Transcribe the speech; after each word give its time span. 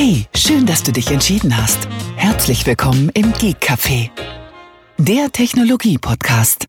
Hey, 0.00 0.26
schön, 0.32 0.64
dass 0.64 0.84
du 0.84 0.92
dich 0.92 1.10
entschieden 1.10 1.56
hast. 1.56 1.88
Herzlich 2.14 2.64
willkommen 2.64 3.10
im 3.14 3.32
Geek 3.32 3.56
Café, 3.60 4.10
der 4.96 5.32
Technologie-Podcast. 5.32 6.66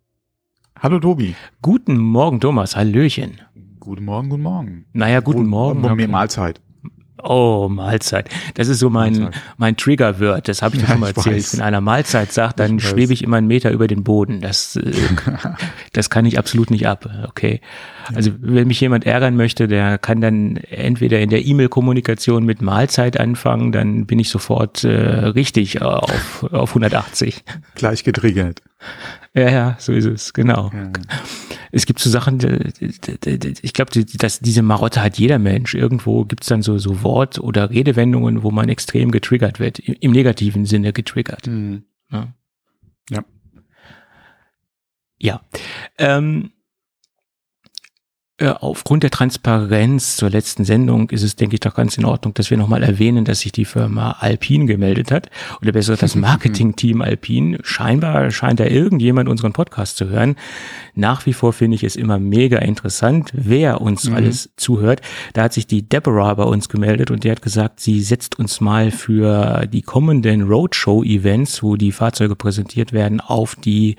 Hallo 0.80 1.00
Tobi. 1.00 1.36
Guten 1.62 2.00
Morgen, 2.00 2.40
Thomas. 2.40 2.76
Hallöchen. 2.76 3.40
Guten 3.80 4.06
Morgen, 4.06 4.30
guten 4.30 4.42
Morgen. 4.42 4.86
Naja, 4.94 5.20
guten 5.20 5.46
Morgen. 5.46 5.82
Morgen. 5.82 5.96
Mir 5.96 6.08
Mahlzeit. 6.08 6.60
Oh, 7.24 7.68
Mahlzeit. 7.70 8.30
Das 8.56 8.68
ist 8.68 8.80
so 8.80 8.90
mein, 8.90 9.32
mein 9.58 9.76
Trigger-Word. 9.76 10.48
Das 10.48 10.62
habe 10.62 10.76
ich 10.76 10.82
dir 10.82 10.88
Ja, 10.88 10.94
schon 10.94 11.02
mal 11.02 11.08
erzählt. 11.08 11.36
weiß. 11.36 11.54
Wenn 11.54 11.62
einer 11.62 11.82
Mahlzeit 11.82 12.32
sagt, 12.32 12.60
dann 12.60 12.78
Ich 12.78 12.88
schwebe 12.88 13.14
ich 13.14 13.24
immer 13.24 13.38
einen 13.38 13.48
Meter 13.48 13.72
über 13.72 13.88
den 13.88 14.04
Boden. 14.04 14.42
Das, 14.42 14.76
äh, 14.76 14.92
das 15.94 16.10
kann 16.10 16.26
ich 16.26 16.38
absolut 16.40 16.72
nicht 16.72 16.88
ab. 16.88 17.10
Okay. 17.28 17.62
Also, 18.16 18.32
wenn 18.40 18.68
mich 18.68 18.80
jemand 18.82 19.06
ärgern 19.06 19.36
möchte, 19.36 19.68
der 19.68 19.98
kann 19.98 20.20
dann 20.22 20.58
entweder 20.58 21.20
in 21.20 21.30
der 21.30 21.46
E-Mail-Kommunikation 21.46 22.44
mit 22.44 22.62
Mahlzeit 22.62 23.20
anfangen, 23.20 23.72
dann 23.72 24.06
bin 24.06 24.18
ich 24.18 24.30
sofort 24.30 24.84
äh, 24.84 24.90
richtig 24.90 25.82
auf, 25.82 26.44
auf 26.52 26.70
180. 26.72 27.44
Gleich 27.76 28.04
getriggert. 28.04 28.62
Ja, 29.40 29.50
ja, 29.50 29.76
so 29.80 29.94
ist 29.94 30.06
es, 30.06 30.34
genau. 30.34 30.72
Ja. 30.74 30.92
Es 31.72 31.86
gibt 31.86 32.00
so 32.00 32.10
Sachen, 32.10 32.40
ich 32.80 33.74
glaube, 33.74 34.04
dass 34.04 34.40
diese 34.40 34.62
Marotte 34.64 35.04
hat 35.04 35.18
jeder 35.18 35.40
Mensch. 35.40 35.76
Irgendwo 35.76 36.26
gibt's 36.26 36.48
dann 36.48 36.62
so, 36.62 36.78
so 36.78 37.04
Wort- 37.04 37.40
oder 37.40 37.70
Redewendungen, 37.70 38.44
wo 38.44 38.52
man 38.52 38.70
extrem 38.70 39.12
getriggert 39.12 39.60
wird, 39.60 39.80
im, 39.80 40.12
negativen 40.12 40.66
Sinne 40.66 40.94
getriggert. 40.94 41.48
Mhm. 41.48 41.84
Ja. 42.12 42.34
Ja. 43.10 43.24
Ja. 45.20 45.42
Ähm, 45.98 46.46
äh, 46.46 46.59
aufgrund 48.48 49.04
der 49.04 49.12
Transparenz 49.12 50.16
zur 50.16 50.30
letzten 50.30 50.64
Sendung 50.64 51.10
ist 51.10 51.24
es, 51.24 51.36
denke 51.36 51.56
ich, 51.56 51.60
doch 51.60 51.76
ganz 51.76 51.98
in 51.98 52.06
Ordnung, 52.06 52.34
dass 52.34 52.50
wir 52.50 52.58
nochmal 52.58 52.84
erwähnen, 52.84 53.26
dass 53.26 53.42
sich 53.42 53.52
die 53.52 53.66
Firma 53.66 54.16
Alpine 54.20 54.66
gemeldet 54.66 55.12
hat. 55.12 55.30
Oder 55.62 55.72
besser 55.72 55.94
gesagt, 55.94 56.04
das 56.04 56.16
Marketing-Team 56.20 57.02
Alpine. 57.02 57.60
Scheinbar 57.64 58.32
scheint 58.32 58.60
da 58.60 58.66
irgendjemand 58.66 59.30
unseren 59.30 59.54
Podcast 59.54 59.98
zu 59.98 60.10
hören. 60.10 60.36
Nach 60.96 61.26
wie 61.26 61.34
vor 61.34 61.54
finde 61.54 61.76
ich 61.76 61.84
es 61.84 61.96
immer 61.96 62.20
mega 62.20 62.60
interessant, 62.60 63.32
wer 63.34 63.82
uns 63.82 64.10
alles 64.10 64.50
zuhört. 64.56 65.02
Da 65.34 65.44
hat 65.44 65.54
sich 65.54 65.68
die 65.68 65.88
Deborah 65.88 66.34
bei 66.34 66.44
uns 66.44 66.70
gemeldet 66.70 67.12
und 67.12 67.24
die 67.24 67.32
hat 67.32 67.42
gesagt, 67.42 67.80
sie 67.80 68.02
setzt 68.02 68.40
uns 68.40 68.62
mal 68.62 68.92
für 68.92 69.68
die 69.68 69.82
kommenden 69.82 70.44
Roadshow-Events, 70.44 71.62
wo 71.64 71.76
die 71.76 71.92
Fahrzeuge 71.92 72.36
präsentiert 72.36 72.94
werden, 72.94 73.20
auf 73.20 73.56
die 73.56 73.96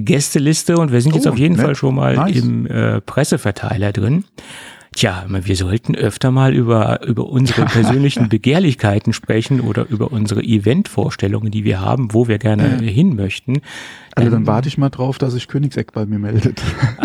Gästeliste 0.00 0.76
und 0.78 0.92
wir 0.92 1.00
sind 1.00 1.14
jetzt 1.14 1.26
Oh, 1.26 1.30
auf 1.30 1.38
jeden 1.38 1.56
nett. 1.56 1.64
Fall 1.64 1.74
schon 1.76 1.94
mal 1.94 2.14
Nice. 2.16 2.36
im 2.36 2.66
äh, 2.66 3.00
Presseverteiler 3.00 3.92
drin. 3.92 4.24
Tja, 4.96 5.24
wir 5.28 5.56
sollten 5.56 5.96
öfter 5.96 6.30
mal 6.30 6.54
über, 6.54 7.04
über 7.04 7.26
unsere 7.26 7.64
persönlichen 7.66 8.28
Begehrlichkeiten 8.28 9.12
sprechen 9.12 9.60
oder 9.60 9.88
über 9.88 10.12
unsere 10.12 10.40
Eventvorstellungen, 10.40 11.50
die 11.50 11.64
wir 11.64 11.80
haben, 11.80 12.14
wo 12.14 12.28
wir 12.28 12.38
gerne 12.38 12.78
hin 12.80 13.16
möchten. 13.16 13.60
Also 14.14 14.30
dann 14.30 14.46
warte 14.46 14.68
ich 14.68 14.78
mal 14.78 14.90
drauf, 14.90 15.18
dass 15.18 15.32
sich 15.32 15.48
Königseck 15.48 15.90
bei 15.92 16.06
mir 16.06 16.20
meldet. 16.20 16.62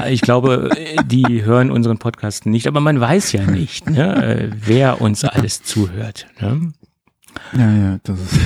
Ich 0.07 0.21
glaube, 0.21 0.69
die 1.07 1.43
hören 1.43 1.71
unseren 1.71 1.97
Podcast 1.97 2.45
nicht, 2.45 2.67
aber 2.67 2.79
man 2.79 2.99
weiß 2.99 3.31
ja 3.31 3.49
nicht, 3.49 3.89
ne, 3.89 4.23
äh, 4.23 4.49
wer 4.55 5.01
uns 5.01 5.23
alles 5.25 5.63
zuhört. 5.63 6.27
Ne? 6.39 6.71
Ja, 7.57 7.75
ja, 7.75 7.99
das 8.03 8.19
ist. 8.19 8.39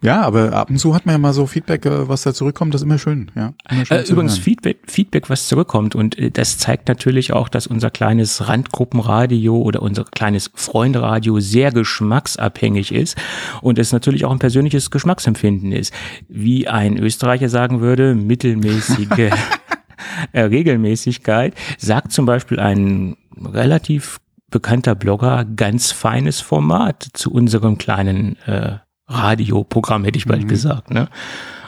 Ja, 0.00 0.22
aber 0.22 0.52
ab 0.52 0.70
und 0.70 0.78
zu 0.78 0.94
hat 0.94 1.06
man 1.06 1.14
ja 1.14 1.18
mal 1.18 1.32
so 1.32 1.46
Feedback, 1.46 1.84
äh, 1.86 2.08
was 2.08 2.22
da 2.22 2.32
zurückkommt, 2.32 2.74
das 2.74 2.82
ist 2.82 2.86
immer 2.86 2.98
schön. 2.98 3.30
Ja, 3.34 3.52
immer 3.70 3.84
schön 3.84 3.98
Äh, 3.98 4.02
übrigens 4.02 4.34
hören. 4.34 4.42
Feedback, 4.42 4.78
Feedback, 4.86 5.30
was 5.30 5.48
zurückkommt 5.48 5.94
und 5.94 6.18
äh, 6.18 6.30
das 6.30 6.58
zeigt 6.58 6.88
natürlich 6.88 7.32
auch, 7.32 7.48
dass 7.48 7.66
unser 7.66 7.90
kleines 7.90 8.48
Randgruppenradio 8.48 9.56
oder 9.56 9.82
unser 9.82 10.04
kleines 10.04 10.50
Freundradio 10.54 11.40
sehr 11.40 11.72
geschmacksabhängig 11.72 12.92
ist 12.92 13.16
und 13.60 13.78
es 13.78 13.92
natürlich 13.92 14.24
auch 14.24 14.32
ein 14.32 14.38
persönliches 14.38 14.90
Geschmacksempfinden 14.90 15.72
ist. 15.72 15.92
Wie 16.28 16.68
ein 16.68 16.98
Österreicher 16.98 17.48
sagen 17.48 17.80
würde, 17.80 18.14
mittelmäßige 18.14 19.08
äh, 20.32 20.40
Regelmäßigkeit, 20.40 21.54
sagt 21.78 22.12
zum 22.12 22.26
Beispiel 22.26 22.60
ein 22.60 23.16
relativ 23.36 24.20
bekannter 24.50 24.94
Blogger 24.94 25.44
ganz 25.44 25.92
feines 25.92 26.40
Format 26.40 27.06
zu 27.12 27.30
unserem 27.32 27.78
kleinen 27.78 28.36
äh, 28.46 28.78
Radioprogramm, 29.08 30.04
hätte 30.04 30.18
ich 30.18 30.26
bald 30.26 30.48
gesagt. 30.48 30.90
Ne? 30.90 31.08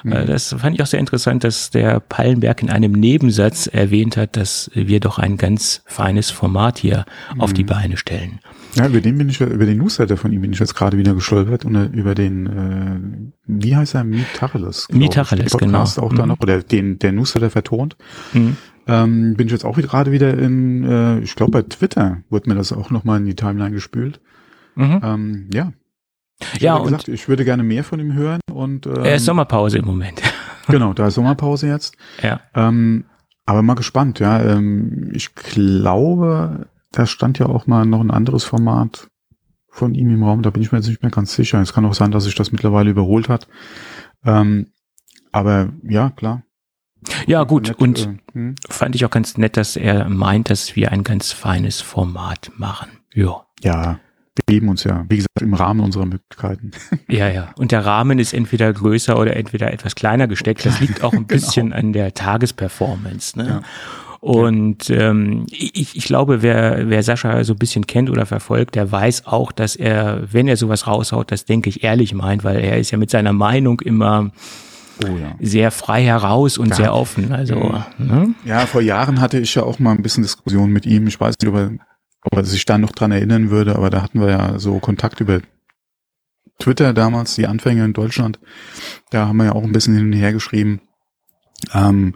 Äh, 0.05 0.27
Das 0.27 0.55
fand 0.59 0.75
ich 0.77 0.83
auch 0.83 0.87
sehr 0.87 1.01
interessant, 1.01 1.43
dass 1.45 1.71
der 1.71 2.01
Pallenberg 2.01 2.63
in 2.63 2.71
einem 2.71 2.93
Nebensatz 2.93 3.67
erwähnt 3.67 4.17
hat, 4.17 4.37
dass 4.37 4.71
wir 4.75 5.01
doch 5.01 5.19
ein 5.19 5.37
ganz 5.37 5.83
feines 5.87 6.31
Format 6.31 6.79
hier 6.79 7.05
auf 7.39 7.53
die 7.53 7.65
Beine 7.65 7.97
stellen. 7.97 8.41
Ja, 8.75 8.87
über 8.87 9.01
den 9.01 9.19
bin 9.19 9.29
ich, 9.29 9.41
über 9.41 9.67
den 9.67 9.79
Newsletter 9.79 10.17
von 10.17 10.33
ihm 10.33 10.43
bin 10.43 10.53
ich 10.53 10.59
jetzt 10.61 10.75
gerade 10.75 10.97
wieder 10.97 11.15
gestolpert 11.15 11.65
und 11.65 11.75
äh, 11.75 11.87
über 11.87 12.15
den, 12.15 12.47
äh, 12.47 13.31
wie 13.47 13.75
heißt 13.75 13.95
er, 13.97 14.05
Mitacheles. 14.05 14.87
Mitacheles, 14.93 15.57
genau. 15.57 15.83
auch 15.83 16.15
da 16.15 16.23
Mhm. 16.23 16.29
noch, 16.29 16.41
oder 16.41 16.63
den, 16.63 16.99
der 16.99 17.13
Newsletter 17.13 17.51
vertont. 17.51 17.97
Mhm. 18.33 18.57
Ähm, 18.87 19.35
bin 19.35 19.47
ich 19.47 19.53
jetzt 19.53 19.65
auch 19.65 19.77
gerade 19.77 20.13
wieder 20.13 20.37
in, 20.39 20.85
äh, 20.85 21.19
ich 21.21 21.35
glaube 21.37 21.53
bei 21.53 21.63
Twitter 21.63 22.19
wurde 22.31 22.49
mir 22.49 22.55
das 22.57 22.73
auch 22.73 22.91
nochmal 22.91 23.19
in 23.19 23.27
die 23.27 23.35
Timeline 23.37 23.73
gespült. 23.73 24.21
Mhm. 24.77 25.01
Ähm, 25.03 25.51
ja. 25.53 25.73
Ich 26.55 26.61
Ja, 26.61 26.77
und 26.77 26.85
gesagt, 26.85 27.09
ich 27.09 27.29
würde 27.29 27.45
gerne 27.45 27.63
mehr 27.63 27.85
von 27.85 28.01
ihm 28.01 28.15
hören 28.15 28.41
und 28.53 28.87
ähm, 28.87 29.05
er 29.05 29.17
ist 29.17 29.25
Sommerpause 29.25 29.79
im 29.79 29.85
Moment. 29.85 30.21
genau, 30.69 30.93
da 30.93 31.09
ist 31.09 31.15
Sommerpause 31.15 31.69
jetzt. 31.69 31.97
ja. 32.23 32.41
Ähm, 32.55 33.05
aber 33.47 33.63
mal 33.63 33.75
gespannt, 33.75 34.21
ja. 34.21 34.41
Ähm, 34.41 35.11
ich 35.13 35.35
glaube, 35.35 36.69
da 36.93 37.05
stand 37.05 37.41
ja 37.41 37.47
auch 37.47 37.67
mal 37.67 37.85
noch 37.85 38.01
ein 38.01 38.13
anderes 38.13 38.45
Format 38.45 39.09
von 39.69 39.93
ihm 39.95 40.09
im 40.11 40.23
Raum. 40.23 40.43
Da 40.43 40.51
bin 40.51 40.63
ich 40.63 40.71
mir 40.71 40.79
jetzt 40.79 40.87
nicht 40.87 41.03
mehr 41.03 41.11
ganz 41.11 41.35
sicher. 41.35 41.61
Es 41.61 41.73
kann 41.73 41.85
auch 41.85 41.95
sein, 41.95 42.13
dass 42.13 42.25
sich 42.25 42.37
das 42.37 42.53
mittlerweile 42.53 42.91
überholt 42.91 43.29
hat. 43.29 43.49
Ähm, 44.25 44.69
aber 45.33 45.71
ja, 45.83 46.11
klar. 46.11 46.45
Ja, 47.27 47.45
gut. 47.45 47.69
Nett, 47.69 47.79
Und 47.81 47.99
äh, 48.07 48.35
hm. 48.35 48.55
fand 48.69 48.95
ich 48.95 49.05
auch 49.05 49.11
ganz 49.11 49.37
nett, 49.37 49.57
dass 49.57 49.77
er 49.77 50.09
meint, 50.09 50.51
dass 50.51 50.77
wir 50.77 50.93
ein 50.93 51.03
ganz 51.03 51.33
feines 51.33 51.81
Format 51.81 52.53
machen. 52.57 52.91
Ja. 53.15 53.47
ja, 53.63 53.99
wir 54.37 54.55
lieben 54.55 54.69
uns 54.69 54.85
ja, 54.85 55.05
wie 55.09 55.17
gesagt, 55.17 55.41
im 55.41 55.55
Rahmen 55.55 55.81
unserer 55.81 56.07
Möglichkeiten. 56.07 56.71
Ja, 57.09 57.29
ja. 57.29 57.53
Und 57.57 57.73
der 57.73 57.85
Rahmen 57.85 58.19
ist 58.19 58.33
entweder 58.33 58.73
größer 58.73 59.19
oder 59.19 59.37
entweder 59.37 59.73
etwas 59.73 59.95
kleiner 59.97 60.29
gesteckt. 60.29 60.65
Das 60.65 60.81
liegt 60.81 61.03
auch 61.03 61.13
ein 61.13 61.27
bisschen 61.29 61.73
an 61.73 61.93
der 61.93 62.15
Tagesperformance. 62.15 63.37
Ne? 63.39 63.47
Ja. 63.49 63.63
Und 64.21 64.91
ähm, 64.91 65.47
ich, 65.51 65.97
ich 65.97 66.05
glaube, 66.05 66.43
wer, 66.43 66.89
wer 66.91 67.03
Sascha 67.03 67.43
so 67.43 67.55
ein 67.55 67.59
bisschen 67.59 67.87
kennt 67.87 68.11
oder 68.11 68.27
verfolgt, 68.27 68.75
der 68.75 68.93
weiß 68.93 69.27
auch, 69.27 69.51
dass 69.51 69.77
er, 69.77 70.23
wenn 70.33 70.47
er 70.47 70.57
sowas 70.59 70.87
raushaut, 70.87 71.33
das 71.33 71.47
denke 71.47 71.69
ich 71.71 71.83
ehrlich 71.85 72.13
meint, 72.15 72.45
weil 72.45 72.59
er 72.61 72.79
ist 72.79 72.91
ja 72.91 72.99
mit 72.99 73.11
seiner 73.11 73.33
Meinung 73.33 73.81
immer 73.81 74.31
Oh 75.03 75.17
ja. 75.17 75.35
sehr 75.41 75.71
frei 75.71 76.03
heraus 76.05 76.59
und 76.59 76.69
Ja. 76.69 76.75
sehr 76.77 76.95
offen. 76.95 77.33
Also, 77.33 77.75
ne? 77.97 78.35
Ja, 78.45 78.67
vor 78.67 78.83
Jahren 78.83 79.21
hatte 79.23 79.39
ich 79.39 79.55
ja 79.55 79.63
auch 79.63 79.79
mal 79.79 79.93
ein 79.93 80.03
bisschen 80.03 80.23
Diskussion 80.23 80.71
mit 80.71 80.85
ihm. 80.85 81.07
Ich 81.07 81.19
weiß 81.19 81.37
nicht, 81.41 81.49
ob 81.49 81.57
er, 81.57 81.71
ob 82.23 82.37
er 82.37 82.45
sich 82.45 82.65
da 82.65 82.79
noch 82.79 82.93
dran 82.93 83.13
erinnern 83.13 83.51
würde, 83.51 83.77
aber 83.77 83.91
da 83.91 84.03
hatten 84.03 84.21
wir 84.21 84.29
ja 84.31 84.59
so 84.59 84.79
Kontakt 84.79 85.21
über 85.21 85.41
Twitter 86.59 86.93
damals, 86.93 87.35
die 87.35 87.47
Anfänge 87.47 87.85
in 87.85 87.93
Deutschland. 87.95 88.39
Da 89.11 89.27
haben 89.29 89.39
wir 89.39 89.47
ja 89.47 89.53
auch 89.53 89.65
ein 89.65 89.73
bisschen 89.73 89.95
hin 89.97 90.07
und 90.07 90.13
her 90.13 90.33
geschrieben. 90.33 90.81
Ähm, 91.73 92.15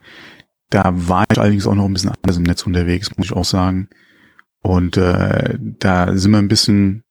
da 0.71 0.93
war 0.95 1.25
ich 1.31 1.39
allerdings 1.39 1.67
auch 1.67 1.75
noch 1.75 1.87
ein 1.87 1.93
bisschen 1.93 2.11
anders 2.11 2.37
im 2.37 2.43
Netz 2.43 2.67
unterwegs, 2.67 3.17
muss 3.17 3.27
ich 3.27 3.33
auch 3.33 3.45
sagen. 3.45 3.89
Und 4.61 4.97
äh, 4.97 5.59
da 5.61 6.17
sind 6.17 6.31
wir 6.33 6.39
ein 6.39 6.49
bisschen 6.49 7.05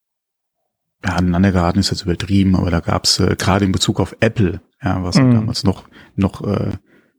ja, 1.05 1.15
aneinander 1.15 1.51
geraten, 1.51 1.79
ist 1.79 1.91
jetzt 1.91 2.03
übertrieben, 2.03 2.55
aber 2.55 2.71
da 2.71 2.79
gab's 2.79 3.19
äh, 3.19 3.35
gerade 3.37 3.65
in 3.65 3.71
Bezug 3.71 3.99
auf 3.99 4.15
Apple, 4.19 4.61
ja, 4.83 5.03
was 5.03 5.17
Mhm. 5.17 5.33
damals 5.33 5.63
noch 5.63 5.85
noch 6.15 6.43
äh, 6.43 6.71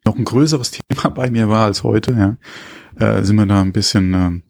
noch 0.05 0.17
ein 0.17 0.25
größeres 0.25 0.71
Thema 0.71 1.09
bei 1.15 1.31
mir 1.31 1.49
war 1.49 1.65
als 1.67 1.83
heute, 1.83 2.13
ja, 3.01 3.07
äh, 3.07 3.23
sind 3.25 3.37
wir 3.37 3.47
da 3.47 3.61
ein 3.61 3.73
bisschen 3.73 4.15
äh, 4.15 4.41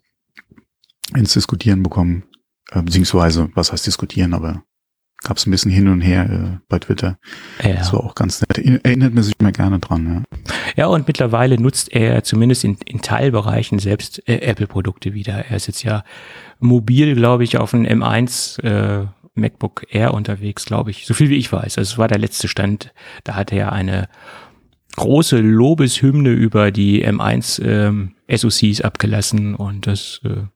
ins 1.15 1.33
Diskutieren 1.33 1.83
bekommen, 1.83 2.25
äh, 2.71 2.83
beziehungsweise 2.83 3.51
was 3.55 3.73
heißt 3.73 3.87
diskutieren, 3.87 4.35
aber 4.35 4.63
gab's 5.23 5.47
ein 5.47 5.51
bisschen 5.51 5.71
hin 5.71 5.89
und 5.89 6.01
her 6.01 6.31
äh, 6.31 6.59
bei 6.69 6.79
Twitter. 6.79 7.19
Ja. 7.63 7.75
Das 7.75 7.93
war 7.93 8.05
auch 8.05 8.15
ganz 8.15 8.41
nett. 8.41 8.59
Erinnert 8.85 9.15
man 9.15 9.23
sich 9.23 9.35
immer 9.39 9.53
gerne 9.53 9.79
dran, 9.81 10.25
ja. 10.37 10.43
Ja, 10.77 10.87
und 10.87 11.07
mittlerweile 11.07 11.59
nutzt 11.61 11.93
er 11.93 12.23
zumindest 12.25 12.65
in, 12.65 12.77
in 12.85 13.01
Teilbereichen 13.01 13.79
selbst 13.79 14.27
äh, 14.29 14.41
Apple-Produkte 14.41 15.15
wieder. 15.15 15.47
Er 15.47 15.57
ist 15.57 15.67
jetzt 15.67 15.83
ja 15.83 16.05
mobil, 16.59 17.15
glaube 17.15 17.45
ich, 17.45 17.59
auf 17.59 17.75
einem 17.75 18.03
M1 18.03 18.63
äh, 18.63 19.07
MacBook 19.35 19.87
Air 19.91 20.15
unterwegs, 20.15 20.65
glaube 20.65 20.91
ich. 20.91 21.07
So 21.07 21.15
viel 21.15 21.29
wie 21.29 21.37
ich 21.37 21.53
weiß. 21.53 21.79
Also 21.79 21.93
es 21.93 21.99
war 21.99 22.09
der 22.09 22.19
letzte 22.19 22.49
Stand. 22.49 22.93
Da 23.25 23.35
hatte 23.35 23.57
er 23.57 23.73
eine 23.73 24.09
große 24.97 25.39
Lobeshymne 25.39 26.31
über 26.31 26.71
die 26.71 27.07
M1 27.07 27.63
ähm, 27.65 28.15
SoCs 28.33 28.81
abgelassen 28.81 29.55
und 29.55 29.87
das, 29.87 30.21
äh, 30.25 30.47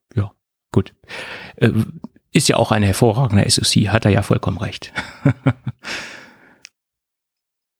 gut. 0.72 0.94
Äh, 1.56 1.70
ist 2.32 2.48
ja 2.48 2.56
auch 2.56 2.72
eine 2.72 2.86
hervorragende 2.86 3.48
SoC, 3.48 3.88
hat 3.88 4.04
er 4.04 4.10
ja 4.10 4.22
vollkommen 4.22 4.58
recht. 4.58 4.92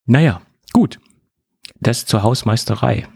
naja, 0.07 0.41
gut. 0.73 0.99
Das 1.81 2.07
zur 2.07 2.23
Hausmeisterei. 2.23 3.07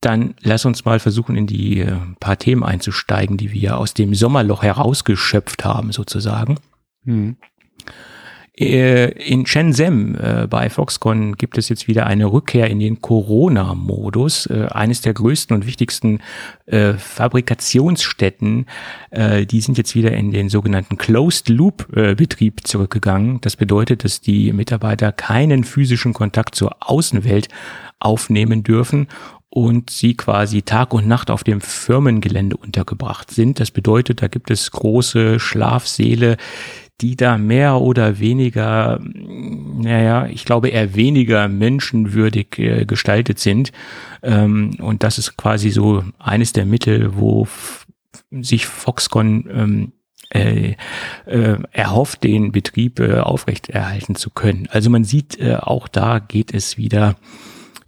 dann 0.00 0.34
lass 0.42 0.66
uns 0.66 0.84
mal 0.84 1.00
versuchen, 1.00 1.34
in 1.34 1.46
die 1.46 1.80
äh, 1.80 1.96
paar 2.20 2.38
Themen 2.38 2.62
einzusteigen, 2.62 3.38
die 3.38 3.52
wir 3.52 3.78
aus 3.78 3.94
dem 3.94 4.14
Sommerloch 4.14 4.62
herausgeschöpft 4.62 5.64
haben, 5.64 5.92
sozusagen. 5.92 6.58
Mhm. 7.04 7.36
Äh, 8.56 9.10
in 9.10 9.46
Shenzhen 9.46 10.14
äh, 10.14 10.46
bei 10.48 10.70
Foxconn 10.70 11.34
gibt 11.34 11.58
es 11.58 11.68
jetzt 11.68 11.88
wieder 11.88 12.06
eine 12.06 12.26
Rückkehr 12.26 12.70
in 12.70 12.78
den 12.78 13.00
Corona-Modus. 13.00 14.46
Äh, 14.46 14.68
eines 14.70 15.00
der 15.00 15.12
größten 15.12 15.56
und 15.56 15.66
wichtigsten 15.66 16.20
Fabrikationsstätten, 16.66 18.64
die 19.12 19.60
sind 19.60 19.76
jetzt 19.76 19.94
wieder 19.94 20.12
in 20.12 20.30
den 20.30 20.48
sogenannten 20.48 20.96
Closed-Loop-Betrieb 20.96 22.66
zurückgegangen. 22.66 23.42
Das 23.42 23.56
bedeutet, 23.56 24.02
dass 24.02 24.22
die 24.22 24.50
Mitarbeiter 24.54 25.12
keinen 25.12 25.64
physischen 25.64 26.14
Kontakt 26.14 26.54
zur 26.54 26.76
Außenwelt 26.80 27.48
aufnehmen 28.00 28.62
dürfen 28.62 29.08
und 29.50 29.90
sie 29.90 30.16
quasi 30.16 30.62
Tag 30.62 30.92
und 30.94 31.06
Nacht 31.06 31.30
auf 31.30 31.44
dem 31.44 31.60
Firmengelände 31.60 32.56
untergebracht 32.56 33.30
sind. 33.30 33.60
Das 33.60 33.70
bedeutet, 33.70 34.20
da 34.20 34.26
gibt 34.26 34.50
es 34.50 34.70
große 34.72 35.38
Schlafsäle, 35.38 36.38
die 37.00 37.16
da 37.16 37.38
mehr 37.38 37.80
oder 37.80 38.18
weniger, 38.20 39.00
naja, 39.02 40.26
ich 40.26 40.44
glaube 40.44 40.68
eher 40.68 40.94
weniger 40.94 41.48
menschenwürdig 41.48 42.58
äh, 42.58 42.84
gestaltet 42.84 43.38
sind. 43.38 43.72
Ähm, 44.22 44.76
und 44.80 45.02
das 45.02 45.18
ist 45.18 45.36
quasi 45.36 45.70
so 45.70 46.04
eines 46.18 46.52
der 46.52 46.66
Mittel, 46.66 47.16
wo 47.16 47.48
sich 48.30 48.66
Foxconn 48.66 49.48
ähm, 49.50 49.92
äh, 50.30 50.76
äh, 51.26 51.58
erhofft, 51.72 52.24
den 52.24 52.52
Betrieb 52.52 53.00
äh, 53.00 53.18
aufrechterhalten 53.18 54.14
zu 54.14 54.30
können. 54.30 54.68
Also 54.70 54.90
man 54.90 55.04
sieht, 55.04 55.38
äh, 55.38 55.56
auch 55.56 55.88
da 55.88 56.18
geht 56.18 56.54
es 56.54 56.76
wieder 56.76 57.16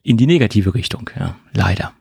in 0.03 0.17
die 0.17 0.27
negative 0.27 0.75
Richtung, 0.75 1.11
ja, 1.19 1.37
leider. 1.53 1.93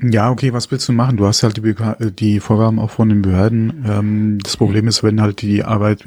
Ja. 0.00 0.30
Okay, 0.30 0.52
was 0.52 0.70
willst 0.70 0.88
du 0.88 0.92
machen? 0.92 1.16
Du 1.16 1.26
hast 1.26 1.42
halt 1.42 1.56
die, 1.58 2.12
die 2.12 2.40
Vorgaben 2.40 2.78
auch 2.78 2.90
von 2.90 3.08
den 3.08 3.22
Behörden. 3.22 3.84
Ähm, 3.86 4.38
das 4.42 4.56
Problem 4.56 4.88
ist, 4.88 5.02
wenn 5.02 5.20
halt 5.20 5.42
die 5.42 5.64
Arbeit 5.64 6.04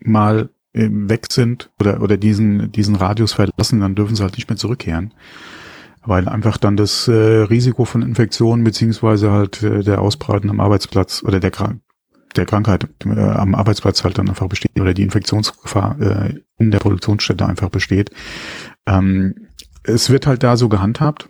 mal 0.00 0.50
ähm, 0.74 1.08
weg 1.08 1.26
sind 1.30 1.70
oder, 1.80 2.02
oder 2.02 2.16
diesen, 2.16 2.70
diesen 2.72 2.94
Radius 2.96 3.32
verlassen, 3.32 3.80
dann 3.80 3.94
dürfen 3.94 4.14
sie 4.16 4.22
halt 4.22 4.36
nicht 4.36 4.48
mehr 4.48 4.56
zurückkehren. 4.56 5.14
Weil 6.02 6.28
einfach 6.28 6.56
dann 6.56 6.76
das 6.76 7.08
äh, 7.08 7.12
Risiko 7.12 7.84
von 7.84 8.02
Infektionen 8.02 8.64
beziehungsweise 8.64 9.30
halt 9.30 9.62
äh, 9.62 9.82
der 9.82 10.00
Ausbreiten 10.00 10.50
am 10.50 10.60
Arbeitsplatz 10.60 11.22
oder 11.24 11.40
der, 11.40 11.52
der 12.36 12.46
Krankheit 12.46 12.88
äh, 13.04 13.18
am 13.18 13.54
Arbeitsplatz 13.54 14.04
halt 14.04 14.18
dann 14.18 14.28
einfach 14.28 14.48
besteht 14.48 14.78
oder 14.80 14.94
die 14.94 15.02
Infektionsgefahr 15.02 16.00
äh, 16.00 16.34
in 16.58 16.70
der 16.70 16.78
Produktionsstätte 16.78 17.46
einfach 17.46 17.70
besteht. 17.70 18.10
Ähm, 18.86 19.48
es 19.82 20.10
wird 20.10 20.26
halt 20.26 20.42
da 20.42 20.56
so 20.56 20.68
gehandhabt, 20.68 21.28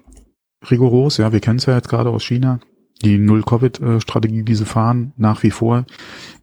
rigoros. 0.71 1.17
Ja, 1.19 1.33
wir 1.33 1.41
kennen 1.41 1.59
es 1.59 1.67
ja 1.67 1.75
jetzt 1.75 1.89
gerade 1.89 2.11
aus 2.11 2.25
China. 2.25 2.61
Die 3.03 3.19
Null-Covid-Strategie, 3.19 4.43
die 4.43 4.55
sie 4.55 4.65
fahren, 4.65 5.13
nach 5.17 5.43
wie 5.45 5.53
vor, 5.53 5.85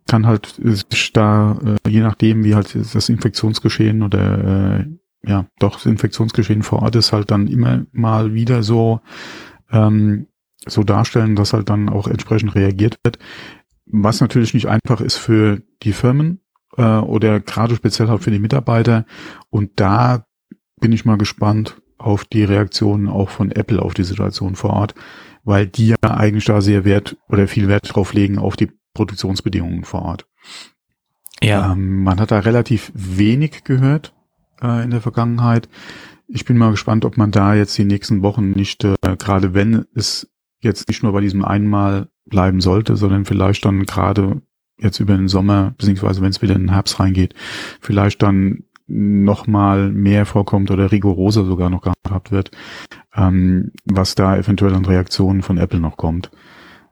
kann 0.08 0.26
halt 0.26 0.56
sich 0.58 1.12
da, 1.12 1.60
äh, 1.66 1.90
je 1.90 2.00
nachdem, 2.00 2.44
wie 2.44 2.56
halt 2.56 2.76
das 2.76 3.10
Infektionsgeschehen 3.10 4.04
oder 4.04 4.80
äh, 4.80 4.86
ja, 5.28 5.48
doch 5.60 5.76
das 5.76 5.86
Infektionsgeschehen 5.86 6.64
vor 6.64 6.84
Ort 6.84 6.96
ist, 6.96 7.12
halt 7.12 7.32
dann 7.32 7.48
immer 7.48 7.86
mal 7.92 8.34
wieder 8.34 8.64
so 8.64 9.02
ähm, 9.72 10.28
so 10.68 10.84
darstellen, 10.84 11.36
dass 11.36 11.54
halt 11.54 11.70
dann 11.70 11.90
auch 11.90 12.08
entsprechend 12.08 12.56
reagiert 12.56 12.98
wird. 13.04 13.20
Was 13.86 14.22
natürlich 14.22 14.54
nicht 14.54 14.68
einfach 14.68 15.02
ist 15.02 15.18
für 15.18 15.62
die 15.84 15.94
Firmen 15.94 16.42
äh, 16.78 16.98
oder 16.98 17.40
gerade 17.40 17.76
speziell 17.76 18.08
halt 18.08 18.24
für 18.24 18.32
die 18.32 18.40
Mitarbeiter. 18.40 19.06
Und 19.50 19.72
da 19.80 20.26
bin 20.80 20.92
ich 20.92 21.06
mal 21.06 21.18
gespannt, 21.18 21.82
auf 22.06 22.24
die 22.24 22.44
Reaktionen 22.44 23.10
auch 23.10 23.30
von 23.30 23.52
Apple 23.52 23.82
auf 23.82 23.96
die 23.96 24.04
Situation 24.04 24.56
vor 24.56 24.72
Ort, 24.72 24.94
weil 25.44 25.66
die 25.66 25.88
ja 25.88 25.96
eigentlich 26.02 26.46
da 26.46 26.62
sehr 26.62 26.86
Wert 26.86 27.18
oder 27.30 27.48
viel 27.48 27.68
Wert 27.68 27.96
drauf 27.96 28.14
legen 28.14 28.38
auf 28.38 28.56
die 28.56 28.72
Produktionsbedingungen 28.94 29.84
vor 29.84 30.04
Ort. 30.04 30.28
Ja. 31.42 31.72
Ähm, 31.72 32.04
man 32.04 32.20
hat 32.20 32.30
da 32.30 32.40
relativ 32.40 32.92
wenig 32.94 33.64
gehört 33.64 34.14
äh, 34.62 34.84
in 34.84 34.92
der 34.92 35.02
Vergangenheit. 35.02 35.68
Ich 36.28 36.46
bin 36.46 36.58
mal 36.58 36.72
gespannt, 36.72 37.06
ob 37.06 37.18
man 37.18 37.32
da 37.32 37.56
jetzt 37.56 37.76
die 37.78 37.86
nächsten 37.86 38.22
Wochen 38.22 38.52
nicht, 38.52 38.84
äh, 38.84 38.96
gerade 39.18 39.56
wenn 39.56 39.86
es 39.96 40.32
jetzt 40.62 40.88
nicht 40.88 41.02
nur 41.02 41.12
bei 41.12 41.22
diesem 41.22 41.44
einmal 41.44 42.10
bleiben 42.26 42.62
sollte, 42.62 42.98
sondern 42.98 43.26
vielleicht 43.26 43.66
dann 43.66 43.84
gerade 43.86 44.42
jetzt 44.78 45.00
über 45.00 45.18
den 45.18 45.28
Sommer, 45.28 45.74
beziehungsweise 45.78 46.22
wenn 46.22 46.30
es 46.30 46.42
wieder 46.44 46.56
in 46.56 46.64
den 46.68 46.74
Herbst 46.74 47.00
reingeht, 47.00 47.34
vielleicht 47.82 48.22
dann 48.22 48.65
noch 48.88 49.48
mal 49.48 49.92
mehr 49.92 50.26
vorkommt 50.26 50.70
oder 50.72 50.92
rigoroser 50.92 51.46
sogar 51.46 51.70
noch 51.70 51.82
gehabt 51.82 52.32
wird, 52.32 52.52
ähm, 53.16 53.72
was 53.86 54.16
da 54.16 54.38
eventuell 54.38 54.74
an 54.74 54.86
Reaktionen 54.86 55.42
von 55.42 55.58
Apple 55.58 55.80
noch 55.80 55.98
kommt. 55.98 56.32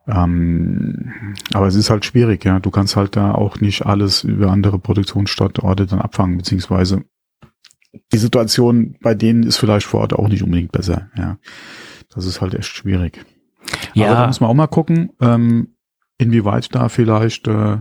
Ähm, 0.07 1.13
aber 1.53 1.67
es 1.67 1.75
ist 1.75 1.89
halt 1.89 2.03
schwierig, 2.03 2.43
ja. 2.43 2.59
Du 2.59 2.71
kannst 2.71 2.95
halt 2.95 3.15
da 3.15 3.33
auch 3.33 3.61
nicht 3.61 3.85
alles 3.85 4.23
über 4.23 4.51
andere 4.51 4.79
Produktionsstandorte 4.79 5.85
dann 5.85 6.01
abfangen, 6.01 6.37
beziehungsweise 6.37 7.03
die 8.11 8.17
Situation 8.17 8.97
bei 9.01 9.13
denen 9.13 9.43
ist 9.43 9.57
vielleicht 9.57 9.85
vor 9.85 10.01
Ort 10.01 10.13
auch 10.13 10.27
nicht 10.27 10.43
unbedingt 10.43 10.71
besser, 10.71 11.09
ja. 11.15 11.37
Das 12.13 12.25
ist 12.25 12.41
halt 12.41 12.53
echt 12.53 12.75
schwierig. 12.75 13.25
Ja. 13.93 14.07
Aber 14.07 14.15
da 14.15 14.27
muss 14.27 14.41
man 14.41 14.49
auch 14.49 14.55
mal 14.55 14.67
gucken, 14.67 15.11
ähm, 15.21 15.75
inwieweit 16.17 16.73
da 16.75 16.89
vielleicht 16.89 17.47
äh, 17.47 17.77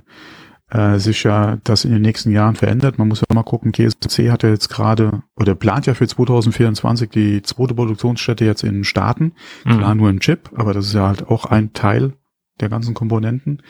äh, 0.73 0.99
sich 0.99 1.23
ja 1.23 1.59
das 1.65 1.85
in 1.85 1.93
den 1.93 2.03
nächsten 2.03 2.31
Jahren 2.31 2.57
verändert. 2.57 2.99
Man 2.99 3.09
muss 3.09 3.21
ja 3.21 3.35
mal 3.35 3.43
gucken, 3.43 3.73
TSMC 3.73 4.31
hat 4.31 4.43
ja 4.43 4.49
jetzt 4.49 4.69
gerade 4.69 5.23
oder 5.37 5.55
plant 5.55 5.87
ja 5.87 5.95
für 5.95 6.09
2024 6.09 7.11
die 7.11 7.43
zweite 7.43 7.75
Produktionsstätte 7.75 8.45
jetzt 8.45 8.65
in 8.65 8.85
Staaten. 8.85 9.33
Mhm. 9.65 9.79
Klar 9.79 9.95
nur 9.95 10.09
ein 10.09 10.21
Chip, 10.21 10.51
aber 10.55 10.73
das 10.73 10.87
ist 10.87 10.95
ja 10.95 11.07
halt 11.07 11.29
auch 11.29 11.45
ein 11.45 11.75
Teil 11.75 12.15
der 12.61 12.71
ganzen 12.71 12.95
Komponenten. 12.95 13.63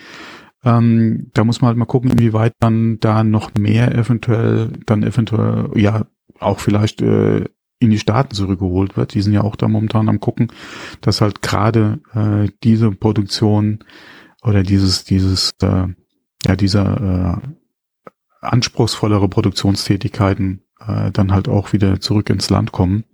Ähm, 0.64 1.30
da 1.34 1.42
muss 1.42 1.60
man 1.60 1.68
halt 1.68 1.78
mal 1.78 1.86
gucken, 1.86 2.10
inwieweit 2.12 2.54
dann 2.60 3.00
da 3.00 3.24
noch 3.24 3.50
mehr 3.58 3.92
eventuell, 3.92 4.70
dann 4.86 5.02
eventuell, 5.02 5.70
ja, 5.74 6.06
auch 6.38 6.60
vielleicht 6.60 7.02
äh, 7.02 7.46
in 7.80 7.90
die 7.90 7.98
Staaten 7.98 8.34
zurückgeholt 8.34 8.96
wird. 8.96 9.14
Die 9.14 9.22
sind 9.22 9.32
ja 9.32 9.42
auch 9.42 9.56
da 9.56 9.66
momentan 9.66 10.08
am 10.08 10.20
gucken, 10.20 10.52
dass 11.00 11.20
halt 11.20 11.42
gerade 11.42 11.98
äh, 12.14 12.48
diese 12.62 12.92
Produktion 12.92 13.80
oder 14.44 14.62
dieses, 14.62 15.02
dieses 15.02 15.50
äh, 15.62 15.88
ja, 16.46 16.56
dieser 16.56 17.40
äh, 17.42 17.48
anspruchsvollere 18.40 19.28
Produktionstätigkeiten 19.28 20.62
äh, 20.80 21.10
dann 21.12 21.32
halt 21.32 21.48
auch 21.48 21.72
wieder 21.72 22.00
zurück 22.00 22.30
ins 22.30 22.50
Land 22.50 22.72
kommen, 22.72 23.04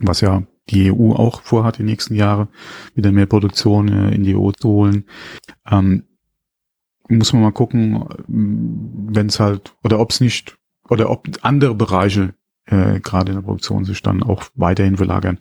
was 0.00 0.20
ja 0.20 0.42
die 0.68 0.92
EU 0.92 1.12
auch 1.12 1.42
vorhat, 1.42 1.78
die 1.78 1.84
nächsten 1.84 2.14
Jahre 2.14 2.48
wieder 2.94 3.12
mehr 3.12 3.26
Produktion 3.26 3.88
äh, 3.88 4.14
in 4.14 4.22
die 4.22 4.36
EU 4.36 4.50
zu 4.52 4.68
holen. 4.68 5.04
Ähm, 5.70 6.04
muss 7.08 7.32
man 7.32 7.42
mal 7.42 7.52
gucken, 7.52 8.04
wenn 8.26 9.26
es 9.26 9.38
halt, 9.40 9.74
oder 9.84 10.00
ob 10.00 10.10
es 10.10 10.20
nicht, 10.20 10.56
oder 10.88 11.10
ob 11.10 11.28
andere 11.42 11.74
Bereiche 11.74 12.34
äh, 12.66 13.00
gerade 13.00 13.32
in 13.32 13.38
der 13.38 13.42
Produktion 13.42 13.84
sich 13.84 14.02
dann 14.02 14.22
auch 14.22 14.44
weiterhin 14.54 14.96
verlagern. 14.96 15.38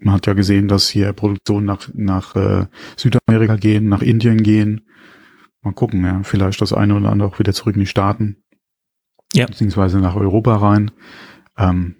Man 0.00 0.14
hat 0.14 0.26
ja 0.26 0.32
gesehen, 0.32 0.68
dass 0.68 0.88
hier 0.88 1.12
Produktionen 1.12 1.66
nach, 1.66 1.88
nach 1.94 2.36
äh, 2.36 2.66
Südamerika 2.96 3.56
gehen, 3.56 3.88
nach 3.88 4.02
Indien 4.02 4.42
gehen, 4.42 4.82
Mal 5.68 5.74
gucken, 5.74 6.02
ja. 6.02 6.22
Vielleicht 6.22 6.62
das 6.62 6.72
eine 6.72 6.94
oder 6.94 7.10
andere 7.10 7.28
auch 7.28 7.38
wieder 7.38 7.52
zurück 7.52 7.76
in 7.76 7.80
die 7.80 7.86
Staaten. 7.86 8.38
Ja. 9.34 9.44
Beziehungsweise 9.44 9.98
nach 9.98 10.16
Europa 10.16 10.56
rein. 10.56 10.90
Ähm, 11.58 11.94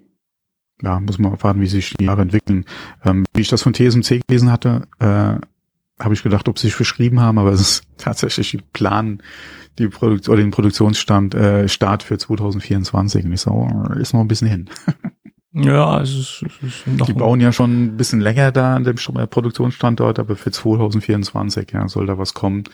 ja, 0.81 0.99
muss 0.99 1.19
man 1.19 1.33
erfahren, 1.33 1.61
wie 1.61 1.67
sich 1.67 1.93
die 1.93 2.05
Jahre 2.05 2.23
entwickeln. 2.23 2.65
Ähm, 3.05 3.25
wie 3.35 3.41
ich 3.41 3.47
das 3.47 3.61
von 3.61 3.75
TSMC 3.75 4.21
gelesen 4.25 4.51
hatte, 4.51 4.87
äh, 4.97 5.35
habe 6.03 6.13
ich 6.13 6.23
gedacht, 6.23 6.47
ob 6.47 6.57
sie 6.57 6.67
sich 6.67 6.75
verschrieben 6.75 7.19
haben, 7.19 7.37
aber 7.37 7.51
es 7.51 7.61
ist 7.61 7.83
tatsächlich 7.97 8.51
die 8.51 8.63
Plan, 8.73 9.21
die 9.77 9.87
Produkt 9.87 10.27
oder 10.29 10.41
den 10.41 10.49
Produktionsstand 10.49 11.35
äh, 11.35 11.67
Start 11.67 12.01
für 12.01 12.17
2024. 12.17 13.25
Und 13.25 13.33
ich 13.33 13.41
so, 13.41 13.51
oh, 13.51 13.93
ist 13.99 14.13
noch 14.13 14.21
ein 14.21 14.27
bisschen 14.27 14.47
hin. 14.47 14.69
Ja, 15.51 15.99
es 15.99 16.11
ist, 16.11 16.45
es 16.61 16.67
ist 16.67 16.87
noch 16.87 17.07
Die 17.07 17.13
bauen 17.13 17.41
ja 17.41 17.51
schon 17.51 17.85
ein 17.85 17.97
bisschen 17.97 18.19
länger 18.19 18.51
da 18.51 18.75
an 18.75 18.83
dem 18.83 18.95
Produktionsstandort, 18.95 20.19
aber 20.19 20.35
für 20.35 20.51
2024 20.51 21.71
ja, 21.73 21.87
soll 21.87 22.05
da 22.05 22.19
was 22.19 22.35
kommen. 22.35 22.65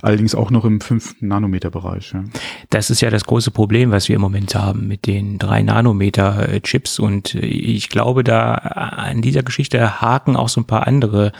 Allerdings 0.00 0.34
auch 0.34 0.50
noch 0.50 0.64
im 0.64 0.80
5 0.80 1.16
Nanometer 1.20 1.70
Bereich. 1.70 2.12
Ja. 2.14 2.24
Das 2.70 2.88
ist 2.88 3.02
ja 3.02 3.10
das 3.10 3.24
große 3.24 3.50
Problem, 3.50 3.90
was 3.90 4.08
wir 4.08 4.16
im 4.16 4.22
Moment 4.22 4.54
haben 4.54 4.88
mit 4.88 5.06
den 5.06 5.38
3 5.38 5.62
Nanometer 5.62 6.48
äh, 6.48 6.60
Chips 6.62 6.98
und 6.98 7.34
äh, 7.34 7.40
ich 7.40 7.90
glaube, 7.90 8.24
da 8.24 8.54
an 8.54 9.20
dieser 9.20 9.42
Geschichte 9.42 10.00
haken 10.00 10.34
auch 10.34 10.48
so 10.48 10.62
ein 10.62 10.66
paar 10.66 10.86
andere 10.86 11.32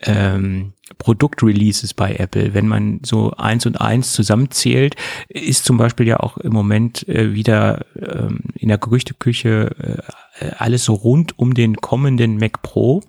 ähm, 0.00 0.72
Produktreleases 0.98 1.94
bei 1.94 2.14
Apple. 2.14 2.54
Wenn 2.54 2.66
man 2.66 3.00
so 3.04 3.32
eins 3.32 3.66
und 3.66 3.80
eins 3.80 4.12
zusammenzählt, 4.12 4.96
ist 5.28 5.64
zum 5.64 5.76
Beispiel 5.76 6.06
ja 6.06 6.20
auch 6.20 6.36
im 6.38 6.52
Moment 6.52 7.08
äh, 7.08 7.34
wieder 7.34 7.84
ähm, 7.96 8.40
in 8.54 8.68
der 8.68 8.78
Gerüchteküche 8.78 9.70
äh, 9.78 10.12
alles 10.58 10.84
so 10.84 10.94
rund 10.94 11.38
um 11.38 11.54
den 11.54 11.76
kommenden 11.76 12.38
Mac 12.38 12.62
Pro. 12.62 13.02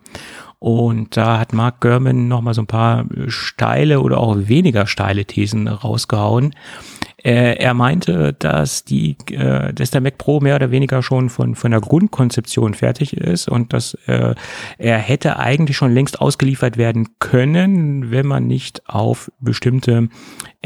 Und 0.59 1.17
da 1.17 1.39
hat 1.39 1.53
Mark 1.53 1.81
Gurman 1.81 2.27
nochmal 2.27 2.53
so 2.53 2.61
ein 2.61 2.67
paar 2.67 3.05
steile 3.27 3.99
oder 3.99 4.19
auch 4.19 4.37
weniger 4.47 4.85
steile 4.85 5.25
Thesen 5.25 5.67
rausgehauen. 5.67 6.53
Äh, 7.23 7.55
er 7.57 7.73
meinte, 7.73 8.33
dass 8.33 8.83
die, 8.83 9.15
äh, 9.31 9.73
dass 9.73 9.91
der 9.91 10.01
Mac 10.01 10.17
Pro 10.17 10.39
mehr 10.39 10.55
oder 10.55 10.71
weniger 10.71 11.03
schon 11.03 11.29
von 11.29 11.55
von 11.55 11.71
der 11.71 11.81
Grundkonzeption 11.81 12.73
fertig 12.73 13.17
ist 13.17 13.47
und 13.47 13.73
dass 13.73 13.95
äh, 14.05 14.35
er 14.77 14.97
hätte 14.97 15.37
eigentlich 15.37 15.77
schon 15.77 15.93
längst 15.93 16.19
ausgeliefert 16.19 16.77
werden 16.77 17.09
können, 17.19 18.11
wenn 18.11 18.25
man 18.25 18.47
nicht 18.47 18.87
auf 18.87 19.31
bestimmte 19.39 20.09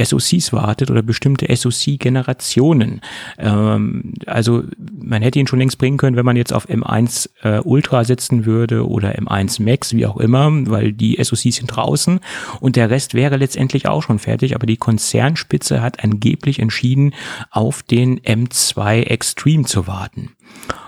SoCs 0.01 0.51
wartet 0.51 0.91
oder 0.91 1.01
bestimmte 1.01 1.53
SoC-Generationen. 1.53 3.01
Ähm, 3.37 4.13
also 4.25 4.63
man 4.99 5.21
hätte 5.21 5.39
ihn 5.39 5.47
schon 5.47 5.59
längst 5.59 5.77
bringen 5.77 5.97
können, 5.97 6.15
wenn 6.15 6.25
man 6.25 6.35
jetzt 6.35 6.53
auf 6.53 6.69
M1 6.69 7.29
äh, 7.43 7.59
Ultra 7.59 8.03
setzen 8.03 8.45
würde 8.45 8.87
oder 8.87 9.17
M1 9.17 9.61
Max, 9.61 9.93
wie 9.93 10.05
auch 10.05 10.17
immer, 10.17 10.51
weil 10.69 10.91
die 10.91 11.17
SoCs 11.21 11.55
sind 11.55 11.67
draußen 11.67 12.19
und 12.59 12.75
der 12.75 12.89
Rest 12.89 13.13
wäre 13.13 13.37
letztendlich 13.37 13.87
auch 13.87 14.03
schon 14.03 14.19
fertig, 14.19 14.55
aber 14.55 14.65
die 14.65 14.77
Konzernspitze 14.77 15.81
hat 15.81 16.03
angeblich 16.03 16.59
entschieden, 16.59 17.13
auf 17.49 17.83
den 17.83 18.19
M2 18.19 19.03
Extreme 19.03 19.63
zu 19.63 19.87
warten. 19.87 20.31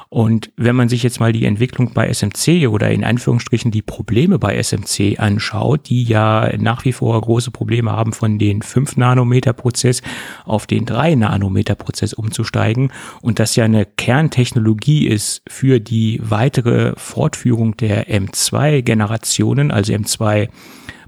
Und 0.09 0.51
wenn 0.55 0.75
man 0.75 0.87
sich 0.87 1.03
jetzt 1.03 1.19
mal 1.19 1.33
die 1.33 1.45
Entwicklung 1.45 1.93
bei 1.93 2.07
SMC 2.11 2.67
oder 2.69 2.89
in 2.89 3.03
Anführungsstrichen 3.03 3.71
die 3.71 3.81
Probleme 3.81 4.39
bei 4.39 4.61
SMC 4.61 5.19
anschaut, 5.19 5.89
die 5.89 6.03
ja 6.03 6.55
nach 6.57 6.85
wie 6.85 6.93
vor 6.93 7.19
große 7.19 7.51
Probleme 7.51 7.91
haben, 7.91 8.13
von 8.13 8.39
den 8.39 8.61
5 8.61 8.95
Nanometer 8.97 9.53
Prozess 9.53 10.01
auf 10.45 10.65
den 10.65 10.85
3 10.85 11.15
Nanometer 11.15 11.75
Prozess 11.75 12.13
umzusteigen 12.13 12.91
und 13.21 13.39
das 13.39 13.55
ja 13.57 13.65
eine 13.65 13.85
Kerntechnologie 13.85 15.07
ist 15.07 15.41
für 15.47 15.79
die 15.79 16.21
weitere 16.23 16.93
Fortführung 16.95 17.75
der 17.75 18.07
M2 18.07 18.83
Generationen, 18.83 19.71
also 19.71 19.93
M2 19.93 20.47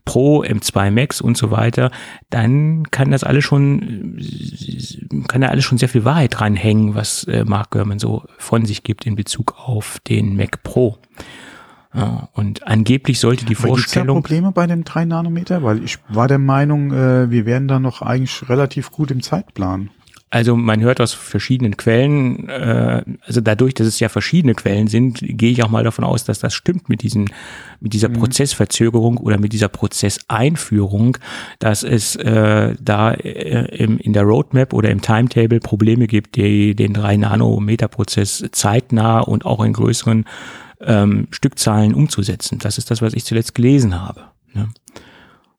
Pro, 0.09 0.41
M2 0.41 0.89
Max 0.89 1.21
und 1.21 1.37
so 1.37 1.51
weiter, 1.51 1.91
dann 2.31 2.89
kann 2.89 3.11
das 3.11 3.23
alles 3.23 3.43
schon, 3.43 4.19
kann 5.27 5.41
da 5.41 5.49
alles 5.49 5.65
schon 5.65 5.77
sehr 5.77 5.87
viel 5.87 6.03
Wahrheit 6.03 6.39
dranhängen, 6.39 6.95
was 6.95 7.25
äh, 7.25 7.45
Mark 7.45 7.69
Gurman 7.69 7.99
so 7.99 8.23
von 8.39 8.65
sich 8.65 8.81
gibt 8.81 9.05
in 9.05 9.15
Bezug 9.15 9.53
auf 9.59 9.99
den 10.07 10.35
Mac 10.35 10.63
Pro. 10.63 10.97
Ja, 11.93 12.29
und 12.33 12.65
angeblich 12.65 13.19
sollte 13.19 13.45
die 13.45 13.55
Aber 13.55 13.67
Vorstellung. 13.67 14.17
Gibt 14.17 14.25
Probleme 14.25 14.51
bei 14.51 14.65
dem 14.65 14.83
3 14.83 15.05
Nanometer? 15.05 15.61
Weil 15.61 15.83
ich 15.83 15.99
war 16.09 16.27
der 16.27 16.39
Meinung, 16.39 16.91
äh, 16.91 17.29
wir 17.29 17.45
wären 17.45 17.67
da 17.67 17.79
noch 17.79 18.01
eigentlich 18.01 18.49
relativ 18.49 18.89
gut 18.89 19.11
im 19.11 19.21
Zeitplan. 19.21 19.91
Also 20.31 20.55
man 20.55 20.81
hört 20.81 21.01
aus 21.01 21.13
verschiedenen 21.13 21.75
Quellen, 21.75 22.49
äh, 22.49 23.03
also 23.25 23.41
dadurch, 23.41 23.73
dass 23.73 23.87
es 23.87 23.99
ja 23.99 24.09
verschiedene 24.09 24.53
Quellen 24.53 24.87
sind, 24.87 25.19
gehe 25.21 25.51
ich 25.51 25.63
auch 25.63 25.69
mal 25.69 25.83
davon 25.83 26.05
aus, 26.05 26.23
dass 26.23 26.37
das 26.37 26.53
stimmt 26.53 26.87
mit 26.87 27.01
diesen, 27.01 27.31
mit 27.79 27.93
dieser 27.93 28.09
mhm. 28.09 28.13
Prozessverzögerung 28.13 29.17
oder 29.17 29.39
mit 29.39 29.53
dieser 29.53 29.69
Prozesseinführung, 29.69 31.17
dass 31.57 31.81
es 31.81 32.15
äh, 32.15 32.75
da 32.79 33.11
äh, 33.11 33.75
im, 33.75 33.97
in 33.97 34.13
der 34.13 34.23
Roadmap 34.23 34.73
oder 34.73 34.91
im 34.91 35.01
Timetable 35.01 35.59
Probleme 35.59 36.05
gibt, 36.05 36.35
die 36.35 36.75
den 36.75 36.93
3 36.93 37.17
Nanometer 37.17 37.87
Prozess 37.87 38.43
zeitnah 38.51 39.21
und 39.21 39.45
auch 39.45 39.63
in 39.63 39.73
größeren 39.73 40.25
ähm, 40.81 41.27
Stückzahlen 41.31 41.95
umzusetzen. 41.95 42.59
Das 42.59 42.77
ist 42.77 42.91
das, 42.91 43.01
was 43.01 43.13
ich 43.13 43.25
zuletzt 43.25 43.55
gelesen 43.55 43.99
habe. 43.99 44.25
Ne? 44.53 44.69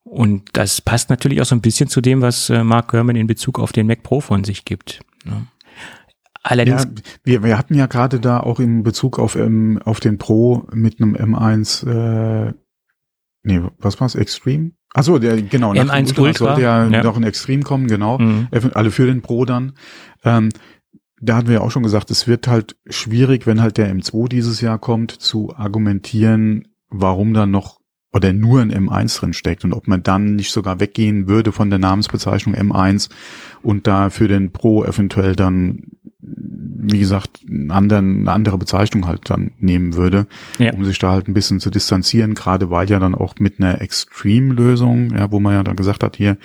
Und 0.02 0.50
das 0.54 0.80
passt 0.80 1.10
natürlich 1.10 1.40
auch 1.40 1.46
so 1.46 1.54
ein 1.54 1.60
bisschen 1.60 1.88
zu 1.88 2.00
dem, 2.00 2.22
was 2.22 2.50
äh, 2.50 2.64
Mark 2.64 2.90
Gurman 2.90 3.16
in 3.16 3.26
Bezug 3.26 3.58
auf 3.58 3.72
den 3.72 3.86
Mac 3.86 4.02
Pro 4.02 4.20
von 4.20 4.44
sich 4.44 4.64
gibt. 4.64 5.00
Ne? 5.24 5.46
Allerdings. 6.42 6.84
Ja, 6.84 6.90
wir, 7.24 7.42
wir 7.42 7.58
hatten 7.58 7.74
ja 7.74 7.86
gerade 7.86 8.18
da 8.18 8.40
auch 8.40 8.60
in 8.60 8.82
Bezug 8.82 9.18
auf, 9.18 9.36
ähm, 9.36 9.80
auf 9.84 10.00
den 10.00 10.18
Pro 10.18 10.66
mit 10.72 11.00
einem 11.00 11.14
M1, 11.14 11.86
äh, 11.86 12.54
nee, 13.42 13.60
was 13.78 14.00
war's, 14.00 14.14
Extreme? 14.14 14.72
Achso, 14.92 15.18
der, 15.18 15.40
genau, 15.42 15.72
M1 15.72 15.84
nach 15.84 15.96
Ultra, 15.96 16.22
Ultra 16.22 16.44
sollte 16.46 16.62
ja, 16.62 16.86
ja, 16.88 17.02
noch 17.02 17.16
ein 17.16 17.22
Extreme 17.22 17.62
kommen, 17.62 17.86
genau. 17.86 18.18
Mhm. 18.18 18.48
Alle 18.74 18.90
für 18.90 19.06
den 19.06 19.22
Pro 19.22 19.44
dann. 19.44 19.74
Ähm, 20.24 20.48
da 21.20 21.36
hatten 21.36 21.48
wir 21.48 21.56
ja 21.56 21.60
auch 21.60 21.70
schon 21.70 21.82
gesagt, 21.82 22.10
es 22.10 22.26
wird 22.26 22.48
halt 22.48 22.76
schwierig, 22.88 23.46
wenn 23.46 23.60
halt 23.60 23.76
der 23.76 23.94
M2 23.94 24.28
dieses 24.28 24.60
Jahr 24.62 24.78
kommt, 24.78 25.12
zu 25.12 25.54
argumentieren, 25.54 26.68
warum 26.88 27.34
dann 27.34 27.50
noch 27.50 27.79
oder 28.12 28.32
nur 28.32 28.60
ein 28.60 28.72
M1 28.72 29.18
drin 29.18 29.32
steckt 29.32 29.64
und 29.64 29.72
ob 29.72 29.86
man 29.86 30.02
dann 30.02 30.34
nicht 30.34 30.50
sogar 30.50 30.80
weggehen 30.80 31.28
würde 31.28 31.52
von 31.52 31.70
der 31.70 31.78
Namensbezeichnung 31.78 32.56
M1 32.56 33.08
und 33.62 33.86
da 33.86 34.10
für 34.10 34.26
den 34.26 34.50
Pro 34.50 34.84
eventuell 34.84 35.36
dann, 35.36 35.84
wie 36.20 36.98
gesagt, 36.98 37.40
einen 37.48 37.70
anderen, 37.70 38.20
eine 38.20 38.32
andere 38.32 38.58
Bezeichnung 38.58 39.06
halt 39.06 39.30
dann 39.30 39.52
nehmen 39.58 39.94
würde, 39.94 40.26
ja. 40.58 40.72
um 40.72 40.84
sich 40.84 40.98
da 40.98 41.12
halt 41.12 41.28
ein 41.28 41.34
bisschen 41.34 41.60
zu 41.60 41.70
distanzieren, 41.70 42.34
gerade 42.34 42.70
weil 42.70 42.90
ja 42.90 42.98
dann 42.98 43.14
auch 43.14 43.36
mit 43.38 43.60
einer 43.60 43.80
Extreme-Lösung, 43.80 45.14
ja, 45.16 45.30
wo 45.30 45.38
man 45.38 45.54
ja 45.54 45.62
dann 45.62 45.76
gesagt 45.76 46.02
hat, 46.02 46.16
hier, 46.16 46.36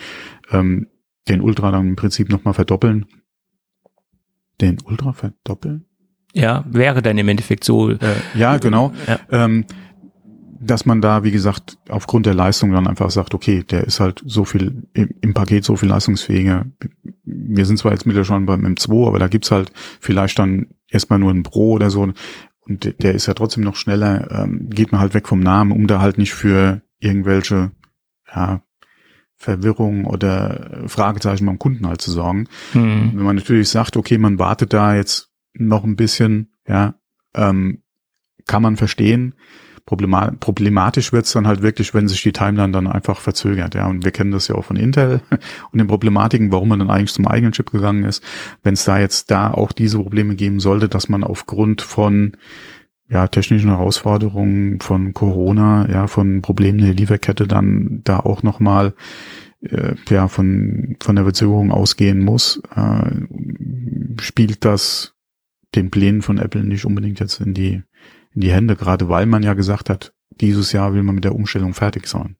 ähm, 0.50 0.86
den 1.28 1.40
Ultra 1.40 1.72
dann 1.72 1.88
im 1.88 1.96
Prinzip 1.96 2.28
nochmal 2.28 2.54
verdoppeln. 2.54 3.06
Den 4.60 4.78
Ultra 4.84 5.12
verdoppeln? 5.12 5.86
Ja, 6.32 6.64
wäre 6.68 7.02
dann 7.02 7.18
im 7.18 7.28
Endeffekt 7.28 7.64
so. 7.64 7.90
Äh, 7.90 7.98
ja, 8.34 8.58
genau. 8.58 8.92
Ja. 9.06 9.18
Ähm, 9.30 9.64
dass 10.60 10.86
man 10.86 11.00
da, 11.00 11.24
wie 11.24 11.30
gesagt, 11.30 11.78
aufgrund 11.88 12.26
der 12.26 12.34
Leistung 12.34 12.72
dann 12.72 12.86
einfach 12.86 13.10
sagt, 13.10 13.34
okay, 13.34 13.62
der 13.62 13.84
ist 13.84 14.00
halt 14.00 14.22
so 14.24 14.44
viel 14.44 14.88
im, 14.94 15.10
im 15.20 15.34
Paket 15.34 15.64
so 15.64 15.76
viel 15.76 15.88
leistungsfähiger. 15.88 16.66
Wir 17.24 17.66
sind 17.66 17.78
zwar 17.78 17.92
jetzt 17.92 18.06
mittlerweile 18.06 18.26
schon 18.26 18.46
beim 18.46 18.64
M2, 18.64 19.08
aber 19.08 19.18
da 19.18 19.28
gibt's 19.28 19.50
halt 19.50 19.72
vielleicht 20.00 20.38
dann 20.38 20.68
erstmal 20.88 21.18
nur 21.18 21.32
ein 21.32 21.42
Pro 21.42 21.72
oder 21.72 21.90
so. 21.90 22.02
Und 22.02 23.02
der 23.02 23.14
ist 23.14 23.26
ja 23.26 23.34
trotzdem 23.34 23.64
noch 23.64 23.76
schneller, 23.76 24.30
ähm, 24.30 24.68
geht 24.70 24.92
man 24.92 25.00
halt 25.00 25.14
weg 25.14 25.28
vom 25.28 25.40
Namen, 25.40 25.72
um 25.72 25.86
da 25.86 26.00
halt 26.00 26.18
nicht 26.18 26.34
für 26.34 26.82
irgendwelche, 26.98 27.72
ja, 28.34 28.62
Verwirrung 29.38 30.06
oder 30.06 30.84
Fragezeichen 30.86 31.44
beim 31.44 31.58
Kunden 31.58 31.86
halt 31.86 32.00
zu 32.00 32.10
sorgen. 32.10 32.48
Mhm. 32.72 33.12
Wenn 33.14 33.24
man 33.24 33.36
natürlich 33.36 33.68
sagt, 33.68 33.98
okay, 33.98 34.16
man 34.16 34.38
wartet 34.38 34.72
da 34.72 34.96
jetzt 34.96 35.30
noch 35.52 35.84
ein 35.84 35.94
bisschen, 35.96 36.54
ja, 36.66 36.94
ähm, 37.34 37.82
kann 38.46 38.62
man 38.62 38.76
verstehen 38.76 39.34
problematisch 39.86 41.12
wird's 41.12 41.32
dann 41.32 41.46
halt 41.46 41.62
wirklich, 41.62 41.94
wenn 41.94 42.08
sich 42.08 42.20
die 42.22 42.32
Timeline 42.32 42.72
dann 42.72 42.88
einfach 42.88 43.20
verzögert. 43.20 43.76
Ja, 43.76 43.86
und 43.86 44.04
wir 44.04 44.10
kennen 44.10 44.32
das 44.32 44.48
ja 44.48 44.56
auch 44.56 44.64
von 44.64 44.76
Intel 44.76 45.20
und 45.72 45.78
den 45.78 45.86
Problematiken, 45.86 46.50
warum 46.50 46.68
man 46.68 46.80
dann 46.80 46.90
eigentlich 46.90 47.12
zum 47.12 47.26
eigenen 47.26 47.52
Chip 47.52 47.70
gegangen 47.70 48.04
ist. 48.04 48.22
Wenn 48.64 48.74
es 48.74 48.84
da 48.84 48.98
jetzt 48.98 49.30
da 49.30 49.52
auch 49.52 49.70
diese 49.70 49.98
Probleme 49.98 50.34
geben 50.34 50.58
sollte, 50.58 50.88
dass 50.88 51.08
man 51.08 51.22
aufgrund 51.22 51.82
von 51.82 52.32
ja, 53.08 53.28
technischen 53.28 53.70
Herausforderungen 53.70 54.80
von 54.80 55.14
Corona, 55.14 55.88
ja, 55.88 56.08
von 56.08 56.42
Problemen 56.42 56.78
der 56.78 56.94
Lieferkette 56.94 57.46
dann 57.46 58.00
da 58.02 58.18
auch 58.18 58.42
nochmal 58.42 58.94
äh, 59.60 59.94
ja, 60.08 60.26
von, 60.26 60.96
von 61.00 61.14
der 61.14 61.24
Verzögerung 61.24 61.70
ausgehen 61.70 62.24
muss, 62.24 62.60
äh, 62.74 64.20
spielt 64.20 64.64
das 64.64 65.14
den 65.76 65.90
Plänen 65.90 66.22
von 66.22 66.38
Apple 66.38 66.64
nicht 66.64 66.84
unbedingt 66.84 67.20
jetzt 67.20 67.40
in 67.40 67.54
die 67.54 67.82
in 68.36 68.42
die 68.42 68.52
Hände, 68.52 68.76
gerade 68.76 69.08
weil 69.08 69.26
man 69.26 69.42
ja 69.42 69.54
gesagt 69.54 69.90
hat, 69.90 70.12
dieses 70.40 70.72
Jahr 70.72 70.94
will 70.94 71.02
man 71.02 71.16
mit 71.16 71.24
der 71.24 71.34
Umstellung 71.34 71.74
fertig 71.74 72.06
sein. 72.06 72.36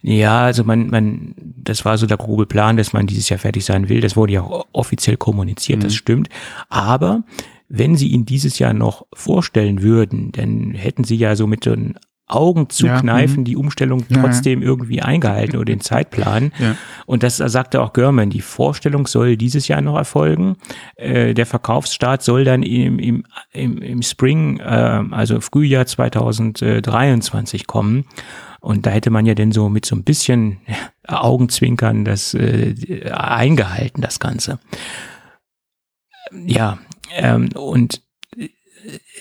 Ja, 0.00 0.44
also 0.44 0.64
man, 0.64 0.88
man, 0.88 1.34
das 1.36 1.84
war 1.84 1.98
so 1.98 2.06
der 2.06 2.16
grobe 2.16 2.46
Plan, 2.46 2.76
dass 2.76 2.92
man 2.92 3.06
dieses 3.06 3.28
Jahr 3.28 3.38
fertig 3.38 3.64
sein 3.64 3.88
will. 3.88 4.00
Das 4.00 4.16
wurde 4.16 4.32
ja 4.32 4.42
auch 4.42 4.66
offiziell 4.72 5.16
kommuniziert, 5.16 5.80
mhm. 5.80 5.84
das 5.84 5.94
stimmt. 5.94 6.28
Aber 6.68 7.22
wenn 7.68 7.96
sie 7.96 8.08
ihn 8.08 8.24
dieses 8.24 8.58
Jahr 8.58 8.72
noch 8.72 9.06
vorstellen 9.12 9.82
würden, 9.82 10.32
dann 10.32 10.72
hätten 10.72 11.04
sie 11.04 11.16
ja 11.16 11.36
so 11.36 11.46
mit 11.46 11.64
so 11.64 11.72
einem 11.72 11.94
Augen 12.32 12.68
zu 12.70 12.86
ja, 12.86 13.00
kneifen, 13.00 13.40
mhm. 13.40 13.44
die 13.44 13.56
Umstellung 13.56 14.04
trotzdem 14.12 14.60
ja, 14.60 14.68
irgendwie 14.68 15.02
eingehalten 15.02 15.56
oder 15.56 15.66
den 15.66 15.80
Zeitplan. 15.80 16.52
Ja. 16.58 16.76
Und 17.06 17.22
das 17.22 17.36
sagte 17.36 17.80
auch 17.82 17.92
Görman, 17.92 18.30
die 18.30 18.40
Vorstellung 18.40 19.06
soll 19.06 19.36
dieses 19.36 19.68
Jahr 19.68 19.80
noch 19.80 19.96
erfolgen. 19.96 20.56
Äh, 20.96 21.34
der 21.34 21.46
Verkaufsstart 21.46 22.22
soll 22.22 22.44
dann 22.44 22.62
im, 22.62 22.98
im, 22.98 23.24
im, 23.52 23.78
im 23.78 24.02
Spring, 24.02 24.60
äh, 24.60 25.02
also 25.10 25.40
Frühjahr 25.40 25.86
2023 25.86 27.66
kommen. 27.66 28.04
Und 28.60 28.86
da 28.86 28.90
hätte 28.90 29.10
man 29.10 29.26
ja 29.26 29.34
denn 29.34 29.52
so 29.52 29.68
mit 29.68 29.84
so 29.84 29.96
ein 29.96 30.04
bisschen 30.04 30.58
Augenzwinkern 31.06 32.04
das 32.04 32.32
äh, 32.34 33.10
eingehalten, 33.10 34.00
das 34.00 34.20
Ganze. 34.20 34.58
Ja, 36.46 36.78
ähm, 37.14 37.50
und 37.54 38.02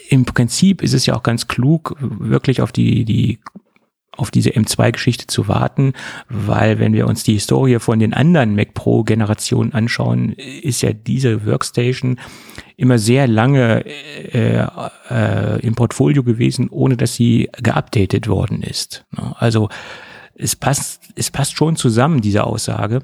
im 0.09 0.25
Prinzip 0.25 0.81
ist 0.81 0.93
es 0.93 1.05
ja 1.05 1.15
auch 1.15 1.23
ganz 1.23 1.47
klug, 1.47 1.95
wirklich 1.99 2.61
auf 2.61 2.71
die, 2.71 3.05
die 3.05 3.39
auf 4.17 4.29
diese 4.29 4.49
M2-Geschichte 4.51 5.27
zu 5.27 5.47
warten, 5.47 5.93
weil 6.27 6.79
wenn 6.79 6.93
wir 6.93 7.07
uns 7.07 7.23
die 7.23 7.33
Historie 7.33 7.79
von 7.79 7.99
den 7.99 8.13
anderen 8.13 8.55
Mac 8.55 8.73
Pro-Generationen 8.73 9.73
anschauen, 9.73 10.33
ist 10.33 10.81
ja 10.81 10.91
diese 10.91 11.45
Workstation 11.45 12.19
immer 12.75 12.97
sehr 12.97 13.27
lange 13.27 13.85
äh, 13.85 14.67
äh, 15.09 15.59
im 15.61 15.75
Portfolio 15.75 16.23
gewesen, 16.23 16.69
ohne 16.69 16.97
dass 16.97 17.15
sie 17.15 17.49
geupdatet 17.63 18.27
worden 18.27 18.61
ist. 18.61 19.05
Also 19.15 19.69
es 20.35 20.55
passt, 20.57 21.01
es 21.15 21.31
passt 21.31 21.55
schon 21.55 21.77
zusammen, 21.77 22.19
diese 22.19 22.43
Aussage. 22.43 23.03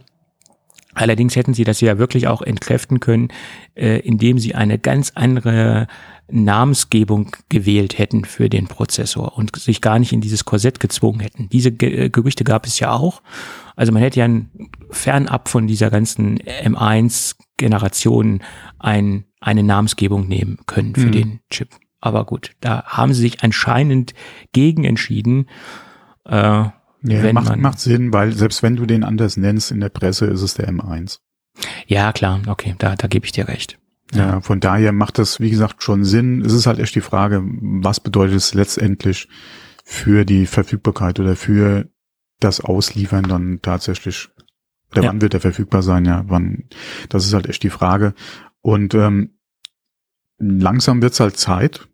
Allerdings 0.93 1.35
hätten 1.35 1.53
sie 1.53 1.63
das 1.63 1.79
ja 1.79 1.99
wirklich 1.99 2.27
auch 2.27 2.41
entkräften 2.41 2.99
können, 2.99 3.29
äh, 3.75 3.99
indem 3.99 4.39
sie 4.39 4.55
eine 4.55 4.79
ganz 4.79 5.11
andere 5.15 5.87
Namensgebung 6.29 7.31
gewählt 7.49 7.97
hätten 7.97 8.25
für 8.25 8.49
den 8.49 8.67
Prozessor 8.67 9.37
und 9.37 9.55
sich 9.55 9.81
gar 9.81 9.99
nicht 9.99 10.11
in 10.11 10.21
dieses 10.21 10.45
Korsett 10.45 10.79
gezwungen 10.79 11.21
hätten. 11.21 11.49
Diese 11.49 11.71
Ge 11.71 12.05
äh, 12.05 12.09
Gerüchte 12.09 12.43
gab 12.43 12.65
es 12.65 12.79
ja 12.79 12.91
auch. 12.91 13.21
Also 13.75 13.91
man 13.91 14.01
hätte 14.01 14.19
ja 14.19 14.29
fernab 14.89 15.49
von 15.49 15.67
dieser 15.67 15.89
ganzen 15.89 16.39
M1-Generation 16.39 18.41
ein, 18.79 19.25
eine 19.39 19.63
Namensgebung 19.63 20.27
nehmen 20.27 20.59
können 20.65 20.95
für 20.95 21.07
mhm. 21.07 21.11
den 21.11 21.39
Chip. 21.49 21.69
Aber 22.01 22.25
gut, 22.25 22.51
da 22.59 22.83
haben 22.85 23.13
sie 23.13 23.21
sich 23.21 23.43
anscheinend 23.43 24.13
gegen 24.51 24.83
entschieden. 24.83 25.47
Äh, 26.25 26.65
ja, 27.03 27.33
macht, 27.33 27.55
macht 27.57 27.79
Sinn, 27.79 28.11
weil 28.11 28.33
selbst 28.33 28.63
wenn 28.63 28.75
du 28.75 28.85
den 28.85 29.03
anders 29.03 29.37
nennst 29.37 29.71
in 29.71 29.79
der 29.79 29.89
Presse, 29.89 30.25
ist 30.25 30.41
es 30.41 30.55
der 30.55 30.69
M1. 30.69 31.19
Ja, 31.85 32.11
klar, 32.11 32.41
okay, 32.47 32.75
da, 32.77 32.95
da 32.95 33.07
gebe 33.07 33.25
ich 33.25 33.31
dir 33.31 33.47
recht. 33.47 33.79
Ja. 34.13 34.39
von 34.39 34.59
daher 34.59 34.93
macht 34.93 35.17
das, 35.17 35.39
wie 35.39 35.49
gesagt, 35.49 35.83
schon 35.83 36.05
Sinn. 36.05 36.41
Es 36.41 36.53
ist 36.53 36.65
halt 36.65 36.79
echt 36.79 36.95
die 36.95 37.01
Frage, 37.01 37.43
was 37.43 37.99
bedeutet 37.99 38.37
es 38.37 38.53
letztendlich 38.53 39.27
für 39.83 40.25
die 40.25 40.45
Verfügbarkeit 40.45 41.19
oder 41.19 41.35
für 41.35 41.89
das 42.39 42.61
Ausliefern 42.61 43.23
dann 43.23 43.59
tatsächlich, 43.61 44.29
oder 44.91 45.03
ja. 45.03 45.09
wann 45.09 45.21
wird 45.21 45.33
er 45.33 45.41
verfügbar 45.41 45.81
sein, 45.81 46.05
ja, 46.05 46.23
wann, 46.27 46.69
das 47.09 47.25
ist 47.25 47.33
halt 47.33 47.47
echt 47.47 47.63
die 47.63 47.69
Frage. 47.69 48.13
Und 48.61 48.93
ähm, 48.93 49.37
langsam 50.37 51.01
wird's 51.01 51.19
halt 51.19 51.37
Zeit. 51.37 51.87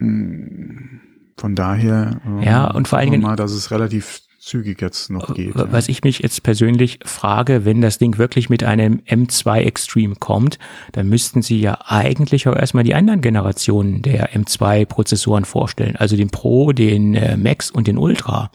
Hm, 0.00 1.00
von 1.36 1.54
daher, 1.54 2.20
ähm, 2.24 2.42
ja, 2.42 2.70
und 2.70 2.88
vor 2.88 2.98
allen 2.98 3.10
Dingen, 3.10 3.22
mal, 3.22 3.36
dass 3.36 3.52
es 3.52 3.70
relativ 3.70 4.20
zügig 4.44 4.80
jetzt 4.80 5.10
noch 5.10 5.34
geht. 5.34 5.52
Was 5.54 5.88
ich 5.88 6.04
mich 6.04 6.18
jetzt 6.18 6.42
persönlich 6.42 6.98
frage, 7.04 7.64
wenn 7.64 7.80
das 7.80 7.98
Ding 7.98 8.18
wirklich 8.18 8.50
mit 8.50 8.62
einem 8.62 9.00
M2 9.06 9.60
Extreme 9.60 10.16
kommt, 10.16 10.58
dann 10.92 11.08
müssten 11.08 11.42
sie 11.42 11.60
ja 11.60 11.78
eigentlich 11.86 12.46
auch 12.46 12.54
erstmal 12.54 12.84
die 12.84 12.94
anderen 12.94 13.20
Generationen 13.20 14.02
der 14.02 14.34
M2 14.34 14.84
Prozessoren 14.86 15.44
vorstellen, 15.44 15.96
also 15.96 16.16
den 16.16 16.30
Pro, 16.30 16.72
den 16.72 17.14
äh, 17.14 17.36
Max 17.36 17.70
und 17.70 17.86
den 17.86 17.98
Ultra. 17.98 18.50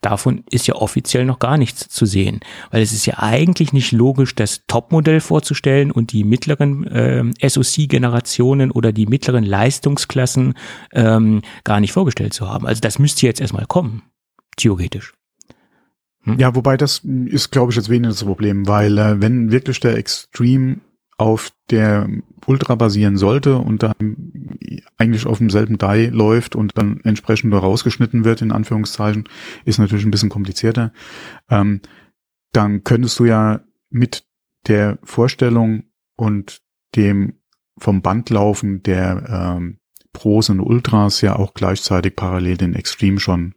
Davon 0.00 0.44
ist 0.50 0.66
ja 0.66 0.74
offiziell 0.74 1.24
noch 1.24 1.38
gar 1.38 1.56
nichts 1.56 1.88
zu 1.88 2.06
sehen, 2.06 2.40
weil 2.70 2.82
es 2.82 2.92
ist 2.92 3.06
ja 3.06 3.18
eigentlich 3.18 3.72
nicht 3.72 3.92
logisch, 3.92 4.34
das 4.34 4.62
Topmodell 4.66 5.20
vorzustellen 5.20 5.90
und 5.90 6.12
die 6.12 6.24
mittleren 6.24 6.86
äh, 6.86 7.48
SoC-Generationen 7.48 8.70
oder 8.70 8.92
die 8.92 9.06
mittleren 9.06 9.44
Leistungsklassen 9.44 10.54
ähm, 10.92 11.42
gar 11.64 11.80
nicht 11.80 11.92
vorgestellt 11.92 12.34
zu 12.34 12.48
haben. 12.48 12.66
Also 12.66 12.80
das 12.80 12.98
müsste 12.98 13.26
jetzt 13.26 13.40
erstmal 13.40 13.66
kommen, 13.66 14.02
theoretisch. 14.56 15.14
Hm? 16.22 16.38
Ja, 16.38 16.54
wobei 16.54 16.76
das 16.76 17.02
ist, 17.26 17.50
glaube 17.50 17.72
ich, 17.72 17.76
jetzt 17.76 17.88
weniger 17.88 18.10
das 18.10 18.24
Problem, 18.24 18.66
weil 18.66 18.98
äh, 18.98 19.20
wenn 19.20 19.50
wirklich 19.50 19.80
der 19.80 19.96
Extreme 19.96 20.80
auf 21.16 21.52
der 21.70 22.08
Ultra 22.46 22.74
basieren 22.74 23.18
sollte 23.18 23.56
und 23.58 23.82
dann 23.82 24.58
eigentlich 24.96 25.26
auf 25.26 25.38
demselben 25.38 25.76
Die 25.76 26.06
läuft 26.06 26.56
und 26.56 26.76
dann 26.78 27.00
entsprechend 27.04 27.52
rausgeschnitten 27.52 28.24
wird, 28.24 28.40
in 28.40 28.52
Anführungszeichen, 28.52 29.28
ist 29.66 29.78
natürlich 29.78 30.06
ein 30.06 30.10
bisschen 30.10 30.30
komplizierter, 30.30 30.92
ähm, 31.50 31.80
dann 32.52 32.84
könntest 32.84 33.18
du 33.18 33.26
ja 33.26 33.60
mit 33.90 34.24
der 34.66 34.98
Vorstellung 35.04 35.84
und 36.16 36.62
dem 36.96 37.34
vom 37.78 38.02
Band 38.02 38.30
laufen 38.30 38.82
der 38.82 39.56
ähm, 39.58 39.78
Pros 40.12 40.50
und 40.50 40.60
Ultras 40.60 41.20
ja 41.20 41.36
auch 41.36 41.54
gleichzeitig 41.54 42.16
parallel 42.16 42.56
den 42.56 42.74
Extreme 42.74 43.20
schon 43.20 43.54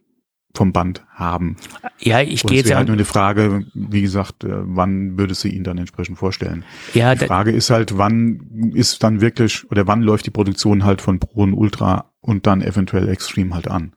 vom 0.54 0.72
Band 0.72 1.04
haben. 1.12 1.56
Ja, 1.98 2.20
ich 2.20 2.44
gehe 2.44 2.58
jetzt 2.58 2.74
halt 2.74 2.86
nur 2.86 2.96
eine 2.96 3.04
Frage, 3.04 3.66
wie 3.74 4.02
gesagt, 4.02 4.44
äh, 4.44 4.48
wann 4.50 5.18
würdest 5.18 5.44
du 5.44 5.48
ihn 5.48 5.64
dann 5.64 5.78
entsprechend 5.78 6.16
vorstellen? 6.18 6.64
Ja, 6.94 7.14
die 7.14 7.26
Frage 7.26 7.50
ist 7.50 7.70
halt, 7.70 7.98
wann 7.98 8.70
ist 8.72 9.02
dann 9.02 9.20
wirklich 9.20 9.68
oder 9.70 9.86
wann 9.86 10.02
läuft 10.02 10.26
die 10.26 10.30
Produktion 10.30 10.84
halt 10.84 11.02
von 11.02 11.18
Pro 11.18 11.42
und 11.42 11.54
Ultra 11.54 12.12
und 12.20 12.46
dann 12.46 12.62
eventuell 12.62 13.08
Extreme 13.08 13.54
halt 13.54 13.68
an? 13.68 13.94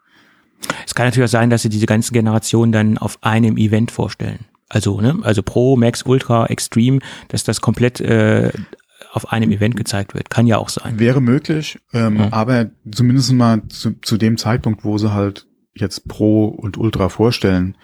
Es 0.86 0.96
kann 0.96 1.06
natürlich 1.06 1.28
auch 1.28 1.32
sein, 1.32 1.50
dass 1.50 1.62
sie 1.62 1.70
diese 1.70 1.86
ganzen 1.86 2.14
Generationen 2.14 2.72
dann 2.72 2.98
auf 2.98 3.20
einem 3.22 3.58
Event 3.58 3.92
vorstellen. 3.92 4.46
Also, 4.70 5.00
ne, 5.00 5.18
also 5.22 5.44
Pro, 5.44 5.78
Max, 5.78 6.04
Ultra, 6.04 6.48
Extreme, 6.48 7.00
dass 7.30 7.44
das 7.44 7.62
komplett 7.62 8.02
äh, 8.02 8.52
auf 9.14 9.32
einem 9.32 9.52
Event 9.52 9.76
gezeigt 9.76 10.14
wird. 10.14 10.30
Kann 10.30 10.48
ja 10.48 10.58
auch 10.58 10.70
sein. 10.70 11.00
Wäre 11.00 11.22
möglich, 11.22 11.80
ähm, 11.94 12.18
ja. 12.18 12.28
aber 12.32 12.70
zumindest 12.92 13.32
mal 13.34 13.62
zu, 13.70 14.00
zu 14.02 14.18
dem 14.18 14.38
Zeitpunkt, 14.38 14.84
wo 14.84 14.98
sie 14.98 15.14
halt 15.14 15.47
jetzt 15.80 16.08
Pro 16.08 16.46
und 16.46 16.78
Ultra 16.78 17.10
vorstellen, 17.10 17.78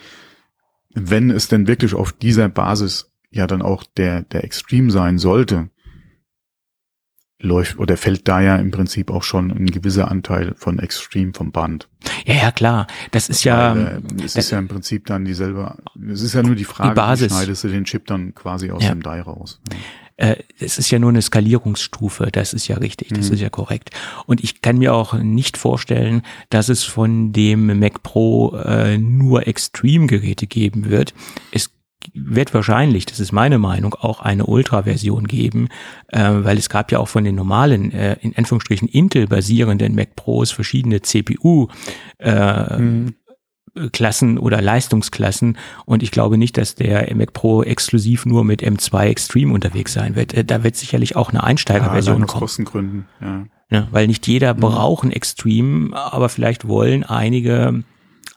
wenn 0.93 1.31
es 1.31 1.47
denn 1.47 1.67
wirklich 1.67 1.93
auf 1.93 2.11
dieser 2.11 2.49
Basis 2.49 3.11
ja 3.31 3.47
dann 3.47 3.61
auch 3.61 3.83
der, 3.83 4.21
der 4.21 4.43
Extreme 4.43 4.91
sein 4.91 5.17
sollte, 5.17 5.69
läuft 7.39 7.77
oder 7.77 7.97
fällt 7.97 8.27
da 8.27 8.41
ja 8.41 8.55
im 8.55 8.71
Prinzip 8.71 9.11
auch 9.11 9.23
schon 9.23 9.51
ein 9.51 9.65
gewisser 9.65 10.09
Anteil 10.09 10.53
von 10.55 10.79
Extreme 10.79 11.33
vom 11.33 11.51
Band. 11.51 11.89
Ja, 12.25 12.35
ja, 12.35 12.51
klar. 12.51 12.87
Das 13.11 13.27
ist 13.27 13.43
ja. 13.43 13.75
Weil, 13.75 14.01
äh, 14.19 14.23
es 14.23 14.35
ist 14.35 14.51
ja 14.51 14.59
im 14.59 14.67
Prinzip 14.67 15.07
dann 15.07 15.25
dieselbe. 15.25 15.77
Es 16.09 16.21
ist 16.21 16.35
ja 16.35 16.43
nur 16.43 16.55
die 16.55 16.63
Frage, 16.63 16.91
die 16.91 16.95
Basis. 16.95 17.31
wie 17.31 17.35
schneidest 17.35 17.63
du 17.65 17.67
den 17.67 17.83
Chip 17.83 18.05
dann 18.05 18.33
quasi 18.33 18.71
aus 18.71 18.83
ja. 18.83 18.89
dem 18.89 19.03
Die 19.03 19.09
raus. 19.09 19.59
Ja 19.71 19.77
äh, 20.17 20.35
es 20.59 20.77
ist 20.77 20.91
ja 20.91 20.99
nur 20.99 21.09
eine 21.09 21.21
Skalierungsstufe, 21.21 22.29
das 22.31 22.53
ist 22.53 22.67
ja 22.67 22.77
richtig, 22.77 23.09
das 23.09 23.29
mhm. 23.29 23.33
ist 23.35 23.39
ja 23.41 23.49
korrekt. 23.49 23.91
Und 24.25 24.43
ich 24.43 24.61
kann 24.61 24.77
mir 24.77 24.93
auch 24.93 25.13
nicht 25.13 25.57
vorstellen, 25.57 26.21
dass 26.49 26.69
es 26.69 26.83
von 26.83 27.33
dem 27.33 27.79
Mac 27.79 28.03
Pro 28.03 28.55
äh, 28.55 28.97
nur 28.97 29.47
Extreme-Geräte 29.47 30.47
geben 30.47 30.89
wird. 30.89 31.13
Es 31.51 31.71
wird 32.13 32.53
wahrscheinlich, 32.53 33.05
das 33.05 33.19
ist 33.19 33.31
meine 33.31 33.57
Meinung, 33.57 33.93
auch 33.95 34.19
eine 34.19 34.45
Ultra-Version 34.45 35.25
geben, 35.25 35.69
äh, 36.07 36.21
weil 36.21 36.57
es 36.57 36.69
gab 36.69 36.91
ja 36.91 36.99
auch 36.99 37.07
von 37.07 37.23
den 37.23 37.35
normalen, 37.35 37.91
äh, 37.91 38.17
in 38.21 38.35
Anführungsstrichen 38.35 38.87
Intel-basierenden 38.87 39.95
Mac 39.95 40.15
Pros 40.15 40.51
verschiedene 40.51 41.01
CPU 41.01 41.67
äh, 42.19 42.77
mhm. 42.77 43.15
Klassen 43.91 44.37
oder 44.37 44.61
Leistungsklassen 44.61 45.57
und 45.85 46.03
ich 46.03 46.11
glaube 46.11 46.37
nicht, 46.37 46.57
dass 46.57 46.75
der 46.75 47.13
Mac 47.15 47.33
Pro 47.33 47.63
exklusiv 47.63 48.25
nur 48.25 48.43
mit 48.43 48.61
M2 48.61 49.05
Extreme 49.05 49.53
unterwegs 49.53 49.93
sein 49.93 50.15
wird. 50.15 50.33
Äh, 50.33 50.45
da 50.45 50.63
wird 50.63 50.75
sicherlich 50.75 51.15
auch 51.15 51.31
eine 51.31 51.43
Einsteigerversion 51.43 52.19
ja, 52.19 52.25
kommen. 52.25 52.43
Aus 52.43 52.51
Kostengründen, 52.51 53.05
ja. 53.19 53.45
ja. 53.71 53.87
Weil 53.91 54.07
nicht 54.07 54.27
jeder 54.27 54.53
mhm. 54.53 54.59
braucht 54.59 55.03
ein 55.05 55.11
Extreme, 55.11 55.95
aber 55.95 56.29
vielleicht 56.29 56.67
wollen 56.67 57.03
einige 57.03 57.83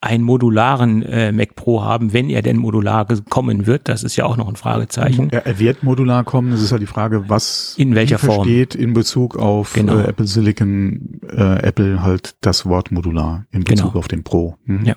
einen 0.00 0.24
modularen 0.24 1.02
äh, 1.02 1.32
Mac 1.32 1.54
Pro 1.54 1.82
haben, 1.82 2.12
wenn 2.12 2.30
er 2.30 2.42
denn 2.42 2.56
modular 2.56 3.06
kommen 3.28 3.66
wird. 3.66 3.88
Das 3.88 4.04
ist 4.04 4.16
ja 4.16 4.24
auch 4.24 4.36
noch 4.36 4.48
ein 4.48 4.56
Fragezeichen. 4.56 5.30
Er, 5.30 5.46
er 5.46 5.58
wird 5.58 5.82
modular 5.82 6.24
kommen. 6.24 6.50
Das 6.50 6.62
ist 6.62 6.70
halt 6.72 6.82
die 6.82 6.86
Frage, 6.86 7.28
was 7.28 7.74
in 7.76 7.94
welcher 7.94 8.18
Form 8.18 8.44
steht 8.44 8.74
in 8.74 8.92
Bezug 8.92 9.36
auf 9.36 9.72
genau. 9.74 9.98
äh, 9.98 10.04
Apple 10.04 10.26
Silicon, 10.26 11.20
äh, 11.28 11.58
Apple 11.60 12.02
halt 12.02 12.36
das 12.40 12.66
Wort 12.66 12.92
modular 12.92 13.46
in 13.50 13.64
Bezug 13.64 13.88
genau. 13.88 13.98
auf 13.98 14.08
den 14.08 14.22
Pro. 14.22 14.56
Mhm. 14.64 14.84
Ja. 14.84 14.96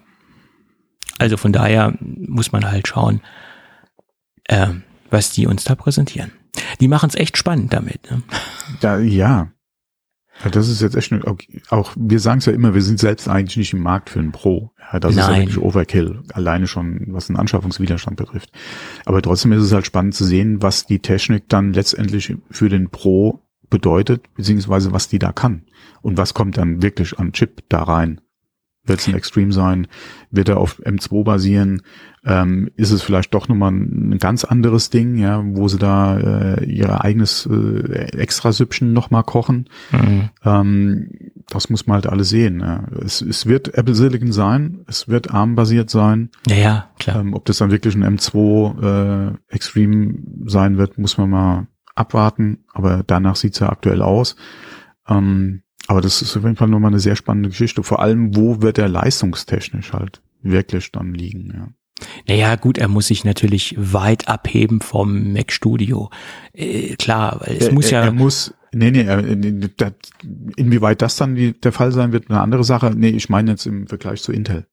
Also 1.19 1.37
von 1.37 1.53
daher 1.53 1.93
muss 1.99 2.51
man 2.51 2.69
halt 2.69 2.87
schauen, 2.87 3.21
äh, 4.45 4.67
was 5.11 5.31
die 5.31 5.45
uns 5.45 5.63
da 5.63 5.75
präsentieren. 5.75 6.31
Die 6.79 6.87
machen 6.87 7.09
es 7.09 7.15
echt 7.15 7.37
spannend 7.37 7.73
damit. 7.73 8.09
Ne? 8.09 8.23
Ja, 8.81 8.97
ja. 8.97 9.51
Das 10.51 10.69
ist 10.69 10.81
jetzt 10.81 10.95
echt 10.95 11.13
auch, 11.69 11.91
wir 11.97 12.19
sagen 12.19 12.39
es 12.39 12.45
ja 12.45 12.53
immer, 12.53 12.73
wir 12.73 12.81
sind 12.81 12.99
selbst 12.99 13.27
eigentlich 13.27 13.57
nicht 13.57 13.73
im 13.73 13.81
Markt 13.81 14.09
für 14.09 14.19
ein 14.19 14.31
Pro. 14.31 14.71
Ja, 14.91 14.99
das 14.99 15.13
Nein. 15.13 15.23
ist 15.23 15.29
ja 15.29 15.37
wirklich 15.41 15.57
Overkill, 15.57 16.21
alleine 16.33 16.65
schon, 16.65 17.07
was 17.09 17.27
den 17.27 17.35
Anschaffungswiderstand 17.35 18.15
betrifft. 18.15 18.49
Aber 19.05 19.21
trotzdem 19.21 19.51
ist 19.51 19.63
es 19.63 19.73
halt 19.73 19.85
spannend 19.85 20.15
zu 20.15 20.23
sehen, 20.23 20.61
was 20.61 20.85
die 20.85 20.99
Technik 20.99 21.49
dann 21.49 21.73
letztendlich 21.73 22.33
für 22.49 22.69
den 22.69 22.89
Pro 22.89 23.41
bedeutet, 23.69 24.33
beziehungsweise 24.35 24.93
was 24.93 25.09
die 25.09 25.19
da 25.19 25.33
kann. 25.33 25.63
Und 26.01 26.17
was 26.17 26.33
kommt 26.33 26.57
dann 26.57 26.81
wirklich 26.81 27.19
an 27.19 27.33
Chip 27.33 27.63
da 27.67 27.83
rein. 27.83 28.21
Wird 28.89 28.99
es 28.99 29.07
ein 29.07 29.13
Extreme 29.13 29.53
sein? 29.53 29.87
Wird 30.31 30.49
er 30.49 30.57
auf 30.57 30.81
M2 30.83 31.23
basieren? 31.23 31.83
Ähm, 32.25 32.69
ist 32.75 32.91
es 32.91 33.01
vielleicht 33.01 33.33
doch 33.33 33.47
nochmal 33.47 33.71
ein, 33.71 34.17
ganz 34.19 34.43
anderes 34.43 34.89
Ding, 34.89 35.15
ja, 35.17 35.41
wo 35.45 35.67
sie 35.67 35.77
da 35.77 36.17
äh, 36.17 36.65
ihr 36.65 37.03
eigenes 37.03 37.47
äh, 37.49 38.09
Extra-Süppchen 38.17 38.91
nochmal 38.91 39.23
kochen? 39.23 39.69
Mhm. 39.91 40.29
Ähm, 40.43 41.09
das 41.47 41.69
muss 41.69 41.87
man 41.87 41.95
halt 41.95 42.07
alles 42.07 42.29
sehen. 42.29 42.59
Ja. 42.59 42.83
Es, 43.03 43.21
es 43.21 43.45
wird 43.45 43.73
Apple 43.75 43.95
Silicon 43.95 44.31
sein, 44.31 44.79
es 44.87 45.07
wird 45.07 45.31
ARM-basiert 45.33 45.89
sein. 45.89 46.29
Ja, 46.47 46.55
ja, 46.55 46.89
klar. 46.99 47.21
Ähm, 47.21 47.33
ob 47.33 47.45
das 47.45 47.59
dann 47.59 47.71
wirklich 47.71 47.95
ein 47.95 48.17
M2 48.17 49.31
äh, 49.31 49.33
Extreme 49.47 50.15
sein 50.45 50.77
wird, 50.77 50.97
muss 50.97 51.17
man 51.17 51.29
mal 51.29 51.67
abwarten. 51.95 52.65
Aber 52.73 53.03
danach 53.05 53.35
sieht's 53.35 53.59
ja 53.59 53.69
aktuell 53.69 54.01
aus. 54.01 54.35
Ähm, 55.07 55.61
aber 55.89 56.01
das 56.01 56.21
ist 56.21 56.37
auf 56.37 56.43
jeden 56.43 56.55
Fall 56.55 56.67
nochmal 56.67 56.91
eine 56.91 56.99
sehr 56.99 57.15
spannende 57.15 57.49
Geschichte. 57.49 57.81
Vor 57.81 57.99
allem, 57.99 58.35
wo 58.35 58.61
wird 58.61 58.77
er 58.77 58.87
leistungstechnisch 58.87 59.91
halt 59.91 60.21
wirklich 60.43 60.91
dann 60.91 61.15
liegen, 61.15 61.51
ja. 61.51 61.67
Naja, 62.27 62.55
gut, 62.57 62.77
er 62.77 62.87
muss 62.87 63.07
sich 63.07 63.25
natürlich 63.25 63.75
weit 63.75 64.27
abheben 64.27 64.81
vom 64.81 65.33
Mac 65.33 65.51
Studio. 65.51 66.11
Äh, 66.53 66.95
klar, 66.95 67.41
weil 67.41 67.57
es 67.57 67.67
er, 67.67 67.73
muss 67.73 67.89
ja. 67.89 68.03
Er 68.03 68.11
muss, 68.11 68.53
nee, 68.71 68.91
nee, 68.91 69.01
er, 69.01 69.23
das, 69.77 69.93
inwieweit 70.55 71.01
das 71.01 71.15
dann 71.15 71.33
die, 71.33 71.59
der 71.59 71.71
Fall 71.71 71.91
sein 71.91 72.11
wird, 72.11 72.29
eine 72.29 72.39
andere 72.39 72.63
Sache. 72.63 72.93
Nee, 72.95 73.09
ich 73.09 73.29
meine 73.29 73.51
jetzt 73.51 73.65
im 73.65 73.87
Vergleich 73.87 74.21
zu 74.21 74.31
Intel. 74.31 74.67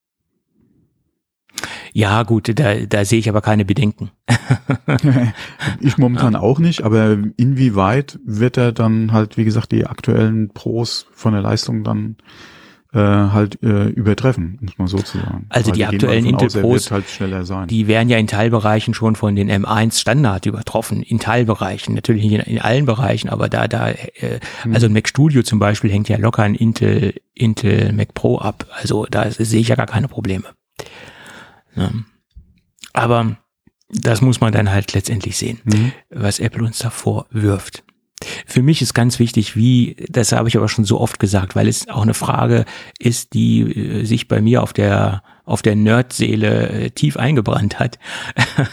Ja, 1.97 2.25
gut, 2.25 2.53
da, 2.61 2.75
da 2.75 3.07
sehe 3.07 3.19
ich 3.19 3.31
aber 3.31 3.41
keine 3.41 3.65
Bedenken. 3.65 4.11
ich 5.81 5.97
momentan 5.97 6.35
ja. 6.35 6.41
auch 6.41 6.59
nicht, 6.59 6.83
aber 6.83 7.17
inwieweit 7.39 8.19
wird 8.23 8.59
er 8.59 8.73
dann 8.73 9.13
halt, 9.13 9.39
wie 9.39 9.47
gesagt, 9.47 9.73
die 9.73 9.87
aktuellen 9.87 10.51
Pros 10.51 11.07
von 11.15 11.33
der 11.33 11.41
Leistung 11.41 11.85
dann 11.85 12.17
äh, 12.93 12.99
halt 12.99 13.63
äh, 13.63 13.87
übertreffen, 13.87 14.59
muss 14.61 14.77
man 14.77 14.89
so 14.89 14.99
zu 14.99 15.17
sagen. 15.17 15.47
Also 15.49 15.71
Weil 15.71 15.77
die 15.77 15.87
aktuellen 15.87 16.27
Intel 16.27 16.51
Pros, 16.61 16.91
halt 16.91 17.09
schneller 17.09 17.47
sein. 17.47 17.69
die 17.69 17.87
werden 17.87 18.11
ja 18.11 18.19
in 18.19 18.27
Teilbereichen 18.27 18.93
schon 18.93 19.17
von 19.17 19.35
den 19.35 19.51
M1 19.51 19.99
Standard 19.99 20.45
übertroffen, 20.45 21.03
in 21.03 21.19
Teilbereichen, 21.19 21.95
natürlich 21.95 22.25
nicht 22.25 22.47
in, 22.47 22.57
in 22.57 22.61
allen 22.61 22.85
Bereichen, 22.85 23.31
aber 23.31 23.49
da, 23.49 23.69
da, 23.69 23.89
äh, 23.89 24.41
hm. 24.65 24.75
also 24.75 24.85
ein 24.85 24.93
Mac 24.93 25.09
Studio 25.09 25.43
zum 25.43 25.61
Beispiel 25.61 25.91
hängt 25.91 26.11
ja 26.11 26.19
locker 26.19 26.43
ein 26.43 26.57
Intel, 26.57 27.15
Intel 27.33 27.95
Mac 27.95 28.13
Pro 28.13 28.37
ab, 28.37 28.67
also 28.83 29.07
da 29.11 29.31
sehe 29.31 29.63
ich 29.63 29.69
ja 29.69 29.77
gar 29.77 29.87
keine 29.87 30.09
Probleme. 30.09 30.45
Ja. 31.77 31.93
Aber 32.93 33.37
das 33.89 34.21
muss 34.21 34.41
man 34.41 34.53
dann 34.53 34.71
halt 34.71 34.93
letztendlich 34.95 35.37
sehen, 35.37 35.61
mhm. 35.65 35.93
was 36.11 36.41
Apple 36.41 36.65
uns 36.65 36.79
davor 36.79 37.27
wirft. 37.31 37.85
Für 38.47 38.63
mich 38.63 38.81
ist 38.81 38.95
ganz 38.95 39.19
wichtig, 39.19 39.57
wie, 39.57 39.97
das 40.09 40.33
habe 40.33 40.49
ich 40.49 40.57
aber 40.57 40.69
schon 40.69 40.85
so 40.85 41.01
oft 41.01 41.19
gesagt, 41.19 41.55
weil 41.55 41.69
es 41.69 41.89
auch 41.89 42.03
eine 42.03 42.15
Frage 42.15 42.65
ist, 42.99 43.35
die 43.35 43.61
äh, 43.61 44.05
sich 44.05 44.27
bei 44.27 44.41
mir 44.41 44.63
auf 44.63 44.73
der 44.73 45.23
auf 45.47 45.63
der 45.63 45.77
Nerdseele 45.77 46.69
äh, 46.69 46.91
tief 46.91 47.17
eingebrannt 47.17 47.79
hat. 47.79 47.99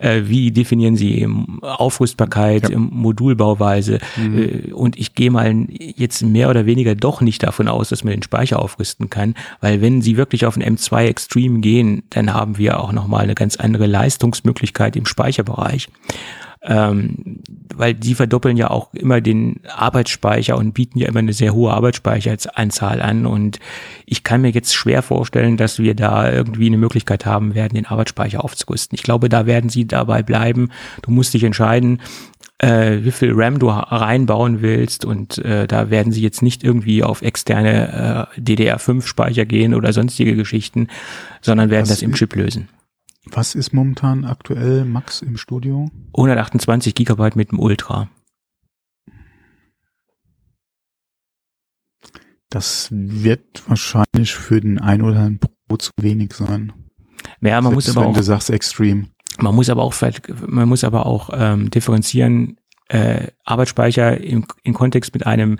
Äh, 0.00 0.24
wie 0.24 0.50
definieren 0.50 0.96
Sie 0.96 1.26
Aufrüstbarkeit, 1.62 2.68
ja. 2.68 2.78
Modulbauweise? 2.78 4.00
Mhm. 4.16 4.72
Und 4.74 4.98
ich 4.98 5.14
gehe 5.14 5.30
mal 5.30 5.66
jetzt 5.68 6.22
mehr 6.22 6.50
oder 6.50 6.66
weniger 6.66 6.94
doch 6.94 7.20
nicht 7.20 7.42
davon 7.42 7.68
aus, 7.68 7.88
dass 7.88 8.04
man 8.04 8.12
den 8.12 8.22
Speicher 8.22 8.60
aufrüsten 8.60 9.08
kann, 9.08 9.34
weil 9.60 9.80
wenn 9.80 10.02
Sie 10.02 10.16
wirklich 10.16 10.44
auf 10.44 10.54
den 10.54 10.76
M2 10.76 11.06
Extreme 11.06 11.60
gehen, 11.60 12.02
dann 12.10 12.34
haben 12.34 12.58
wir 12.58 12.80
auch 12.80 12.92
nochmal 12.92 13.22
eine 13.22 13.34
ganz 13.34 13.56
andere 13.56 13.86
Leistungsmöglichkeit 13.86 14.94
im 14.94 15.06
Speicherbereich 15.06 15.88
ähm, 16.62 17.40
weil 17.74 17.94
die 17.94 18.14
verdoppeln 18.14 18.56
ja 18.56 18.70
auch 18.70 18.92
immer 18.92 19.20
den 19.20 19.60
Arbeitsspeicher 19.68 20.56
und 20.56 20.72
bieten 20.72 20.98
ja 20.98 21.08
immer 21.08 21.20
eine 21.20 21.32
sehr 21.32 21.54
hohe 21.54 21.72
Arbeitsspeicheranzahl 21.72 23.00
an 23.00 23.26
und 23.26 23.60
ich 24.06 24.24
kann 24.24 24.40
mir 24.40 24.50
jetzt 24.50 24.74
schwer 24.74 25.02
vorstellen, 25.02 25.56
dass 25.56 25.78
wir 25.78 25.94
da 25.94 26.30
irgendwie 26.32 26.66
eine 26.66 26.78
Möglichkeit 26.78 27.26
haben 27.26 27.54
werden, 27.54 27.74
den 27.74 27.86
Arbeitsspeicher 27.86 28.42
aufzurüsten. 28.42 28.96
Ich 28.96 29.02
glaube, 29.02 29.28
da 29.28 29.46
werden 29.46 29.70
sie 29.70 29.86
dabei 29.86 30.22
bleiben. 30.22 30.70
Du 31.02 31.10
musst 31.10 31.34
dich 31.34 31.44
entscheiden, 31.44 32.00
äh, 32.58 32.98
wie 33.02 33.12
viel 33.12 33.32
RAM 33.34 33.58
du 33.58 33.68
reinbauen 33.68 34.62
willst 34.62 35.04
und 35.04 35.38
äh, 35.38 35.66
da 35.66 35.90
werden 35.90 36.12
sie 36.12 36.22
jetzt 36.22 36.42
nicht 36.42 36.64
irgendwie 36.64 37.04
auf 37.04 37.22
externe 37.22 38.28
äh, 38.36 38.40
DDR5-Speicher 38.40 39.46
gehen 39.46 39.74
oder 39.74 39.92
sonstige 39.92 40.34
Geschichten, 40.34 40.88
sondern 41.40 41.70
werden 41.70 41.82
das, 41.82 42.00
das 42.00 42.02
im 42.02 42.14
Chip 42.14 42.34
lösen. 42.34 42.68
Was 43.30 43.54
ist 43.54 43.72
momentan 43.72 44.24
aktuell 44.24 44.84
Max 44.84 45.22
im 45.22 45.36
Studio? 45.36 45.90
128 46.16 46.94
Gigabyte 46.94 47.36
mit 47.36 47.52
dem 47.52 47.60
Ultra. 47.60 48.08
Das 52.50 52.88
wird 52.90 53.68
wahrscheinlich 53.68 54.34
für 54.34 54.60
den 54.60 54.80
ein 54.80 55.02
oder 55.02 55.20
anderen 55.20 55.40
Pro 55.68 55.76
zu 55.76 55.90
wenig 56.00 56.32
sein. 56.32 56.72
Ja, 57.40 57.60
man 57.60 57.72
Selbst 57.72 57.74
muss 57.74 57.96
aber 57.96 58.06
wenn 58.06 58.12
auch, 58.12 58.16
du 58.16 58.22
sagst 58.22 58.50
Extreme. 58.50 59.08
Man 59.38 59.54
muss 59.54 59.68
aber 59.68 59.82
auch, 59.82 59.94
man 60.46 60.68
muss 60.68 60.82
aber 60.82 61.06
auch 61.06 61.30
ähm, 61.32 61.70
differenzieren 61.70 62.57
äh, 62.88 63.28
Arbeitsspeicher 63.44 64.18
im, 64.18 64.46
im 64.62 64.74
Kontext 64.74 65.12
mit 65.14 65.26
einem 65.26 65.58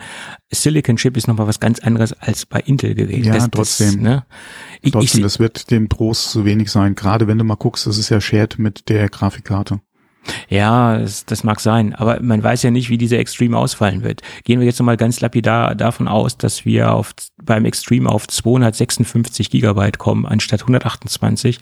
Silicon 0.51 0.97
Chip 0.97 1.15
ist 1.15 1.27
nochmal 1.27 1.47
was 1.47 1.59
ganz 1.59 1.79
anderes 1.79 2.13
als 2.13 2.45
bei 2.45 2.59
Intel 2.59 2.95
gewesen. 2.95 3.25
Ja, 3.25 3.35
das, 3.35 3.49
trotzdem. 3.51 3.95
Das, 3.95 3.97
ne? 4.03 4.25
ich, 4.81 4.91
trotzdem, 4.91 5.19
ich, 5.19 5.23
das 5.23 5.39
wird 5.39 5.71
dem 5.71 5.89
Pros 5.89 6.31
zu 6.31 6.45
wenig 6.45 6.71
sein. 6.71 6.95
Gerade 6.95 7.27
wenn 7.27 7.37
du 7.37 7.43
mal 7.43 7.55
guckst, 7.55 7.85
das 7.85 7.97
ist 7.97 8.09
ja 8.09 8.19
shared 8.19 8.57
mit 8.57 8.89
der 8.89 9.09
Grafikkarte. 9.09 9.79
Ja, 10.49 10.97
das, 10.97 11.25
das 11.25 11.43
mag 11.43 11.59
sein, 11.59 11.95
aber 11.95 12.21
man 12.21 12.43
weiß 12.43 12.63
ja 12.63 12.71
nicht, 12.71 12.89
wie 12.89 12.97
dieser 12.97 13.19
Extreme 13.19 13.57
ausfallen 13.57 14.03
wird. 14.03 14.21
Gehen 14.43 14.59
wir 14.59 14.67
jetzt 14.67 14.79
nochmal 14.79 14.97
ganz 14.97 15.21
lapidar 15.21 15.75
davon 15.75 16.07
aus, 16.07 16.37
dass 16.37 16.65
wir 16.65 16.93
auf, 16.93 17.13
beim 17.41 17.65
Extreme 17.65 18.09
auf 18.09 18.27
256 18.27 19.49
Gigabyte 19.49 19.97
kommen, 19.97 20.25
anstatt 20.25 20.61
128 20.61 21.59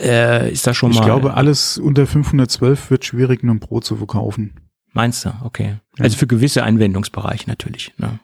äh, 0.00 0.50
ist 0.52 0.66
das 0.66 0.76
schon 0.76 0.90
ich 0.90 0.96
mal. 0.96 1.02
Ich 1.02 1.06
glaube, 1.06 1.34
alles 1.34 1.78
unter 1.78 2.06
512 2.06 2.90
wird 2.90 3.04
schwierig, 3.04 3.42
einem 3.42 3.60
Pro 3.60 3.80
zu 3.80 3.96
verkaufen. 3.96 4.54
Meinst 4.92 5.24
du? 5.24 5.32
Okay. 5.42 5.76
Ja. 5.98 6.04
Also 6.04 6.16
für 6.16 6.26
gewisse 6.26 6.64
Anwendungsbereiche 6.64 7.48
natürlich. 7.48 7.92
Ne? 7.98 8.18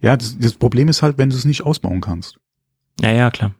Ja, 0.00 0.16
das, 0.16 0.38
das 0.38 0.54
Problem 0.54 0.88
ist 0.88 1.02
halt, 1.02 1.18
wenn 1.18 1.30
du 1.30 1.36
es 1.36 1.44
nicht 1.44 1.62
ausbauen 1.62 2.00
kannst. 2.00 2.38
Ja, 3.00 3.10
ja, 3.12 3.30
klar. 3.30 3.54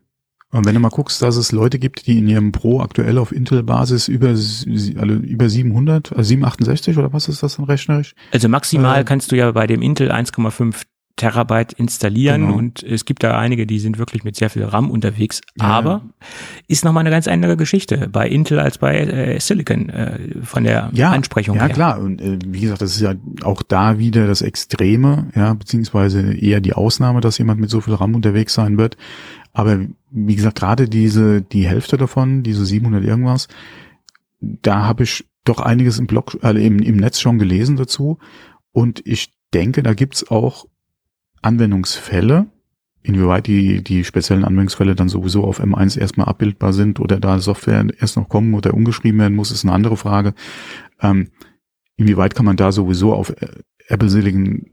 Und 0.53 0.67
wenn 0.67 0.75
du 0.75 0.81
mal 0.81 0.89
guckst, 0.89 1.23
dass 1.23 1.37
es 1.37 1.53
Leute 1.53 1.79
gibt, 1.79 2.07
die 2.09 2.19
in 2.19 2.29
ihrem 2.29 2.51
Pro 2.51 2.81
aktuell 2.81 3.19
auf 3.19 3.31
Intel-Basis 3.31 4.09
über, 4.09 4.29
also 4.29 4.67
über 4.67 5.49
700, 5.49 6.11
also 6.11 6.23
768 6.29 6.99
oder 6.99 7.13
was 7.13 7.29
ist 7.29 7.45
das 7.45 7.57
dann 7.57 7.67
rechnerisch? 7.67 8.17
Also 8.33 8.49
maximal 8.49 9.01
äh, 9.01 9.05
kannst 9.05 9.31
du 9.31 9.37
ja 9.37 9.53
bei 9.53 9.69
dem 9.69 9.81
Intel 9.81 10.11
1,5 10.11 10.83
Terabyte 11.17 11.75
installieren 11.75 12.47
genau. 12.47 12.57
und 12.57 12.83
es 12.83 13.05
gibt 13.05 13.23
da 13.23 13.39
einige, 13.39 13.67
die 13.67 13.79
sind 13.79 13.99
wirklich 13.99 14.25
mit 14.25 14.37
sehr 14.37 14.49
viel 14.49 14.65
RAM 14.65 14.91
unterwegs, 14.91 15.43
ja. 15.59 15.67
aber 15.67 16.03
ist 16.67 16.85
nochmal 16.85 17.03
eine 17.03 17.11
ganz 17.11 17.29
andere 17.29 17.57
Geschichte 17.57 18.09
bei 18.11 18.29
Intel 18.29 18.59
als 18.59 18.79
bei 18.79 18.99
äh, 18.99 19.39
Silicon 19.39 19.91
äh, 19.91 20.19
von 20.43 20.65
der 20.65 20.91
ja, 20.95 21.11
Ansprechung 21.11 21.57
ja, 21.57 21.63
her. 21.63 21.69
Ja 21.69 21.75
klar 21.75 22.01
und 22.01 22.21
äh, 22.23 22.39
wie 22.47 22.61
gesagt, 22.61 22.81
das 22.81 22.93
ist 22.93 23.03
ja 23.03 23.15
auch 23.43 23.63
da 23.63 23.99
wieder 23.99 24.27
das 24.27 24.41
Extreme, 24.41 25.29
ja, 25.35 25.53
beziehungsweise 25.55 26.33
eher 26.33 26.61
die 26.61 26.73
Ausnahme, 26.73 27.21
dass 27.21 27.39
jemand 27.39 27.61
mit 27.61 27.71
so 27.71 27.81
viel 27.81 27.95
RAM 27.95 28.15
unterwegs 28.15 28.55
sein 28.55 28.79
wird, 28.79 28.97
aber 29.53 29.81
wie 30.11 30.37
gesagt, 30.37 30.59
gerade 30.59 30.89
diese, 30.89 31.43
die 31.43 31.67
Hälfte 31.67 31.97
davon, 31.97 32.43
diese 32.43 32.65
700 32.65 33.05
irgendwas, 33.05 33.49
da 34.41 34.87
habe 34.87 35.03
ich 35.05 35.27
doch 35.45 35.61
einiges 35.61 35.99
im 35.99 36.07
Blog, 36.07 36.39
äh, 36.43 36.51
im, 36.65 36.79
im 36.79 36.97
Netz 36.97 37.21
schon 37.21 37.39
gelesen 37.39 37.77
dazu 37.77 38.19
und 38.73 39.03
ich 39.07 39.35
denke, 39.53 39.83
da 39.83 39.95
gibt's 39.95 40.31
auch 40.31 40.67
Anwendungsfälle, 41.43 42.47
inwieweit 43.03 43.47
die, 43.47 43.83
die 43.83 44.05
speziellen 44.05 44.45
Anwendungsfälle 44.45 44.95
dann 44.95 45.09
sowieso 45.09 45.45
auf 45.45 45.63
M1 45.63 45.99
erstmal 45.99 46.29
abbildbar 46.29 46.73
sind 46.73 47.01
oder 47.01 47.19
da 47.19 47.39
Software 47.39 47.87
erst 47.99 48.17
noch 48.17 48.29
kommen 48.29 48.55
oder 48.55 48.75
umgeschrieben 48.75 49.21
werden 49.21 49.37
muss, 49.37 49.51
ist 49.51 49.65
eine 49.65 49.73
andere 49.73 49.97
Frage. 49.97 50.35
Ähm, 51.01 51.29
inwieweit 51.97 52.35
kann 52.35 52.47
man 52.47 52.57
da 52.57 52.73
sowieso 52.73 53.15
auf 53.15 53.31
äh, 53.31 53.49
Apple 53.89 54.11
Silicon 54.11 54.67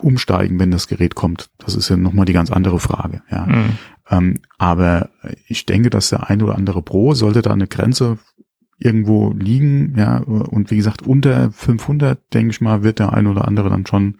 umsteigen, 0.00 0.58
wenn 0.58 0.70
das 0.70 0.88
Gerät 0.88 1.14
kommt? 1.14 1.50
Das 1.58 1.74
ist 1.74 1.88
ja 1.88 1.96
nochmal 1.96 2.24
die 2.24 2.32
ganz 2.32 2.50
andere 2.50 2.80
Frage. 2.80 3.22
Ja. 3.30 3.46
Mhm. 3.46 3.78
Ähm, 4.10 4.40
aber 4.58 5.10
ich 5.46 5.66
denke, 5.66 5.90
dass 5.90 6.10
der 6.10 6.28
ein 6.28 6.42
oder 6.42 6.56
andere 6.56 6.82
Pro 6.82 7.14
sollte 7.14 7.42
da 7.42 7.52
eine 7.52 7.66
Grenze 7.66 8.18
irgendwo 8.78 9.32
liegen, 9.32 9.94
ja, 9.96 10.18
und 10.18 10.70
wie 10.70 10.76
gesagt, 10.76 11.02
unter 11.02 11.52
500, 11.52 12.34
denke 12.34 12.50
ich 12.50 12.60
mal, 12.60 12.82
wird 12.82 12.98
der 12.98 13.12
ein 13.12 13.26
oder 13.26 13.46
andere 13.46 13.70
dann 13.70 13.86
schon 13.86 14.16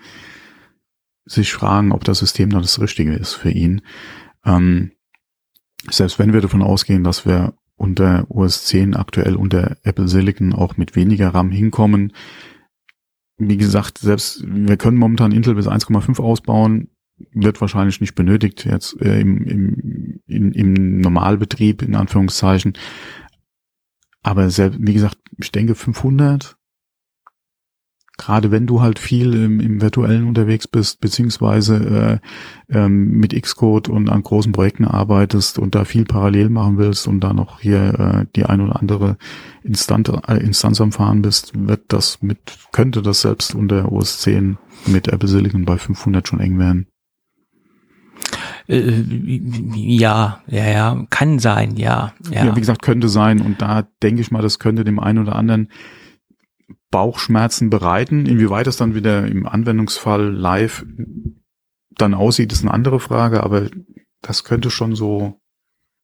sich 1.27 1.53
fragen, 1.53 1.93
ob 1.93 2.05
das 2.05 2.19
System 2.19 2.51
dann 2.51 2.63
das 2.63 2.81
Richtige 2.81 3.15
ist 3.15 3.35
für 3.35 3.51
ihn. 3.51 3.83
Ähm, 4.45 4.93
selbst 5.91 6.19
wenn 6.19 6.33
wir 6.33 6.41
davon 6.41 6.63
ausgehen, 6.63 7.05
dass 7.05 7.27
wir 7.27 7.55
unter 7.77 8.27
OS 8.31 8.65
10 8.65 8.95
aktuell 8.95 9.37
unter 9.37 9.77
Apple 9.83 10.09
Silicon 10.09 10.53
auch 10.53 10.77
mit 10.77 10.97
weniger 10.97 11.35
RAM 11.35 11.51
hinkommen, 11.51 12.13
wie 13.37 13.57
gesagt, 13.57 13.99
selbst 13.99 14.45
wir 14.47 14.77
können 14.77 14.97
momentan 14.97 15.33
Intel 15.33 15.55
bis 15.55 15.67
1,5 15.67 16.21
ausbauen, 16.21 16.89
wird 17.33 17.61
wahrscheinlich 17.61 18.01
nicht 18.01 18.15
benötigt 18.15 18.65
jetzt 18.65 19.01
äh, 19.01 19.21
im, 19.21 19.45
im, 19.45 20.21
im, 20.27 20.53
im 20.53 21.01
Normalbetrieb 21.01 21.83
in 21.83 21.95
Anführungszeichen. 21.95 22.75
Aber 24.23 24.51
selbst, 24.51 24.79
wie 24.81 24.95
gesagt, 24.95 25.19
ich 25.39 25.53
denke 25.53 25.75
500 25.75 26.57
gerade 28.17 28.51
wenn 28.51 28.67
du 28.67 28.81
halt 28.81 28.99
viel 28.99 29.35
im, 29.35 29.61
im 29.61 29.81
virtuellen 29.81 30.27
unterwegs 30.27 30.69
bist, 30.69 31.01
beziehungsweise 31.01 32.21
äh, 32.71 32.77
ähm, 32.77 33.19
mit 33.19 33.41
Xcode 33.41 33.89
und 33.89 34.09
an 34.09 34.23
großen 34.23 34.53
Projekten 34.53 34.85
arbeitest 34.85 35.59
und 35.59 35.75
da 35.75 35.85
viel 35.85 36.05
parallel 36.05 36.49
machen 36.49 36.79
willst 36.79 37.09
und 37.09 37.21
da 37.21 37.33
noch 37.33 37.61
hier 37.61 37.99
äh, 37.99 38.27
die 38.37 38.45
ein 38.45 38.61
oder 38.61 38.81
andere 38.81 39.17
Instanz, 39.63 40.11
äh, 40.29 40.37
Instanz 40.39 40.81
am 40.81 40.93
Fahren 40.93 41.23
bist, 41.23 41.53
wird 41.55 41.83
das 41.89 42.23
mit, 42.23 42.39
könnte 42.73 43.03
das 43.03 43.23
selbst 43.23 43.55
unter 43.55 43.91
OS 43.91 44.21
10 44.21 44.59
mit 44.87 45.09
Apple 45.09 45.29
Silicon 45.29 45.65
bei 45.65 45.77
500 45.77 46.29
schon 46.29 46.41
eng 46.41 46.59
werden. 46.59 46.87
Äh, 48.69 49.03
ja, 49.75 50.41
ja, 50.47 50.67
ja, 50.67 51.07
kann 51.11 51.41
sein, 51.41 51.77
ja, 51.77 52.13
ja. 52.31 52.47
Ja, 52.47 52.57
wie 52.57 52.61
gesagt, 52.61 52.83
könnte 52.83 53.09
sein 53.09 53.41
und 53.41 53.61
da 53.61 53.87
denke 54.03 54.21
ich 54.21 54.31
mal, 54.31 54.41
das 54.41 54.61
könnte 54.61 54.85
dem 54.85 55.01
einen 55.01 55.19
oder 55.19 55.35
anderen 55.35 55.69
Bauchschmerzen 56.95 57.71
bereiten. 57.71 58.25
Inwieweit 58.25 58.69
das 58.69 58.77
dann 58.77 58.95
wieder 58.95 59.27
im 59.27 59.49
Anwendungsfall 59.49 60.33
live 60.33 60.87
dann 61.97 62.15
aussieht, 62.15 62.53
ist 62.53 62.63
eine 62.63 62.73
andere 62.73 63.01
Frage, 63.01 63.43
aber 63.43 63.69
das 64.23 64.45
könnte 64.45 64.71
schon 64.71 64.95
so 64.95 65.21
ein 65.25 65.37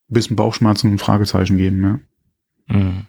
bisschen 0.09 0.35
Bauchschmerzen 0.35 0.91
und 0.91 0.99
Fragezeichen 0.99 1.59
geben, 1.59 1.83
ja. 2.67 2.77
Mhm. 2.77 3.07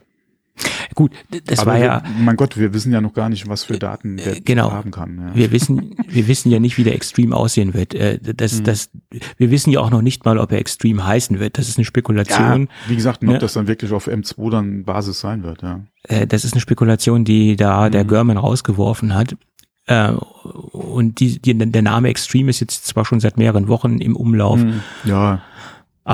Gut, 0.95 1.11
das 1.45 1.59
Aber 1.59 1.71
war 1.71 1.77
wir, 1.79 1.85
ja, 1.85 2.03
mein 2.19 2.35
Gott, 2.35 2.57
wir 2.57 2.73
wissen 2.73 2.91
ja 2.91 3.01
noch 3.01 3.13
gar 3.13 3.29
nicht, 3.29 3.47
was 3.47 3.63
für 3.63 3.77
Daten 3.79 4.17
der 4.17 4.37
Äh, 4.37 4.39
genau. 4.41 4.71
haben 4.71 4.91
kann. 4.91 5.17
Ja. 5.17 5.35
wir 5.35 5.51
wissen, 5.51 5.95
wir 6.07 6.27
wissen 6.27 6.51
ja 6.51 6.59
nicht, 6.59 6.77
wie 6.77 6.83
der 6.83 6.95
Extreme 6.95 7.35
aussehen 7.35 7.73
wird. 7.73 7.93
Äh, 7.93 8.19
Das, 8.21 8.59
Mhm. 8.59 8.63
das, 8.65 8.89
wir 9.37 9.51
wissen 9.51 9.71
ja 9.71 9.79
auch 9.79 9.89
noch 9.91 10.01
nicht 10.01 10.25
mal, 10.25 10.37
ob 10.37 10.51
er 10.51 10.59
Extreme 10.59 11.05
heißen 11.05 11.39
wird. 11.39 11.57
Das 11.57 11.67
ist 11.69 11.77
eine 11.77 11.83
ja, 11.83 11.87
Spekulation. 11.87 12.67
wie 12.87 12.95
gesagt, 12.95 13.23
ob 13.23 13.29
Ne? 13.29 13.37
das 13.39 13.53
dann 13.53 13.67
wirklich 13.67 13.91
auf 13.91 14.07
M2 14.07 14.49
dann 14.51 14.83
Basis 14.83 15.19
sein 15.19 15.43
wird. 15.43 15.61
Ja. 15.61 15.81
Äh, 16.03 16.27
Das 16.27 16.43
ist 16.45 16.53
eine 16.53 16.61
Spekulation, 16.61 17.23
die 17.25 17.55
da 17.55 17.89
der 17.89 18.03
Mhm. 18.03 18.07
German 18.09 18.37
rausgeworfen 18.37 19.13
hat. 19.15 19.35
Äh, 19.87 20.11
Und 20.71 21.19
die, 21.19 21.39
die, 21.41 21.57
der 21.57 21.81
Name 21.81 22.07
Extreme 22.09 22.49
ist 22.49 22.59
jetzt 22.59 22.85
zwar 22.85 23.05
schon 23.05 23.19
seit 23.19 23.37
mehreren 23.37 23.67
Wochen 23.67 23.99
im 23.99 24.15
Umlauf, 24.15 24.59
Mhm. 24.59 24.81
Ja, 25.05 25.41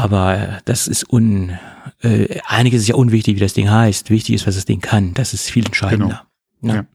aber 0.04 0.60
das 0.66 0.88
ist 0.88 1.12
un, 1.12 1.58
äh, 2.02 2.40
einiges 2.46 2.82
ist 2.82 2.88
ja 2.88 2.96
unwichtig, 2.96 3.36
wie 3.36 3.40
das 3.40 3.54
Ding 3.54 3.70
heißt. 3.70 4.10
Wichtig 4.10 4.36
ist, 4.36 4.48
was 4.48 4.56
das 4.56 4.66
Ding 4.66 4.82
kann. 4.82 5.14
Das 5.14 5.34
ist 5.34 5.50
viel 5.50 5.66
entscheidender. 5.66 6.26
Ne? 6.62 6.88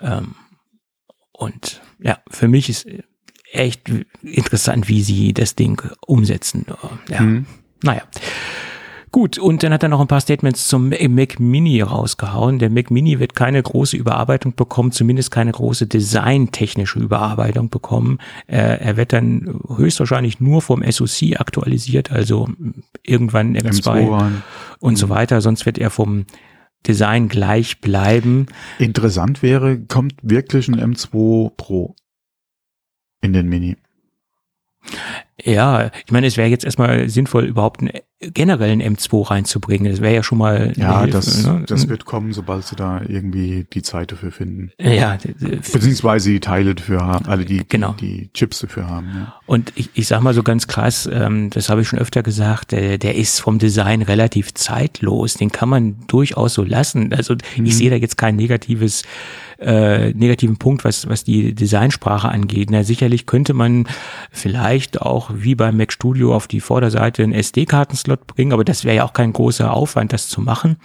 Ähm, 0.00 0.34
und 1.32 1.80
ja, 2.00 2.18
für 2.30 2.48
mich 2.48 2.68
ist 2.68 2.86
echt 3.52 3.90
interessant, 4.22 4.88
wie 4.88 5.02
sie 5.02 5.32
das 5.34 5.54
Ding 5.54 5.82
umsetzen. 6.06 6.66
Ja, 7.08 7.20
Mhm. 7.22 7.46
naja. 7.82 8.02
Gut, 9.12 9.36
und 9.38 9.62
dann 9.62 9.74
hat 9.74 9.82
er 9.82 9.90
noch 9.90 10.00
ein 10.00 10.06
paar 10.06 10.22
Statements 10.22 10.68
zum 10.68 10.88
Mac 10.88 11.38
Mini 11.38 11.82
rausgehauen. 11.82 12.58
Der 12.58 12.70
Mac 12.70 12.90
Mini 12.90 13.20
wird 13.20 13.34
keine 13.34 13.62
große 13.62 13.94
Überarbeitung 13.94 14.54
bekommen, 14.54 14.90
zumindest 14.90 15.30
keine 15.30 15.52
große 15.52 15.86
designtechnische 15.86 16.98
Überarbeitung 16.98 17.68
bekommen. 17.68 18.18
Äh, 18.46 18.78
er 18.78 18.96
wird 18.96 19.12
dann 19.12 19.60
höchstwahrscheinlich 19.76 20.40
nur 20.40 20.62
vom 20.62 20.82
SoC 20.82 21.38
aktualisiert, 21.38 22.10
also 22.10 22.48
irgendwann 23.02 23.54
M2, 23.54 23.82
M2 23.82 24.10
rein. 24.10 24.42
und 24.80 24.96
so 24.96 25.10
weiter. 25.10 25.42
Sonst 25.42 25.66
wird 25.66 25.76
er 25.76 25.90
vom 25.90 26.24
Design 26.86 27.28
gleich 27.28 27.82
bleiben. 27.82 28.46
Interessant 28.78 29.42
wäre, 29.42 29.78
kommt 29.78 30.14
wirklich 30.22 30.68
ein 30.68 30.80
M2 30.80 31.50
Pro 31.58 31.94
in 33.20 33.34
den 33.34 33.48
Mini? 33.48 33.76
Ja, 35.42 35.90
ich 36.06 36.12
meine, 36.12 36.26
es 36.26 36.36
wäre 36.36 36.48
jetzt 36.48 36.64
erstmal 36.64 37.08
sinnvoll, 37.08 37.44
überhaupt 37.44 37.80
einen 37.80 37.90
generellen 38.20 38.80
M2 38.80 39.30
reinzubringen. 39.30 39.90
Das 39.90 40.00
wäre 40.00 40.14
ja 40.14 40.22
schon 40.22 40.38
mal 40.38 40.72
Ja, 40.76 41.00
Hilfe, 41.00 41.12
das, 41.12 41.44
ne? 41.44 41.64
das 41.66 41.88
wird 41.88 42.04
kommen, 42.04 42.32
sobald 42.32 42.64
sie 42.64 42.76
da 42.76 43.00
irgendwie 43.00 43.66
die 43.72 43.82
Zeit 43.82 44.12
dafür 44.12 44.30
finden. 44.30 44.70
ja, 44.78 45.18
Beziehungsweise 45.40 46.30
die 46.30 46.38
Teile 46.40 46.74
dafür 46.74 47.00
haben, 47.00 47.26
alle 47.26 47.44
die, 47.44 47.62
Genau. 47.68 47.94
die, 47.98 48.30
Chips 48.34 48.60
dafür 48.60 48.88
haben. 48.88 49.08
Ja. 49.14 49.34
Und 49.46 49.72
ich, 49.74 49.90
ich 49.94 50.06
sag 50.06 50.20
mal 50.22 50.34
so 50.34 50.42
ganz 50.44 50.68
krass, 50.68 51.08
ähm, 51.12 51.50
das 51.50 51.68
habe 51.68 51.80
ich 51.80 51.88
schon 51.88 51.98
öfter 51.98 52.22
gesagt, 52.22 52.70
der, 52.72 52.98
der 52.98 53.16
ist 53.16 53.40
vom 53.40 53.58
Design 53.58 54.02
relativ 54.02 54.54
zeitlos. 54.54 55.34
Den 55.34 55.50
kann 55.50 55.68
man 55.68 56.06
durchaus 56.06 56.54
so 56.54 56.62
lassen. 56.62 57.12
Also 57.12 57.34
ich 57.62 57.76
sehe 57.76 57.90
da 57.90 57.96
jetzt 57.96 58.16
kein 58.16 58.36
negatives, 58.36 59.02
äh, 59.58 60.12
negativen 60.12 60.56
Punkt, 60.58 60.84
was, 60.84 61.08
was 61.08 61.24
die 61.24 61.54
Designsprache 61.54 62.28
angeht. 62.28 62.70
Na, 62.70 62.84
sicherlich 62.84 63.26
könnte 63.26 63.54
man 63.54 63.86
vielleicht 64.30 65.00
auch 65.00 65.21
wie 65.32 65.54
beim 65.54 65.76
Mac 65.76 65.92
Studio 65.92 66.34
auf 66.34 66.48
die 66.48 66.60
Vorderseite 66.60 67.22
einen 67.22 67.32
SD-Kartenslot 67.32 68.26
bringen, 68.26 68.52
aber 68.52 68.64
das 68.64 68.84
wäre 68.84 68.96
ja 68.96 69.04
auch 69.04 69.12
kein 69.12 69.32
großer 69.32 69.72
Aufwand, 69.72 70.12
das 70.12 70.28
zu 70.28 70.40
machen. 70.40 70.76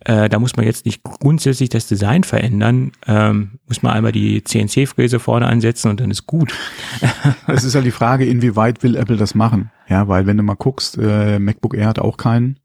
Äh, 0.00 0.28
da 0.28 0.38
muss 0.38 0.56
man 0.56 0.66
jetzt 0.66 0.84
nicht 0.86 1.02
grundsätzlich 1.02 1.68
das 1.68 1.86
Design 1.86 2.24
verändern. 2.24 2.92
Ähm, 3.06 3.58
muss 3.66 3.82
man 3.82 3.92
einmal 3.92 4.12
die 4.12 4.42
CNC-Fräse 4.44 5.18
vorne 5.18 5.46
ansetzen 5.46 5.88
und 5.90 6.00
dann 6.00 6.10
ist 6.10 6.26
gut. 6.26 6.52
Es 7.46 7.64
ist 7.64 7.74
halt 7.74 7.86
die 7.86 7.90
Frage, 7.90 8.24
inwieweit 8.26 8.82
will 8.82 8.94
Apple 8.96 9.16
das 9.16 9.34
machen? 9.34 9.70
Ja, 9.88 10.06
weil 10.08 10.26
wenn 10.26 10.36
du 10.36 10.42
mal 10.42 10.54
guckst, 10.56 10.98
äh, 10.98 11.38
MacBook 11.38 11.74
Air 11.74 11.88
hat 11.88 11.98
auch 11.98 12.16
keinen. 12.16 12.58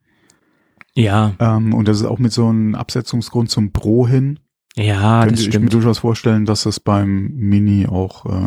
Ja, 0.96 1.34
Ähm, 1.40 1.74
und 1.74 1.88
das 1.88 1.98
ist 1.98 2.06
auch 2.06 2.20
mit 2.20 2.32
so 2.34 2.48
einem 2.48 2.76
Absetzungsgrund 2.76 3.50
zum 3.50 3.72
Pro 3.72 4.08
hin. 4.08 4.40
ja, 4.76 5.22
Könnte 5.22 5.34
das 5.36 5.40
ich 5.42 5.48
mir 5.48 5.52
stimmt. 5.54 5.74
durchaus 5.74 6.00
vorstellen, 6.00 6.46
dass 6.46 6.64
das 6.64 6.80
beim 6.80 7.32
Mini 7.36 7.88
auch 7.88 8.26
äh, 8.26 8.44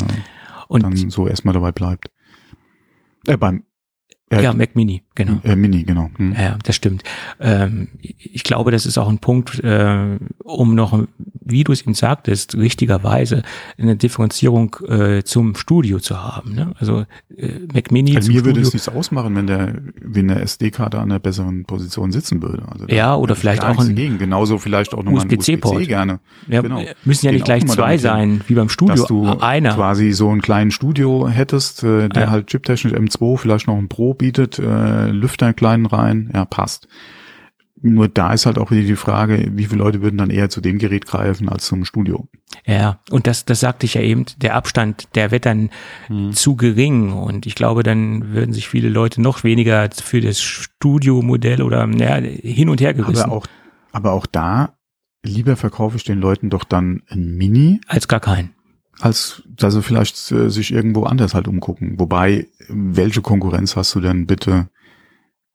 Und 0.69 0.83
dann 0.83 0.95
so 1.09 1.27
erstmal 1.27 1.53
dabei 1.53 1.71
bleibt. 1.71 2.09
Äh, 3.27 3.37
beim 3.37 3.63
äh, 4.29 4.41
ja, 4.41 4.53
Mac 4.53 4.75
Mini, 4.75 5.03
genau. 5.17 5.39
äh, 5.43 5.55
Mini, 5.55 5.83
genau. 5.83 6.09
Hm. 6.17 6.33
Ja, 6.39 6.57
das 6.63 6.75
stimmt. 6.75 7.03
Ähm, 7.39 7.89
ich 8.01 8.43
glaube, 8.43 8.71
das 8.71 8.85
ist 8.85 8.97
auch 8.97 9.09
ein 9.09 9.17
Punkt, 9.19 9.59
äh, 9.63 10.17
um 10.43 10.75
noch, 10.75 11.03
wie 11.43 11.63
du 11.65 11.71
es 11.73 11.81
eben 11.81 11.93
sagtest, 11.93 12.55
richtigerweise 12.55 13.43
eine 13.77 13.95
Differenzierung 13.95 14.75
äh, 14.87 15.23
zum 15.23 15.55
Studio 15.55 15.99
zu 15.99 16.21
haben. 16.21 16.53
Ne? 16.55 16.73
Also 16.79 17.05
äh, 17.35 17.51
Mac 17.73 17.91
Mini 17.91 18.15
Also 18.15 18.29
mir 18.31 18.37
würde 18.45 18.51
Studio. 18.61 18.67
es 18.67 18.73
nichts 18.73 18.89
ausmachen, 18.89 19.35
wenn 19.35 19.47
der, 19.47 19.75
wenn 20.01 20.27
der 20.29 20.41
SD-Karte 20.43 20.97
an 20.99 21.11
einer 21.11 21.19
besseren 21.19 21.65
Position 21.65 22.11
sitzen 22.11 22.41
würde. 22.41 22.63
Also 22.71 22.85
Ja, 22.87 23.15
oder 23.15 23.35
vielleicht 23.35 23.63
auch 23.63 23.79
ein 23.79 23.87
dagegen. 23.95 24.17
Genauso 24.17 24.57
vielleicht 24.57 24.93
auch 24.93 25.03
nochmal 25.03 25.21
ein 25.21 25.27
USB-C-Port. 25.27 25.75
USB-C 25.75 25.87
gerne. 25.87 26.19
ja, 26.47 26.61
genau. 26.61 26.81
müssen 27.05 27.25
ja 27.25 27.31
nicht 27.31 27.45
gleich 27.45 27.65
zwei 27.65 27.75
damit 27.75 27.91
hin. 27.91 27.99
sein, 28.01 28.41
wie 28.47 28.53
beim 28.53 28.69
Studio. 28.69 28.95
Dass 28.95 29.05
du 29.07 29.27
Einer. 29.39 29.73
quasi 29.73 30.11
so 30.11 30.29
einen 30.29 30.41
kleinen 30.41 30.71
Studio 30.71 31.27
hättest, 31.27 31.83
äh, 31.83 32.09
der 32.09 32.23
Ja. 32.23 32.29
halt 32.29 32.47
chiptechnisch 32.47 32.93
M2 32.93 33.37
vielleicht 33.37 33.67
noch 33.67 33.77
ein 33.77 33.87
Pro 33.87 34.13
bietet, 34.13 34.59
äh, 34.59 35.06
Lüfter 35.11 35.47
einen 35.47 35.55
kleinen 35.55 35.85
rein, 35.85 36.31
ja, 36.33 36.45
passt. 36.45 36.87
Nur 37.79 38.07
da 38.07 38.33
ist 38.33 38.47
halt 38.47 38.57
auch 38.57 38.71
wieder 38.71 38.81
die 38.81 38.95
Frage, 38.95 39.51
wie 39.53 39.65
viele 39.65 39.83
Leute 39.83 40.01
würden 40.01 40.17
dann 40.17 40.31
eher 40.31 40.49
zu 40.49 40.61
dem 40.61 40.79
Gerät 40.79 41.05
greifen 41.05 41.47
als 41.47 41.67
zum 41.67 41.85
Studio. 41.85 42.27
Ja, 42.65 42.99
und 43.11 43.27
das, 43.27 43.45
das 43.45 43.59
sagte 43.59 43.85
ich 43.85 43.93
ja 43.93 44.01
eben, 44.01 44.25
der 44.37 44.55
Abstand, 44.55 45.09
der 45.13 45.29
wird 45.29 45.45
dann 45.45 45.69
Hm. 46.07 46.33
zu 46.33 46.55
gering 46.55 47.11
und 47.13 47.45
ich 47.45 47.53
glaube, 47.53 47.83
dann 47.83 48.33
würden 48.33 48.51
sich 48.51 48.67
viele 48.67 48.89
Leute 48.89 49.21
noch 49.21 49.43
weniger 49.43 49.87
für 49.93 50.21
das 50.21 50.41
Studio-Modell 50.41 51.61
oder 51.61 51.87
ja, 51.87 52.15
hin 52.15 52.69
und 52.69 52.81
her 52.81 52.95
gerissen 52.95 53.23
Aber 53.25 53.33
auch, 53.33 53.47
aber 53.91 54.11
auch 54.13 54.25
da, 54.25 54.73
lieber 55.23 55.55
verkaufe 55.55 55.97
ich 55.97 56.03
den 56.03 56.19
Leuten 56.19 56.49
doch 56.49 56.63
dann 56.63 57.03
ein 57.09 57.35
Mini, 57.37 57.79
als 57.87 58.07
gar 58.07 58.19
keinen. 58.21 58.55
als 59.01 59.43
dass 59.47 59.75
sie 59.75 59.83
vielleicht 59.83 60.31
äh, 60.31 60.49
sich 60.49 60.71
irgendwo 60.73 61.03
anders 61.03 61.35
halt 61.35 61.47
umgucken. 61.47 61.99
Wobei, 61.99 62.47
welche 62.69 63.21
Konkurrenz 63.21 63.75
hast 63.75 63.93
du 63.93 63.99
denn 64.01 64.25
bitte 64.25 64.69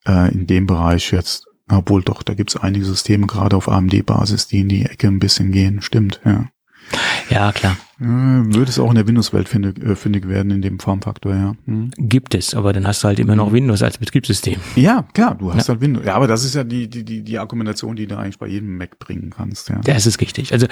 äh, 0.06 0.32
in 0.32 0.46
dem 0.46 0.66
Bereich 0.66 1.12
jetzt? 1.12 1.46
Obwohl 1.70 2.02
doch, 2.02 2.22
da 2.22 2.34
gibt's 2.34 2.56
einige 2.56 2.84
Systeme, 2.84 3.26
gerade 3.26 3.56
auf 3.56 3.68
AMD-Basis, 3.68 4.48
die 4.48 4.60
in 4.60 4.68
die 4.68 4.84
Ecke 4.84 5.08
ein 5.08 5.18
bisschen 5.18 5.52
gehen. 5.52 5.80
Stimmt, 5.80 6.20
ja. 6.24 6.46
Ja, 7.30 7.52
klar. 7.52 7.76
Würde 7.98 8.68
es 8.68 8.78
auch 8.80 8.90
in 8.90 8.96
der 8.96 9.06
Windows-Welt 9.06 9.48
findig, 9.48 9.82
äh, 9.82 9.94
findig 9.94 10.28
werden, 10.28 10.50
in 10.50 10.60
dem 10.60 10.80
Formfaktor, 10.80 11.34
ja. 11.34 11.54
Hm. 11.66 11.92
Gibt 11.96 12.34
es, 12.34 12.54
aber 12.54 12.72
dann 12.72 12.86
hast 12.86 13.04
du 13.04 13.08
halt 13.08 13.20
immer 13.20 13.36
noch 13.36 13.52
Windows 13.52 13.82
als 13.82 13.98
Betriebssystem. 13.98 14.56
Ja, 14.74 15.06
klar, 15.14 15.36
du 15.36 15.54
hast 15.54 15.68
halt 15.68 15.80
Windows. 15.80 16.04
Ja, 16.04 16.14
aber 16.16 16.26
das 16.26 16.44
ist 16.44 16.54
ja 16.54 16.64
die, 16.64 16.88
die, 16.88 17.04
die, 17.04 17.22
die 17.22 17.38
Argumentation, 17.38 17.94
die 17.94 18.08
du 18.08 18.18
eigentlich 18.18 18.38
bei 18.38 18.48
jedem 18.48 18.76
Mac 18.76 18.98
bringen 18.98 19.30
kannst, 19.30 19.68
ja. 19.68 19.80
Das 19.84 20.06
ist 20.06 20.20
richtig. 20.20 20.52
Also 20.52 20.66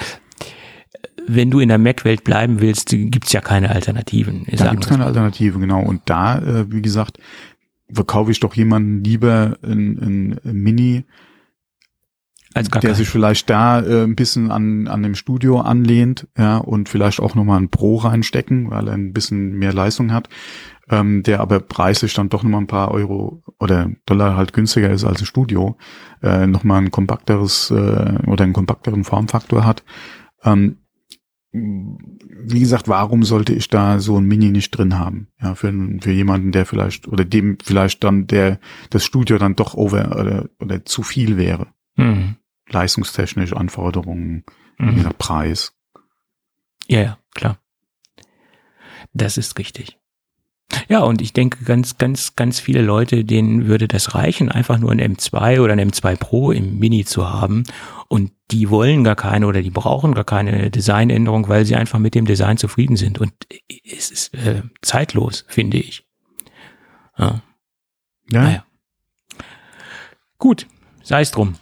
wenn 1.27 1.49
du 1.51 1.59
in 1.59 1.69
der 1.69 1.77
Mac-Welt 1.77 2.23
bleiben 2.23 2.59
willst, 2.59 2.89
gibt's 2.89 3.31
ja 3.31 3.41
keine 3.41 3.69
Alternativen. 3.69 4.45
Da 4.51 4.71
gibt's 4.71 4.87
keine 4.87 5.05
Alternative, 5.05 5.59
genau. 5.59 5.81
Und 5.81 6.01
da, 6.05 6.39
äh, 6.39 6.71
wie 6.71 6.81
gesagt, 6.81 7.17
verkaufe 7.93 8.31
ich 8.31 8.39
doch 8.39 8.53
jemanden 8.55 9.03
lieber 9.03 9.57
ein, 9.63 10.39
ein 10.43 10.53
Mini, 10.53 11.05
als 12.53 12.69
gar 12.69 12.81
der 12.81 12.95
sich 12.95 13.07
vielleicht 13.07 13.49
da 13.49 13.81
äh, 13.81 14.03
ein 14.03 14.15
bisschen 14.15 14.51
an, 14.51 14.87
an 14.87 15.03
dem 15.03 15.15
Studio 15.15 15.61
anlehnt, 15.61 16.27
ja, 16.37 16.57
und 16.57 16.89
vielleicht 16.89 17.19
auch 17.19 17.35
nochmal 17.35 17.59
ein 17.59 17.69
Pro 17.69 17.97
reinstecken, 17.97 18.69
weil 18.71 18.87
er 18.87 18.93
ein 18.93 19.13
bisschen 19.13 19.57
mehr 19.57 19.73
Leistung 19.73 20.11
hat, 20.11 20.27
ähm, 20.89 21.23
der 21.23 21.39
aber 21.39 21.61
preislich 21.61 22.13
dann 22.13 22.29
doch 22.29 22.43
nochmal 22.43 22.61
ein 22.61 22.67
paar 22.67 22.91
Euro 22.91 23.41
oder 23.59 23.89
Dollar 24.05 24.35
halt 24.35 24.51
günstiger 24.51 24.89
ist 24.89 25.05
als 25.05 25.21
ein 25.21 25.25
Studio, 25.25 25.77
äh, 26.21 26.45
nochmal 26.45 26.81
ein 26.81 26.91
kompakteres 26.91 27.71
äh, 27.71 28.27
oder 28.27 28.43
einen 28.43 28.53
kompakteren 28.53 29.05
Formfaktor 29.05 29.63
hat. 29.63 29.83
Ähm, 30.43 30.77
wie 31.53 32.59
gesagt, 32.59 32.87
warum 32.87 33.23
sollte 33.23 33.53
ich 33.53 33.67
da 33.67 33.99
so 33.99 34.17
ein 34.17 34.25
Mini 34.25 34.51
nicht 34.51 34.71
drin 34.71 34.97
haben? 34.97 35.27
Ja, 35.41 35.53
für, 35.55 35.73
für 35.99 36.11
jemanden, 36.11 36.51
der 36.51 36.65
vielleicht, 36.65 37.07
oder 37.07 37.25
dem 37.25 37.57
vielleicht 37.61 38.03
dann 38.03 38.25
der, 38.27 38.59
das 38.89 39.03
Studio 39.03 39.37
dann 39.37 39.55
doch 39.55 39.73
over 39.73 40.17
oder, 40.17 40.49
oder 40.59 40.85
zu 40.85 41.03
viel 41.03 41.37
wäre. 41.37 41.67
Mhm. 41.97 42.37
Leistungstechnisch 42.69 43.53
Anforderungen, 43.53 44.45
wie 44.77 44.85
Mhm. 44.85 44.95
gesagt, 44.95 45.17
Preis. 45.17 45.73
Ja, 46.87 47.01
ja, 47.01 47.17
klar. 47.33 47.59
Das 49.13 49.37
ist 49.37 49.59
richtig. 49.59 49.99
Ja, 50.87 51.01
und 51.01 51.21
ich 51.21 51.33
denke, 51.33 51.63
ganz, 51.63 51.97
ganz, 51.97 52.35
ganz 52.35 52.59
viele 52.59 52.81
Leute, 52.81 53.23
denen 53.23 53.67
würde 53.67 53.87
das 53.87 54.15
reichen, 54.15 54.49
einfach 54.49 54.77
nur 54.77 54.91
ein 54.91 55.01
M2 55.01 55.61
oder 55.61 55.73
ein 55.73 55.91
M2 55.91 56.15
Pro 56.17 56.51
im 56.51 56.79
Mini 56.79 57.05
zu 57.05 57.29
haben. 57.29 57.63
Und 58.07 58.31
die 58.51 58.69
wollen 58.69 59.03
gar 59.03 59.15
keine 59.15 59.47
oder 59.47 59.61
die 59.61 59.69
brauchen 59.69 60.13
gar 60.13 60.23
keine 60.23 60.69
Designänderung, 60.69 61.47
weil 61.47 61.65
sie 61.65 61.75
einfach 61.75 61.99
mit 61.99 62.15
dem 62.15 62.25
Design 62.25 62.57
zufrieden 62.57 62.97
sind. 62.97 63.19
Und 63.19 63.33
es 63.83 64.11
ist 64.11 64.33
äh, 64.33 64.63
zeitlos, 64.81 65.45
finde 65.47 65.77
ich. 65.77 66.05
Ja. 67.17 67.41
Ja. 68.31 68.43
Naja. 68.43 68.65
Gut, 70.37 70.67
sei 71.03 71.21
es 71.21 71.31
drum. 71.31 71.55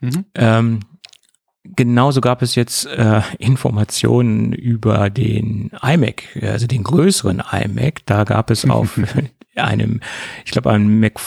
Mhm. 0.00 0.24
Ähm, 0.34 0.80
genauso 1.64 2.20
gab 2.20 2.42
es 2.42 2.54
jetzt 2.54 2.86
äh, 2.86 3.20
Informationen 3.38 4.52
über 4.52 5.10
den 5.10 5.70
iMac, 5.82 6.24
also 6.42 6.66
den 6.66 6.82
größeren 6.82 7.42
iMac. 7.50 8.00
Da 8.06 8.24
gab 8.24 8.50
es 8.50 8.68
auf 8.68 8.98
einem, 9.56 10.00
ich 10.44 10.52
glaube, 10.52 10.70
einem 10.70 11.00
Mac 11.00 11.20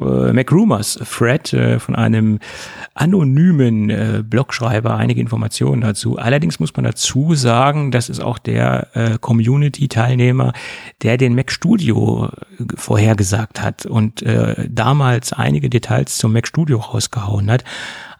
äh, 0.00 0.32
MacRumors 0.32 0.94
Thread 0.94 1.52
äh, 1.52 1.78
von 1.80 1.96
einem 1.96 2.38
anonymen 2.94 3.90
äh, 3.90 4.22
Blogschreiber 4.24 4.96
einige 4.96 5.20
Informationen 5.20 5.82
dazu. 5.82 6.16
Allerdings 6.16 6.60
muss 6.60 6.74
man 6.76 6.84
dazu 6.84 7.34
sagen, 7.34 7.90
das 7.90 8.08
ist 8.08 8.20
auch 8.20 8.38
der 8.38 8.88
äh, 8.94 9.18
Community-Teilnehmer, 9.18 10.52
der 11.02 11.16
den 11.16 11.34
Mac 11.34 11.50
Studio 11.50 12.26
äh, 12.58 12.64
vorhergesagt 12.76 13.60
hat 13.60 13.86
und 13.86 14.22
äh, 14.22 14.68
damals 14.70 15.32
einige 15.32 15.68
Details 15.68 16.16
zum 16.16 16.32
Mac 16.32 16.46
Studio 16.46 16.78
rausgehauen 16.78 17.50
hat. 17.50 17.64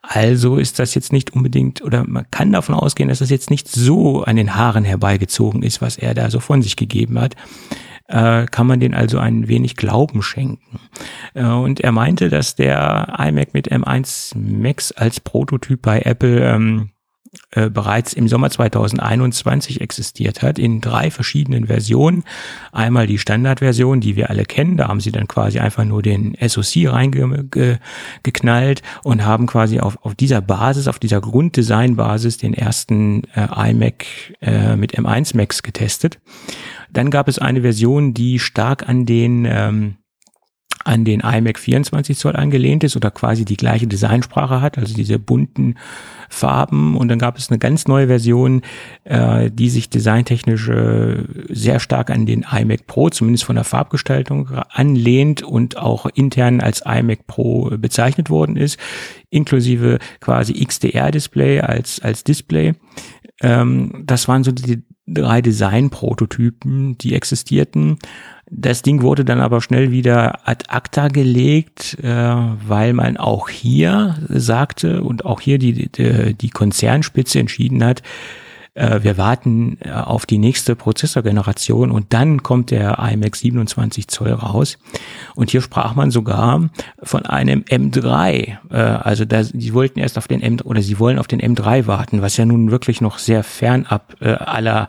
Also 0.06 0.58
ist 0.58 0.78
das 0.78 0.94
jetzt 0.94 1.12
nicht 1.12 1.32
unbedingt, 1.32 1.82
oder 1.82 2.04
man 2.06 2.26
kann 2.30 2.52
davon 2.52 2.74
ausgehen, 2.74 3.08
dass 3.08 3.20
das 3.20 3.30
jetzt 3.30 3.50
nicht 3.50 3.68
so 3.68 4.22
an 4.22 4.36
den 4.36 4.54
Haaren 4.54 4.84
herbeigezogen 4.84 5.62
ist, 5.62 5.80
was 5.80 5.96
er 5.96 6.14
da 6.14 6.30
so 6.30 6.40
von 6.40 6.60
sich 6.60 6.76
gegeben 6.76 7.18
hat. 7.18 7.36
Äh, 8.06 8.44
kann 8.46 8.66
man 8.66 8.80
den 8.80 8.92
also 8.92 9.18
ein 9.18 9.48
wenig 9.48 9.76
Glauben 9.76 10.22
schenken. 10.22 10.78
Äh, 11.32 11.46
und 11.46 11.80
er 11.80 11.92
meinte, 11.92 12.28
dass 12.28 12.54
der 12.54 13.14
iMac 13.18 13.54
mit 13.54 13.72
M1 13.72 14.36
Max 14.36 14.92
als 14.92 15.20
Prototyp 15.20 15.80
bei 15.80 16.00
Apple 16.00 16.40
ähm, 16.40 16.90
äh, 17.50 17.70
bereits 17.70 18.12
im 18.12 18.28
Sommer 18.28 18.50
2021 18.50 19.80
existiert 19.80 20.42
hat, 20.42 20.58
in 20.58 20.80
drei 20.80 21.10
verschiedenen 21.10 21.66
Versionen. 21.66 22.24
Einmal 22.72 23.06
die 23.06 23.18
Standardversion, 23.18 24.00
die 24.00 24.16
wir 24.16 24.30
alle 24.30 24.44
kennen, 24.44 24.76
da 24.76 24.88
haben 24.88 25.00
sie 25.00 25.12
dann 25.12 25.28
quasi 25.28 25.58
einfach 25.58 25.84
nur 25.84 26.02
den 26.02 26.36
SoC 26.40 26.88
reingeknallt 26.92 28.82
und 29.02 29.24
haben 29.24 29.46
quasi 29.46 29.80
auf, 29.80 29.98
auf 30.02 30.14
dieser 30.14 30.40
Basis, 30.40 30.88
auf 30.88 30.98
dieser 30.98 31.20
Grunddesignbasis 31.20 32.38
den 32.38 32.54
ersten 32.54 33.24
äh, 33.34 33.70
iMac 33.70 34.06
äh, 34.40 34.76
mit 34.76 34.98
M1 34.98 35.36
Max 35.36 35.62
getestet. 35.62 36.20
Dann 36.92 37.10
gab 37.10 37.28
es 37.28 37.38
eine 37.38 37.62
Version, 37.62 38.14
die 38.14 38.38
stark 38.38 38.88
an 38.88 39.06
den 39.06 39.46
ähm, 39.48 39.96
an 40.84 41.04
den 41.04 41.20
iMac 41.20 41.58
24 41.58 42.16
Zoll 42.16 42.36
angelehnt 42.36 42.84
ist 42.84 42.96
oder 42.96 43.10
quasi 43.10 43.44
die 43.44 43.56
gleiche 43.56 43.86
Designsprache 43.86 44.60
hat, 44.60 44.78
also 44.78 44.94
diese 44.94 45.18
bunten 45.18 45.76
Farben. 46.28 46.96
Und 46.96 47.08
dann 47.08 47.18
gab 47.18 47.38
es 47.38 47.50
eine 47.50 47.58
ganz 47.58 47.86
neue 47.86 48.06
Version, 48.06 48.62
äh, 49.04 49.50
die 49.50 49.70
sich 49.70 49.88
designtechnisch 49.88 50.68
äh, 50.68 51.24
sehr 51.48 51.80
stark 51.80 52.10
an 52.10 52.26
den 52.26 52.44
iMac 52.50 52.86
Pro, 52.86 53.08
zumindest 53.08 53.44
von 53.44 53.56
der 53.56 53.64
Farbgestaltung, 53.64 54.50
anlehnt 54.70 55.42
und 55.42 55.76
auch 55.76 56.06
intern 56.06 56.60
als 56.60 56.82
iMac 56.84 57.26
Pro 57.26 57.70
bezeichnet 57.76 58.30
worden 58.30 58.56
ist, 58.56 58.78
inklusive 59.30 59.98
quasi 60.20 60.64
XDR-Display 60.64 61.60
als, 61.60 62.00
als 62.00 62.24
Display. 62.24 62.74
Ähm, 63.40 64.02
das 64.06 64.28
waren 64.28 64.44
so 64.44 64.52
die 64.52 64.84
drei 65.06 65.42
Design-Prototypen, 65.42 66.96
die 66.98 67.14
existierten. 67.14 67.98
Das 68.50 68.82
Ding 68.82 69.02
wurde 69.02 69.24
dann 69.24 69.40
aber 69.40 69.60
schnell 69.60 69.90
wieder 69.90 70.48
ad 70.48 70.66
acta 70.68 71.08
gelegt, 71.08 71.98
äh, 72.02 72.08
weil 72.08 72.92
man 72.92 73.16
auch 73.16 73.48
hier 73.48 74.16
sagte 74.28 75.02
und 75.02 75.24
auch 75.24 75.40
hier 75.40 75.58
die, 75.58 75.90
die, 75.90 76.34
die 76.34 76.50
Konzernspitze 76.50 77.38
entschieden 77.38 77.84
hat, 77.84 78.02
äh, 78.74 79.02
wir 79.02 79.16
warten 79.16 79.78
äh, 79.80 79.90
auf 79.90 80.26
die 80.26 80.38
nächste 80.38 80.76
Prozessorgeneration 80.76 81.90
und 81.90 82.12
dann 82.12 82.42
kommt 82.42 82.70
der 82.70 82.98
iMac 82.98 83.36
27 83.36 84.08
Zoll 84.08 84.32
raus. 84.32 84.78
Und 85.34 85.50
hier 85.50 85.60
sprach 85.60 85.94
man 85.94 86.10
sogar 86.10 86.68
von 87.02 87.24
einem 87.24 87.62
M3. 87.62 88.58
Äh, 88.70 88.76
also 88.76 89.24
da, 89.24 89.42
die 89.42 89.74
wollten 89.74 90.00
erst 90.00 90.18
auf 90.18 90.28
den 90.28 90.42
M 90.42 90.58
oder 90.64 90.82
sie 90.82 90.98
wollen 90.98 91.18
auf 91.18 91.28
den 91.28 91.40
M3 91.40 91.86
warten, 91.86 92.22
was 92.22 92.36
ja 92.36 92.44
nun 92.44 92.70
wirklich 92.70 93.00
noch 93.00 93.18
sehr 93.18 93.42
fernab 93.44 94.16
äh, 94.20 94.32
aller 94.32 94.88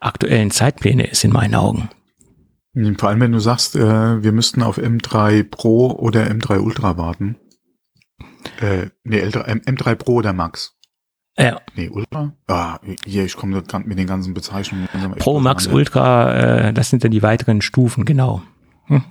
aktuellen 0.00 0.50
Zeitpläne 0.50 1.06
ist 1.06 1.24
in 1.24 1.32
meinen 1.32 1.54
Augen. 1.54 1.88
Vor 2.98 3.08
allem, 3.08 3.20
wenn 3.20 3.32
du 3.32 3.40
sagst, 3.40 3.74
äh, 3.74 4.22
wir 4.22 4.32
müssten 4.32 4.62
auf 4.62 4.78
M3 4.78 5.42
Pro 5.42 5.90
oder 5.90 6.26
M3 6.26 6.58
Ultra 6.60 6.96
warten. 6.96 7.36
Äh, 8.60 8.90
nee, 9.04 9.20
M3 9.20 9.94
Pro 9.96 10.14
oder 10.14 10.32
Max. 10.32 10.77
Ja. 11.38 11.60
Nee, 11.76 11.88
Ultra? 11.88 12.32
Ah, 12.48 12.78
hier, 13.06 13.24
ich 13.24 13.36
komme 13.36 13.62
mit 13.84 13.98
den 13.98 14.06
ganzen 14.06 14.34
Bezeichnungen. 14.34 14.88
Pro, 15.18 15.38
Max, 15.38 15.68
Ultra, 15.68 16.34
äh, 16.68 16.72
das 16.72 16.90
sind 16.90 17.04
dann 17.04 17.12
die 17.12 17.22
weiteren 17.22 17.62
Stufen, 17.62 18.04
genau. 18.04 18.42
Hm. 18.86 19.04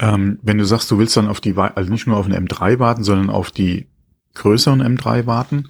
Ähm, 0.00 0.38
wenn 0.42 0.58
du 0.58 0.66
sagst, 0.66 0.90
du 0.90 0.98
willst 0.98 1.16
dann 1.16 1.28
auf 1.28 1.40
die, 1.40 1.56
also 1.56 1.90
nicht 1.90 2.06
nur 2.06 2.18
auf 2.18 2.26
eine 2.26 2.38
M3 2.38 2.78
warten, 2.78 3.04
sondern 3.04 3.30
auf 3.30 3.50
die 3.50 3.88
größeren 4.34 4.82
M3 4.82 5.26
warten, 5.26 5.68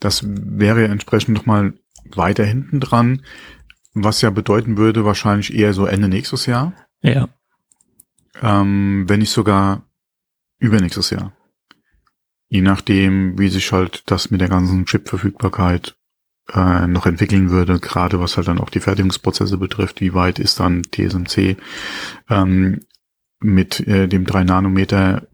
das 0.00 0.24
wäre 0.24 0.82
ja 0.82 0.88
entsprechend 0.88 1.36
nochmal 1.36 1.74
weiter 2.10 2.44
hinten 2.44 2.80
dran. 2.80 3.22
Was 3.92 4.22
ja 4.22 4.30
bedeuten 4.30 4.76
würde, 4.76 5.04
wahrscheinlich 5.04 5.54
eher 5.54 5.72
so 5.72 5.86
Ende 5.86 6.08
nächstes 6.08 6.46
Jahr. 6.46 6.72
Ja. 7.02 7.28
Ähm, 8.42 9.04
wenn 9.06 9.20
nicht 9.20 9.30
sogar 9.30 9.82
übernächstes 10.58 11.10
Jahr. 11.10 11.32
Je 12.48 12.60
nachdem, 12.60 13.38
wie 13.38 13.48
sich 13.48 13.72
halt 13.72 14.04
das 14.06 14.30
mit 14.30 14.40
der 14.40 14.48
ganzen 14.48 14.84
Chip-Verfügbarkeit 14.84 15.96
äh, 16.52 16.86
noch 16.86 17.06
entwickeln 17.06 17.50
würde, 17.50 17.80
gerade 17.80 18.20
was 18.20 18.36
halt 18.36 18.48
dann 18.48 18.60
auch 18.60 18.70
die 18.70 18.80
Fertigungsprozesse 18.80 19.56
betrifft, 19.56 20.00
wie 20.00 20.14
weit 20.14 20.38
ist 20.38 20.60
dann 20.60 20.82
TSMC 20.82 21.56
ähm, 22.28 22.80
mit 23.40 23.86
äh, 23.86 24.08
dem 24.08 24.24
3 24.24 24.44
Nanometer, 24.44 25.26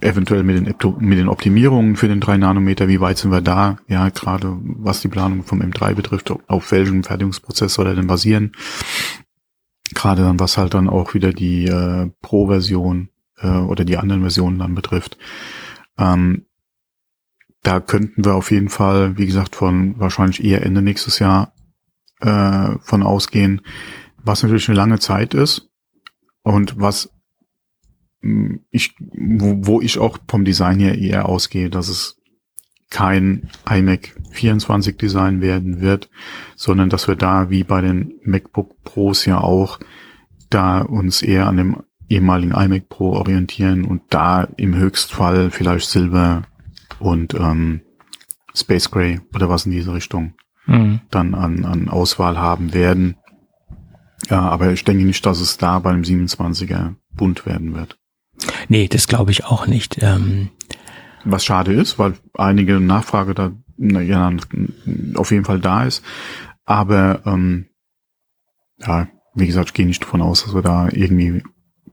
eventuell 0.00 0.44
mit 0.44 0.56
den, 0.56 0.74
mit 1.00 1.18
den 1.18 1.28
Optimierungen 1.28 1.96
für 1.96 2.06
den 2.06 2.20
3 2.20 2.36
Nanometer, 2.36 2.86
wie 2.86 3.00
weit 3.00 3.18
sind 3.18 3.32
wir 3.32 3.40
da? 3.40 3.78
Ja, 3.88 4.08
gerade 4.08 4.56
was 4.62 5.00
die 5.00 5.08
Planung 5.08 5.42
vom 5.42 5.60
M3 5.60 5.94
betrifft, 5.94 6.30
auf 6.30 6.70
welchem 6.70 7.02
Fertigungsprozess 7.02 7.74
soll 7.74 7.88
er 7.88 7.96
denn 7.96 8.06
basieren? 8.06 8.52
Gerade 9.94 10.22
dann, 10.22 10.38
was 10.38 10.58
halt 10.58 10.74
dann 10.74 10.88
auch 10.88 11.14
wieder 11.14 11.32
die 11.32 11.66
äh, 11.66 12.10
Pro-Version 12.22 13.08
äh, 13.38 13.48
oder 13.48 13.84
die 13.84 13.96
anderen 13.96 14.22
Versionen 14.22 14.60
dann 14.60 14.74
betrifft. 14.74 15.18
Ähm, 15.98 16.46
da 17.62 17.80
könnten 17.80 18.24
wir 18.24 18.34
auf 18.34 18.50
jeden 18.50 18.68
Fall, 18.68 19.16
wie 19.16 19.26
gesagt, 19.26 19.56
von 19.56 19.98
wahrscheinlich 19.98 20.44
eher 20.44 20.64
Ende 20.64 20.82
nächstes 20.82 21.18
Jahr 21.18 21.54
äh, 22.20 22.78
von 22.80 23.02
ausgehen, 23.02 23.62
was 24.18 24.42
natürlich 24.42 24.68
eine 24.68 24.76
lange 24.76 24.98
Zeit 24.98 25.34
ist 25.34 25.70
und 26.42 26.78
was 26.78 27.10
ich, 28.70 28.94
wo, 28.98 29.66
wo 29.66 29.80
ich 29.80 29.98
auch 29.98 30.18
vom 30.28 30.44
Design 30.44 30.80
her 30.80 30.96
eher 30.96 31.28
ausgehe, 31.28 31.68
dass 31.68 31.88
es 31.88 32.20
kein 32.90 33.50
iMac 33.68 34.14
24 34.30 34.96
Design 34.96 35.40
werden 35.40 35.80
wird, 35.80 36.10
sondern 36.54 36.88
dass 36.88 37.08
wir 37.08 37.16
da 37.16 37.50
wie 37.50 37.64
bei 37.64 37.80
den 37.80 38.14
MacBook 38.24 38.82
Pros 38.84 39.24
ja 39.26 39.40
auch 39.40 39.80
da 40.48 40.80
uns 40.80 41.22
eher 41.22 41.46
an 41.46 41.56
dem 41.56 41.82
ehemaligen 42.14 42.52
iMac 42.52 42.88
Pro 42.88 43.12
orientieren 43.12 43.84
und 43.84 44.02
da 44.10 44.48
im 44.56 44.74
Höchstfall 44.74 45.50
vielleicht 45.50 45.88
Silber 45.88 46.42
und 46.98 47.34
ähm, 47.34 47.82
Space 48.54 48.90
Gray 48.90 49.20
oder 49.34 49.48
was 49.48 49.66
in 49.66 49.72
diese 49.72 49.92
Richtung 49.92 50.34
mhm. 50.66 51.00
dann 51.10 51.34
an, 51.34 51.64
an 51.64 51.88
Auswahl 51.88 52.38
haben 52.38 52.72
werden. 52.72 53.16
Ja, 54.30 54.40
aber 54.40 54.72
ich 54.72 54.84
denke 54.84 55.04
nicht, 55.04 55.26
dass 55.26 55.40
es 55.40 55.58
da 55.58 55.78
beim 55.80 56.02
27er 56.02 56.94
bunt 57.12 57.46
werden 57.46 57.74
wird. 57.74 57.98
Nee, 58.68 58.88
das 58.88 59.06
glaube 59.06 59.30
ich 59.30 59.44
auch 59.44 59.66
nicht. 59.66 59.98
Ähm 60.02 60.50
Was 61.24 61.44
schade 61.44 61.72
ist, 61.72 61.98
weil 61.98 62.14
einige 62.34 62.80
Nachfrage 62.80 63.34
da 63.34 63.52
ja, 63.76 64.32
auf 65.16 65.30
jeden 65.30 65.44
Fall 65.44 65.60
da 65.60 65.84
ist. 65.84 66.02
Aber 66.64 67.22
ähm, 67.26 67.66
ja, 68.78 69.08
wie 69.34 69.46
gesagt, 69.46 69.70
ich 69.70 69.74
gehe 69.74 69.86
nicht 69.86 70.02
davon 70.02 70.22
aus, 70.22 70.44
dass 70.44 70.54
wir 70.54 70.62
da 70.62 70.88
irgendwie 70.90 71.42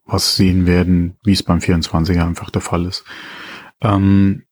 was 0.06 0.36
sehen 0.36 0.66
werden, 0.66 1.18
wie 1.24 1.34
es 1.34 1.44
beim 1.44 1.60
24er 1.60 2.26
einfach 2.26 2.50
der 2.50 2.62
Fall 2.62 2.86
ist. 2.86 3.04
Ähm, 3.82 4.44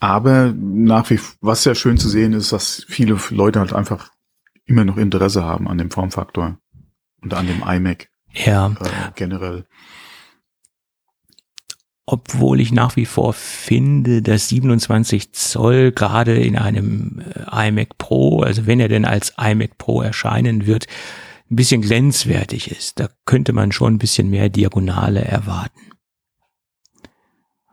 aber 0.00 0.52
nach 0.52 1.10
wie 1.10 1.20
was 1.40 1.62
sehr 1.62 1.74
schön 1.74 1.96
zu 1.96 2.08
sehen 2.08 2.32
ist, 2.32 2.52
dass 2.52 2.84
viele 2.88 3.18
Leute 3.30 3.60
halt 3.60 3.72
einfach 3.72 4.10
immer 4.64 4.84
noch 4.84 4.96
Interesse 4.96 5.44
haben 5.44 5.68
an 5.68 5.78
dem 5.78 5.90
Formfaktor 5.90 6.58
und 7.20 7.34
an 7.34 7.46
dem 7.46 7.62
iMac. 7.62 8.08
Ja. 8.32 8.68
Äh, 8.80 9.12
generell. 9.14 9.66
Obwohl 12.04 12.60
ich 12.60 12.72
nach 12.72 12.96
wie 12.96 13.06
vor 13.06 13.32
finde, 13.32 14.22
dass 14.22 14.48
27 14.48 15.32
Zoll 15.34 15.92
gerade 15.92 16.36
in 16.36 16.56
einem 16.58 17.20
äh, 17.20 17.68
iMac 17.68 17.96
Pro, 17.96 18.40
also 18.40 18.66
wenn 18.66 18.80
er 18.80 18.88
denn 18.88 19.04
als 19.04 19.34
iMac 19.38 19.78
Pro 19.78 20.02
erscheinen 20.02 20.66
wird, 20.66 20.86
ein 21.52 21.56
bisschen 21.56 21.82
glänzwertig 21.82 22.70
ist. 22.70 22.98
Da 22.98 23.08
könnte 23.26 23.52
man 23.52 23.72
schon 23.72 23.94
ein 23.94 23.98
bisschen 23.98 24.30
mehr 24.30 24.48
Diagonale 24.48 25.20
erwarten. 25.20 25.80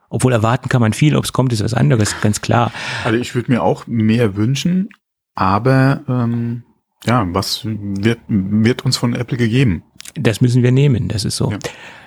Obwohl 0.10 0.34
erwarten 0.34 0.70
kann 0.70 0.82
man 0.82 0.94
viel, 0.94 1.16
ob 1.16 1.24
es 1.24 1.34
kommt, 1.34 1.54
ist 1.54 1.64
was 1.64 1.74
anderes, 1.74 2.20
ganz 2.22 2.42
klar. 2.42 2.72
Also 3.04 3.18
ich 3.18 3.36
würde 3.36 3.52
mir 3.52 3.64
auch 3.64 3.88
mehr 3.88 4.36
wünschen, 4.36 4.90
aber 5.36 6.04
ähm, 6.08 6.64
ja, 7.06 7.26
was 7.32 7.62
wird, 7.64 8.20
wird 8.28 8.84
uns 8.86 8.98
von 8.98 9.14
Apple 9.16 9.38
gegeben? 9.38 9.84
Das 10.16 10.42
müssen 10.42 10.64
wir 10.64 10.72
nehmen, 10.72 11.08
das 11.08 11.26
ist 11.26 11.38
so. 11.38 11.52
Ja. 11.52 11.60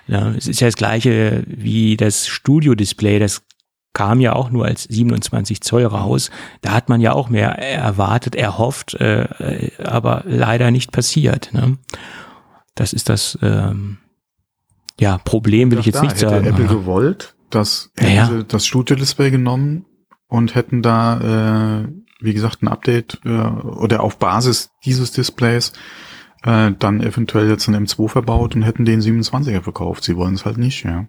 Ja, 0.08 0.30
es 0.32 0.48
ist 0.48 0.60
ja 0.60 0.66
das 0.66 0.76
gleiche 0.76 1.44
wie 1.46 1.96
das 1.96 2.26
Studio-Display, 2.26 3.20
das 3.20 3.44
kam 3.92 4.20
ja 4.20 4.32
auch 4.34 4.50
nur 4.50 4.64
als 4.66 4.84
27 4.84 5.60
Zoll 5.60 5.84
raus. 5.84 6.30
Da 6.60 6.72
hat 6.72 6.88
man 6.88 7.00
ja 7.00 7.12
auch 7.12 7.28
mehr 7.28 7.58
erwartet, 7.58 8.34
erhofft, 8.34 8.94
äh, 8.94 9.70
aber 9.82 10.22
leider 10.26 10.70
nicht 10.70 10.92
passiert. 10.92 11.50
Ne? 11.52 11.78
Das 12.74 12.92
ist 12.92 13.08
das, 13.08 13.38
ähm, 13.42 13.98
ja, 14.98 15.18
Problem 15.18 15.70
will 15.70 15.78
ich 15.78 15.86
jetzt 15.86 15.96
da, 15.96 16.02
nicht 16.02 16.12
hätte 16.12 16.28
sagen. 16.30 16.46
Apple 16.46 16.64
aber- 16.64 16.74
gewollt, 16.74 17.34
das 17.50 17.90
Ja, 18.00 18.08
ja. 18.08 18.42
das 18.44 18.66
Studio-Display 18.66 19.30
genommen 19.30 19.84
und 20.26 20.54
hätten 20.54 20.80
da, 20.82 21.82
äh, 21.82 21.88
wie 22.20 22.32
gesagt, 22.34 22.62
ein 22.62 22.68
Update 22.68 23.20
äh, 23.24 23.28
oder 23.30 24.02
auf 24.02 24.18
Basis 24.18 24.70
dieses 24.84 25.12
Displays 25.12 25.72
äh, 26.44 26.72
dann 26.78 27.00
eventuell 27.02 27.48
jetzt 27.48 27.68
ein 27.68 27.86
M2 27.86 28.08
verbaut 28.08 28.54
und 28.54 28.62
hätten 28.62 28.84
den 28.84 29.00
27er 29.00 29.60
verkauft. 29.62 30.02
Sie 30.04 30.16
wollen 30.16 30.34
es 30.34 30.44
halt 30.46 30.56
nicht, 30.56 30.84
ja. 30.84 31.06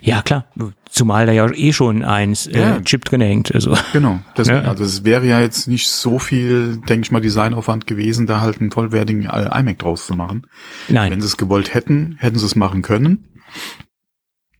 Ja, 0.00 0.22
klar. 0.22 0.46
Zumal 0.90 1.26
da 1.26 1.32
ja 1.32 1.50
eh 1.50 1.72
schon 1.72 2.04
eins 2.04 2.46
äh, 2.46 2.60
Ja. 2.60 2.80
Chip 2.80 3.04
drin 3.04 3.20
hängt. 3.20 3.54
Also, 3.54 3.76
Genau. 3.92 4.20
Deswegen, 4.36 4.58
Ja. 4.64 4.68
Also 4.68 4.84
es 4.84 5.04
wäre 5.04 5.26
ja 5.26 5.40
jetzt 5.40 5.68
nicht 5.68 5.88
so 5.88 6.18
viel, 6.18 6.78
denke 6.88 7.06
ich 7.06 7.10
mal, 7.12 7.20
Designaufwand 7.20 7.86
gewesen, 7.86 8.26
da 8.26 8.40
halt 8.40 8.60
einen 8.60 8.70
vollwertigen 8.70 9.26
äh, 9.26 9.58
iMac 9.60 9.78
draus 9.78 10.06
zu 10.06 10.14
machen. 10.14 10.46
nein. 10.88 11.10
Wenn 11.12 11.20
sie 11.20 11.26
es 11.26 11.36
gewollt 11.36 11.74
hätten, 11.74 12.16
hätten 12.18 12.38
sie 12.38 12.46
es 12.46 12.56
machen 12.56 12.82
können. 12.82 13.28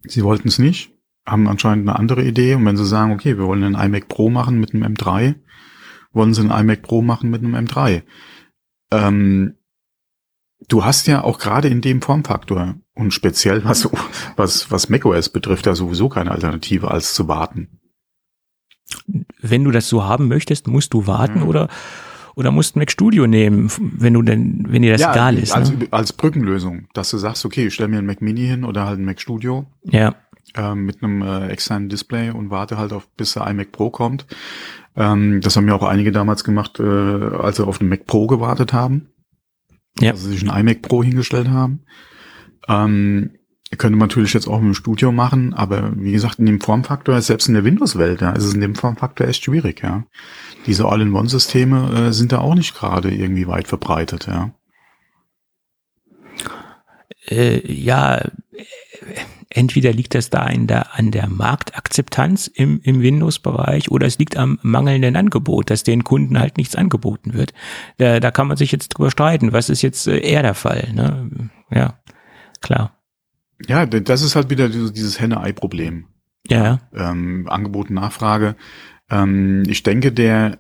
Sie 0.05 0.25
wollten 0.25 0.49
es 0.49 0.59
nicht, 0.59 0.93
haben 1.27 1.47
anscheinend 1.49 1.89
eine 1.89 1.99
andere 1.99 2.25
Idee. 2.25 2.55
Und 2.55 2.65
wenn 2.67 2.77
sie 2.77 2.87
sagen, 2.87 3.13
okay, 3.13 3.37
wir 3.37 3.45
wollen 3.45 3.63
einen 3.63 3.75
iMac 3.75 4.09
Pro 4.09 4.31
machen 4.31 4.59
mit 4.59 4.75
einem 4.75 4.85
M3, 4.95 5.35
wollen 6.13 6.35
sie 6.35 6.41
einen 6.41 6.51
iMac 6.51 6.83
Pro 6.83 7.03
machen 7.03 7.31
mit 7.31 7.43
einem 7.43 7.55
M3. 7.55 8.03
Ähm, 8.91 9.55
du 10.69 10.85
hast 10.85 11.07
ja 11.07 11.23
auch 11.23 11.39
gerade 11.39 11.69
in 11.69 11.81
dem 11.81 12.03
Formfaktor 12.03 12.77
und 12.95 13.13
speziell 13.13 13.65
was, 13.65 13.89
was, 14.37 14.71
was 14.71 14.89
macOS 14.89 15.29
betrifft, 15.29 15.67
ja 15.67 15.75
sowieso 15.75 16.09
keine 16.09 16.31
Alternative 16.31 16.91
als 16.91 17.15
zu 17.15 17.29
warten. 17.29 17.81
Wenn 19.41 19.65
du 19.65 19.71
das 19.71 19.89
so 19.89 20.05
haben 20.05 20.29
möchtest, 20.29 20.67
musst 20.69 20.93
du 20.93 21.07
warten 21.07 21.41
Ja. 21.41 21.45
oder 21.47 21.69
oder 22.35 22.51
musst 22.51 22.77
Mac 22.77 22.91
Studio 22.91 23.27
nehmen, 23.27 23.71
wenn 23.79 24.15
du 24.15 24.23
denn, 24.23 24.65
wenn 24.69 24.81
dir 24.81 24.93
das 24.93 25.03
egal 25.03 25.37
ist. 25.37 25.53
als, 25.53 25.71
ne? 25.71 25.87
als 25.91 26.15
Brückenlösung, 26.15 26.89
dass 26.95 27.11
du 27.11 27.19
sagst, 27.19 27.45
okay, 27.45 27.67
ich 27.67 27.75
stelle 27.75 27.91
mir 27.91 27.99
einen 27.99 28.07
Mac 28.07 28.23
Mini 28.23 28.47
hin 28.47 28.65
oder 28.65 28.87
halt 28.87 28.97
einen 28.97 29.05
Mac 29.05 29.21
Studio 29.21 29.67
Ja, 29.85 30.15
ähm, 30.55 30.87
mit 30.87 31.03
einem 31.03 31.23
äh, 31.23 31.49
externen 31.49 31.89
Display 31.89 32.31
und 32.31 32.51
warte 32.51 32.79
halt 32.79 32.93
auf, 32.93 33.09
bis 33.17 33.35
der 33.35 33.47
iMac 33.47 33.73
Pro 33.73 33.91
kommt. 33.91 34.27
Ähm, 34.97 35.41
das 35.43 35.57
haben 35.57 35.69
ja 35.69 35.75
auch 35.75 35.83
einige 35.83 36.13
damals 36.13 36.45
gemacht, 36.45 36.81
äh, 36.81 36.83
als 36.83 37.57
sie 37.57 37.67
auf 37.67 37.79
den 37.79 37.89
Mac 37.89 38.07
Pro 38.07 38.27
gewartet 38.27 38.73
haben. 38.73 39.09
Ja. 40.01 40.13
Also 40.13 40.29
sich 40.31 40.49
einen 40.49 40.59
iMac 40.59 40.83
Pro 40.83 41.03
hingestellt 41.03 41.49
haben. 41.49 41.81
Ähm, 42.69 43.33
könnte 43.79 43.97
man 43.97 44.09
natürlich 44.09 44.35
jetzt 44.35 44.49
auch 44.49 44.59
dem 44.59 44.75
Studio 44.75 45.13
machen, 45.13 45.55
aber 45.55 45.93
wie 45.97 46.13
gesagt, 46.13 46.39
in 46.39 46.47
dem 46.47 46.61
Formfaktor, 46.61 47.21
selbst 47.23 47.49
in 47.49 47.55
der 47.55 47.65
Windows-Welt, 47.65 48.21
ja, 48.21 48.33
ist 48.33 48.45
es 48.45 48.55
in 48.55 48.61
dem 48.61 48.75
Formfaktor 48.75 49.27
echt 49.27 49.45
schwierig, 49.45 49.83
ja. 49.83 50.05
Diese 50.67 50.87
All-in-One-Systeme 50.87 52.09
äh, 52.09 52.13
sind 52.13 52.33
da 52.33 52.39
auch 52.39 52.55
nicht 52.55 52.75
gerade 52.75 53.11
irgendwie 53.11 53.47
weit 53.47 53.69
verbreitet, 53.69 54.27
ja. 54.27 54.53
äh, 57.29 57.73
ja, 57.73 58.19
äh, 58.19 58.31
entweder 59.49 59.93
liegt 59.93 60.15
das 60.15 60.31
da 60.31 60.47
in 60.47 60.67
der, 60.67 60.95
an 60.95 61.11
der 61.11 61.29
Marktakzeptanz 61.29 62.47
im, 62.47 62.81
im 62.83 63.03
Windows-Bereich 63.03 63.91
oder 63.91 64.07
es 64.07 64.19
liegt 64.19 64.37
am 64.37 64.59
mangelnden 64.63 65.17
Angebot, 65.17 65.71
dass 65.71 65.83
den 65.83 66.05
Kunden 66.05 66.39
halt 66.39 66.57
nichts 66.57 66.77
angeboten 66.77 67.35
wird. 67.35 67.53
Da, 67.99 68.21
da 68.21 68.31
kann 68.31 68.49
man 68.49 68.57
sich 68.57 68.73
jetzt 68.73 68.89
drüber 68.89 69.11
streiten. 69.11 69.53
Was 69.53 69.69
ist 69.69 69.83
jetzt 69.83 70.07
äh, 70.07 70.19
eher 70.19 70.43
der 70.43 70.55
Fall? 70.55 70.91
Ne? 70.95 71.51
Ja, 71.71 72.02
klar. 72.63 72.99
Ja, 73.67 73.87
das 73.87 74.23
ist 74.23 74.35
halt 74.35 74.51
wieder 74.51 74.69
dieses 74.69 75.21
Henne-Ei-Problem. 75.21 76.07
Ja, 76.49 76.81
ähm, 76.95 77.47
Angebot 77.49 77.89
und 77.89 77.95
Nachfrage. 77.95 78.57
Ähm, 79.11 79.63
ich 79.67 79.83
denke, 79.83 80.11
der 80.13 80.59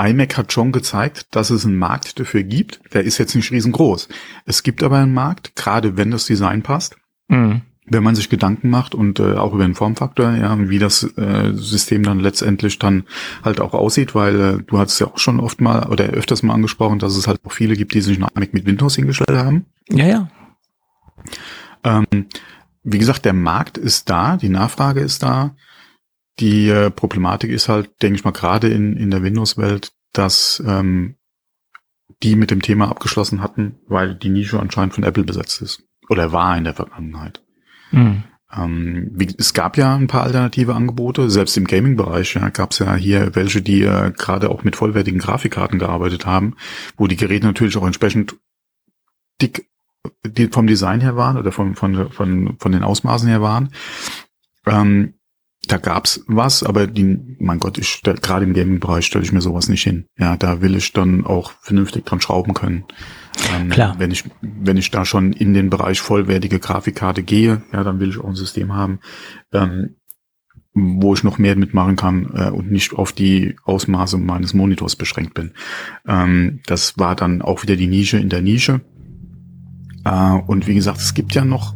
iMac 0.00 0.36
hat 0.36 0.52
schon 0.52 0.72
gezeigt, 0.72 1.26
dass 1.32 1.50
es 1.50 1.66
einen 1.66 1.76
Markt 1.76 2.18
dafür 2.20 2.42
gibt. 2.42 2.80
Der 2.94 3.04
ist 3.04 3.18
jetzt 3.18 3.34
nicht 3.34 3.50
riesengroß. 3.50 4.08
Es 4.46 4.62
gibt 4.62 4.82
aber 4.82 4.98
einen 4.98 5.12
Markt, 5.12 5.56
gerade 5.56 5.96
wenn 5.96 6.10
das 6.10 6.26
Design 6.26 6.62
passt, 6.62 6.96
mhm. 7.28 7.62
wenn 7.86 8.02
man 8.02 8.14
sich 8.14 8.30
Gedanken 8.30 8.70
macht 8.70 8.94
und 8.94 9.18
äh, 9.18 9.34
auch 9.34 9.52
über 9.52 9.64
den 9.64 9.74
Formfaktor, 9.74 10.32
ja, 10.32 10.56
wie 10.70 10.78
das 10.78 11.02
äh, 11.16 11.52
System 11.54 12.02
dann 12.04 12.20
letztendlich 12.20 12.78
dann 12.78 13.04
halt 13.42 13.60
auch 13.60 13.74
aussieht, 13.74 14.14
weil 14.14 14.40
äh, 14.40 14.62
du 14.64 14.78
hast 14.78 14.98
ja 15.00 15.08
auch 15.08 15.18
schon 15.18 15.40
oft 15.40 15.60
mal 15.60 15.88
oder 15.88 16.04
öfters 16.06 16.42
mal 16.42 16.54
angesprochen, 16.54 16.98
dass 16.98 17.16
es 17.16 17.26
halt 17.26 17.40
auch 17.44 17.52
viele 17.52 17.74
gibt, 17.74 17.92
die 17.92 18.00
sich 18.00 18.16
einen 18.16 18.28
iMac 18.34 18.54
mit 18.54 18.66
Windows 18.66 18.96
hingestellt 18.96 19.38
haben. 19.38 19.66
ja, 19.90 20.06
ja. 20.06 20.28
Ähm, 21.84 22.06
wie 22.82 22.98
gesagt, 22.98 23.24
der 23.24 23.32
Markt 23.32 23.78
ist 23.78 24.08
da, 24.10 24.36
die 24.36 24.48
Nachfrage 24.48 25.00
ist 25.00 25.22
da. 25.22 25.54
Die 26.38 26.68
äh, 26.68 26.90
Problematik 26.90 27.50
ist 27.50 27.68
halt, 27.68 27.90
denke 28.02 28.16
ich 28.16 28.24
mal, 28.24 28.30
gerade 28.30 28.68
in, 28.68 28.96
in 28.96 29.10
der 29.10 29.22
Windows-Welt, 29.22 29.92
dass 30.12 30.62
ähm, 30.66 31.16
die 32.22 32.36
mit 32.36 32.50
dem 32.50 32.62
Thema 32.62 32.88
abgeschlossen 32.88 33.42
hatten, 33.42 33.76
weil 33.86 34.14
die 34.14 34.30
Nische 34.30 34.58
anscheinend 34.58 34.94
von 34.94 35.04
Apple 35.04 35.24
besetzt 35.24 35.60
ist. 35.62 35.82
Oder 36.08 36.32
war 36.32 36.56
in 36.56 36.64
der 36.64 36.74
Vergangenheit. 36.74 37.42
Mhm. 37.92 38.24
Ähm, 38.52 39.10
wie, 39.12 39.32
es 39.38 39.54
gab 39.54 39.76
ja 39.76 39.94
ein 39.94 40.08
paar 40.08 40.24
alternative 40.24 40.74
Angebote, 40.74 41.30
selbst 41.30 41.56
im 41.56 41.66
Gaming-Bereich 41.66 42.34
ja, 42.34 42.48
gab 42.48 42.72
es 42.72 42.80
ja 42.80 42.94
hier 42.96 43.34
welche, 43.36 43.62
die 43.62 43.82
äh, 43.82 44.10
gerade 44.10 44.50
auch 44.50 44.64
mit 44.64 44.74
vollwertigen 44.76 45.20
Grafikkarten 45.20 45.78
gearbeitet 45.78 46.26
haben, 46.26 46.56
wo 46.96 47.06
die 47.06 47.16
Geräte 47.16 47.46
natürlich 47.46 47.76
auch 47.76 47.86
entsprechend 47.86 48.36
dick 49.40 49.69
die 50.26 50.48
vom 50.48 50.66
Design 50.66 51.00
her 51.00 51.16
waren 51.16 51.36
oder 51.36 51.52
von, 51.52 51.74
von, 51.74 52.10
von, 52.10 52.56
von 52.58 52.72
den 52.72 52.82
Ausmaßen 52.82 53.28
her 53.28 53.42
waren. 53.42 53.70
Ähm, 54.66 55.14
da 55.66 55.76
gab's 55.76 56.24
was, 56.26 56.62
aber 56.62 56.86
die, 56.86 57.36
mein 57.38 57.60
Gott, 57.60 57.76
ich 57.78 57.88
stell- 57.88 58.16
gerade 58.16 58.44
im 58.44 58.54
Gaming-Bereich 58.54 59.04
stelle 59.04 59.24
ich 59.24 59.32
mir 59.32 59.42
sowas 59.42 59.68
nicht 59.68 59.82
hin. 59.82 60.06
Ja, 60.18 60.36
da 60.36 60.62
will 60.62 60.74
ich 60.74 60.92
dann 60.92 61.24
auch 61.26 61.52
vernünftig 61.60 62.06
dran 62.06 62.20
schrauben 62.20 62.54
können. 62.54 62.84
Ähm, 63.54 63.68
Klar. 63.68 63.94
Wenn 63.98 64.10
ich, 64.10 64.24
wenn 64.40 64.78
ich 64.78 64.90
da 64.90 65.04
schon 65.04 65.32
in 65.32 65.52
den 65.54 65.70
Bereich 65.70 66.00
vollwertige 66.00 66.58
Grafikkarte 66.58 67.22
gehe, 67.22 67.62
ja, 67.72 67.84
dann 67.84 68.00
will 68.00 68.08
ich 68.08 68.18
auch 68.18 68.28
ein 68.28 68.34
System 68.34 68.72
haben, 68.72 69.00
ähm, 69.52 69.96
wo 70.72 71.14
ich 71.14 71.24
noch 71.24 71.38
mehr 71.38 71.56
mitmachen 71.56 71.96
kann 71.96 72.30
äh, 72.34 72.50
und 72.50 72.70
nicht 72.70 72.94
auf 72.94 73.12
die 73.12 73.56
Ausmaße 73.64 74.18
meines 74.18 74.54
Monitors 74.54 74.96
beschränkt 74.96 75.34
bin. 75.34 75.52
Ähm, 76.06 76.60
das 76.66 76.98
war 76.98 77.14
dann 77.16 77.42
auch 77.42 77.62
wieder 77.62 77.76
die 77.76 77.86
Nische 77.88 78.18
in 78.18 78.30
der 78.30 78.40
Nische. 78.40 78.80
Äh, 80.04 80.38
und 80.46 80.66
wie 80.66 80.74
gesagt, 80.74 80.98
es 80.98 81.14
gibt 81.14 81.34
ja 81.34 81.44
noch, 81.44 81.74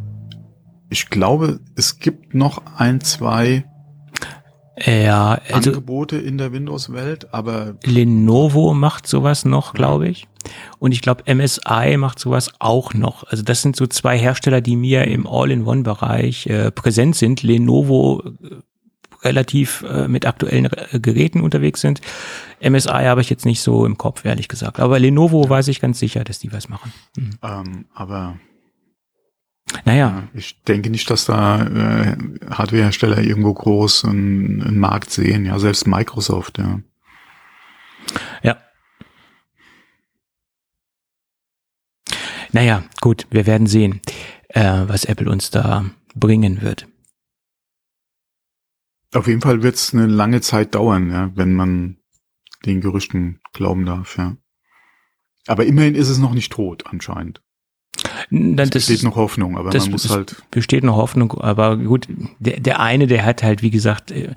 ich 0.91 1.11
glaube, 1.11 1.61
es 1.77 1.99
gibt 1.99 2.35
noch 2.35 2.63
ein, 2.77 3.01
zwei 3.01 3.65
Ja, 4.85 5.39
also 5.53 5.71
Angebote 5.71 6.17
in 6.17 6.39
der 6.39 6.53
Windows-Welt, 6.53 7.33
aber 7.33 7.77
Lenovo 7.85 8.75
macht 8.75 9.07
sowas 9.07 9.45
noch, 9.45 9.73
glaube 9.73 10.09
ich. 10.09 10.27
Und 10.79 10.93
ich 10.93 11.01
glaube, 11.01 11.33
MSI 11.33 11.97
macht 11.97 12.19
sowas 12.19 12.51
auch 12.59 12.93
noch. 12.93 13.25
Also 13.25 13.43
das 13.43 13.63
sind 13.63 13.77
so 13.77 13.87
zwei 13.87 14.19
Hersteller, 14.19 14.61
die 14.61 14.77
mir 14.77 15.05
im 15.05 15.27
All-in-One-Bereich 15.27 16.47
äh, 16.47 16.71
präsent 16.71 17.17
sind. 17.17 17.43
Lenovo 17.43 18.23
äh, 18.43 18.57
relativ 19.25 19.83
äh, 19.89 20.09
mit 20.09 20.27
aktuellen 20.27 20.67
äh, 20.67 21.01
Geräten 21.01 21.41
unterwegs 21.41 21.81
sind. 21.81 22.01
MSI 22.61 22.89
habe 22.89 23.21
ich 23.21 23.31
jetzt 23.31 23.47
nicht 23.47 23.61
so 23.61 23.87
im 23.87 23.99
Kopf, 23.99 24.25
ehrlich 24.25 24.49
gesagt. 24.49 24.81
Aber 24.81 24.99
Lenovo 24.99 25.49
weiß 25.49 25.69
ich 25.69 25.81
ganz 25.81 25.99
sicher, 25.99 26.25
dass 26.25 26.39
die 26.39 26.53
was 26.53 26.69
machen. 26.69 26.93
Hm. 27.17 27.31
ähm, 27.43 27.85
aber 27.95 28.39
Naja, 29.85 30.09
ja, 30.09 30.23
ich 30.35 30.63
denke 30.65 30.91
nicht, 30.91 31.11
dass 31.11 31.25
da 31.25 31.63
äh, 31.63 32.17
Hardwarehersteller 32.51 33.19
irgendwo 33.19 33.53
groß 33.53 34.05
einen, 34.05 34.63
einen 34.63 34.79
Markt 34.79 35.11
sehen. 35.11 35.47
Ja, 35.47 35.59
selbst 35.59 35.87
Microsoft. 35.87 36.59
Ja. 36.59 36.81
ja. 38.43 38.57
Naja, 42.53 42.85
gut, 43.01 43.27
wir 43.31 43.47
werden 43.47 43.67
sehen, 43.67 44.01
äh, 44.49 44.83
was 44.87 45.05
Apple 45.07 45.29
uns 45.29 45.51
da 45.51 45.87
bringen 46.15 46.63
wird. 46.63 46.87
Auf 49.15 49.29
jeden 49.29 49.41
Fall 49.41 49.63
wird 49.63 49.77
es 49.77 49.95
eine 49.95 50.07
lange 50.07 50.41
Zeit 50.41 50.75
dauern, 50.75 51.11
ja, 51.11 51.31
wenn 51.35 51.55
man 51.55 51.99
den 52.67 52.81
Gerüchten 52.81 53.41
glauben 53.53 53.87
darf. 53.87 54.19
Ja. 54.19 54.37
Aber 55.47 55.65
immerhin 55.65 55.95
ist 55.95 56.09
es 56.09 56.19
noch 56.19 56.35
nicht 56.35 56.53
tot, 56.53 56.85
anscheinend. 56.87 57.41
Dann, 58.31 58.59
Es 58.59 58.71
das 58.71 58.87
besteht 58.87 59.03
noch 59.05 59.17
Hoffnung, 59.17 59.57
aber 59.57 59.71
das 59.71 59.85
man 59.85 59.93
muss 59.93 60.11
halt 60.11 60.43
besteht 60.51 60.83
noch 60.83 60.97
Hoffnung, 60.97 61.33
aber 61.33 61.77
gut, 61.77 62.09
der, 62.39 62.59
der 62.59 62.81
eine, 62.81 63.07
der 63.07 63.25
hat 63.25 63.43
halt, 63.43 63.63
wie 63.63 63.71
gesagt, 63.71 64.11
äh, 64.11 64.35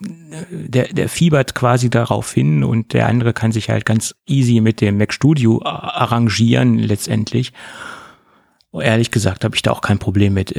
der, 0.00 0.88
der 0.88 1.08
fiebert 1.08 1.54
quasi 1.54 1.90
darauf 1.90 2.32
hin 2.32 2.64
und 2.64 2.92
der 2.92 3.06
andere 3.08 3.32
kann 3.32 3.52
sich 3.52 3.68
halt 3.68 3.84
ganz 3.84 4.14
easy 4.26 4.60
mit 4.60 4.80
dem 4.80 4.98
Mac 4.98 5.12
Studio 5.12 5.62
arrangieren 5.62 6.78
letztendlich. 6.78 7.52
Ehrlich 8.72 9.10
gesagt 9.10 9.44
habe 9.44 9.54
ich 9.54 9.62
da 9.62 9.70
auch 9.70 9.82
kein 9.82 9.98
Problem 9.98 10.34
mit. 10.34 10.56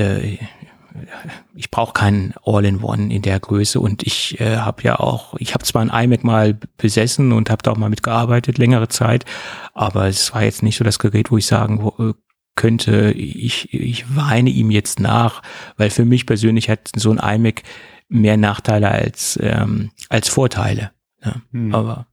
Ich 1.55 1.71
brauche 1.71 1.93
keinen 1.93 2.33
All-in-One 2.45 3.13
in 3.13 3.21
der 3.21 3.39
Größe 3.39 3.79
und 3.79 4.03
ich 4.03 4.39
äh, 4.39 4.57
habe 4.57 4.83
ja 4.83 4.99
auch, 4.99 5.35
ich 5.39 5.53
habe 5.53 5.63
zwar 5.65 5.81
ein 5.81 5.89
iMac 5.89 6.23
mal 6.23 6.53
besessen 6.77 7.31
und 7.31 7.49
habe 7.49 7.63
da 7.63 7.71
auch 7.71 7.77
mal 7.77 7.89
mitgearbeitet, 7.89 8.57
längere 8.57 8.87
Zeit, 8.89 9.25
aber 9.73 10.07
es 10.07 10.33
war 10.33 10.43
jetzt 10.43 10.63
nicht 10.63 10.77
so 10.77 10.83
das 10.83 10.99
Gerät, 10.99 11.31
wo 11.31 11.37
ich 11.37 11.45
sagen 11.45 11.81
wo, 11.81 12.09
äh, 12.09 12.13
könnte, 12.55 13.11
ich, 13.11 13.73
ich 13.73 14.15
weine 14.15 14.51
ihm 14.51 14.69
jetzt 14.69 14.99
nach, 14.99 15.41
weil 15.77 15.89
für 15.89 16.05
mich 16.05 16.25
persönlich 16.25 16.69
hat 16.69 16.91
so 16.95 17.11
ein 17.11 17.17
iMac 17.17 17.63
mehr 18.09 18.37
Nachteile 18.37 18.89
als, 18.91 19.39
ähm, 19.41 19.89
als 20.09 20.29
Vorteile. 20.29 20.91
Ja. 21.23 21.35
Hm. 21.51 21.73
Aber 21.73 22.07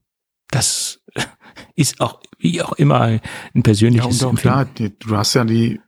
das 0.50 1.02
ist 1.74 2.00
auch, 2.00 2.20
wie 2.38 2.62
auch 2.62 2.72
immer, 2.72 3.02
ein 3.02 3.20
Ja, 3.54 3.60
persönliches 3.62 4.22
und 4.22 4.26
auch 4.26 4.30
Empfinden. 4.30 4.74
die, 4.78 4.98
du 4.98 5.16
hast 5.16 5.34
ja 5.34 5.44
die, 5.44 5.80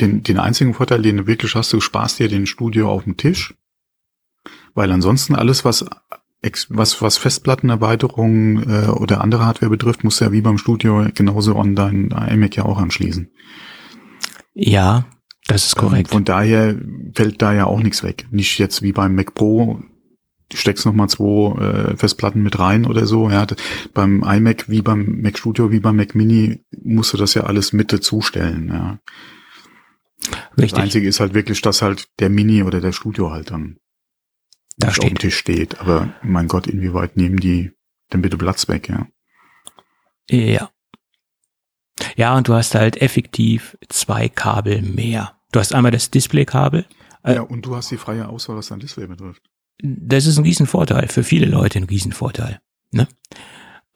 den, 0.00 0.22
den 0.22 0.38
einzigen 0.38 0.74
Vorteil, 0.74 1.02
den 1.02 1.18
du 1.18 1.26
wirklich 1.26 1.54
hast, 1.54 1.72
du 1.72 1.80
sparst 1.80 2.18
dir 2.18 2.28
den 2.28 2.46
Studio 2.46 2.90
auf 2.90 3.04
dem 3.04 3.16
Tisch. 3.16 3.54
Weil 4.74 4.92
ansonsten 4.92 5.34
alles, 5.34 5.64
was 5.64 5.86
was, 6.68 7.02
was 7.02 7.18
Festplattenerweiterungen 7.18 8.70
äh, 8.70 8.86
oder 8.88 9.20
andere 9.20 9.46
Hardware 9.46 9.70
betrifft, 9.70 10.04
musst 10.04 10.20
du 10.20 10.26
ja 10.26 10.32
wie 10.32 10.42
beim 10.42 10.58
Studio 10.58 11.06
genauso 11.14 11.56
an 11.56 11.74
dein 11.74 12.10
iMac 12.10 12.56
ja 12.56 12.64
auch 12.64 12.78
anschließen. 12.78 13.30
Ja, 14.54 15.06
das 15.48 15.66
ist 15.66 15.76
korrekt. 15.76 16.10
von 16.10 16.24
daher 16.24 16.76
fällt 17.14 17.42
da 17.42 17.52
ja 17.52 17.66
auch 17.66 17.80
nichts 17.80 18.02
weg. 18.02 18.26
Nicht 18.30 18.58
jetzt 18.58 18.82
wie 18.82 18.92
beim 18.92 19.14
Mac 19.14 19.34
Pro, 19.34 19.80
du 20.48 20.56
steckst 20.56 20.86
nochmal 20.86 21.08
zwei 21.08 21.60
äh, 21.60 21.96
Festplatten 21.96 22.42
mit 22.42 22.58
rein 22.58 22.86
oder 22.86 23.06
so. 23.06 23.30
Ja, 23.30 23.46
beim 23.92 24.22
iMac 24.22 24.68
wie 24.68 24.82
beim 24.82 25.20
Mac 25.22 25.38
Studio, 25.38 25.70
wie 25.70 25.80
beim 25.80 25.96
Mac 25.96 26.14
Mini 26.14 26.64
musst 26.82 27.12
du 27.12 27.16
das 27.16 27.34
ja 27.34 27.44
alles 27.44 27.72
mit 27.72 27.92
dazustellen. 27.92 28.68
Ja. 28.68 28.98
Richtig. 30.58 30.70
Das 30.72 30.80
Einzige 30.80 31.08
ist 31.08 31.20
halt 31.20 31.34
wirklich, 31.34 31.60
dass 31.60 31.82
halt 31.82 32.08
der 32.18 32.30
Mini 32.30 32.62
oder 32.62 32.80
der 32.80 32.92
Studio 32.92 33.30
halt 33.30 33.50
dann 33.50 33.78
da 34.78 34.90
steht. 34.90 35.04
auf 35.04 35.08
dem 35.10 35.18
Tisch 35.18 35.36
steht. 35.36 35.78
Aber 35.80 36.14
mein 36.22 36.48
Gott, 36.48 36.66
inwieweit 36.66 37.16
nehmen 37.16 37.38
die 37.38 37.72
denn 38.12 38.22
bitte 38.22 38.36
Platz 38.36 38.68
weg, 38.68 38.88
ja? 38.88 39.06
Ja. 40.30 40.70
Ja, 42.16 42.36
und 42.36 42.48
du 42.48 42.54
hast 42.54 42.74
halt 42.74 43.00
effektiv 43.00 43.76
zwei 43.88 44.28
Kabel 44.28 44.82
mehr. 44.82 45.38
Du 45.52 45.60
hast 45.60 45.74
einmal 45.74 45.92
das 45.92 46.10
Displaykabel. 46.10 46.86
Äh, 47.22 47.36
ja, 47.36 47.42
und 47.42 47.64
du 47.64 47.74
hast 47.74 47.90
die 47.90 47.96
freie 47.96 48.28
Auswahl, 48.28 48.56
was 48.56 48.68
dein 48.68 48.80
Display 48.80 49.06
betrifft. 49.06 49.42
Das 49.82 50.26
ist 50.26 50.38
ein 50.38 50.44
Riesenvorteil, 50.44 51.08
für 51.08 51.22
viele 51.22 51.46
Leute 51.46 51.78
ein 51.78 51.84
Riesenvorteil. 51.84 52.60
Ne? 52.90 53.08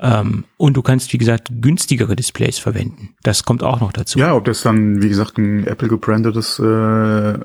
Ähm, 0.00 0.44
und 0.56 0.76
du 0.76 0.82
kannst, 0.82 1.12
wie 1.12 1.18
gesagt, 1.18 1.48
günstigere 1.60 2.16
Displays 2.16 2.58
verwenden. 2.58 3.10
Das 3.22 3.44
kommt 3.44 3.62
auch 3.62 3.80
noch 3.80 3.92
dazu. 3.92 4.18
Ja, 4.18 4.34
ob 4.34 4.46
das 4.46 4.62
dann, 4.62 5.02
wie 5.02 5.08
gesagt, 5.08 5.38
ein 5.38 5.66
Apple 5.66 5.88
gebrandetes 5.88 6.58
äh, 6.58 7.38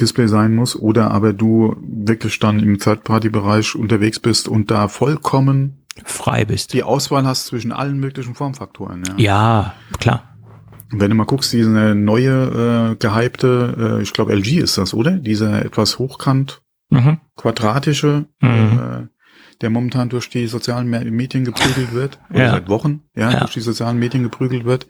Display 0.00 0.26
sein 0.26 0.54
muss 0.54 0.74
oder 0.74 1.10
aber 1.10 1.32
du 1.32 1.76
wirklich 1.82 2.38
dann 2.38 2.60
im 2.60 2.78
Third-Party-Bereich 2.78 3.74
unterwegs 3.74 4.20
bist 4.20 4.48
und 4.48 4.70
da 4.70 4.88
vollkommen 4.88 5.84
frei 6.04 6.46
bist. 6.46 6.72
Die 6.72 6.82
Auswahl 6.82 7.26
hast 7.26 7.46
zwischen 7.46 7.72
allen 7.72 7.98
möglichen 7.98 8.34
Formfaktoren. 8.34 9.02
Ja, 9.04 9.18
ja 9.18 9.74
klar. 9.98 10.36
Und 10.90 11.00
wenn 11.00 11.10
du 11.10 11.16
mal 11.16 11.24
guckst, 11.24 11.52
diese 11.52 11.94
neue 11.94 12.92
äh, 12.92 12.96
gehypte, 12.96 13.98
äh, 13.98 14.02
ich 14.02 14.12
glaube 14.12 14.32
LG 14.32 14.58
ist 14.58 14.78
das, 14.78 14.94
oder? 14.94 15.12
Dieser 15.12 15.64
etwas 15.64 15.98
hochkant 15.98 16.62
mhm. 16.90 17.18
quadratische, 17.36 18.26
mhm. 18.40 19.08
Der 19.62 19.70
momentan 19.70 20.08
durch 20.08 20.28
die 20.28 20.46
sozialen 20.48 20.88
Medien 20.88 21.44
geprügelt 21.44 21.92
wird, 21.92 22.18
ja. 22.34 22.50
seit 22.50 22.68
Wochen, 22.68 23.02
ja, 23.14 23.30
ja, 23.30 23.38
durch 23.40 23.52
die 23.52 23.60
sozialen 23.60 23.98
Medien 23.98 24.22
geprügelt 24.22 24.64
wird 24.64 24.86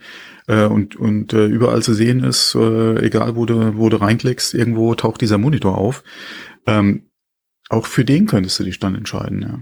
äh, 0.49 0.65
und 0.65 0.97
und 0.97 1.33
äh, 1.33 1.47
überall 1.47 1.83
zu 1.83 1.95
sehen 1.95 2.25
ist, 2.25 2.55
äh, 2.55 3.05
egal 3.05 3.37
wo 3.37 3.47
du 3.47 3.77
wo 3.77 3.89
du 3.89 3.99
reinklickst, 3.99 4.55
irgendwo 4.55 4.95
taucht 4.95 5.21
dieser 5.21 5.39
Monitor 5.39 5.79
auf. 5.79 6.03
Ähm, 6.67 7.11
auch 7.69 7.87
für 7.87 8.05
den 8.05 8.27
könntest 8.27 8.59
du 8.59 8.65
dich 8.65 8.81
dann 8.81 8.95
entscheiden, 8.95 9.41
ja. 9.43 9.61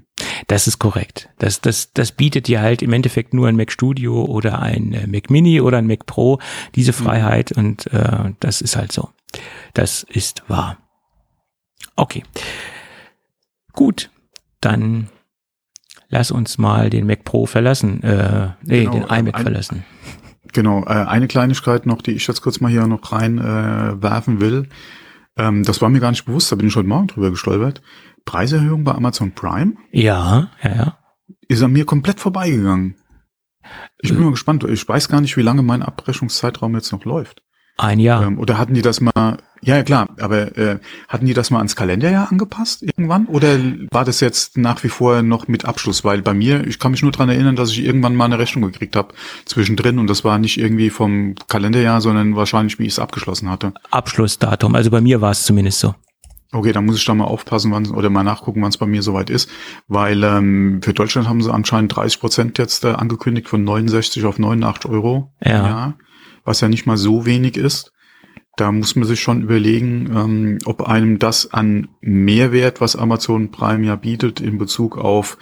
Das 0.48 0.66
ist 0.66 0.80
korrekt. 0.80 1.28
Das, 1.38 1.61
das, 1.61 1.92
das 1.92 2.11
bietet 2.11 2.48
dir 2.48 2.61
halt 2.61 2.82
im 2.82 2.92
Endeffekt 2.92 3.34
nur 3.34 3.46
ein 3.46 3.54
Mac 3.54 3.70
Studio 3.70 4.24
oder 4.24 4.61
ein 4.61 4.92
äh, 4.92 5.06
Mac 5.06 5.30
Mini 5.30 5.61
oder 5.61 5.78
ein 5.78 5.86
Mac 5.86 6.06
Pro 6.06 6.40
diese 6.74 6.90
mhm. 6.90 6.96
Freiheit 6.96 7.52
und 7.52 7.86
äh, 7.92 8.32
das 8.40 8.61
ist 8.62 8.76
halt 8.76 8.90
so. 8.90 9.11
Das 9.74 10.02
ist 10.02 10.42
wahr. 10.48 10.78
Okay. 11.94 12.24
Gut, 13.72 14.11
dann 14.61 15.08
lass 16.08 16.30
uns 16.30 16.58
mal 16.58 16.90
den 16.90 17.06
Mac 17.06 17.24
Pro 17.24 17.46
verlassen, 17.46 18.02
äh, 18.02 18.50
nee, 18.62 18.84
genau, 18.84 18.92
den 18.92 19.02
iMac 19.04 19.34
ein, 19.34 19.42
verlassen. 19.42 19.84
Genau, 20.52 20.82
äh, 20.82 21.06
eine 21.06 21.28
Kleinigkeit 21.28 21.86
noch, 21.86 22.02
die 22.02 22.12
ich 22.12 22.26
jetzt 22.26 22.42
kurz 22.42 22.61
mal 22.61 22.70
hier 22.70 22.86
noch 22.86 23.12
rein 23.12 23.38
äh, 23.38 24.02
werfen 24.02 24.40
will. 24.40 24.68
Ähm, 25.36 25.62
das 25.62 25.80
war 25.80 25.88
mir 25.88 26.00
gar 26.00 26.11
nicht 26.11 26.24
bewusst, 26.24 26.50
da 26.50 26.56
bin 26.56 26.66
ich 26.66 26.76
heute 26.76 26.88
Morgen 26.88 27.06
drüber 27.06 27.30
gestolpert. 27.30 27.82
Preiserhöhung 28.24 28.84
bei 28.84 28.92
Amazon 28.92 29.32
Prime? 29.32 29.74
Ja, 29.92 30.50
ja, 30.62 30.74
ja. 30.74 30.98
Ist 31.48 31.62
an 31.62 31.72
mir 31.72 31.84
komplett 31.84 32.20
vorbeigegangen. 32.20 32.96
Ich 34.02 34.11
bin 34.11 34.20
äh. 34.20 34.24
mal 34.24 34.30
gespannt. 34.30 34.64
Ich 34.64 34.88
weiß 34.88 35.08
gar 35.08 35.20
nicht, 35.20 35.36
wie 35.36 35.42
lange 35.42 35.62
mein 35.62 35.82
Abrechnungszeitraum 35.82 36.74
jetzt 36.74 36.92
noch 36.92 37.04
läuft. 37.04 37.42
Ein 37.76 37.98
Jahr. 37.98 38.22
Ähm, 38.24 38.38
oder 38.38 38.58
hatten 38.58 38.74
die 38.74 38.82
das 38.82 39.00
mal, 39.00 39.38
ja, 39.62 39.76
ja 39.76 39.82
klar, 39.82 40.08
aber 40.18 40.56
äh, 40.56 40.78
hatten 41.08 41.26
die 41.26 41.34
das 41.34 41.50
mal 41.50 41.58
ans 41.58 41.76
Kalenderjahr 41.76 42.30
angepasst 42.30 42.82
irgendwann? 42.82 43.26
Oder 43.26 43.58
war 43.90 44.04
das 44.04 44.20
jetzt 44.20 44.56
nach 44.56 44.82
wie 44.84 44.88
vor 44.88 45.22
noch 45.22 45.48
mit 45.48 45.64
Abschluss? 45.64 46.04
Weil 46.04 46.22
bei 46.22 46.34
mir, 46.34 46.66
ich 46.66 46.78
kann 46.78 46.92
mich 46.92 47.02
nur 47.02 47.12
dran 47.12 47.28
erinnern, 47.28 47.56
dass 47.56 47.70
ich 47.70 47.84
irgendwann 47.84 48.14
mal 48.14 48.26
eine 48.26 48.38
Rechnung 48.38 48.70
gekriegt 48.70 48.96
habe 48.96 49.14
zwischendrin 49.44 49.98
und 49.98 50.08
das 50.08 50.24
war 50.24 50.38
nicht 50.38 50.58
irgendwie 50.58 50.90
vom 50.90 51.34
Kalenderjahr, 51.48 52.00
sondern 52.00 52.36
wahrscheinlich, 52.36 52.78
wie 52.78 52.84
ich 52.86 52.92
es 52.92 52.98
abgeschlossen 52.98 53.50
hatte. 53.50 53.74
Abschlussdatum, 53.90 54.74
also 54.74 54.90
bei 54.90 55.00
mir 55.00 55.20
war 55.20 55.32
es 55.32 55.44
zumindest 55.44 55.80
so. 55.80 55.94
Okay, 56.52 56.72
dann 56.72 56.84
muss 56.84 56.96
ich 56.96 57.04
da 57.04 57.14
mal 57.14 57.26
aufpassen 57.26 57.70
wann, 57.70 57.86
oder 57.86 58.11
mal 58.11 58.24
nachgucken, 58.24 58.61
wann 58.62 58.70
es 58.70 58.76
bei 58.76 58.86
mir 58.86 59.02
soweit 59.02 59.30
ist, 59.30 59.48
weil 59.86 60.24
ähm, 60.24 60.80
für 60.82 60.92
Deutschland 60.92 61.28
haben 61.28 61.40
sie 61.42 61.52
anscheinend 61.52 61.94
30 61.94 62.18
Prozent 62.18 62.58
jetzt 62.58 62.84
äh, 62.84 62.88
angekündigt 62.88 63.48
von 63.48 63.62
69 63.62 64.24
auf 64.24 64.38
89 64.38 64.90
Euro. 64.90 65.32
Ja. 65.44 65.66
ja 65.66 65.94
was 66.44 66.61
ja 66.61 66.68
nicht 66.68 66.86
mal 66.86 66.96
so 66.96 67.26
wenig 67.26 67.56
ist. 67.56 67.92
Da 68.61 68.70
muss 68.72 68.94
man 68.94 69.08
sich 69.08 69.20
schon 69.20 69.40
überlegen, 69.40 70.11
ähm, 70.14 70.58
ob 70.66 70.82
einem 70.82 71.18
das 71.18 71.50
an 71.54 71.88
Mehrwert, 72.02 72.82
was 72.82 72.94
Amazon 72.94 73.50
Prime 73.50 73.86
ja 73.86 73.96
bietet 73.96 74.42
in 74.42 74.58
Bezug 74.58 74.98
auf 74.98 75.38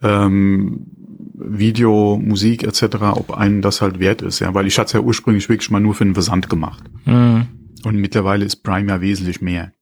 ähm, 0.00 0.86
Video, 1.34 2.20
Musik 2.22 2.62
etc., 2.62 2.84
ob 3.16 3.36
einem 3.36 3.62
das 3.62 3.80
halt 3.80 3.98
wert 3.98 4.22
ist. 4.22 4.38
Ja, 4.38 4.54
weil 4.54 4.68
ich 4.68 4.78
hatte 4.78 4.86
es 4.86 4.92
ja 4.92 5.00
ursprünglich 5.00 5.48
wirklich 5.48 5.72
mal 5.72 5.80
nur 5.80 5.94
für 5.94 6.04
den 6.04 6.14
Versand 6.14 6.48
gemacht. 6.48 6.84
Mhm. 7.04 7.48
Und 7.82 7.96
mittlerweile 7.96 8.44
ist 8.44 8.62
Prime 8.62 8.88
ja 8.88 9.00
wesentlich 9.00 9.40
mehr. 9.40 9.72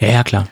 Ja, 0.00 0.08
ja, 0.08 0.24
klar. 0.24 0.48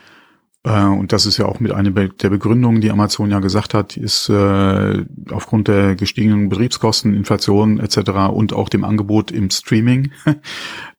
Äh, 0.65 0.85
und 0.85 1.13
das 1.13 1.25
ist 1.25 1.37
ja 1.37 1.45
auch 1.45 1.59
mit 1.59 1.71
einer 1.71 1.91
der 1.91 2.29
Begründungen, 2.29 2.81
die 2.81 2.91
Amazon 2.91 3.29
ja 3.29 3.39
gesagt 3.39 3.73
hat, 3.73 3.95
ist 3.95 4.29
äh, 4.29 5.05
aufgrund 5.31 5.67
der 5.67 5.95
gestiegenen 5.95 6.49
Betriebskosten, 6.49 7.13
Inflation 7.13 7.79
etc. 7.79 8.31
und 8.33 8.51
auch 8.51 8.67
dem 8.67 8.83
Angebot 8.83 9.31
im 9.31 9.49
Streaming 9.51 10.11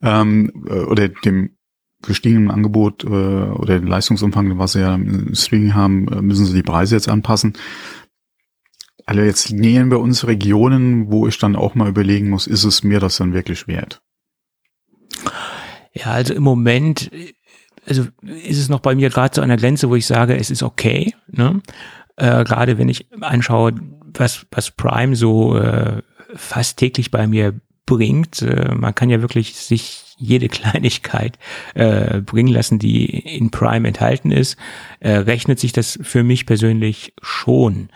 ähm, 0.02 0.64
äh, 0.68 0.80
oder 0.84 1.08
dem 1.08 1.56
gestiegenen 2.02 2.50
Angebot 2.50 3.02
äh, 3.04 3.08
oder 3.08 3.80
den 3.80 3.88
Leistungsumfang, 3.88 4.56
was 4.58 4.72
sie 4.72 4.80
ja 4.80 4.94
im 4.94 5.34
Streaming 5.34 5.74
haben, 5.74 6.08
äh, 6.08 6.22
müssen 6.22 6.46
sie 6.46 6.54
die 6.54 6.62
Preise 6.62 6.94
jetzt 6.94 7.08
anpassen. 7.08 7.54
Also 9.04 9.22
jetzt 9.22 9.52
nähern 9.52 9.90
wir 9.90 10.00
uns 10.00 10.26
Regionen, 10.26 11.10
wo 11.10 11.26
ich 11.26 11.38
dann 11.38 11.56
auch 11.56 11.74
mal 11.74 11.88
überlegen 11.88 12.28
muss, 12.28 12.46
ist 12.46 12.64
es 12.64 12.84
mir 12.84 13.00
das 13.00 13.16
dann 13.16 13.32
wirklich 13.32 13.66
wert? 13.66 14.02
Ja, 15.92 16.06
also 16.06 16.34
im 16.34 16.42
Moment 16.42 17.10
also 17.86 18.06
ist 18.22 18.58
es 18.58 18.68
noch 18.68 18.80
bei 18.80 18.94
mir 18.94 19.10
gerade 19.10 19.34
so 19.34 19.42
an 19.42 19.48
der 19.48 19.58
Grenze, 19.58 19.88
wo 19.88 19.94
ich 19.94 20.06
sage, 20.06 20.36
es 20.36 20.50
ist 20.50 20.62
okay. 20.62 21.14
Ne? 21.28 21.60
Äh, 22.16 22.44
gerade 22.44 22.78
wenn 22.78 22.88
ich 22.88 23.06
anschaue, 23.20 23.74
was, 24.14 24.46
was 24.50 24.70
Prime 24.70 25.16
so 25.16 25.56
äh, 25.56 26.02
fast 26.34 26.78
täglich 26.78 27.10
bei 27.10 27.26
mir 27.26 27.54
bringt. 27.86 28.42
Äh, 28.42 28.74
man 28.74 28.94
kann 28.94 29.10
ja 29.10 29.20
wirklich 29.20 29.54
sich 29.54 30.02
jede 30.18 30.48
Kleinigkeit 30.48 31.38
äh, 31.74 32.20
bringen 32.20 32.52
lassen, 32.52 32.78
die 32.78 33.06
in 33.06 33.50
Prime 33.50 33.86
enthalten 33.86 34.32
ist. 34.32 34.56
Äh, 35.00 35.12
rechnet 35.12 35.60
sich 35.60 35.72
das 35.72 35.98
für 36.02 36.24
mich 36.24 36.46
persönlich 36.46 37.14
schon. 37.22 37.88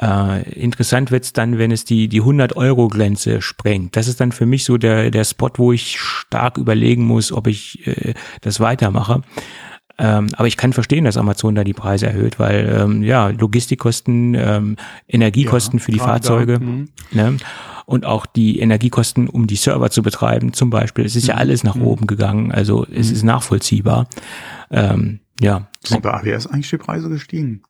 Äh, 0.00 0.42
interessant 0.52 1.10
wird's 1.10 1.32
dann, 1.32 1.58
wenn 1.58 1.70
es 1.70 1.84
die, 1.84 2.08
die 2.08 2.22
100-Euro-Grenze 2.22 3.40
sprengt. 3.42 3.96
Das 3.96 4.08
ist 4.08 4.20
dann 4.20 4.32
für 4.32 4.46
mich 4.46 4.64
so 4.64 4.76
der, 4.76 5.10
der 5.10 5.24
Spot, 5.24 5.50
wo 5.56 5.72
ich 5.72 5.98
stark 6.00 6.58
überlegen 6.58 7.04
muss, 7.04 7.32
ob 7.32 7.46
ich 7.46 7.86
äh, 7.86 8.14
das 8.40 8.60
weitermache. 8.60 9.22
Ähm, 9.96 10.28
aber 10.36 10.48
ich 10.48 10.56
kann 10.56 10.72
verstehen, 10.72 11.04
dass 11.04 11.16
Amazon 11.16 11.54
da 11.54 11.62
die 11.62 11.72
Preise 11.72 12.06
erhöht, 12.06 12.40
weil 12.40 12.80
ähm, 12.80 13.02
ja, 13.02 13.28
Logistikkosten, 13.28 14.34
ähm, 14.34 14.76
Energiekosten 15.06 15.78
ja, 15.78 15.84
für 15.84 15.92
die 15.92 16.00
Fahrzeuge 16.00 16.58
mhm. 16.58 16.88
ne? 17.12 17.36
und 17.86 18.04
auch 18.04 18.26
die 18.26 18.58
Energiekosten, 18.58 19.28
um 19.28 19.46
die 19.46 19.54
Server 19.54 19.90
zu 19.90 20.02
betreiben, 20.02 20.52
zum 20.52 20.70
Beispiel. 20.70 21.04
Es 21.04 21.14
ist 21.14 21.28
ja 21.28 21.34
mhm. 21.34 21.40
alles 21.40 21.62
nach 21.62 21.76
mhm. 21.76 21.82
oben 21.82 22.06
gegangen, 22.08 22.50
also 22.50 22.84
es 22.92 23.12
ist 23.12 23.22
nachvollziehbar. 23.22 24.08
Ähm, 24.72 25.20
ja. 25.40 25.68
Sind 25.84 26.02
bei 26.02 26.12
AWS 26.12 26.48
eigentlich 26.48 26.70
die 26.70 26.78
Preise 26.78 27.08
gestiegen? 27.08 27.62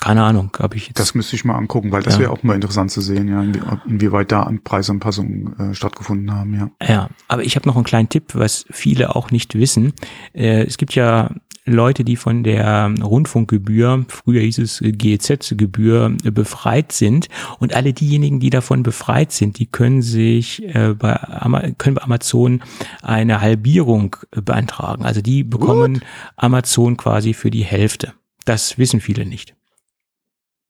Keine 0.00 0.24
Ahnung, 0.24 0.50
habe 0.58 0.76
ich 0.76 0.88
jetzt. 0.88 0.98
Das 0.98 1.14
müsste 1.14 1.36
ich 1.36 1.44
mal 1.44 1.54
angucken, 1.54 1.92
weil 1.92 2.02
das 2.02 2.14
ja. 2.14 2.20
wäre 2.20 2.30
auch 2.32 2.42
mal 2.42 2.54
interessant 2.54 2.90
zu 2.90 3.00
sehen, 3.00 3.28
ja, 3.28 3.42
inwieweit 3.86 4.32
da 4.32 4.50
Preisanpassungen 4.64 5.58
äh, 5.58 5.74
stattgefunden 5.74 6.34
haben, 6.34 6.54
ja. 6.54 6.70
Ja, 6.86 7.08
aber 7.28 7.44
ich 7.44 7.54
habe 7.54 7.68
noch 7.68 7.76
einen 7.76 7.84
kleinen 7.84 8.08
Tipp, 8.08 8.34
was 8.34 8.64
viele 8.70 9.14
auch 9.14 9.30
nicht 9.30 9.54
wissen. 9.54 9.92
Äh, 10.32 10.64
es 10.64 10.76
gibt 10.76 10.94
ja 10.94 11.30
Leute, 11.64 12.02
die 12.02 12.16
von 12.16 12.42
der 12.42 12.92
Rundfunkgebühr, 13.00 14.04
früher 14.08 14.40
hieß 14.40 14.58
es 14.58 14.80
GEZ-Gebühr, 14.82 16.16
befreit 16.24 16.90
sind. 16.90 17.28
Und 17.60 17.72
alle 17.72 17.92
diejenigen, 17.92 18.40
die 18.40 18.50
davon 18.50 18.82
befreit 18.82 19.30
sind, 19.30 19.60
die 19.60 19.66
können 19.66 20.02
sich 20.02 20.64
äh, 20.74 20.94
bei, 20.98 21.74
können 21.78 21.94
bei 21.94 22.02
Amazon 22.02 22.62
eine 23.02 23.40
Halbierung 23.40 24.16
beantragen. 24.32 25.04
Also 25.04 25.22
die 25.22 25.44
bekommen 25.44 25.96
What? 25.96 26.02
Amazon 26.36 26.96
quasi 26.96 27.32
für 27.32 27.52
die 27.52 27.64
Hälfte. 27.64 28.12
Das 28.44 28.76
wissen 28.78 29.00
viele 29.00 29.24
nicht. 29.24 29.54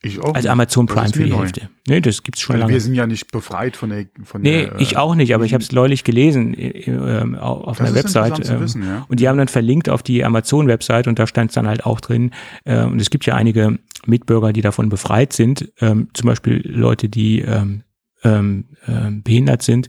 Ich 0.04 0.20
auch. 0.20 0.34
Also. 0.34 0.48
Amazon 0.48 0.86
Prime 0.86 1.08
für 1.12 1.24
die 1.24 1.30
neu. 1.30 1.38
Hälfte. 1.38 1.68
Nee, 1.86 2.00
das 2.00 2.22
gibt's 2.24 2.40
schon 2.40 2.54
Weil 2.54 2.60
lange. 2.60 2.72
wir 2.72 2.80
sind 2.80 2.94
ja 2.94 3.06
nicht 3.06 3.30
befreit 3.30 3.76
von 3.76 3.90
der 3.90 4.06
von 4.24 4.42
Nee, 4.42 4.66
der, 4.66 4.80
ich 4.80 4.94
äh, 4.94 4.96
auch 4.96 5.14
nicht, 5.14 5.32
aber 5.34 5.44
ich 5.44 5.54
habe 5.54 5.62
es 5.62 5.70
neulich 5.70 6.02
gelesen 6.02 6.54
äh, 6.54 6.90
äh, 6.90 7.36
auf 7.38 7.78
Das 7.78 7.86
einer 7.86 7.96
Website. 7.96 8.50
ähm, 8.50 8.60
wissen, 8.60 8.82
ja. 8.82 9.06
Und 9.08 9.20
die 9.20 9.28
haben 9.28 9.38
dann 9.38 9.46
verlinkt 9.48 9.88
auf 9.88 10.02
die 10.02 10.24
Amazon-Website 10.24 11.06
und 11.06 11.18
da 11.20 11.26
stand 11.28 11.50
es 11.50 11.54
dann 11.54 11.68
halt 11.68 11.86
auch 11.86 12.00
drin. 12.00 12.32
Äh, 12.64 12.82
und 12.84 13.00
es 13.00 13.10
gibt 13.10 13.26
ja 13.26 13.34
einige 13.36 13.78
Mitbürger, 14.04 14.52
die 14.52 14.60
davon 14.60 14.88
befreit 14.88 15.32
sind, 15.32 15.72
ähm, 15.80 16.08
zum 16.14 16.26
Beispiel 16.26 16.60
Leute, 16.64 17.08
die 17.08 17.40
ähm, 17.40 17.82
ähm, 18.24 18.64
ähm, 18.88 19.22
behindert 19.22 19.62
sind 19.62 19.88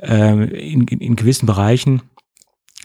ähm, 0.00 0.42
in, 0.48 0.86
in 0.88 1.16
gewissen 1.16 1.46
Bereichen. 1.46 2.02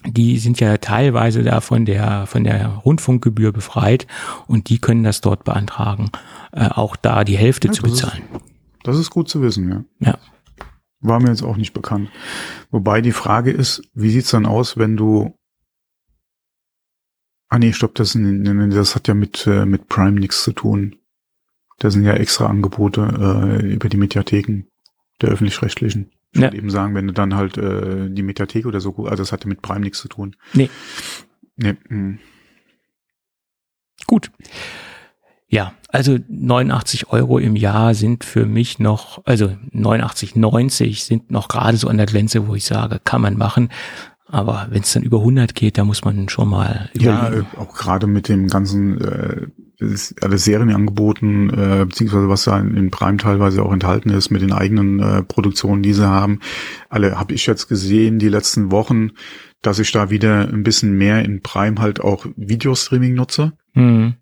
Die 0.06 0.38
sind 0.38 0.60
ja 0.60 0.76
teilweise 0.78 1.42
da 1.42 1.60
von 1.60 1.84
der 1.84 2.26
von 2.26 2.44
der 2.44 2.68
Rundfunkgebühr 2.68 3.52
befreit 3.52 4.06
und 4.46 4.68
die 4.68 4.78
können 4.78 5.02
das 5.02 5.20
dort 5.20 5.44
beantragen, 5.44 6.10
äh, 6.52 6.68
auch 6.68 6.96
da 6.96 7.24
die 7.24 7.36
Hälfte 7.36 7.68
Ja, 7.68 7.72
zu 7.74 7.82
das 7.82 7.92
ist- 7.92 8.00
bezahlen. 8.02 8.22
Das 8.84 8.98
ist 8.98 9.10
gut 9.10 9.28
zu 9.28 9.42
wissen, 9.42 9.68
ja. 9.68 9.84
Ja. 10.12 10.18
War 11.00 11.20
mir 11.20 11.28
jetzt 11.28 11.42
auch 11.42 11.56
nicht 11.56 11.72
bekannt. 11.72 12.08
Wobei 12.70 13.00
die 13.00 13.12
Frage 13.12 13.50
ist, 13.50 13.82
wie 13.94 14.10
sieht's 14.10 14.30
dann 14.30 14.46
aus, 14.46 14.76
wenn 14.76 14.96
du 14.96 15.34
Ah 17.48 17.58
nee, 17.60 17.72
stopp, 17.72 17.94
das, 17.94 18.16
das 18.18 18.94
hat 18.96 19.06
ja 19.06 19.14
mit, 19.14 19.46
äh, 19.46 19.66
mit 19.66 19.88
Prime 19.88 20.18
nichts 20.18 20.42
zu 20.42 20.52
tun. 20.52 20.96
Da 21.78 21.90
sind 21.92 22.04
ja 22.04 22.14
extra 22.14 22.46
Angebote 22.46 23.02
äh, 23.62 23.72
über 23.72 23.88
die 23.88 23.96
Mediatheken 23.98 24.64
der 25.20 25.28
öffentlich-rechtlichen. 25.30 26.10
Ich 26.36 26.42
Ja. 26.42 26.48
würde 26.48 26.58
eben 26.58 26.68
sagen, 26.70 26.94
wenn 26.94 27.06
du 27.06 27.14
dann 27.14 27.34
halt 27.34 27.56
äh, 27.56 28.10
die 28.10 28.22
Mediathek 28.22 28.66
oder 28.66 28.78
so, 28.80 28.94
also 29.06 29.22
das 29.22 29.32
hat 29.32 29.44
ja 29.44 29.48
mit 29.48 29.62
Prime 29.62 29.80
nichts 29.80 30.00
zu 30.00 30.08
tun. 30.08 30.36
Nee. 30.52 30.68
Nee, 31.56 31.74
hm. 31.88 32.18
Gut. 34.06 34.30
Ja, 35.48 35.72
also 35.88 36.18
89 36.28 37.08
Euro 37.08 37.38
im 37.38 37.56
Jahr 37.56 37.94
sind 37.94 38.22
für 38.24 38.44
mich 38.44 38.78
noch, 38.78 39.22
also 39.24 39.56
89, 39.70 40.36
90 40.36 41.04
sind 41.04 41.30
noch 41.30 41.48
gerade 41.48 41.78
so 41.78 41.88
an 41.88 41.96
der 41.96 42.06
Grenze, 42.06 42.46
wo 42.48 42.54
ich 42.54 42.64
sage, 42.66 43.00
kann 43.02 43.22
man 43.22 43.38
machen. 43.38 43.70
Aber 44.28 44.66
wenn 44.70 44.82
es 44.82 44.92
dann 44.92 45.02
über 45.04 45.18
100 45.18 45.54
geht, 45.54 45.78
da 45.78 45.84
muss 45.84 46.04
man 46.04 46.28
schon 46.28 46.48
mal 46.48 46.90
Ja, 46.94 47.28
überlegen. 47.28 47.46
äh, 47.54 47.58
auch 47.58 47.74
gerade 47.74 48.06
mit 48.06 48.28
dem 48.28 48.48
ganzen 48.48 49.00
äh, 49.00 49.46
alles 50.22 50.44
Serienangeboten, 50.44 51.50
äh, 51.50 51.84
beziehungsweise 51.86 52.28
was 52.28 52.44
da 52.44 52.58
in 52.58 52.90
Prime 52.90 53.18
teilweise 53.18 53.62
auch 53.62 53.72
enthalten 53.72 54.10
ist, 54.10 54.30
mit 54.30 54.42
den 54.42 54.52
eigenen 54.52 55.00
äh, 55.00 55.22
Produktionen, 55.22 55.82
die 55.82 55.92
sie 55.92 56.08
haben. 56.08 56.40
Alle 56.88 57.18
habe 57.18 57.34
ich 57.34 57.46
jetzt 57.46 57.68
gesehen, 57.68 58.18
die 58.18 58.28
letzten 58.30 58.70
Wochen, 58.72 59.10
dass 59.62 59.78
ich 59.78 59.92
da 59.92 60.10
wieder 60.10 60.48
ein 60.48 60.62
bisschen 60.62 60.92
mehr 60.96 61.24
in 61.24 61.42
Prime 61.42 61.80
halt 61.80 62.00
auch 62.00 62.26
Videostreaming 62.36 63.14
nutze. 63.14 63.52
Hm. 63.74 64.14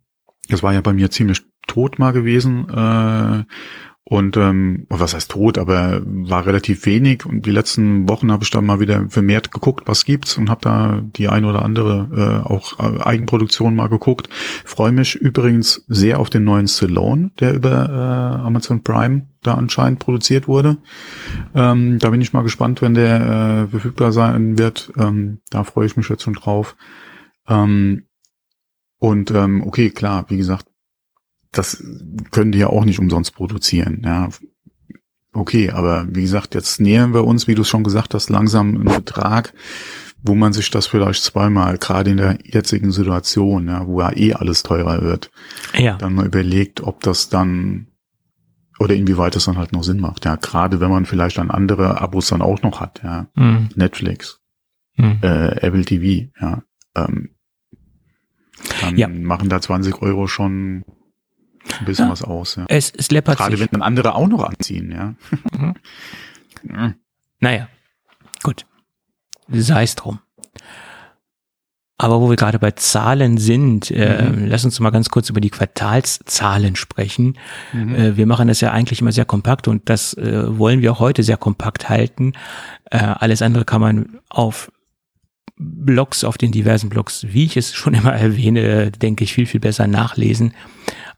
Das 0.49 0.63
war 0.63 0.75
ja 0.75 0.81
bei 0.81 0.93
mir 0.93 1.11
ziemlich 1.11 1.43
tot 1.67 1.99
mal 1.99 2.13
gewesen. 2.13 2.69
Äh, 2.69 3.45
und 4.07 4.37
ähm, 4.37 4.87
was 4.91 5.15
heißt 5.15 5.31
tot, 5.31 5.57
aber 5.57 6.03
war 6.05 6.45
relativ 6.45 6.85
wenig. 6.85 7.25
Und 7.25 7.47
die 7.47 7.51
letzten 7.51 8.07
Wochen 8.07 8.31
habe 8.31 8.45
ich 8.45 8.51
dann 8.51 8.67
mal 8.67 8.79
wieder 8.79 9.09
vermehrt 9.09 9.51
geguckt, 9.51 9.89
was 9.89 10.05
gibt's 10.05 10.37
und 10.37 10.51
habe 10.51 10.61
da 10.61 11.03
die 11.17 11.29
ein 11.29 11.47
oder 11.47 11.65
andere 11.65 12.43
äh, 12.45 12.47
auch 12.47 12.79
äh, 12.79 13.03
Eigenproduktion 13.03 13.75
mal 13.75 13.89
geguckt. 13.89 14.29
Freue 14.67 14.93
mich 14.93 15.15
übrigens 15.15 15.85
sehr 15.89 16.21
auf 16.21 16.29
den 16.29 16.45
neuen 16.45 16.69
Stallone, 16.69 17.31
der 17.41 17.55
über 17.55 17.89
äh, 17.89 18.47
Amazon 18.47 18.83
Prime 18.83 19.27
da 19.43 19.55
anscheinend 19.55 20.01
produziert 20.01 20.49
wurde. 20.49 20.77
Ähm, 21.55 21.99
da 21.99 22.11
bin 22.11 22.21
ich 22.21 22.35
mal 22.35 22.43
gespannt, 22.43 22.83
wenn 22.83 22.93
der 22.93 23.65
äh, 23.65 23.71
verfügbar 23.71 24.13
sein 24.13 24.59
wird. 24.59 24.93
Ähm, 24.99 25.39
da 25.49 25.65
freue 25.65 25.87
ich 25.87 25.97
mich 25.97 26.11
jetzt 26.11 26.25
schon 26.25 26.35
drauf. 26.35 26.77
Ähm, 27.49 28.05
und 28.99 29.31
ähm, 29.31 29.63
okay, 29.67 29.89
klar, 29.91 30.27
wie 30.29 30.37
gesagt, 30.37 30.67
das 31.55 31.83
können 32.31 32.53
die 32.53 32.59
ja 32.59 32.69
auch 32.69 32.85
nicht 32.85 32.99
umsonst 32.99 33.35
produzieren. 33.35 34.03
Ja, 34.05 34.29
okay, 35.33 35.71
aber 35.71 36.07
wie 36.11 36.23
gesagt, 36.23 36.55
jetzt 36.55 36.81
nähern 36.81 37.15
wir 37.15 37.25
uns, 37.25 37.47
wie 37.49 37.55
du 37.55 37.63
es 37.63 37.69
schon 37.69 37.85
gesagt 37.85 38.15
hast, 38.15 38.29
langsam 38.31 38.75
einen 38.75 38.85
Betrag, 38.85 39.53
wo 40.23 40.35
man 40.35 40.53
sich 40.53 40.71
das 40.71 40.87
vielleicht 40.87 41.23
zweimal, 41.23 41.77
gerade 41.79 42.11
in 42.11 42.17
der 42.17 42.39
jetzigen 42.45 42.93
Situation, 42.93 43.69
ja, 43.69 43.87
wo 43.87 44.01
ja 44.01 44.13
eh 44.17 44.33
alles 44.35 44.63
teurer 44.63 45.03
wird, 45.03 45.31
Ja, 45.77 45.97
dann 45.99 46.15
mal 46.15 46.27
überlegt, 46.27 46.81
ob 46.83 47.01
das 47.03 47.29
dann 47.29 47.89
oder 48.81 48.95
inwieweit 48.97 49.37
das 49.37 49.45
dann 49.45 49.57
halt 49.57 49.73
noch 49.73 49.85
Sinn 49.85 50.01
macht. 50.01 50.25
Ja, 50.25 50.35
gerade 50.35 50.81
wenn 50.81 50.91
man 50.91 51.07
vielleicht 51.07 51.39
dann 51.39 51.51
andere 51.53 52.01
Abos 52.01 52.29
dann 52.29 52.43
auch 52.43 52.61
noch 52.63 52.81
hat, 52.81 53.03
ja, 53.05 53.29
hm. 53.37 53.69
Netflix, 53.77 54.41
Hm. 54.97 55.19
äh, 55.23 55.61
Apple 55.61 55.85
TV, 55.85 56.31
ja, 56.41 56.63
ähm, 56.97 57.31
dann 58.81 58.97
Ja. 58.97 59.09
machen 59.09 59.49
da 59.49 59.61
20 59.61 60.01
Euro 60.03 60.27
schon 60.27 60.85
ein 61.79 61.85
bisschen 61.87 62.07
Ja. 62.07 62.13
was 62.13 62.23
aus. 62.23 62.57
Ja. 62.57 62.65
es, 62.69 62.91
es 62.91 63.11
läppert 63.11 63.39
Gerade 63.39 63.57
sich. 63.57 63.61
wenn 63.61 63.69
dann 63.73 63.83
andere 63.83 64.15
auch 64.15 64.29
noch 64.29 64.43
anziehen, 64.45 64.91
ja. 64.93 65.15
Mhm. 65.59 65.75
Mhm. 66.63 66.95
Naja, 67.41 67.69
gut. 68.43 68.65
Sei 69.49 69.83
es 69.83 69.95
drum. 69.97 70.21
Aber 71.97 72.21
wo 72.21 72.29
wir 72.29 72.37
gerade 72.37 72.59
bei 72.59 72.73
Zahlen 72.73 73.39
sind, 73.39 73.91
äh, 73.91 74.31
Mhm. 74.31 74.47
lass 74.47 74.65
uns 74.65 74.81
mal 74.81 74.91
ganz 74.91 75.11
kurz 75.11 75.31
über 75.31 75.41
die 75.41 75.51
Quartalszahlen 75.51 76.75
sprechen. 76.75 77.39
Mhm. 77.73 77.95
Äh, 77.95 78.17
wir 78.17 78.27
machen 78.27 78.49
das 78.49 78.61
ja 78.61 78.73
eigentlich 78.73 79.01
immer 79.01 79.13
sehr 79.13 79.25
kompakt 79.27 79.69
und 79.69 79.89
das 79.91 80.15
äh, 80.15 80.59
wollen 80.59 80.83
wir 80.83 80.91
auch 80.93 80.99
heute 81.01 81.23
sehr 81.23 81.37
kompakt 81.37 81.89
halten. 81.89 82.33
Äh, 82.91 82.99
alles 82.99 83.43
andere 83.43 83.65
kann 83.65 83.81
man 83.81 84.19
auf 84.29 84.73
Blogs, 85.57 86.25
auf 86.25 86.37
den 86.37 86.51
diversen 86.51 86.89
Blogs, 86.89 87.27
wie 87.29 87.45
ich 87.45 87.57
es 87.57 87.75
schon 87.75 87.95
immer 87.95 88.13
erwähne, 88.13 88.91
denke 88.91 89.23
ich, 89.23 89.33
viel, 89.35 89.47
viel 89.47 89.61
besser 89.61 89.87
nachlesen, 89.87 90.53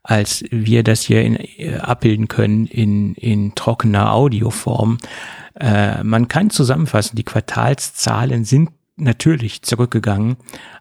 als 0.07 0.45
wir 0.51 0.85
das 0.85 1.03
hier 1.03 1.23
in, 1.23 1.37
äh, 1.37 1.79
abbilden 1.81 2.29
können 2.29 2.67
in, 2.67 3.15
in 3.15 3.55
trockener 3.57 4.13
Audioform. 4.13 4.99
Äh, 5.59 6.05
man 6.05 6.29
kann 6.29 6.51
zusammenfassen, 6.51 7.17
die 7.17 7.25
Quartalszahlen 7.25 8.45
sind 8.45 8.71
natürlich 8.99 9.63
zurückgegangen, 9.63 10.37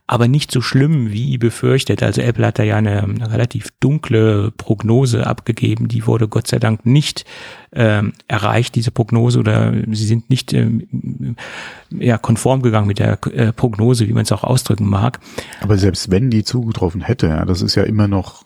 aber 0.07 0.27
nicht 0.27 0.51
so 0.51 0.61
schlimm 0.61 1.11
wie 1.11 1.37
befürchtet. 1.37 2.03
Also 2.03 2.21
Apple 2.21 2.45
hat 2.45 2.59
da 2.59 2.63
ja 2.63 2.77
eine, 2.77 3.03
eine 3.03 3.31
relativ 3.31 3.71
dunkle 3.79 4.51
Prognose 4.55 5.27
abgegeben. 5.27 5.87
Die 5.87 6.05
wurde 6.05 6.27
Gott 6.27 6.47
sei 6.47 6.59
Dank 6.59 6.85
nicht 6.85 7.25
ähm, 7.73 8.13
erreicht, 8.27 8.75
diese 8.75 8.91
Prognose, 8.91 9.39
oder 9.39 9.73
sie 9.91 10.05
sind 10.05 10.29
nicht 10.29 10.53
ähm, 10.53 11.35
ja, 11.89 12.17
konform 12.17 12.61
gegangen 12.61 12.87
mit 12.87 12.99
der 12.99 13.19
äh, 13.33 13.51
Prognose, 13.51 14.07
wie 14.07 14.13
man 14.13 14.23
es 14.23 14.31
auch 14.31 14.43
ausdrücken 14.43 14.87
mag. 14.87 15.19
Aber 15.61 15.77
selbst 15.77 16.09
wenn 16.11 16.29
die 16.29 16.43
zugetroffen 16.43 17.01
hätte, 17.01 17.27
ja, 17.27 17.43
das 17.43 17.61
ist 17.61 17.75
ja 17.75 17.83
immer 17.83 18.07
noch 18.07 18.45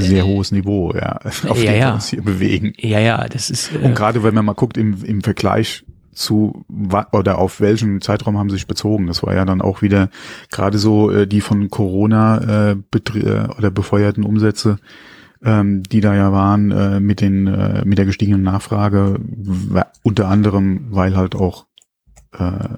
sehr 0.00 0.26
hohes 0.26 0.52
Niveau, 0.52 0.92
ja, 0.94 1.18
auf 1.48 1.62
Ja, 1.62 1.72
dem 1.72 1.80
wir 1.80 1.94
uns 1.94 2.08
hier 2.08 2.22
bewegen. 2.22 2.72
Ja, 2.78 3.00
ja, 3.00 3.26
das 3.28 3.50
ist 3.50 3.72
äh, 3.74 3.78
Und 3.78 3.94
gerade 3.94 4.22
wenn 4.22 4.34
man 4.34 4.44
mal 4.44 4.54
guckt 4.54 4.76
im, 4.76 5.04
im 5.04 5.22
Vergleich 5.22 5.84
zu 6.12 6.64
oder 7.12 7.38
auf 7.38 7.60
welchen 7.60 8.00
Zeitraum 8.00 8.38
haben 8.38 8.50
sie 8.50 8.56
sich 8.56 8.66
bezogen. 8.66 9.06
Das 9.06 9.22
war 9.22 9.34
ja 9.34 9.44
dann 9.44 9.62
auch 9.62 9.82
wieder 9.82 10.10
gerade 10.50 10.78
so 10.78 11.10
äh, 11.10 11.26
die 11.26 11.40
von 11.40 11.70
Corona 11.70 12.70
äh, 12.70 12.70
äh, 12.72 13.48
oder 13.56 13.70
befeuerten 13.70 14.24
Umsätze, 14.24 14.78
ähm, 15.44 15.84
die 15.84 16.00
da 16.00 16.14
ja 16.16 16.32
waren 16.32 16.72
äh, 16.72 16.98
mit 17.00 17.20
den 17.20 17.46
äh, 17.46 17.84
mit 17.84 17.98
der 17.98 18.06
gestiegenen 18.06 18.42
Nachfrage, 18.42 19.20
unter 20.02 20.28
anderem, 20.28 20.88
weil 20.90 21.16
halt 21.16 21.36
auch 21.36 21.66
äh, 22.36 22.68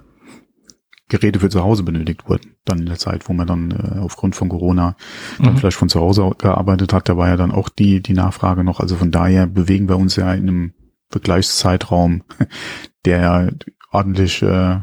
Geräte 1.10 1.40
für 1.40 1.50
zu 1.50 1.62
Hause 1.62 1.82
benötigt 1.82 2.26
wurden. 2.28 2.54
Dann 2.64 2.78
in 2.78 2.86
der 2.86 2.96
Zeit, 2.96 3.28
wo 3.28 3.34
man 3.34 3.46
dann 3.46 3.70
äh, 3.72 3.98
aufgrund 3.98 4.34
von 4.34 4.48
Corona 4.48 4.96
dann 5.38 5.52
Mhm. 5.52 5.58
vielleicht 5.58 5.76
von 5.76 5.90
zu 5.90 6.00
Hause 6.00 6.30
gearbeitet 6.38 6.94
hat, 6.94 7.08
da 7.10 7.18
war 7.18 7.28
ja 7.28 7.36
dann 7.36 7.52
auch 7.52 7.68
die, 7.68 8.02
die 8.02 8.14
Nachfrage 8.14 8.64
noch. 8.64 8.80
Also 8.80 8.96
von 8.96 9.10
daher 9.10 9.46
bewegen 9.46 9.88
wir 9.88 9.98
uns 9.98 10.16
ja 10.16 10.32
in 10.32 10.48
einem 10.48 10.72
Vergleichszeitraum, 11.10 12.22
der 13.04 13.20
ja 13.20 13.48
ordentlich, 13.92 14.40
äh, 14.42 14.78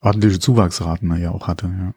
ordentliche 0.00 0.38
Zuwachsraten 0.38 1.14
ja 1.20 1.30
auch 1.32 1.46
hatte. 1.48 1.66
Ja. 1.66 1.94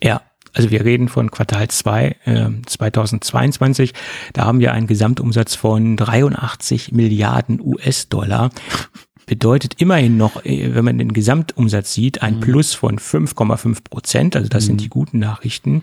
Ja, 0.00 0.20
also 0.54 0.70
wir 0.70 0.84
reden 0.84 1.08
von 1.08 1.30
Quartal 1.30 1.68
2 1.68 2.16
äh, 2.24 2.48
2022. 2.66 3.94
Da 4.32 4.44
haben 4.44 4.60
wir 4.60 4.72
einen 4.72 4.86
Gesamtumsatz 4.86 5.54
von 5.54 5.96
83 5.96 6.92
Milliarden 6.92 7.60
US-Dollar. 7.60 8.50
Bedeutet 9.28 9.80
immerhin 9.80 10.16
noch, 10.16 10.44
äh, 10.44 10.74
wenn 10.74 10.84
man 10.84 10.98
den 10.98 11.12
Gesamtumsatz 11.12 11.92
sieht, 11.94 12.22
ein 12.22 12.36
Mhm. 12.36 12.40
Plus 12.40 12.74
von 12.74 12.98
5,5 12.98 13.84
Prozent. 13.84 14.34
Also 14.34 14.48
das 14.48 14.64
sind 14.64 14.76
Mhm. 14.76 14.78
die 14.78 14.88
guten 14.88 15.18
Nachrichten. 15.20 15.82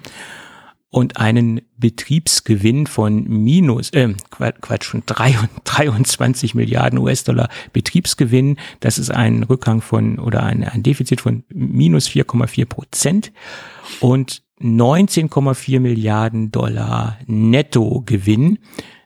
Und 0.90 1.18
einen 1.18 1.62
Betriebsgewinn 1.78 2.88
von 2.88 3.26
minus, 3.28 3.90
äh, 3.92 4.14
Qua- 4.32 4.54
Quatsch, 4.54 4.86
von 4.86 5.04
23 5.06 6.56
Milliarden 6.56 7.00
US-Dollar 7.00 7.50
Betriebsgewinn. 7.74 8.58
Das 8.80 8.98
ist 8.98 9.12
ein 9.12 9.44
Rückgang 9.44 9.82
von 9.82 10.20
oder 10.20 10.44
ein, 10.44 10.64
ein 10.64 10.84
Defizit 10.84 11.22
von 11.22 11.44
minus 11.54 12.08
4,4 12.08 12.66
Prozent 12.66 13.32
und 14.00 14.42
19,4 14.62 15.82
Milliarden 15.82 16.50
Dollar 16.52 17.18
Nettogewinn. 17.28 18.60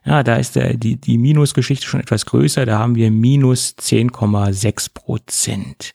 Ja, 0.04 0.22
da 0.22 0.36
ist 0.36 0.56
der, 0.56 0.74
die, 0.74 0.96
die 0.96 1.18
Minusgeschichte 1.18 1.86
schon 1.86 2.00
etwas 2.00 2.26
größer. 2.26 2.64
Da 2.64 2.78
haben 2.78 2.94
wir 2.94 3.10
minus 3.10 3.74
10,6 3.78 4.94
Prozent. 4.94 5.92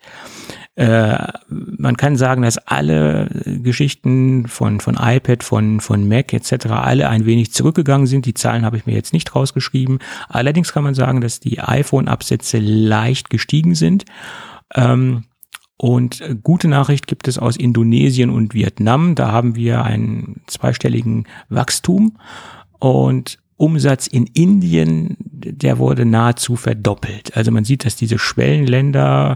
Äh, 0.75 1.17
man 1.47 1.95
kann 1.97 2.17
sagen, 2.17 2.41
dass 2.41 2.57
alle 2.57 3.29
Geschichten 3.63 4.47
von, 4.47 4.79
von 4.79 4.97
iPad, 4.99 5.43
von, 5.43 5.79
von 5.79 6.07
Mac 6.07 6.33
etc. 6.33 6.67
alle 6.67 7.09
ein 7.09 7.25
wenig 7.25 7.53
zurückgegangen 7.53 8.07
sind. 8.07 8.25
Die 8.25 8.33
Zahlen 8.33 8.65
habe 8.65 8.77
ich 8.77 8.85
mir 8.85 8.93
jetzt 8.93 9.13
nicht 9.13 9.33
rausgeschrieben. 9.35 9.99
Allerdings 10.27 10.73
kann 10.73 10.83
man 10.83 10.93
sagen, 10.93 11.21
dass 11.21 11.39
die 11.39 11.61
iPhone-Absätze 11.61 12.59
leicht 12.59 13.29
gestiegen 13.29 13.73
sind. 13.73 14.05
Ähm, 14.73 15.23
und 15.77 16.23
gute 16.43 16.67
Nachricht 16.67 17.07
gibt 17.07 17.27
es 17.27 17.37
aus 17.37 17.57
Indonesien 17.57 18.29
und 18.29 18.53
Vietnam. 18.53 19.15
Da 19.15 19.31
haben 19.31 19.55
wir 19.55 19.83
einen 19.83 20.41
zweistelligen 20.47 21.25
Wachstum. 21.49 22.17
Und 22.79 23.39
Umsatz 23.57 24.07
in 24.07 24.25
Indien, 24.27 25.15
der 25.19 25.77
wurde 25.77 26.05
nahezu 26.05 26.55
verdoppelt. 26.55 27.35
Also 27.37 27.51
man 27.51 27.63
sieht, 27.63 27.85
dass 27.85 27.95
diese 27.95 28.19
Schwellenländer 28.19 29.35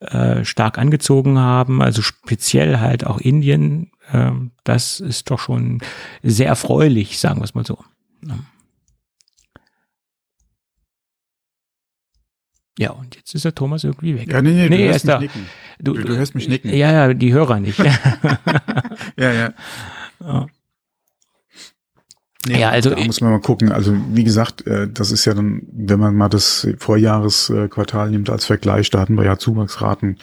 äh, 0.00 0.44
stark 0.44 0.78
angezogen 0.78 1.38
haben, 1.38 1.82
also 1.82 2.02
speziell 2.02 2.78
halt 2.78 3.06
auch 3.06 3.18
Indien. 3.18 3.90
Äh, 4.12 4.30
das 4.64 5.00
ist 5.00 5.30
doch 5.30 5.40
schon 5.40 5.80
sehr 6.22 6.48
erfreulich, 6.48 7.18
sagen 7.18 7.40
wir 7.40 7.44
es 7.44 7.54
mal 7.54 7.66
so. 7.66 7.78
Ja, 12.78 12.90
und 12.90 13.16
jetzt 13.16 13.34
ist 13.34 13.44
der 13.44 13.54
Thomas 13.54 13.84
irgendwie 13.84 14.16
weg. 14.16 14.30
Ja, 14.30 14.42
nee, 14.42 14.52
nee, 14.52 14.68
nee 14.68 14.76
du 14.76 14.92
hörst 14.92 15.04
mich 15.06 15.14
da. 15.14 15.20
nicken. 15.20 15.46
Du, 15.78 15.94
Du, 15.94 16.02
du 16.02 16.16
hörst 16.16 16.34
mich 16.34 16.48
nicken. 16.48 16.70
Ja, 16.74 16.92
ja, 16.92 17.14
die 17.14 17.32
Hörer 17.32 17.58
nicht. 17.58 17.78
ja. 19.16 19.32
ja. 19.32 19.52
Ja. 20.20 20.46
Nee, 22.46 22.60
Ja, 22.60 22.70
also- 22.70 22.90
da 22.90 23.00
muss 23.04 23.20
man 23.20 23.30
mal 23.30 23.40
gucken. 23.40 23.72
Also 23.72 23.96
wie 24.12 24.24
gesagt, 24.24 24.66
äh, 24.66 24.88
das 24.88 25.10
ist 25.10 25.24
ja 25.24 25.34
dann, 25.34 25.62
wenn 25.72 25.98
man 25.98 26.14
mal 26.14 26.28
das 26.28 26.66
Vorjahresquartal 26.78 28.10
nimmt 28.10 28.30
als 28.30 28.44
Vergleich, 28.44 28.90
da 28.90 29.00
hatten 29.00 29.16
wir 29.16 29.24
ja 29.24 29.38
Zuwachsraten 29.38 30.18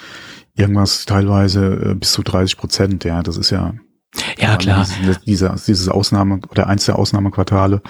irgendwas 0.55 1.05
teilweise 1.05 1.91
äh, 1.91 1.95
bis 1.95 2.11
zu 2.13 2.23
30 2.23 2.57
Prozent. 2.57 3.03
Ja, 3.03 3.23
das 3.23 3.37
ist 3.37 3.49
ja 3.49 3.73
ja, 4.37 4.57
klar. 4.57 4.85
Dieses, 5.01 5.21
dieses, 5.21 5.65
dieses 5.65 5.89
Ausnahme 5.89 6.39
oder 6.49 6.67
eins 6.67 6.85
der 6.85 6.99
Ausnahmequartale. 6.99 7.81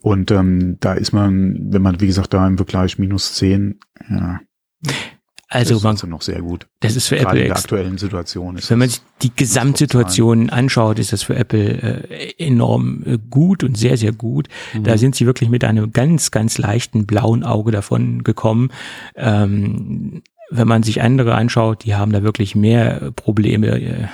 Und 0.00 0.30
ähm, 0.30 0.78
da 0.80 0.94
ist 0.94 1.12
man, 1.12 1.56
wenn 1.72 1.82
man, 1.82 2.00
wie 2.00 2.06
gesagt, 2.06 2.34
da 2.34 2.46
im 2.46 2.56
Vergleich 2.56 2.98
minus 2.98 3.34
10, 3.34 3.78
ja, 4.08 4.40
Also 5.52 5.74
das 5.74 5.82
man, 5.82 5.94
ist 5.96 6.02
also 6.02 6.10
noch 6.10 6.22
sehr 6.22 6.40
gut. 6.42 6.68
das 6.78 6.94
ist 6.94 7.08
für 7.08 7.16
Gerade 7.16 7.30
Apple 7.30 7.40
in 7.40 7.46
der 7.48 7.56
aktuellen 7.56 7.98
Situation. 7.98 8.56
Ist 8.56 8.70
Wenn 8.70 8.78
man 8.78 8.88
sich 8.88 9.02
die 9.20 9.32
Gesamtsituation 9.34 10.48
anschaut, 10.48 11.00
ist 11.00 11.12
das 11.12 11.24
für 11.24 11.34
Apple 11.34 12.08
äh, 12.08 12.34
enorm 12.38 13.02
äh, 13.04 13.18
gut 13.28 13.64
und 13.64 13.76
sehr, 13.76 13.96
sehr 13.96 14.12
gut. 14.12 14.48
Mhm. 14.72 14.84
Da 14.84 14.96
sind 14.96 15.16
sie 15.16 15.26
wirklich 15.26 15.50
mit 15.50 15.64
einem 15.64 15.92
ganz, 15.92 16.30
ganz 16.30 16.56
leichten 16.58 17.04
blauen 17.04 17.42
Auge 17.42 17.72
davon 17.72 18.22
gekommen. 18.22 18.70
Ähm, 19.16 20.22
wenn 20.50 20.68
man 20.68 20.84
sich 20.84 21.02
andere 21.02 21.34
anschaut, 21.34 21.84
die 21.84 21.96
haben 21.96 22.12
da 22.12 22.22
wirklich 22.22 22.54
mehr 22.54 23.10
Probleme 23.16 23.80
äh, 23.80 24.06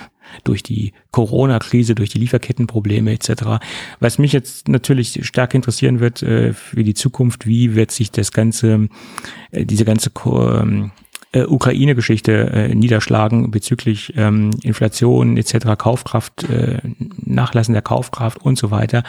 durch 0.45 0.63
die 0.63 0.93
Corona-Krise, 1.11 1.95
durch 1.95 2.11
die 2.11 2.19
Lieferkettenprobleme 2.19 3.13
etc. 3.13 3.63
Was 4.01 4.19
mich 4.19 4.33
jetzt 4.33 4.69
natürlich 4.69 5.27
stark 5.27 5.55
interessieren 5.55 6.01
wird 6.01 6.23
äh, 6.23 6.53
für 6.53 6.83
die 6.83 6.95
Zukunft, 6.95 7.47
wie 7.47 7.75
wird 7.75 7.91
sich 7.91 8.11
das 8.11 8.33
ganze, 8.33 8.89
äh, 9.51 9.65
diese 9.65 9.85
ganze 9.85 10.11
Ko 10.11 10.51
ähm, 10.53 10.93
äh, 11.37 11.47
Ukraine-Geschichte 11.47 12.33
äh, 12.33 12.75
niederschlagen 12.75 13.51
bezüglich 13.51 14.13
ähm, 14.17 14.51
Inflation 14.63 15.37
etc., 15.37 15.77
Kaufkraft, 15.79 16.49
äh, 16.49 16.79
Nachlassen 17.25 17.73
der 17.73 17.83
Kaufkraft 17.83 18.39
und 18.43 18.59
so 18.59 18.71
weiter. 18.71 19.03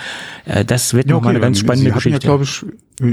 Äh, 0.46 0.66
das 0.66 0.94
wird 0.94 1.08
Ja, 1.08 1.14
nochmal 1.14 1.32
eine 1.32 1.40
okay, 1.40 1.46
ganz 1.48 1.58
Sie 1.58 1.64
spannende 1.66 1.92
hatten 1.92 1.98
Geschichte. 1.98 2.28
Ja, 2.28 2.36
glaube 2.36 2.44
ich, 2.44 2.66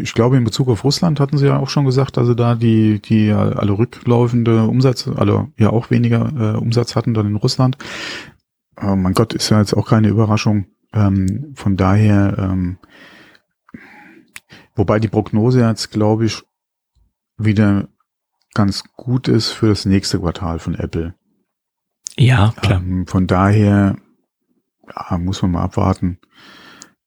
ich 0.02 0.14
glaube, 0.14 0.36
in 0.36 0.44
Bezug 0.44 0.68
auf 0.68 0.84
Russland 0.84 1.20
hatten 1.20 1.38
Sie 1.38 1.46
ja 1.46 1.58
auch 1.58 1.68
schon 1.68 1.84
gesagt, 1.84 2.16
dass 2.16 2.26
Sie 2.26 2.36
da 2.36 2.54
die, 2.54 3.00
die 3.00 3.30
alle 3.30 3.72
rücklaufende 3.78 4.64
Umsatz, 4.64 5.08
alle 5.08 5.48
ja 5.58 5.70
auch 5.70 5.90
weniger 5.90 6.54
äh, 6.54 6.58
Umsatz 6.58 6.96
hatten 6.96 7.14
dann 7.14 7.26
in 7.26 7.36
Russland. 7.36 7.76
Oh 8.80 8.96
mein 8.96 9.12
Gott, 9.12 9.34
ist 9.34 9.50
ja 9.50 9.60
jetzt 9.60 9.74
auch 9.74 9.88
keine 9.88 10.08
Überraschung. 10.08 10.66
Ähm, 10.92 11.52
von 11.54 11.76
daher, 11.76 12.36
ähm, 12.38 12.78
wobei 14.74 14.98
die 14.98 15.08
Prognose 15.08 15.60
jetzt, 15.60 15.90
glaube 15.90 16.26
ich, 16.26 16.42
wieder 17.36 17.88
ganz 18.54 18.84
gut 18.94 19.28
ist 19.28 19.50
für 19.50 19.68
das 19.68 19.84
nächste 19.84 20.20
Quartal 20.20 20.58
von 20.58 20.74
Apple. 20.74 21.14
ja, 22.16 22.54
klar. 22.60 22.80
Ähm, 22.80 23.06
von 23.06 23.26
daher 23.26 23.96
ja, 24.88 25.18
muss 25.18 25.42
man 25.42 25.52
mal 25.52 25.62
abwarten. 25.62 26.18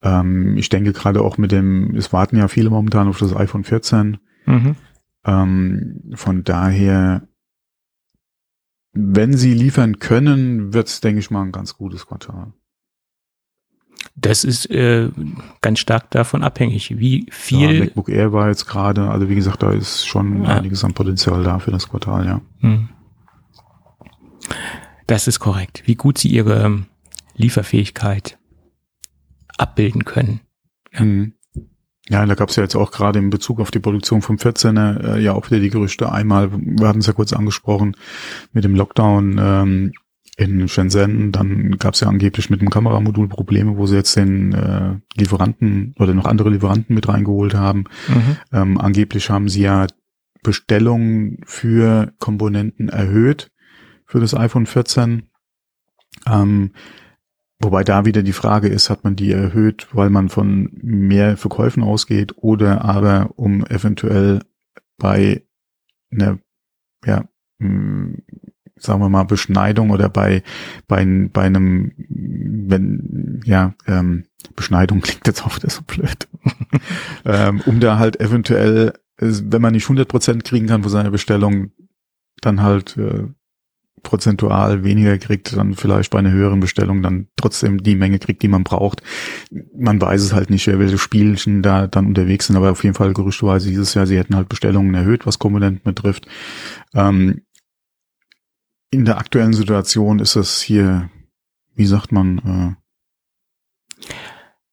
Ähm, 0.02 0.58
ich 0.58 0.70
denke 0.70 0.94
gerade 0.94 1.22
auch 1.22 1.38
mit 1.38 1.52
dem, 1.52 1.96
es 1.96 2.14
warten 2.14 2.38
ja 2.38 2.48
viele 2.48 2.70
momentan 2.70 3.08
auf 3.08 3.20
das 3.20 3.36
iPhone 3.36 3.64
14. 3.64 4.18
Mhm. 4.46 4.76
Ähm, 5.26 6.12
von 6.14 6.44
daher, 6.44 7.28
wenn 8.94 9.36
sie 9.36 9.54
liefern 9.54 10.00
können, 10.00 10.74
wird 10.74 10.88
es, 10.88 11.02
denke 11.02 11.20
ich 11.20 11.32
mal, 11.32 11.44
ein 11.44 11.52
ganz 11.52 11.76
gutes 11.76 12.06
Quartal. 12.06 12.54
Das 14.20 14.44
ist 14.44 14.70
äh, 14.72 15.10
ganz 15.62 15.78
stark 15.80 16.10
davon 16.10 16.44
abhängig, 16.44 16.98
wie 16.98 17.20
Ja, 17.28 17.34
viel. 17.34 17.80
MacBook 17.82 18.10
Air 18.10 18.34
war 18.34 18.48
jetzt 18.50 18.66
gerade, 18.66 19.10
also 19.10 19.30
wie 19.30 19.36
gesagt, 19.36 19.62
da 19.62 19.72
ist 19.72 20.08
schon 20.08 20.44
Ja. 20.44 20.58
einiges 20.58 20.84
an 20.84 20.94
Potenzial 20.94 21.44
da 21.44 21.60
für 21.60 21.70
das 21.72 21.88
Quartal, 21.88 22.26
ja. 22.26 22.42
Hm. 22.62 22.90
Das 25.06 25.28
ist 25.28 25.40
korrekt. 25.40 25.84
Wie 25.86 25.96
gut 25.96 26.18
sie 26.18 26.30
ihre 26.30 26.64
ähm, 26.64 26.86
Lieferfähigkeit 27.36 28.38
abbilden 29.58 30.04
können. 30.06 30.42
Ja. 30.94 31.04
Mhm. 31.06 31.34
Ja, 32.10 32.26
da 32.26 32.36
gab 32.36 32.50
es 32.50 32.56
ja 32.56 32.64
jetzt 32.64 32.76
auch 32.76 32.92
gerade 32.92 33.20
in 33.20 33.30
Bezug 33.30 33.60
auf 33.60 33.70
die 33.70 33.80
Produktion 33.80 34.22
vom 34.22 34.38
14er 34.38 35.16
äh, 35.16 35.22
ja 35.22 35.34
auch 35.34 35.50
wieder 35.52 35.60
die 35.60 35.70
Gerüchte. 35.70 36.10
Einmal, 36.10 36.50
wir 36.54 36.88
hatten 36.88 37.00
es 37.00 37.06
ja 37.08 37.12
kurz 37.12 37.34
angesprochen, 37.34 37.98
mit 38.54 38.64
dem 38.64 38.76
Lockdown 38.76 39.38
ähm, 39.40 39.92
in 40.38 40.68
Shenzhen, 40.68 41.32
dann 41.32 41.78
gab 41.80 41.96
es 41.96 42.02
ja 42.02 42.08
angeblich 42.08 42.52
mit 42.52 42.62
dem 42.62 42.70
Kameramodul 42.70 43.28
Probleme, 43.28 43.76
wo 43.76 43.88
sie 43.88 43.96
jetzt 43.96 44.16
den 44.16 44.54
äh, 44.54 44.96
Lieferanten 45.16 45.96
oder 45.98 46.14
noch 46.14 46.26
andere 46.26 46.52
Lieferanten 46.52 46.94
mit 46.94 47.08
reingeholt 47.08 47.56
haben. 47.56 47.86
Mhm. 48.08 48.38
Ähm, 48.54 48.78
angeblich 48.78 49.32
haben 49.32 49.50
sie 49.50 49.64
ja 49.64 49.88
Bestellungen 50.44 51.40
für 51.46 52.14
Komponenten 52.20 52.88
erhöht 52.88 53.52
für 54.06 54.20
das 54.20 54.36
iPhone 54.36 54.68
14. 54.68 55.24
Ähm, 56.28 56.72
wobei 57.60 57.84
da 57.84 58.06
wieder 58.06 58.22
die 58.22 58.32
Frage 58.32 58.68
ist, 58.68 58.92
hat 58.92 59.04
man 59.04 59.16
die 59.16 59.32
erhöht, 59.32 59.88
weil 59.92 60.12
man 60.12 60.30
von 60.30 60.70
mehr 60.84 61.36
Verkäufen 61.36 61.82
ausgeht 61.82 62.34
oder 62.38 62.86
aber 62.86 63.32
um 63.38 63.66
eventuell 63.66 64.44
bei 64.98 65.44
einer, 66.12 66.38
ja, 67.06 67.28
sagen 68.80 69.02
wir 69.02 69.10
mal, 69.10 69.24
Beschneidung 69.24 69.90
oder 69.92 70.10
bei, 70.10 70.44
bei, 70.88 71.06
bei 71.32 71.44
einem, 71.44 71.92
wenn, 71.98 73.42
ja, 73.46 73.74
ähm, 73.88 74.26
Beschneidung 74.56 75.02
klingt 75.02 75.28
jetzt 75.28 75.46
auch 75.46 75.56
wieder 75.56 75.70
so 75.70 75.82
blöd, 75.86 76.28
ähm, 77.26 77.62
um 77.66 77.80
da 77.80 78.00
halt 78.00 78.20
eventuell, 78.20 78.94
wenn 79.18 79.62
man 79.62 79.74
nicht 79.74 79.88
100% 79.88 80.44
kriegen 80.44 80.68
kann 80.68 80.84
für 80.84 80.90
seine 80.90 81.12
Bestellung, 81.12 81.72
dann 82.42 82.62
halt 82.62 82.98
äh, 82.98 83.28
prozentual 84.04 84.84
weniger 84.84 85.18
kriegt, 85.18 85.56
dann 85.58 85.74
vielleicht 85.74 86.12
bei 86.12 86.20
einer 86.20 86.32
höheren 86.32 86.60
Bestellung 86.60 87.02
dann 87.02 87.28
trotzdem 87.36 87.84
die 87.84 87.96
Menge 87.96 88.20
kriegt, 88.20 88.42
die 88.42 88.48
man 88.48 88.64
braucht. 88.64 89.02
Man 89.76 90.00
weiß 90.00 90.22
es 90.22 90.34
halt 90.34 90.50
nicht, 90.50 90.68
welche 90.68 90.98
Spielchen 90.98 91.62
da 91.62 91.88
dann 91.88 92.06
unterwegs 92.06 92.48
sind, 92.48 92.56
aber 92.56 92.72
auf 92.72 92.84
jeden 92.84 92.96
Fall 92.96 93.14
gerüchteweise 93.14 93.70
dieses 93.70 93.94
Jahr, 93.96 94.08
sie 94.08 94.18
hätten 94.18 94.36
halt 94.36 94.50
Bestellungen 94.50 94.94
erhöht, 94.94 95.26
was 95.26 95.40
Komponenten 95.40 95.84
betrifft. 95.84 96.28
Ähm, 96.94 97.42
in 98.90 99.06
der 99.06 99.18
aktuellen 99.18 99.54
Situation 99.54 100.20
ist 100.20 100.36
es 100.36 100.62
hier, 100.62 101.10
wie 101.76 101.86
sagt 101.86 102.12
man, 102.12 102.38
äh, 102.40 104.06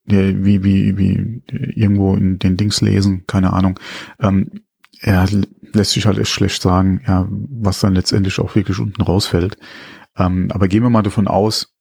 ja, 0.07 0.45
wie, 0.45 0.63
wie, 0.63 0.99
wie 0.99 1.43
irgendwo 1.75 2.15
in 2.15 2.39
den 2.39 2.57
Dings 2.57 2.81
lesen, 2.81 3.27
keine 3.27 3.53
Ahnung. 3.53 3.81
Ähm, 4.21 4.51
er 5.01 5.27
lässt 5.73 5.93
sich 5.93 6.07
halt 6.07 6.19
echt 6.19 6.31
schlecht 6.31 6.63
sagen, 6.63 7.03
ja, 7.07 7.27
was 7.31 7.81
dann 7.81 7.95
letztendlich 7.95 8.39
auch 8.39 8.55
wirklich 8.55 8.79
unten 8.79 9.03
rausfällt. 9.03 9.57
Ähm, 10.17 10.51
aber 10.53 10.69
gehen 10.69 10.83
wir 10.83 10.91
mal 10.91 11.03
davon 11.03 11.27
aus, 11.27 11.75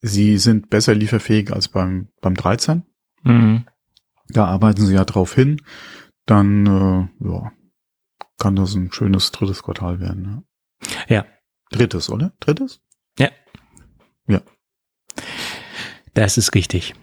sie 0.00 0.38
sind 0.38 0.70
besser 0.70 0.94
lieferfähig 0.94 1.52
als 1.52 1.68
beim, 1.68 2.08
beim 2.20 2.34
13. 2.34 2.84
Mhm. 3.22 3.64
Da 4.28 4.46
arbeiten 4.46 4.86
sie 4.86 4.94
ja 4.94 5.04
drauf 5.04 5.34
hin. 5.34 5.60
Dann, 6.26 6.66
äh, 6.66 7.28
ja, 7.28 7.52
kann 8.38 8.56
das 8.56 8.74
ein 8.74 8.92
schönes 8.92 9.32
drittes 9.32 9.62
Quartal 9.62 10.00
werden. 10.00 10.22
Ne? 10.22 10.42
Ja. 11.08 11.24
Drittes, 11.70 12.10
oder? 12.10 12.32
Drittes? 12.40 12.80
Das 16.14 16.36
ist 16.38 16.54
richtig. 16.54 16.94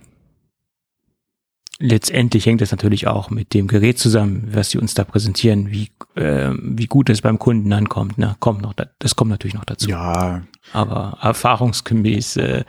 Letztendlich 1.80 2.46
hängt 2.46 2.62
es 2.62 2.72
natürlich 2.72 3.08
auch 3.08 3.30
mit 3.30 3.54
dem 3.54 3.68
Gerät 3.68 4.00
zusammen, 4.00 4.50
was 4.52 4.72
sie 4.72 4.80
uns 4.80 4.96
da 4.96 5.04
präsentieren, 5.06 5.72
wie, 5.72 5.92
äh, 6.16 6.52
wie 6.60 6.88
gut 6.88 7.10
es 7.10 7.22
beim 7.22 7.38
Kunden 7.40 7.72
ankommt. 7.72 8.18
Ne? 8.18 8.36
Kommt 8.40 8.62
noch, 8.64 8.74
da- 8.74 8.90
das 9.00 9.16
kommt 9.16 9.30
natürlich 9.30 9.54
noch 9.54 9.64
dazu. 9.64 9.90
Ja, 9.90 10.42
Aber 10.74 11.20
erfahrungsgemäß 11.22 12.38
äh, 12.38 12.66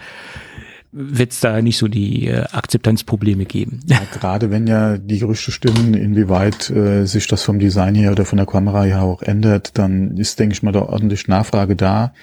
wird 0.91 1.33
es 1.33 1.41
da 1.41 1.61
nicht 1.61 1.77
so 1.79 1.87
die 1.89 2.29
äh, 2.29 2.45
Akzeptanzprobleme 2.51 3.45
geben. 3.45 3.81
Ja, 3.87 4.01
gerade 4.13 4.51
wenn 4.51 4.67
ja 4.67 4.97
die 4.99 5.19
Gerüchte 5.19 5.51
stimmen, 5.53 5.95
inwieweit 5.95 6.71
äh, 6.71 7.05
sich 7.05 7.27
das 7.27 7.43
vom 7.43 7.59
Design 7.59 7.95
her 7.95 8.13
oder 8.13 8.25
von 8.25 8.39
der 8.39 8.47
Kamera 8.47 8.85
her 8.85 9.03
auch 9.03 9.23
ändert, 9.23 9.77
dann 9.79 10.17
ist, 10.17 10.39
denke 10.39 10.55
ich 10.55 10.63
mal, 10.63 10.73
da 10.73 10.83
ordentlich 10.83 11.29
Nachfrage 11.29 11.77
da. 11.77 12.15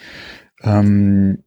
Ähm, 0.63 1.39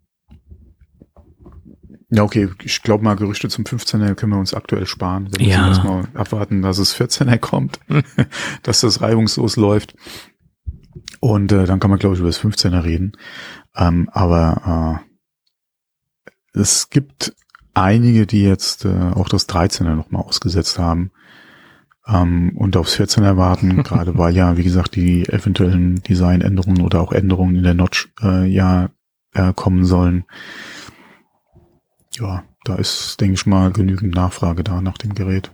ja, 2.11 2.23
okay, 2.23 2.49
ich 2.63 2.83
glaube 2.83 3.05
mal, 3.05 3.17
Gerüchte 3.17 3.49
zum 3.49 3.65
15er 3.65 4.15
können 4.15 4.33
wir 4.33 4.39
uns 4.39 4.55
aktuell 4.55 4.87
sparen. 4.87 5.29
Wir 5.31 5.47
müssen 5.47 5.61
Ja. 5.61 5.69
erstmal 5.69 6.05
abwarten, 6.15 6.63
dass 6.63 6.79
es 6.79 6.95
14er 6.99 7.37
kommt, 7.39 7.81
dass 8.63 8.81
das 8.81 9.03
reibungslos 9.03 9.57
läuft. 9.57 9.95
Und 11.21 11.53
äh, 11.53 11.65
dann 11.67 11.81
kann 11.81 11.91
man, 11.91 11.99
glaube 11.99 12.15
ich, 12.15 12.21
über 12.21 12.29
das 12.29 12.41
15er 12.41 12.85
reden. 12.85 13.13
Ähm, 13.77 14.09
aber 14.13 15.01
äh, 15.05 15.08
es 16.53 16.91
gibt 16.91 17.35
einige, 17.75 18.27
die 18.27 18.43
jetzt 18.43 18.85
äh, 18.85 19.13
auch 19.15 19.29
das 19.29 19.49
13er 19.49 19.95
nochmal 19.95 20.23
ausgesetzt 20.23 20.79
haben 20.79 21.11
ähm, 22.07 22.53
und 22.57 22.77
aufs 22.77 22.99
14er 22.99 23.37
warten, 23.37 23.83
gerade 23.83 24.19
weil 24.19 24.35
ja, 24.35 24.57
wie 24.57 24.65
gesagt, 24.65 24.97
die 24.97 25.29
eventuellen 25.29 26.03
Designänderungen 26.03 26.83
oder 26.83 27.01
auch 27.01 27.13
Änderungen 27.13 27.57
in 27.57 27.63
der 27.63 27.75
Notch 27.75 28.09
äh, 28.23 28.47
ja 28.47 28.91
äh, 29.35 29.53
kommen 29.53 29.85
sollen. 29.85 30.25
Ja, 32.19 32.43
da 32.65 32.75
ist, 32.77 33.21
denke 33.21 33.35
ich 33.35 33.47
mal, 33.47 33.71
genügend 33.71 34.15
Nachfrage 34.15 34.65
da 34.65 34.81
nach 34.81 34.99
dem 34.99 35.15
Gerät. 35.15 35.53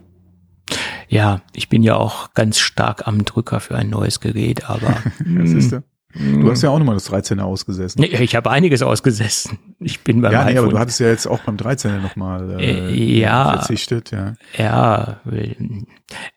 Ja, 1.07 1.41
ich 1.53 1.69
bin 1.69 1.83
ja 1.83 1.95
auch 1.95 2.33
ganz 2.33 2.57
stark 2.57 3.07
am 3.07 3.23
Drücker 3.25 3.59
für 3.59 3.75
ein 3.75 3.89
neues 3.89 4.19
Gerät, 4.19 4.67
aber 4.67 4.97
Das 5.19 5.51
ist 5.51 5.71
der. 5.71 5.83
Du 6.17 6.49
hast 6.49 6.61
ja 6.61 6.69
auch 6.69 6.79
nochmal 6.79 6.95
das 6.95 7.11
13er 7.11 7.41
ausgesessen. 7.41 7.99
Nee, 7.99 8.07
ich 8.07 8.35
habe 8.35 8.49
einiges 8.49 8.81
ausgesessen. 8.81 9.59
Ich 9.79 10.01
bin 10.01 10.21
beim 10.21 10.31
ja, 10.31 10.45
nee, 10.45 10.57
aber 10.57 10.69
du 10.69 10.79
hattest 10.79 10.99
ja 11.01 11.07
jetzt 11.07 11.27
auch 11.27 11.39
beim 11.39 11.57
13er 11.57 11.99
nochmal 11.99 12.59
äh, 12.59 12.89
Äh, 12.91 13.19
ja. 13.19 13.51
verzichtet, 13.57 14.11
ja. 14.11 14.33
Ja, 14.57 15.19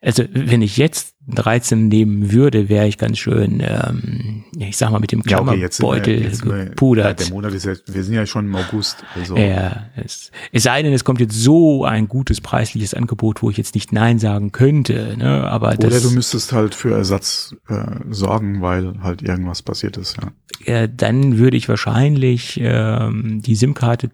also 0.01 0.25
wenn 0.33 0.63
ich 0.63 0.77
jetzt 0.77 1.15
13 1.31 1.89
nehmen 1.89 2.33
würde, 2.33 2.71
wäre 2.71 2.89
ich 2.89 2.97
ganz 2.97 3.19
schön, 3.19 3.61
ähm, 3.63 4.45
ich 4.57 4.79
sag 4.79 4.91
mal, 4.91 4.99
mit 4.99 5.13
dem 5.13 5.23
Ja, 5.27 5.41
okay, 5.41 5.69
Klammerbeutel 5.69 6.35
sind 6.35 6.51
wir- 6.51 6.65
gepudert. 6.67 7.21
Ja, 7.21 7.27
der 7.27 7.35
Monat 7.35 7.53
ist 7.53 7.67
ja, 7.67 7.75
wir 7.87 8.03
sind 8.03 8.15
ja 8.15 8.25
schon 8.25 8.47
im 8.47 8.57
August. 8.57 9.05
Also. 9.15 9.37
Ja, 9.37 9.87
es, 9.97 10.31
es 10.53 10.63
sei 10.63 10.83
denn, 10.83 10.93
es 10.95 11.05
kommt 11.05 11.21
jetzt 11.21 11.35
so 11.35 11.85
ein 11.85 12.09
gutes 12.09 12.41
preisliches 12.41 12.95
Angebot, 12.95 13.43
wo 13.43 13.51
ich 13.51 13.59
jetzt 13.59 13.75
nicht 13.75 13.93
Nein 13.93 14.19
sagen 14.19 14.53
könnte. 14.53 15.17
Ne? 15.19 15.45
Aber 15.47 15.69
Oder 15.69 15.91
das, 15.91 16.03
du 16.03 16.11
müsstest 16.13 16.53
halt 16.55 16.75
für 16.75 16.95
Ersatz 16.95 17.55
äh, 17.69 17.75
sorgen, 18.09 18.63
weil 18.63 18.95
halt 19.03 19.21
irgendwas 19.21 19.61
passiert 19.63 19.99
ist, 19.99 20.17
ja. 20.17 20.73
äh, 20.83 20.89
dann 20.91 21.37
würde 21.37 21.59
ich 21.59 21.69
wahrscheinlich 21.69 22.59
ähm, 22.63 23.38
die 23.43 23.55
SIM-Karte 23.55 24.11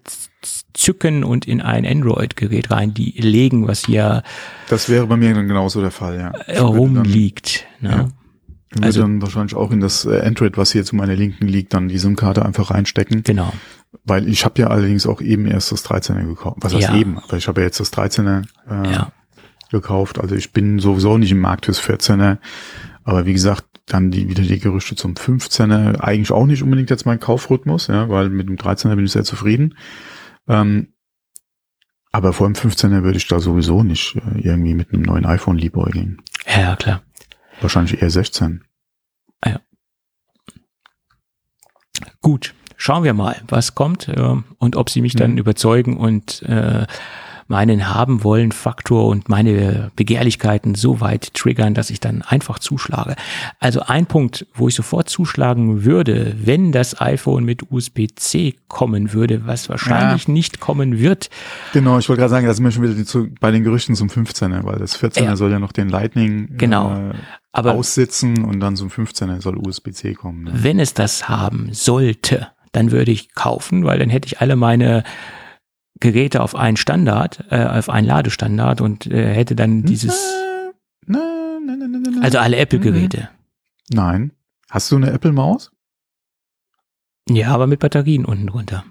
zücken 0.73 1.23
und 1.23 1.47
in 1.47 1.61
ein 1.61 1.85
Android-Gerät 1.85 2.71
rein, 2.71 2.93
die 2.93 3.11
legen, 3.19 3.67
was 3.67 3.85
hier 3.85 4.23
Das 4.69 4.89
wäre 4.89 5.07
bei 5.07 5.17
mir 5.17 5.33
dann 5.33 5.47
genauso 5.47 5.81
der 5.81 5.91
Fall, 5.91 6.17
ja. 6.19 6.33
Ich 6.47 6.55
dann, 6.57 6.65
rumliegt. 6.65 7.65
Ne? 7.79 7.89
ja. 7.89 8.07
ich 8.69 8.75
würde 8.77 8.85
Also- 8.87 9.01
dann 9.01 9.21
wahrscheinlich 9.21 9.55
auch 9.55 9.71
in 9.71 9.79
das 9.79 10.05
äh, 10.05 10.21
Android, 10.21 10.57
was 10.57 10.71
hier 10.71 10.83
zu 10.85 10.95
meiner 10.95 11.15
Linken 11.15 11.47
liegt, 11.47 11.73
dann 11.73 11.87
die 11.87 11.97
SIM-Karte 11.97 12.45
einfach 12.45 12.71
reinstecken. 12.71 13.23
Genau. 13.23 13.53
Weil 14.03 14.27
ich 14.27 14.43
habe 14.45 14.61
ja 14.61 14.67
allerdings 14.67 15.07
auch 15.07 15.21
eben 15.21 15.45
erst 15.47 15.71
das 15.71 15.85
13er 15.85 16.25
gekauft. 16.25 16.57
Was 16.61 16.73
heißt 16.73 16.89
Ja. 16.89 16.95
eben? 16.95 17.17
Aber 17.17 17.37
ich 17.37 17.47
habe 17.47 17.61
ja 17.61 17.67
jetzt 17.67 17.79
das 17.79 17.91
13er 17.93 18.43
äh, 18.69 18.91
Ja. 18.91 19.11
gekauft. 19.71 20.19
Also 20.19 20.35
ich 20.35 20.51
bin 20.51 20.79
sowieso 20.79 21.17
nicht 21.17 21.31
im 21.31 21.39
Markt 21.39 21.65
fürs 21.65 21.79
14er. 21.79 22.37
Aber 23.03 23.25
wie 23.25 23.33
gesagt, 23.33 23.63
dann 23.85 24.11
die, 24.11 24.29
wieder 24.29 24.43
die 24.43 24.59
Gerüchte 24.59 24.95
zum 24.95 25.13
15er. 25.13 25.99
Eigentlich 25.99 26.31
auch 26.31 26.45
nicht 26.45 26.63
unbedingt 26.63 26.89
jetzt 26.89 27.05
mein 27.05 27.19
Kaufrhythmus, 27.19 27.87
ja, 27.87 28.09
weil 28.09 28.29
mit 28.29 28.47
dem 28.47 28.55
13er 28.57 28.95
bin 28.95 29.05
ich 29.05 29.11
sehr 29.11 29.23
zufrieden. 29.23 29.77
Ähm, 30.47 30.93
aber 32.11 32.33
vor 32.33 32.47
dem 32.47 32.55
15er 32.55 33.03
würde 33.03 33.17
ich 33.17 33.27
da 33.27 33.39
sowieso 33.39 33.83
nicht 33.83 34.15
äh, 34.15 34.39
irgendwie 34.39 34.73
mit 34.73 34.91
einem 34.93 35.01
neuen 35.03 35.25
iPhone 35.25 35.57
liebäugeln. 35.57 36.21
Ja, 36.47 36.61
ja, 36.61 36.75
klar. 36.75 37.01
Wahrscheinlich 37.61 38.01
eher 38.01 38.09
16. 38.09 38.63
Gut, 42.21 42.53
schauen 42.75 43.03
wir 43.03 43.13
mal, 43.13 43.39
was 43.47 43.75
kommt 43.75 44.07
äh, 44.07 44.35
und 44.57 44.75
ob 44.75 44.89
sie 44.89 45.01
mich 45.01 45.15
dann 45.15 45.33
Mhm. 45.33 45.37
überzeugen 45.37 45.95
und 45.97 46.41
äh, 46.43 46.87
meinen 47.47 47.93
haben 47.93 48.23
wollen 48.23 48.51
Faktor 48.51 49.05
und 49.05 49.29
meine 49.29 49.91
Begehrlichkeiten 49.95 50.73
so 50.73 50.99
weit 50.99 51.33
triggern, 51.35 51.73
dass 51.75 51.89
ich 51.91 51.99
dann 51.99 52.21
einfach 52.23 52.57
zuschlage. 52.57 53.15
Also 53.59 53.81
ein 53.81 54.07
Punkt, 54.07 54.47
wo 54.55 54.67
ich 54.67 54.73
sofort 54.75 55.09
zuschlagen 55.09 55.83
würde, 55.85 56.35
wenn 56.39 56.71
das 56.71 56.99
iPhone 56.99 57.43
mit 57.45 57.71
USB-C 57.71 58.55
kommen 58.67 59.13
würde, 59.13 59.45
was 59.45 59.69
wahrscheinlich 59.69 60.27
nicht 60.27 60.59
kommen 60.59 60.97
wird. 60.97 61.29
Genau, 61.73 61.99
ich 61.99 62.09
wollte 62.09 62.21
gerade 62.21 62.31
sagen, 62.31 62.47
da 62.47 62.53
sind 62.53 62.63
wir 62.63 62.71
schon 62.71 62.83
wieder 62.83 63.05
zu, 63.05 63.29
bei 63.39 63.51
den 63.51 63.63
Gerüchten 63.63 63.95
zum 63.95 64.07
15er, 64.09 64.63
weil 64.63 64.77
das 64.79 64.99
14er 64.99 65.23
Ja. 65.23 65.35
soll 65.35 65.51
ja 65.51 65.59
noch 65.59 65.71
den 65.71 65.89
Lightning 65.89 66.57
Genau. 66.57 66.91
äh, 66.95 67.13
Aber 67.51 67.73
aussitzen 67.73 68.43
und 68.43 68.59
dann 68.59 68.75
zum 68.75 68.89
15er 68.89 69.41
soll 69.41 69.57
USB-C 69.57 70.13
kommen. 70.15 70.45
Ne? 70.45 70.51
wenn 70.55 70.79
es 70.79 70.93
das 70.95 71.29
haben 71.29 71.69
sollte, 71.73 72.47
dann 72.71 72.91
würde 72.91 73.11
ich 73.11 73.35
kaufen, 73.35 73.85
weil 73.85 73.99
dann 73.99 74.09
hätte 74.09 74.25
ich 74.27 74.41
alle 74.41 74.55
meine 74.55 75.03
Geräte 75.99 76.41
auf 76.41 76.55
einen 76.55 76.77
Standard, 76.77 77.45
äh, 77.49 77.65
auf 77.65 77.89
einen 77.89 78.07
Ladestandard 78.07 78.81
und 78.81 79.07
äh, 79.07 79.33
hätte 79.33 79.55
dann 79.55 79.83
dieses, 79.83 80.33
Na, 81.05 81.59
na, 81.63 81.75
na, 81.75 82.21
also 82.21 82.39
alle 82.39 82.57
Apple-Geräte. 82.57 83.29
Nein. 83.89 84.31
Hast 84.69 84.91
du 84.91 84.97
eine 84.97 85.11
Apple-Maus? 85.11 85.71
Ja, 87.29 87.49
aber 87.49 87.67
mit 87.67 87.79
Batterien 87.79 88.25
unten 88.25 88.47
drunter. 88.47 88.83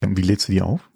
Wie 0.00 0.22
lädst 0.22 0.48
du 0.48 0.52
die 0.52 0.62
auf? 0.62 0.90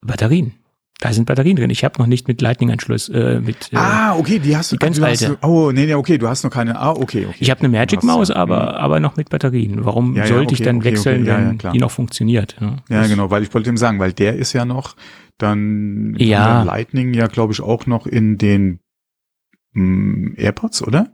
Batterien. 0.00 0.54
Da 0.98 1.12
sind 1.12 1.26
Batterien 1.26 1.56
drin. 1.56 1.68
Ich 1.68 1.84
habe 1.84 2.00
noch 2.00 2.06
nicht 2.06 2.26
mit 2.26 2.40
Lightning-Anschluss, 2.40 3.10
äh, 3.10 3.40
mit. 3.40 3.70
Äh, 3.70 3.76
ah, 3.76 4.16
okay, 4.16 4.38
die 4.38 4.56
hast 4.56 4.72
du 4.72 4.76
die 4.76 4.78
ganz 4.78 4.96
du 4.96 5.04
hast, 5.04 5.22
alte. 5.22 5.38
Oh, 5.46 5.70
nee, 5.70 5.84
nee, 5.84 5.94
okay, 5.94 6.16
du 6.16 6.26
hast 6.26 6.42
noch 6.42 6.50
keine. 6.50 6.78
Ah, 6.80 6.92
okay, 6.92 7.26
okay. 7.26 7.36
ich 7.38 7.50
habe 7.50 7.60
eine 7.60 7.78
hast, 7.78 8.30
ja, 8.30 8.36
aber, 8.36 8.62
mhm. 8.62 8.68
aber 8.78 9.00
noch 9.00 9.16
mit 9.16 9.28
Batterien. 9.28 9.84
Warum 9.84 10.14
Ja, 10.16 10.22
ja, 10.22 10.28
sollte 10.28 10.54
ich 10.54 10.60
okay, 10.60 10.64
dann 10.64 10.76
okay, 10.78 10.84
wechseln, 10.92 11.22
okay, 11.22 11.30
ja, 11.30 11.54
wenn 11.64 11.72
die 11.72 11.78
noch 11.78 11.90
funktioniert? 11.90 12.56
Ja, 12.60 12.76
Ja, 12.88 13.00
Das- 13.02 13.10
genau, 13.10 13.30
weil 13.30 13.42
ich 13.42 13.52
wollte 13.52 13.68
ihm 13.68 13.76
sagen, 13.76 13.98
weil 13.98 14.14
der 14.14 14.36
ist 14.36 14.54
ja 14.54 14.64
noch 14.64 14.96
dann 15.36 16.14
Ja. 16.18 16.62
Lightning 16.62 17.12
ja, 17.12 17.26
glaube 17.26 17.52
ich, 17.52 17.60
auch 17.60 17.84
noch 17.86 18.06
in 18.06 18.38
den 18.38 18.80
mh, 19.74 20.36
AirPods, 20.38 20.82
oder? 20.82 21.12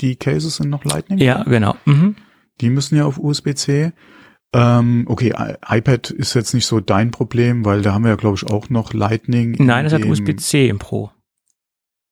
Die 0.00 0.16
Cases 0.16 0.56
sind 0.56 0.70
noch 0.70 0.84
Lightning? 0.84 1.18
Ja, 1.18 1.44
genau. 1.44 1.76
Mhm. 1.84 2.16
Die 2.60 2.70
müssen 2.70 2.96
ja 2.96 3.04
auf 3.04 3.18
USB-C. 3.18 3.92
Ähm, 4.52 5.04
okay, 5.08 5.32
iPad 5.68 6.10
ist 6.10 6.34
jetzt 6.34 6.54
nicht 6.54 6.66
so 6.66 6.80
dein 6.80 7.10
Problem, 7.12 7.64
weil 7.64 7.82
da 7.82 7.94
haben 7.94 8.02
wir 8.04 8.10
ja, 8.10 8.16
glaube 8.16 8.36
ich, 8.36 8.50
auch 8.50 8.68
noch 8.68 8.92
Lightning. 8.92 9.54
in 9.54 9.66
Nein, 9.66 9.84
das 9.84 9.92
hat 9.92 10.04
USB-C 10.04 10.68
im 10.68 10.78
Pro. 10.78 11.10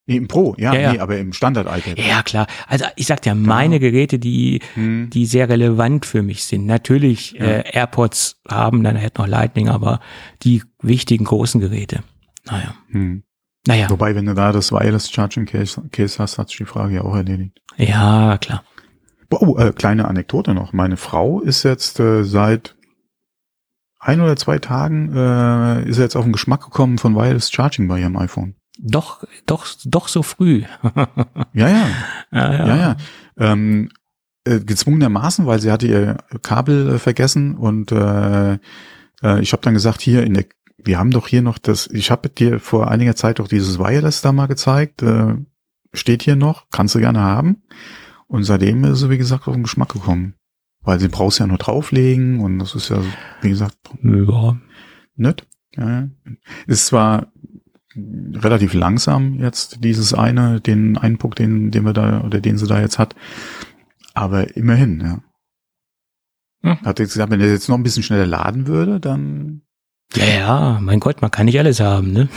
Nee, 0.07 0.17
im 0.17 0.29
Pro, 0.29 0.55
ja, 0.57 0.73
Ja, 0.73 0.81
ja. 0.81 0.93
nee, 0.93 0.99
aber 1.01 1.19
im 1.19 1.33
Standard-iPad. 1.35 1.99
Ja, 1.99 2.23
klar. 2.23 2.47
Also 2.67 2.87
ich 2.97 3.07
sag 3.07 3.27
ja, 3.27 3.35
meine 3.35 3.79
Geräte, 3.81 4.19
die, 4.19 4.61
Hm. 4.75 5.11
die 5.13 5.27
sehr 5.27 5.49
relevant 5.51 6.07
für 6.07 6.23
mich 6.23 6.45
sind. 6.45 6.65
Natürlich 6.65 7.33
Ja. 7.33 7.45
äh, 7.45 7.71
AirPods 7.73 8.41
haben 8.49 8.83
dann 8.85 8.99
halt 8.99 9.19
noch 9.19 9.27
Lightning, 9.27 9.69
aber 9.69 10.01
die 10.45 10.63
wichtigen 10.81 11.25
großen 11.27 11.61
Geräte. 11.61 12.05
Naja. 12.47 12.75
Hm. 12.91 13.23
Naja. 13.67 13.91
Wobei, 13.91 14.15
wenn 14.15 14.25
du 14.25 14.35
da 14.35 14.53
das 14.53 14.73
Wireless 14.73 15.11
Charging 15.11 15.45
Case, 15.45 15.83
Case 15.93 16.19
hast, 16.19 16.39
hat 16.39 16.49
sich 16.49 16.57
die 16.59 16.65
Frage 16.65 16.95
ja 16.95 17.03
auch 17.03 17.15
erledigt. 17.17 17.61
Ja, 17.77 18.39
klar. 18.39 18.63
Oh, 19.31 19.59
äh, 19.59 19.73
kleine 19.73 20.09
Anekdote 20.09 20.55
noch. 20.55 20.73
Meine 20.73 20.97
Frau 20.97 21.41
ist 21.41 21.63
jetzt 21.63 22.01
äh, 22.01 22.25
seit 22.25 22.77
ein 24.01 24.21
oder 24.21 24.37
zwei 24.37 24.59
Tagen 24.59 25.15
äh, 25.15 25.89
ist 25.89 25.99
jetzt 25.99 26.17
auf 26.17 26.25
den 26.25 26.33
Geschmack 26.33 26.65
gekommen 26.65 26.99
von 26.99 27.15
Wireless 27.15 27.51
Charging 27.51 27.89
bei 27.89 28.01
ihrem 28.01 28.17
iPhone. 28.17 28.55
Doch, 28.79 29.25
doch, 29.47 29.67
doch 29.85 30.09
so 30.09 30.23
früh. 30.23 30.65
Ja, 31.53 31.69
ja, 31.69 31.89
ja, 32.31 32.53
ja, 32.53 32.77
ja. 32.77 32.97
Ähm, 33.37 33.91
äh, 34.45 34.61
gezwungenermaßen, 34.61 35.47
weil 35.47 35.61
sie 35.61 35.73
hatte 35.73 35.87
ihr 35.87 36.19
Kabel 36.43 36.95
äh, 36.95 36.99
vergessen 36.99 37.57
und 37.57 37.91
äh, 37.91 38.59
äh, 39.23 39.41
ich 39.41 39.53
habe 39.53 39.63
dann 39.63 39.75
gesagt, 39.75 40.01
hier 40.01 40.23
in 40.23 40.35
der, 40.35 40.45
wir 40.79 40.99
haben 40.99 41.11
doch 41.11 41.27
hier 41.27 41.43
noch 41.43 41.59
das, 41.59 41.89
ich 41.89 42.11
habe 42.11 42.29
dir 42.29 42.61
vor 42.61 42.89
einiger 42.89 43.17
Zeit 43.17 43.41
doch 43.41 43.49
dieses 43.49 43.79
Wireless 43.79 44.23
da 44.23 44.33
mal 44.33 44.47
gezeigt, 44.47 45.03
äh, 45.03 45.35
steht 45.93 46.23
hier 46.23 46.37
noch, 46.37 46.67
kannst 46.71 46.95
du 46.95 47.01
gerne 47.01 47.21
haben. 47.21 47.63
Und 48.29 48.45
seitdem 48.45 48.85
ist 48.85 49.01
sie, 49.01 49.11
wie 49.11 49.19
gesagt, 49.19 49.49
auf 49.49 49.55
den 49.55 49.63
Geschmack 49.65 49.93
gekommen. 49.93 50.35
Weil 50.83 51.01
sie 51.01 51.09
brauchst 51.09 51.41
ja 51.41 51.47
nur 51.47 51.59
drauflegen 51.59 52.41
und 52.41 52.59
das 52.59 52.75
ist 52.75 52.89
ja, 52.89 53.03
wie 53.41 53.49
gesagt, 53.49 53.77
Ja. 54.03 54.57
nett. 55.17 55.47
Ja. 55.77 56.09
Ist 56.67 56.87
zwar 56.87 57.33
relativ 57.97 58.75
langsam 58.75 59.35
jetzt 59.41 59.83
dieses 59.83 60.15
eine, 60.15 60.61
den 60.61 60.97
einen 60.97 61.19
Punkt, 61.19 61.39
den, 61.39 61.71
den 61.71 61.85
wir 61.85 61.93
da, 61.93 62.21
oder 62.23 62.41
den 62.41 62.59
sie 62.59 62.67
da 62.67 62.81
jetzt 62.81 62.99
hat. 62.99 63.17
Aber 64.15 64.57
immerhin, 64.57 65.01
ja. 65.01 65.21
Hm. 66.63 66.81
Hat 66.85 66.99
jetzt 66.99 67.13
gesagt, 67.13 67.31
wenn 67.31 67.41
er 67.41 67.51
jetzt 67.51 67.69
noch 67.69 67.77
ein 67.77 67.83
bisschen 67.83 68.03
schneller 68.03 68.27
laden 68.27 68.67
würde, 68.67 69.01
dann 69.01 69.63
ja, 70.15 70.25
ja, 70.25 70.79
mein 70.81 71.01
Gott, 71.01 71.21
man 71.21 71.31
kann 71.31 71.45
nicht 71.47 71.59
alles 71.59 71.81
haben, 71.81 72.13
ne? 72.13 72.29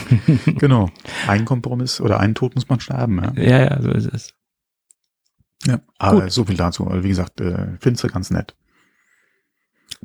genau. 0.46 0.90
Ein 1.28 1.46
Kompromiss 1.46 2.02
oder 2.02 2.20
einen 2.20 2.36
Tod 2.36 2.54
muss 2.56 2.68
man 2.68 2.82
sterben, 2.82 3.22
ja. 3.24 3.32
Ja, 3.42 3.60
ja, 3.64 3.82
so 3.82 3.92
ist 3.92 4.14
es. 4.14 4.34
Ja. 5.66 5.80
Aber 5.98 6.22
Gut. 6.22 6.32
so 6.32 6.46
viel 6.46 6.58
dazu. 6.58 6.88
Also 6.88 7.04
wie 7.04 7.10
gesagt, 7.10 7.42
äh, 7.42 7.78
findest 7.80 8.04
du 8.04 8.08
ganz 8.08 8.30
nett. 8.32 8.56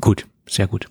Gut. 0.01 0.27
sehr 0.49 0.67
gut. 0.67 0.89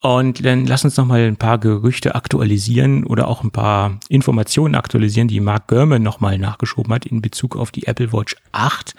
Und 0.00 0.44
dann 0.44 0.66
lass 0.66 0.84
uns 0.84 0.98
noch 0.98 1.06
mal 1.06 1.20
ein 1.20 1.38
paar 1.38 1.58
Gerüchte 1.58 2.14
aktualisieren 2.14 3.06
oder 3.06 3.26
auch 3.26 3.42
ein 3.42 3.50
paar 3.50 3.98
Informationen 4.10 4.74
aktualisieren, 4.74 5.28
die 5.28 5.40
Mark 5.40 5.68
Gurman 5.68 6.02
noch 6.02 6.20
mal 6.20 6.36
nachgeschoben 6.36 6.92
hat 6.92 7.06
in 7.06 7.22
Bezug 7.22 7.56
auf 7.56 7.70
die 7.70 7.86
Apple 7.86 8.12
Watch 8.12 8.36
8 8.52 8.94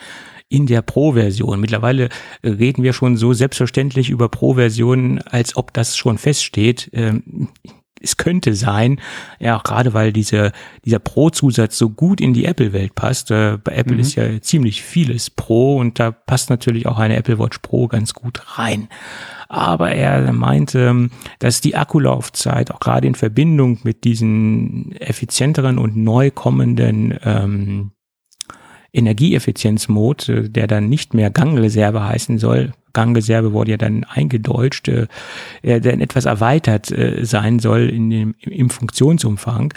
in 0.50 0.66
der 0.66 0.82
Pro-Version. 0.82 1.60
Mittlerweile 1.60 2.10
reden 2.44 2.82
wir 2.82 2.94
schon 2.94 3.18
so 3.18 3.34
selbstverständlich 3.34 4.10
über 4.10 4.30
Pro-Versionen, 4.30 5.22
als 5.22 5.56
ob 5.56 5.74
das 5.74 5.96
schon 5.96 6.18
feststeht. 6.18 6.90
Ähm, 6.92 7.50
es 8.06 8.18
könnte 8.18 8.54
sein, 8.54 9.02
ja, 9.40 9.58
auch 9.58 9.64
gerade 9.64 9.94
weil 9.94 10.14
diese, 10.14 10.52
dieser 10.86 11.00
Pro-Zusatz 11.00 11.78
so 11.78 11.90
gut 11.90 12.22
in 12.22 12.34
die 12.34 12.46
Apple-Welt 12.46 12.96
passt. 12.96 13.32
Äh, 13.32 13.58
bei 13.64 13.74
Apple 13.74 13.96
mhm. 13.96 14.02
ist 14.02 14.16
ja 14.16 14.42
ziemlich 14.42 14.84
vieles 14.84 15.30
Pro 15.30 15.78
und 15.78 16.00
da 16.00 16.12
passt 16.12 16.50
natürlich 16.50 16.88
auch 16.88 17.00
eine 17.00 17.18
Apple 17.18 17.40
Watch 17.40 17.60
Pro 17.60 17.88
ganz 17.88 18.14
gut 18.14 18.58
rein. 18.58 18.88
Aber 19.48 19.92
er 19.92 20.32
meinte, 20.34 21.10
dass 21.40 21.62
die 21.62 21.76
Akkulaufzeit 21.76 22.72
auch 22.72 22.80
gerade 22.80 23.08
in 23.08 23.16
Verbindung 23.16 23.80
mit 23.84 24.04
diesen 24.04 24.94
effizienteren 24.94 25.78
und 25.78 25.96
neu 25.96 26.32
kommenden 26.32 27.18
ähm, 27.24 27.92
Energieeffizienzmod, 28.96 30.30
äh, 30.30 30.50
der 30.50 30.68
dann 30.68 30.90
nicht 30.90 31.14
mehr 31.14 31.30
Gangreserve 31.30 32.04
heißen 32.04 32.40
soll. 32.40 32.74
Gangreserve 32.94 33.54
wurde 33.54 33.72
ja 33.72 33.78
dann 33.78 34.04
eingedeutscht, 34.06 34.88
äh, 34.88 35.08
der 35.64 35.82
dann 35.82 36.02
etwas 36.02 36.26
erweitert 36.26 36.92
äh, 36.92 37.26
sein 37.26 37.60
soll 37.60 37.90
in 37.90 38.10
dem, 38.10 38.36
im 38.42 38.70
Funktionsumfang, 38.70 39.74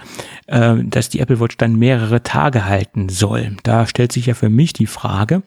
äh, 0.46 0.76
dass 0.84 1.08
die 1.08 1.20
Apple 1.20 1.40
Watch 1.40 1.56
dann 1.56 1.76
mehrere 1.76 2.22
Tage 2.22 2.64
halten 2.64 3.08
soll. 3.08 3.56
Da 3.64 3.86
stellt 3.86 4.12
sich 4.12 4.26
ja 4.26 4.34
für 4.34 4.48
mich 4.48 4.72
die 4.72 4.86
Frage, 4.86 5.42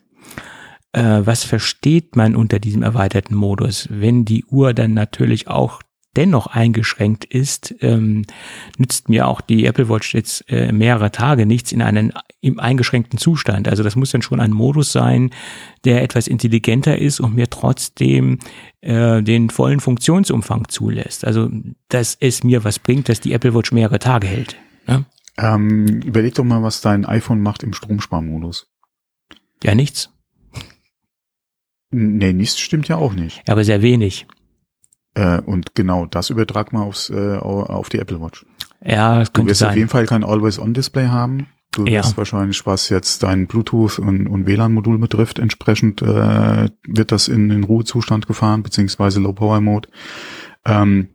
äh, 0.94 1.22
was 1.24 1.44
versteht 1.44 2.16
man 2.16 2.36
unter 2.36 2.60
diesem 2.60 2.84
erweiterten 2.84 3.36
Modus, 3.36 3.88
wenn 3.90 4.26
die 4.26 4.46
Uhr 4.46 4.74
dann 4.74 4.94
natürlich 4.94 5.48
auch 5.48 5.82
dennoch 6.16 6.48
eingeschränkt 6.48 7.26
ist, 7.26 7.74
ähm, 7.82 8.26
nützt 8.78 9.10
mir 9.10 9.28
auch 9.28 9.42
die 9.42 9.66
Apple 9.66 9.90
Watch 9.90 10.14
jetzt 10.14 10.44
äh, 10.50 10.72
mehrere 10.72 11.12
Tage 11.12 11.46
nichts 11.46 11.72
in 11.72 11.82
einem 11.82 12.12
im 12.42 12.60
eingeschränkten 12.60 13.18
Zustand. 13.18 13.68
Also 13.68 13.84
das 13.84 13.96
muss 13.96 14.12
dann 14.12 14.22
schon 14.22 14.40
ein 14.40 14.52
Modus 14.52 14.92
sein, 14.92 15.32
der 15.86 16.04
etwas 16.04 16.28
intelligenter 16.28 16.98
ist 16.98 17.20
und 17.20 17.36
mir 17.36 17.50
trotzdem 17.50 18.40
äh, 18.82 19.22
den 19.22 19.50
vollen 19.50 19.80
Funktionsumfang 19.80 20.68
zulässt. 20.68 21.26
Also 21.26 21.50
dass 21.88 22.18
es 22.20 22.44
mir 22.44 22.64
was 22.64 22.80
bringt, 22.80 23.08
dass 23.08 23.22
die 23.22 23.34
Apple 23.34 23.54
Watch 23.54 23.72
mehrere 23.72 24.00
Tage 24.00 24.28
hält. 24.28 24.58
Ne? 24.88 25.06
Ähm, 25.38 26.02
überleg 26.02 26.36
doch 26.36 26.44
mal, 26.44 26.62
was 26.62 26.82
dein 26.82 27.06
iPhone 27.06 27.42
macht 27.42 27.64
im 27.64 27.74
Stromsparmodus. 27.74 28.68
Ja, 29.64 29.76
nichts. 29.76 30.10
Nee, 31.92 32.34
nichts 32.34 32.60
stimmt 32.60 32.88
ja 32.88 32.96
auch 32.98 33.14
nicht. 33.14 33.48
Aber 33.50 33.64
sehr 33.64 33.82
wenig. 33.82 34.26
Äh, 35.14 35.42
und 35.42 35.76
genau 35.76 36.06
das 36.06 36.30
übertrag 36.30 36.72
mal 36.74 36.84
aufs, 36.84 37.10
äh, 37.10 37.38
auf 37.38 37.90
die 37.90 38.00
Apple 38.00 38.22
Watch. 38.22 38.46
Ja, 38.84 39.20
das 39.20 39.34
könnte 39.34 39.48
Du 39.48 39.50
wirst 39.52 39.60
sein. 39.60 39.70
auf 39.70 39.76
jeden 39.76 39.90
Fall 39.90 40.06
kein 40.06 40.24
Always-On-Display 40.24 41.08
haben. 41.08 41.48
Du 41.74 41.86
Ja. 41.86 42.00
wirst 42.04 42.18
wahrscheinlich, 42.18 42.66
was 42.66 42.90
jetzt 42.90 43.24
dein 43.24 43.48
Bluetooth 43.48 44.00
und, 44.00 44.28
und 44.28 44.46
WLAN-Modul 44.46 44.98
betrifft, 45.00 45.40
entsprechend 45.40 46.02
äh, 46.02 46.70
wird 46.88 47.12
das 47.12 47.28
in 47.28 47.50
den 47.50 47.64
Ruhezustand 47.64 48.28
gefahren, 48.28 48.64
beziehungsweise 48.64 49.20
Low-Power-Mode. 49.22 49.90
Ähm, 50.66 51.10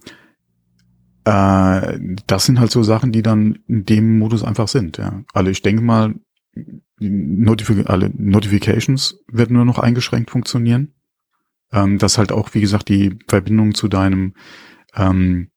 äh, 1.25 1.99
das 2.27 2.47
sind 2.47 2.61
halt 2.61 2.71
so 2.71 2.83
Sachen, 2.83 3.13
die 3.13 3.23
dann 3.23 3.59
in 3.67 3.85
dem 3.85 4.19
Modus 4.19 4.45
einfach 4.45 4.69
sind. 4.69 4.99
Ja. 4.99 5.23
Also 5.33 5.51
ich 5.51 5.63
denke 5.63 5.83
mal, 5.83 6.15
Notific 6.99 7.91
alle 7.91 8.11
Notifications 8.17 9.19
werden 9.31 9.57
nur 9.57 9.67
noch 9.67 9.79
eingeschränkt 9.79 10.31
funktionieren. 10.31 10.95
Ähm, 11.77 11.99
dass 11.99 12.18
halt 12.18 12.33
auch, 12.33 12.55
wie 12.55 12.61
gesagt, 12.61 12.89
die 12.89 13.18
Verbindung 13.29 13.74
zu 13.74 13.89
deinem 13.89 14.35
ähm, 14.97 15.49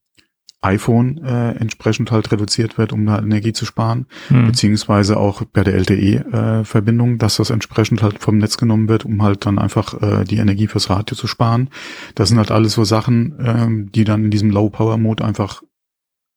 iPhone 0.61 1.23
äh, 1.23 1.51
entsprechend 1.51 2.11
halt 2.11 2.31
reduziert 2.33 2.77
wird, 2.77 2.91
um 2.91 3.05
da 3.05 3.19
Energie 3.19 3.53
zu 3.53 3.65
sparen, 3.65 4.07
Hm. 4.27 4.47
beziehungsweise 4.47 5.15
auch 5.15 5.43
bei 5.45 5.63
der 5.63 5.75
LTE-Verbindung, 5.75 7.17
dass 7.17 7.37
das 7.37 7.49
entsprechend 7.49 8.03
halt 8.03 8.19
vom 8.19 8.37
Netz 8.39 8.57
genommen 8.57 8.89
wird, 8.89 9.05
um 9.05 9.23
halt 9.23 9.45
dann 9.45 9.57
einfach 9.57 10.01
äh, 10.01 10.25
die 10.25 10.37
Energie 10.37 10.67
fürs 10.67 10.89
Radio 10.89 11.15
zu 11.15 11.27
sparen. 11.27 11.69
Das 12.15 12.27
sind 12.27 12.37
halt 12.37 12.51
alles 12.51 12.73
so 12.73 12.83
Sachen, 12.83 13.35
ähm, 13.41 13.91
die 13.93 14.03
dann 14.03 14.25
in 14.25 14.31
diesem 14.31 14.49
Low-Power-Mode 14.51 15.23
einfach 15.23 15.63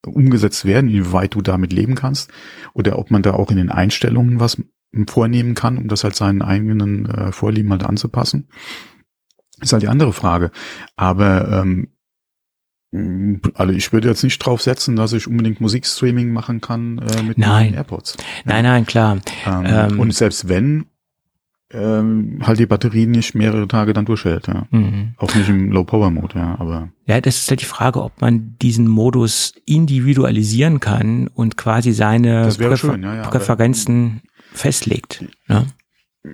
umgesetzt 0.06 0.64
werden, 0.64 0.88
inwieweit 0.90 1.34
du 1.34 1.42
damit 1.42 1.72
leben 1.72 1.96
kannst 1.96 2.30
oder 2.74 2.98
ob 2.98 3.10
man 3.10 3.22
da 3.22 3.32
auch 3.34 3.50
in 3.50 3.56
den 3.56 3.70
Einstellungen 3.70 4.38
was 4.38 4.62
vornehmen 5.08 5.54
kann, 5.54 5.78
um 5.78 5.88
das 5.88 6.04
halt 6.04 6.14
seinen 6.14 6.42
eigenen 6.42 7.06
äh, 7.06 7.32
Vorlieben 7.32 7.70
halt 7.70 7.82
anzupassen. 7.82 8.48
Ist 9.62 9.72
halt 9.72 9.82
die 9.82 9.88
andere 9.88 10.12
Frage. 10.12 10.50
Aber 10.96 11.62
ähm, 11.62 11.88
also 13.54 13.72
ich 13.72 13.92
würde 13.92 14.08
jetzt 14.08 14.22
nicht 14.22 14.38
drauf 14.38 14.60
setzen, 14.60 14.96
dass 14.96 15.14
ich 15.14 15.26
unbedingt 15.26 15.60
Musikstreaming 15.60 16.30
machen 16.30 16.60
kann 16.60 16.98
äh, 16.98 17.22
mit 17.22 17.38
Nein. 17.38 17.68
den 17.68 17.74
AirPods. 17.74 18.18
Nein, 18.44 18.64
nein, 18.64 18.84
klar. 18.84 19.18
Ähm, 19.46 19.64
Ähm. 19.66 20.00
und 20.00 20.14
selbst 20.14 20.48
wenn, 20.48 20.86
ähm, 21.72 22.40
halt 22.42 22.58
die 22.58 22.66
Batterie 22.66 23.06
nicht 23.06 23.34
mehrere 23.34 23.66
Tage 23.66 23.94
dann 23.94 24.04
durchhält, 24.04 24.46
ja. 24.46 24.66
Mhm. 24.70 25.14
Auch 25.16 25.34
nicht 25.34 25.48
im 25.48 25.72
Low-Power-Mode, 25.72 26.38
ja, 26.38 26.56
aber 26.58 26.90
Ja, 27.06 27.20
das 27.22 27.38
ist 27.38 27.48
halt 27.50 27.62
die 27.62 27.66
Frage, 27.66 28.02
ob 28.02 28.20
man 28.20 28.56
diesen 28.60 28.86
Modus 28.88 29.54
individualisieren 29.64 30.80
kann 30.80 31.28
und 31.28 31.56
quasi 31.56 31.92
seine 31.92 32.42
Präfer 32.48 32.76
schön, 32.76 33.02
ja, 33.02 33.14
ja, 33.16 33.22
Präferenzen 33.22 34.20
festlegt. 34.52 35.24
Ne? 35.48 35.66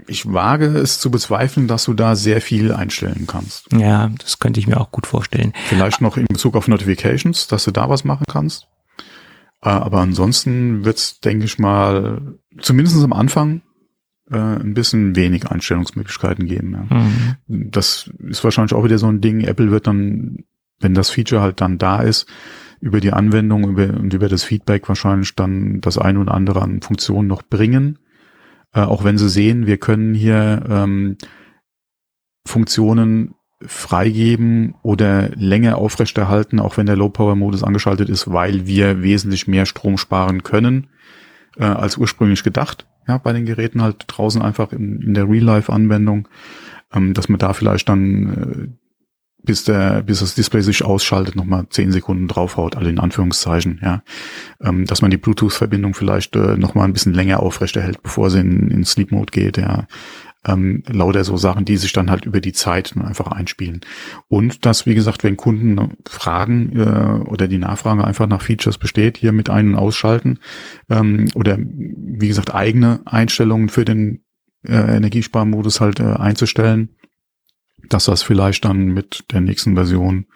Ich 0.06 0.30
wage 0.30 0.66
es 0.66 1.00
zu 1.00 1.10
bezweifeln, 1.10 1.66
dass 1.66 1.84
du 1.84 1.94
da 1.94 2.14
sehr 2.14 2.40
viel 2.40 2.72
einstellen 2.72 3.26
kannst. 3.26 3.72
Ja, 3.72 4.10
das 4.18 4.38
könnte 4.38 4.60
ich 4.60 4.66
mir 4.66 4.80
auch 4.80 4.90
gut 4.90 5.06
vorstellen. 5.06 5.52
Vielleicht 5.66 6.00
noch 6.00 6.16
in 6.16 6.26
Bezug 6.26 6.56
auf 6.56 6.68
Notifications, 6.68 7.46
dass 7.46 7.64
du 7.64 7.70
da 7.70 7.88
was 7.88 8.04
machen 8.04 8.24
kannst. 8.28 8.68
Äh, 9.62 9.70
Aber 9.70 10.00
ansonsten 10.00 10.84
wird's, 10.84 11.20
denke 11.20 11.46
ich 11.46 11.58
mal, 11.58 12.38
zumindest 12.60 13.02
am 13.02 13.14
Anfang 13.14 13.62
äh, 14.30 14.36
ein 14.36 14.74
bisschen 14.74 15.16
wenig 15.16 15.50
Einstellungsmöglichkeiten 15.50 16.46
geben. 16.46 16.72
Ja. 16.72 16.96
Mhm. 16.96 17.70
Das 17.70 18.10
ist 18.28 18.44
wahrscheinlich 18.44 18.74
auch 18.74 18.84
wieder 18.84 18.98
so 18.98 19.08
ein 19.08 19.22
Ding. 19.22 19.40
Apple 19.40 19.70
wird 19.70 19.86
dann, 19.86 20.44
wenn 20.80 20.94
das 20.94 21.10
Feature 21.10 21.40
halt 21.40 21.62
dann 21.62 21.78
da 21.78 22.00
ist, 22.02 22.26
über 22.80 23.00
die 23.00 23.12
Anwendung 23.12 23.70
über, 23.70 23.88
und 23.98 24.12
über 24.12 24.28
das 24.28 24.44
Feedback 24.44 24.88
wahrscheinlich 24.88 25.34
dann 25.34 25.80
das 25.80 25.98
eine 25.98 26.20
oder 26.20 26.34
andere 26.34 26.62
an 26.62 26.82
Funktionen 26.82 27.26
noch 27.26 27.42
bringen. 27.42 27.98
Äh, 28.72 28.80
auch 28.80 29.04
wenn 29.04 29.18
sie 29.18 29.28
sehen, 29.28 29.66
wir 29.66 29.78
können 29.78 30.14
hier 30.14 30.64
ähm, 30.68 31.16
Funktionen 32.46 33.34
freigeben 33.60 34.74
oder 34.82 35.30
länger 35.30 35.78
aufrechterhalten, 35.78 36.60
auch 36.60 36.76
wenn 36.76 36.86
der 36.86 36.96
Low-Power-Modus 36.96 37.64
angeschaltet 37.64 38.08
ist, 38.08 38.32
weil 38.32 38.66
wir 38.66 39.02
wesentlich 39.02 39.48
mehr 39.48 39.66
Strom 39.66 39.98
sparen 39.98 40.42
können 40.44 40.88
äh, 41.56 41.64
als 41.64 41.96
ursprünglich 41.96 42.44
gedacht. 42.44 42.86
Ja, 43.08 43.18
bei 43.18 43.32
den 43.32 43.46
Geräten 43.46 43.82
halt 43.82 44.04
draußen 44.06 44.42
einfach 44.42 44.72
in, 44.72 45.00
in 45.00 45.14
der 45.14 45.28
Real-Life-Anwendung, 45.28 46.28
ähm, 46.92 47.14
dass 47.14 47.28
man 47.28 47.38
da 47.38 47.52
vielleicht 47.52 47.88
dann, 47.88 48.32
äh, 48.32 48.87
bis 49.42 49.64
der, 49.64 50.02
bis 50.02 50.20
das 50.20 50.34
Display 50.34 50.62
sich 50.62 50.84
ausschaltet, 50.84 51.36
nochmal 51.36 51.66
zehn 51.70 51.92
Sekunden 51.92 52.28
draufhaut, 52.28 52.76
alle 52.76 52.90
in 52.90 52.98
Anführungszeichen, 52.98 53.80
ja. 53.82 54.02
Ähm, 54.62 54.84
dass 54.84 55.02
man 55.02 55.10
die 55.10 55.16
Bluetooth-Verbindung 55.16 55.94
vielleicht 55.94 56.36
äh, 56.36 56.56
nochmal 56.56 56.84
ein 56.84 56.92
bisschen 56.92 57.14
länger 57.14 57.40
aufrechterhält, 57.40 58.02
bevor 58.02 58.30
sie 58.30 58.40
in, 58.40 58.70
in 58.70 58.84
Sleep-Mode 58.84 59.30
geht, 59.30 59.56
ja 59.58 59.86
ähm, 60.46 60.82
lauter 60.86 61.24
so 61.24 61.36
Sachen, 61.36 61.64
die 61.64 61.76
sich 61.76 61.92
dann 61.92 62.10
halt 62.10 62.24
über 62.24 62.40
die 62.40 62.52
Zeit 62.52 62.94
einfach 62.96 63.28
einspielen. 63.28 63.80
Und 64.28 64.66
dass, 64.66 64.86
wie 64.86 64.94
gesagt, 64.94 65.24
wenn 65.24 65.36
Kunden 65.36 65.96
fragen 66.08 66.76
äh, 66.76 67.28
oder 67.28 67.48
die 67.48 67.58
Nachfrage 67.58 68.04
einfach 68.04 68.26
nach 68.26 68.42
Features 68.42 68.78
besteht, 68.78 69.18
hier 69.18 69.32
mit 69.32 69.50
ein- 69.50 69.70
und 69.70 69.76
ausschalten 69.76 70.38
ähm, 70.88 71.28
oder 71.34 71.58
wie 71.58 72.28
gesagt 72.28 72.54
eigene 72.54 73.00
Einstellungen 73.04 73.68
für 73.68 73.84
den 73.84 74.22
äh, 74.66 74.96
Energiesparmodus 74.96 75.80
halt 75.80 76.00
äh, 76.00 76.04
einzustellen, 76.04 76.90
dass 77.88 78.06
das 78.06 78.22
vielleicht 78.22 78.64
dann 78.64 78.86
mit 78.88 79.24
der 79.32 79.40
nächsten 79.40 79.74
Version 79.74 80.26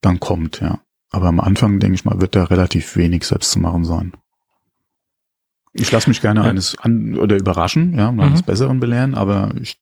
dann 0.00 0.20
kommt, 0.20 0.60
ja. 0.60 0.80
Aber 1.10 1.28
am 1.28 1.40
Anfang, 1.40 1.78
denke 1.80 1.94
ich 1.94 2.04
mal, 2.04 2.20
wird 2.20 2.34
da 2.36 2.44
relativ 2.44 2.96
wenig 2.96 3.24
selbst 3.24 3.52
zu 3.52 3.60
machen 3.60 3.84
sein. 3.84 4.12
Ich 5.72 5.90
lasse 5.92 6.08
mich 6.08 6.20
gerne 6.20 6.40
Ja. 6.40 6.46
eines 6.46 6.76
an 6.78 7.16
oder 7.18 7.36
überraschen, 7.36 7.94
ja, 7.94 8.08
und 8.08 8.16
Mhm. 8.16 8.22
eines 8.22 8.42
Besseren 8.42 8.80
belehren, 8.80 9.14
aber 9.14 9.52
ich 9.60 9.78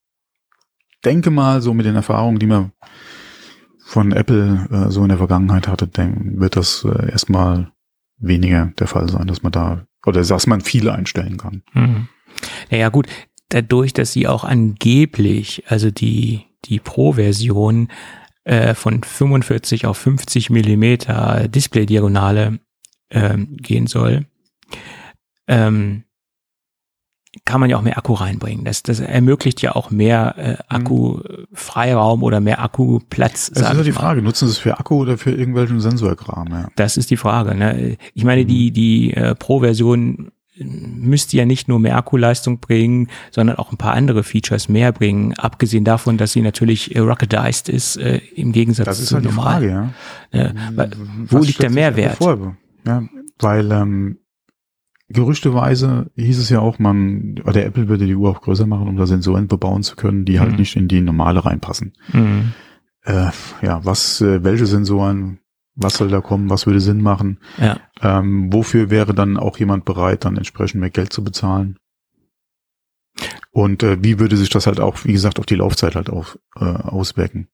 denke 1.05 1.31
mal, 1.31 1.61
so 1.63 1.75
mit 1.75 1.87
den 1.87 1.95
Erfahrungen, 1.97 2.39
die 2.39 2.47
man 2.47 2.73
von 3.87 4.13
Apple 4.13 4.67
äh, 4.71 4.91
so 4.91 5.03
in 5.03 5.09
der 5.09 5.19
Vergangenheit 5.19 5.69
hatte, 5.69 5.87
denk, 5.87 6.41
wird 6.41 6.57
das 6.57 6.85
äh, 6.85 7.11
erstmal 7.11 7.73
weniger 8.19 8.73
der 8.79 8.87
Fall 8.87 9.09
sein, 9.09 9.27
dass 9.27 9.43
man 9.43 9.53
da 9.53 9.87
oder 10.07 10.23
dass 10.23 10.47
man 10.47 10.61
viele 10.63 10.93
einstellen 10.93 11.37
kann. 11.37 11.63
Mhm. 11.75 12.09
Naja 12.71 12.89
gut, 12.89 13.07
dadurch, 13.51 13.93
dass 13.93 14.13
sie 14.13 14.27
auch 14.27 14.45
angeblich, 14.45 15.65
also 15.69 15.91
die, 15.91 16.43
die 16.65 16.79
Pro-Version 16.79 17.89
äh, 18.45 18.75
von 18.75 19.03
45 19.03 19.87
auf 19.87 19.97
50 19.99 20.51
Millimeter 20.51 21.49
Display-Diagonale 21.49 22.59
ähm, 23.11 23.57
gehen 23.57 23.87
soll, 23.87 24.27
ähm, 25.47 26.05
kann 27.45 27.61
man 27.61 27.69
ja 27.69 27.77
auch 27.77 27.83
mehr 27.83 27.99
Akku 27.99 28.15
reinbringen. 28.15 28.65
Das, 28.65 28.83
das 28.83 29.01
ermöglicht 29.01 29.61
ja 29.61 29.75
auch 29.75 29.91
mehr 29.91 30.35
äh, 30.39 30.57
Akkufreiraum 30.69 32.23
oder 32.23 32.41
mehr 32.41 32.63
Akkuplatz. 32.63 33.51
Das 33.51 33.63
ist 33.63 33.77
ja 33.77 33.83
die 33.83 33.93
Frage, 33.93 34.23
nutzen 34.23 34.47
Sie 34.47 34.53
es 34.53 34.59
für 34.59 34.79
Akku 34.79 34.97
oder 34.97 35.19
für 35.19 35.33
irgendwelchen 35.33 35.81
Sensorkram? 35.81 36.49
Ja. 36.51 36.69
Das 36.77 36.97
ist 36.97 37.11
die 37.11 37.17
Frage. 37.17 37.55
Ne? 37.55 37.97
Ich 38.15 38.25
meine, 38.25 38.45
die, 38.45 38.71
die 38.71 39.15
äh, 39.15 39.35
Pro-Version 39.35 40.31
müsste 40.57 41.37
ja 41.37 41.45
nicht 41.45 41.67
nur 41.69 41.81
mehr 41.81 41.97
Akkuleistung 41.97 42.61
bringen, 42.61 43.09
sondern 43.31 43.57
auch 43.57 43.73
ein 43.73 43.77
paar 43.79 43.95
andere 43.95 44.23
Features 44.23 44.69
mehr 44.69 44.93
bringen. 44.93 45.35
Abgesehen 45.35 45.85
davon, 45.85 46.17
dass 46.17 46.33
sie 46.33 46.43
natürlich 46.43 46.95
äh, 46.95 47.01
rocketized 47.01 47.69
ist, 47.69 47.97
äh, 47.97 48.21
im 48.37 48.53
Gegensatz 48.53 48.87
das 48.87 49.01
ist 49.01 49.09
zu 49.09 49.17
halt 49.17 49.25
normal. 49.25 49.61
Die 49.63 49.69
Frage, 49.69 49.93
ja. 50.33 50.53
Weil, 50.75 50.91
wo 51.29 51.39
Was 51.39 51.47
liegt 51.47 51.63
der 51.63 51.71
Mehrwert? 51.71 52.19
Ja, 52.87 53.03
weil 53.39 53.73
ähm, 53.73 54.19
gerüchteweise 55.09 56.11
hieß 56.17 56.39
es 56.39 56.51
ja 56.51 56.61
auch, 56.61 56.79
man 56.79 57.37
oder 57.45 57.65
Apple 57.65 57.89
würde 57.89 58.07
die 58.07 58.15
Uhr 58.15 58.31
auch 58.31 58.41
größer 58.41 58.67
machen, 58.67 58.89
um 58.89 58.97
da 58.97 59.07
Sensoren 59.07 59.49
bebauen 59.49 59.83
zu 59.83 59.97
können, 59.97 60.25
die 60.25 60.41
halt 60.41 60.53
Mhm. 60.53 60.57
nicht 60.59 60.77
in 60.77 60.89
die 60.89 61.01
normale 61.01 61.45
reinpassen. 61.45 61.93
Mhm. 62.13 62.53
Äh, 63.05 63.31
ja, 63.63 63.85
was, 63.85 64.21
äh, 64.21 64.43
welche 64.45 64.67
Sensoren, 64.67 65.39
was 65.75 65.95
soll 65.95 66.09
da 66.09 66.21
kommen, 66.21 66.51
was 66.51 66.67
würde 66.67 66.81
Sinn 66.81 67.01
machen? 67.03 67.39
Ja. 67.59 67.79
Ähm, 68.01 68.53
wofür 68.53 68.91
wäre 68.91 69.15
dann 69.15 69.37
auch 69.37 69.59
jemand 69.59 69.85
bereit, 69.85 70.25
dann 70.25 70.37
entsprechend 70.37 70.81
mehr 70.81 70.91
Geld 70.91 71.13
zu 71.13 71.25
bezahlen? 71.25 71.79
Und 73.51 73.83
äh, 73.83 74.03
wie 74.03 74.19
würde 74.19 74.37
sich 74.37 74.51
das 74.51 74.67
halt 74.67 74.81
auch, 74.81 75.05
wie 75.05 75.13
gesagt, 75.13 75.39
auf 75.39 75.47
die 75.47 75.55
Laufzeit 75.57 75.95
halt 75.95 76.11
auch 76.11 76.37
äh, 76.57 76.65
auswirken? 76.65 77.49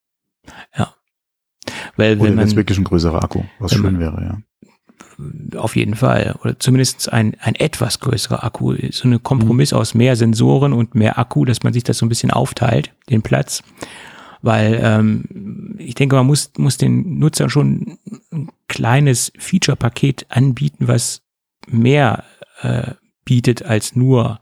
Weil 1.96 2.14
Oder 2.18 2.30
wenn 2.30 2.38
jetzt 2.38 2.48
man 2.50 2.56
wirklich 2.56 2.78
ein 2.78 2.84
größerer 2.84 3.22
Akku, 3.22 3.42
was 3.58 3.72
schön 3.72 3.82
man- 3.82 4.00
wäre, 4.00 4.22
ja. 4.22 5.58
auf 5.58 5.76
jeden 5.76 5.94
Fall 5.94 6.36
oder 6.42 6.58
zumindest 6.58 7.12
ein, 7.12 7.36
ein 7.40 7.54
etwas 7.54 8.00
größerer 8.00 8.42
Akku, 8.42 8.74
so 8.90 9.04
eine 9.06 9.18
Kompromiss 9.18 9.72
aus 9.72 9.94
mehr 9.94 10.16
Sensoren 10.16 10.72
und 10.72 10.94
mehr 10.94 11.18
Akku, 11.18 11.44
dass 11.44 11.62
man 11.62 11.72
sich 11.72 11.84
das 11.84 11.98
so 11.98 12.06
ein 12.06 12.08
bisschen 12.08 12.30
aufteilt, 12.30 12.94
den 13.10 13.22
Platz. 13.22 13.62
Weil 14.42 14.80
ähm, 14.82 15.74
ich 15.76 15.94
denke, 15.94 16.16
man 16.16 16.26
muss, 16.26 16.50
muss 16.56 16.78
den 16.78 17.18
Nutzern 17.18 17.50
schon 17.50 17.98
ein 18.09 18.09
kleines 18.80 19.30
Feature-Paket 19.38 20.24
anbieten, 20.30 20.88
was 20.88 21.20
mehr 21.68 22.24
äh, 22.62 22.92
bietet 23.26 23.62
als 23.62 23.94
nur 23.94 24.40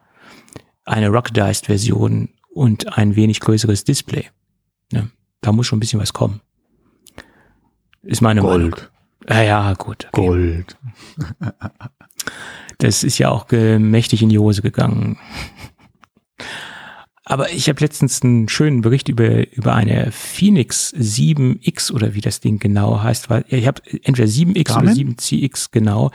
eine 0.85 1.09
Rockdized-Version 1.09 2.29
und 2.55 2.97
ein 2.97 3.17
wenig 3.17 3.41
größeres 3.41 3.83
Display. 3.83 4.27
Ja, 4.93 5.09
da 5.41 5.51
muss 5.51 5.67
schon 5.67 5.79
ein 5.79 5.81
bisschen 5.81 5.99
was 5.99 6.13
kommen. 6.13 6.41
Ist 8.03 8.21
meine 8.21 8.43
Meinung. 8.43 8.71
Gold, 8.71 8.91
Ja, 9.29 9.43
ja, 9.43 9.75
gut. 9.75 10.07
okay. 10.13 10.27
Gold. 10.27 10.77
Das 12.79 13.03
ist 13.03 13.19
ja 13.19 13.31
auch 13.31 13.51
mächtig 13.51 14.23
in 14.23 14.29
die 14.29 14.39
Hose 14.39 14.63
gegangen. 14.63 15.19
Aber 17.31 17.53
ich 17.53 17.69
habe 17.69 17.81
letztens 17.81 18.23
einen 18.23 18.49
schönen 18.49 18.81
Bericht 18.81 19.09
über, 19.11 19.47
über 19.55 19.75
eine 19.75 20.11
Phoenix 20.13 20.95
7X 20.95 21.93
oder 21.93 22.15
wie 22.15 22.23
das 22.23 22.41
Ding 22.41 22.59
genau 22.59 23.03
heißt. 23.03 23.29
Weil 23.29 23.45
ich 23.49 23.67
habe 23.67 23.83
entweder 24.03 24.27
7X 24.29 24.71
oder 24.73 24.87
Garmin? 24.87 25.17
7CX 25.17 25.69
genau. 25.71 26.11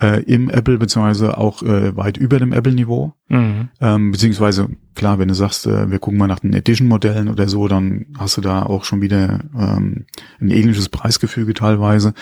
äh, 0.00 0.22
im 0.22 0.48
Apple, 0.48 0.78
beziehungsweise 0.78 1.36
auch 1.36 1.62
äh, 1.62 1.94
weit 1.94 2.16
über 2.16 2.38
dem 2.38 2.54
Apple-Niveau. 2.54 3.12
Mhm. 3.28 3.68
Ähm, 3.78 4.10
beziehungsweise, 4.10 4.70
klar, 4.94 5.18
wenn 5.18 5.28
du 5.28 5.34
sagst, 5.34 5.66
äh, 5.66 5.90
wir 5.90 5.98
gucken 5.98 6.18
mal 6.18 6.26
nach 6.26 6.38
den 6.38 6.54
Edition-Modellen 6.54 7.28
oder 7.28 7.48
so, 7.48 7.68
dann 7.68 8.06
hast 8.16 8.38
du 8.38 8.40
da 8.40 8.62
auch 8.62 8.84
schon 8.84 9.02
wieder 9.02 9.40
ähm, 9.54 10.06
ein 10.40 10.50
ähnliches 10.50 10.88
Preisgefüge 10.88 11.52
teilweise. 11.52 12.14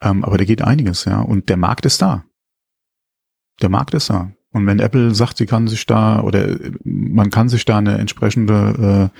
Ähm, 0.00 0.22
aber 0.22 0.38
da 0.38 0.44
geht 0.44 0.62
einiges, 0.62 1.04
ja. 1.04 1.20
Und 1.20 1.48
der 1.48 1.56
Markt 1.56 1.86
ist 1.86 2.00
da. 2.00 2.22
Der 3.62 3.68
Markt 3.68 3.94
ist 3.94 4.10
da. 4.10 4.30
Und 4.52 4.66
wenn 4.66 4.78
Apple 4.78 5.14
sagt, 5.14 5.36
sie 5.38 5.46
kann 5.46 5.66
sich 5.68 5.84
da 5.86 6.20
oder 6.20 6.48
äh, 6.48 6.72
man 6.84 7.30
kann 7.30 7.48
sich 7.48 7.64
da 7.64 7.78
eine 7.78 7.98
entsprechende 7.98 9.10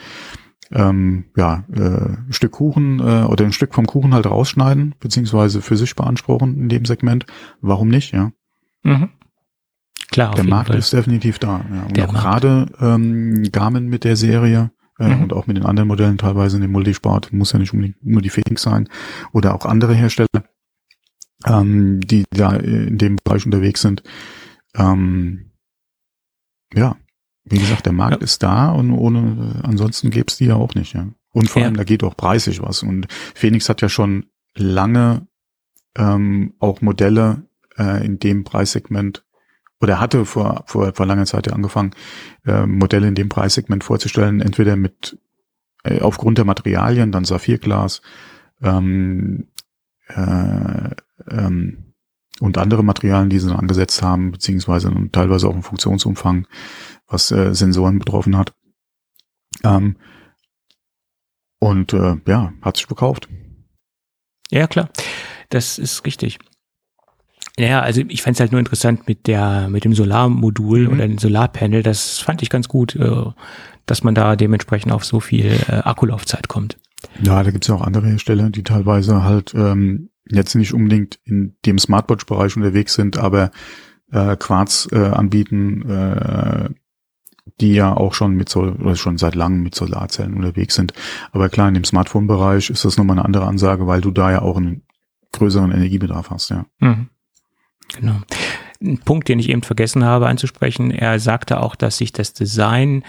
äh, 0.72 0.78
ähm, 0.80 1.24
ja, 1.36 1.64
äh, 1.72 2.32
Stück 2.32 2.52
Kuchen 2.52 2.98
äh, 3.00 3.24
oder 3.24 3.44
ein 3.44 3.52
Stück 3.52 3.74
vom 3.74 3.86
Kuchen 3.86 4.14
halt 4.14 4.26
rausschneiden, 4.26 4.94
beziehungsweise 5.00 5.60
für 5.60 5.76
sich 5.76 5.94
beanspruchen 5.94 6.56
in 6.56 6.68
dem 6.68 6.84
Segment, 6.84 7.26
warum 7.60 7.88
nicht, 7.88 8.12
ja? 8.12 8.32
Mhm. 8.82 9.10
Klar, 10.10 10.34
Der 10.34 10.44
Markt 10.44 10.68
Fall. 10.68 10.78
ist 10.78 10.92
definitiv 10.92 11.38
da. 11.38 11.64
Ja. 11.72 11.82
Und 11.84 11.96
Der 11.96 12.08
auch 12.08 12.12
Markt. 12.12 12.24
gerade 12.42 12.66
ähm, 12.80 13.42
Garmin 13.52 13.86
mit 13.88 14.04
der 14.04 14.16
Serie 14.16 14.70
äh, 14.98 15.08
Mhm. 15.08 15.22
und 15.24 15.32
auch 15.32 15.46
mit 15.48 15.56
den 15.56 15.66
anderen 15.66 15.88
Modellen 15.88 16.18
teilweise 16.18 16.56
in 16.56 16.62
dem 16.62 16.70
Multisport, 16.72 17.32
muss 17.32 17.52
ja 17.52 17.58
nicht 17.58 17.72
unbedingt 17.72 18.04
nur 18.04 18.22
die 18.22 18.30
Phoenix 18.30 18.62
sein 18.62 18.88
oder 19.32 19.54
auch 19.54 19.66
andere 19.66 19.94
Hersteller, 19.94 20.28
ähm, 21.46 22.00
die 22.00 22.24
da 22.30 22.54
in 22.56 22.98
dem 22.98 23.16
Bereich 23.22 23.44
unterwegs 23.44 23.80
sind. 23.82 24.02
Ähm, 24.76 25.50
ja, 26.74 26.96
wie 27.44 27.58
gesagt, 27.58 27.86
der 27.86 27.92
Markt 27.92 28.16
Ja. 28.20 28.24
ist 28.24 28.42
da 28.42 28.70
und 28.70 28.90
ohne 28.90 29.60
ansonsten 29.62 30.10
gäbe 30.10 30.26
es 30.28 30.36
die 30.38 30.46
ja 30.46 30.54
auch 30.56 30.74
nicht. 30.74 30.94
Ja. 30.94 31.08
Und 31.32 31.50
vor 31.50 31.60
Ja. 31.62 31.66
allem, 31.68 31.76
da 31.76 31.84
geht 31.84 32.02
auch 32.02 32.16
preisig 32.16 32.62
was. 32.62 32.82
Und 32.82 33.06
Phoenix 33.34 33.68
hat 33.68 33.82
ja 33.82 33.88
schon 33.88 34.26
lange 34.56 35.26
ähm, 35.96 36.54
auch 36.58 36.80
Modelle 36.80 37.44
äh, 37.78 38.04
in 38.04 38.18
dem 38.18 38.44
Preissegment 38.44 39.24
oder 39.80 40.00
hatte 40.00 40.24
vor, 40.24 40.64
vor, 40.66 40.92
vor 40.94 41.06
langer 41.06 41.26
Zeit 41.26 41.46
ja 41.46 41.52
angefangen, 41.52 41.90
äh, 42.46 42.66
Modelle 42.66 43.06
in 43.08 43.14
dem 43.14 43.28
Preissegment 43.28 43.84
vorzustellen, 43.84 44.40
entweder 44.40 44.76
mit 44.76 45.18
äh, 45.84 46.00
aufgrund 46.00 46.38
der 46.38 46.44
Materialien, 46.46 47.12
dann 47.12 47.24
Saphirglas 47.24 48.00
ähm, 48.62 49.48
äh, 50.08 50.90
ähm, 51.30 51.94
und 52.40 52.58
andere 52.58 52.82
Materialien, 52.82 53.30
die 53.30 53.38
sie 53.38 53.48
dann 53.48 53.58
angesetzt 53.58 54.02
haben, 54.02 54.32
beziehungsweise 54.32 54.92
teilweise 55.12 55.48
auch 55.48 55.54
im 55.54 55.62
Funktionsumfang, 55.62 56.46
was 57.06 57.30
äh, 57.30 57.54
Sensoren 57.54 57.98
betroffen 57.98 58.36
hat. 58.36 58.52
Ähm, 59.62 59.96
und 61.60 61.92
äh, 61.92 62.16
ja, 62.26 62.52
hat 62.60 62.76
sich 62.76 62.86
verkauft. 62.86 63.28
Ja, 64.50 64.66
klar. 64.66 64.90
Das 65.50 65.78
ist 65.78 66.04
richtig. 66.04 66.38
Ja, 67.56 67.80
also 67.80 68.02
ich 68.08 68.22
fand 68.22 68.34
es 68.34 68.40
halt 68.40 68.50
nur 68.50 68.58
interessant 68.58 69.06
mit 69.06 69.28
der, 69.28 69.68
mit 69.68 69.84
dem 69.84 69.94
Solarmodul 69.94 70.88
Mhm. 70.88 70.92
oder 70.92 71.06
dem 71.06 71.18
Solarpanel. 71.18 71.82
Das 71.84 72.18
fand 72.18 72.42
ich 72.42 72.50
ganz 72.50 72.68
gut, 72.68 72.96
äh, 72.96 73.24
dass 73.86 74.02
man 74.02 74.14
da 74.14 74.34
dementsprechend 74.34 74.92
auf 74.92 75.04
so 75.04 75.20
viel 75.20 75.46
äh, 75.68 75.72
Akkulaufzeit 75.72 76.48
kommt. 76.48 76.78
Ja, 77.22 77.42
da 77.42 77.50
gibt's 77.50 77.68
ja 77.68 77.76
auch 77.76 77.82
andere 77.82 78.08
Hersteller, 78.08 78.50
die 78.50 78.64
teilweise 78.64 79.22
halt 79.22 79.54
ähm, 79.54 80.10
jetzt 80.30 80.54
nicht 80.54 80.72
unbedingt 80.72 81.18
in 81.24 81.56
dem 81.66 81.78
Smartwatch-Bereich 81.78 82.56
unterwegs 82.56 82.94
sind, 82.94 83.18
aber 83.18 83.50
äh, 84.10 84.36
Quarz 84.36 84.88
äh, 84.92 84.98
anbieten, 84.98 85.88
äh, 85.88 86.70
die 87.60 87.74
ja 87.74 87.94
auch 87.94 88.14
schon 88.14 88.34
mit 88.34 88.48
so 88.48 88.62
oder 88.62 88.96
schon 88.96 89.18
seit 89.18 89.34
langem 89.34 89.62
mit 89.62 89.74
Solarzellen 89.74 90.34
unterwegs 90.34 90.74
sind. 90.74 90.92
Aber 91.32 91.48
klar, 91.48 91.68
in 91.68 91.74
dem 91.74 91.84
Smartphone-Bereich 91.84 92.70
ist 92.70 92.84
das 92.84 92.96
nochmal 92.96 93.18
eine 93.18 93.24
andere 93.24 93.46
Ansage, 93.46 93.86
weil 93.86 94.00
du 94.00 94.10
da 94.10 94.30
ja 94.30 94.42
auch 94.42 94.56
einen 94.56 94.82
größeren 95.32 95.72
Energiebedarf 95.72 96.30
hast, 96.30 96.50
ja. 96.50 96.66
Mhm. 96.78 97.08
Genau. 97.94 98.16
Ein 98.82 98.98
Punkt, 98.98 99.28
den 99.28 99.38
ich 99.38 99.50
eben 99.50 99.62
vergessen 99.62 100.04
habe 100.04 100.26
anzusprechen, 100.26 100.90
er 100.90 101.18
sagte 101.20 101.60
auch, 101.60 101.76
dass 101.76 101.98
sich 101.98 102.12
das 102.12 102.32
Design 102.32 103.04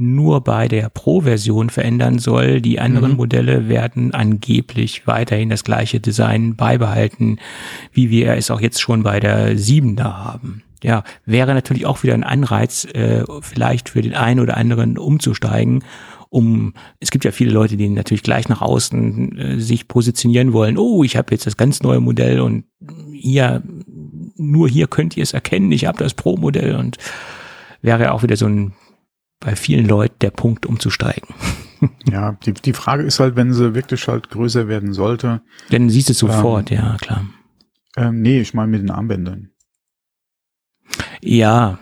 nur 0.00 0.40
bei 0.42 0.66
der 0.66 0.88
Pro-Version 0.88 1.70
verändern 1.70 2.18
soll. 2.18 2.60
Die 2.60 2.80
anderen 2.80 3.12
Mhm. 3.12 3.16
Modelle 3.16 3.68
werden 3.68 4.14
angeblich 4.14 5.06
weiterhin 5.06 5.50
das 5.50 5.64
gleiche 5.64 6.00
Design 6.00 6.56
beibehalten, 6.56 7.38
wie 7.92 8.10
wir 8.10 8.34
es 8.34 8.50
auch 8.50 8.60
jetzt 8.60 8.80
schon 8.80 9.02
bei 9.02 9.20
der 9.20 9.56
7 9.56 9.96
da 9.96 10.24
haben. 10.24 10.62
Ja, 10.82 11.04
wäre 11.26 11.52
natürlich 11.52 11.84
auch 11.84 12.02
wieder 12.02 12.14
ein 12.14 12.24
Anreiz, 12.24 12.86
äh, 12.86 13.24
vielleicht 13.42 13.90
für 13.90 14.00
den 14.00 14.14
einen 14.14 14.40
oder 14.40 14.56
anderen 14.56 14.96
umzusteigen 14.96 15.84
um, 16.30 16.74
es 17.00 17.10
gibt 17.10 17.24
ja 17.24 17.32
viele 17.32 17.50
Leute, 17.50 17.76
die 17.76 17.88
natürlich 17.88 18.22
gleich 18.22 18.48
nach 18.48 18.62
außen 18.62 19.36
äh, 19.36 19.60
sich 19.60 19.88
positionieren 19.88 20.52
wollen, 20.52 20.78
oh, 20.78 21.02
ich 21.02 21.16
habe 21.16 21.32
jetzt 21.32 21.44
das 21.44 21.56
ganz 21.56 21.82
neue 21.82 22.00
Modell 22.00 22.40
und 22.40 22.64
hier, 23.12 23.62
nur 24.36 24.68
hier 24.68 24.86
könnt 24.86 25.16
ihr 25.16 25.24
es 25.24 25.32
erkennen, 25.32 25.72
ich 25.72 25.86
habe 25.86 25.98
das 25.98 26.14
Pro-Modell 26.14 26.76
und 26.76 26.98
wäre 27.82 28.12
auch 28.12 28.22
wieder 28.22 28.36
so 28.36 28.46
ein 28.46 28.72
bei 29.40 29.56
vielen 29.56 29.86
Leuten 29.86 30.16
der 30.20 30.30
Punkt 30.30 30.66
umzusteigen. 30.66 31.34
Ja, 32.12 32.32
die, 32.44 32.52
die 32.52 32.74
Frage 32.74 33.04
ist 33.04 33.20
halt, 33.20 33.36
wenn 33.36 33.54
sie 33.54 33.74
wirklich 33.74 34.06
halt 34.06 34.28
größer 34.28 34.68
werden 34.68 34.92
sollte. 34.92 35.40
Dann 35.70 35.88
siehst 35.88 36.10
du 36.10 36.12
es 36.12 36.18
sofort, 36.18 36.70
ähm, 36.70 36.76
ja, 36.76 36.96
klar. 37.00 37.24
Ähm, 37.96 38.20
nee, 38.20 38.38
ich 38.38 38.52
meine 38.52 38.70
mit 38.70 38.82
den 38.82 38.90
Armbändern. 38.90 39.48
Ja, 41.22 41.78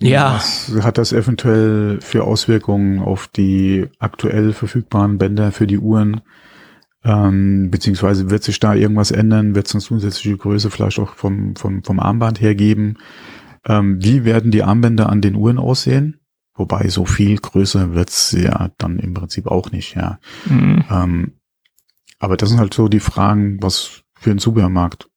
ja. 0.00 0.34
Was 0.34 0.70
hat 0.82 0.98
das 0.98 1.12
eventuell 1.12 2.00
für 2.00 2.24
Auswirkungen 2.24 3.00
auf 3.00 3.26
die 3.28 3.86
aktuell 3.98 4.52
verfügbaren 4.52 5.18
Bänder 5.18 5.52
für 5.52 5.66
die 5.66 5.78
Uhren? 5.78 6.20
Ähm, 7.04 7.70
beziehungsweise 7.70 8.30
wird 8.30 8.44
sich 8.44 8.60
da 8.60 8.74
irgendwas 8.74 9.10
ändern? 9.10 9.54
Wird 9.54 9.66
es 9.66 9.74
eine 9.74 9.82
zusätzliche 9.82 10.36
Größe 10.36 10.70
vielleicht 10.70 10.98
auch 10.98 11.14
vom, 11.14 11.56
vom, 11.56 11.82
vom 11.82 12.00
Armband 12.00 12.40
her 12.40 12.54
geben? 12.54 12.96
Ähm, 13.66 14.02
wie 14.02 14.24
werden 14.24 14.50
die 14.50 14.62
Armbänder 14.62 15.08
an 15.08 15.20
den 15.20 15.34
Uhren 15.34 15.58
aussehen? 15.58 16.17
Wobei 16.58 16.88
so 16.88 17.04
viel 17.04 17.36
größer 17.38 17.94
wird's 17.94 18.32
ja 18.32 18.70
dann 18.78 18.98
im 18.98 19.14
Prinzip 19.14 19.46
auch 19.46 19.70
nicht, 19.70 19.94
ja. 19.94 20.18
Mhm. 20.46 20.84
Ähm, 20.90 21.32
aber 22.18 22.36
das 22.36 22.48
sind 22.48 22.58
halt 22.58 22.74
so 22.74 22.88
die 22.88 23.00
Fragen, 23.00 23.62
was 23.62 24.02
für 24.14 24.32
ein 24.32 24.38
Zubehörmarkt 24.38 25.08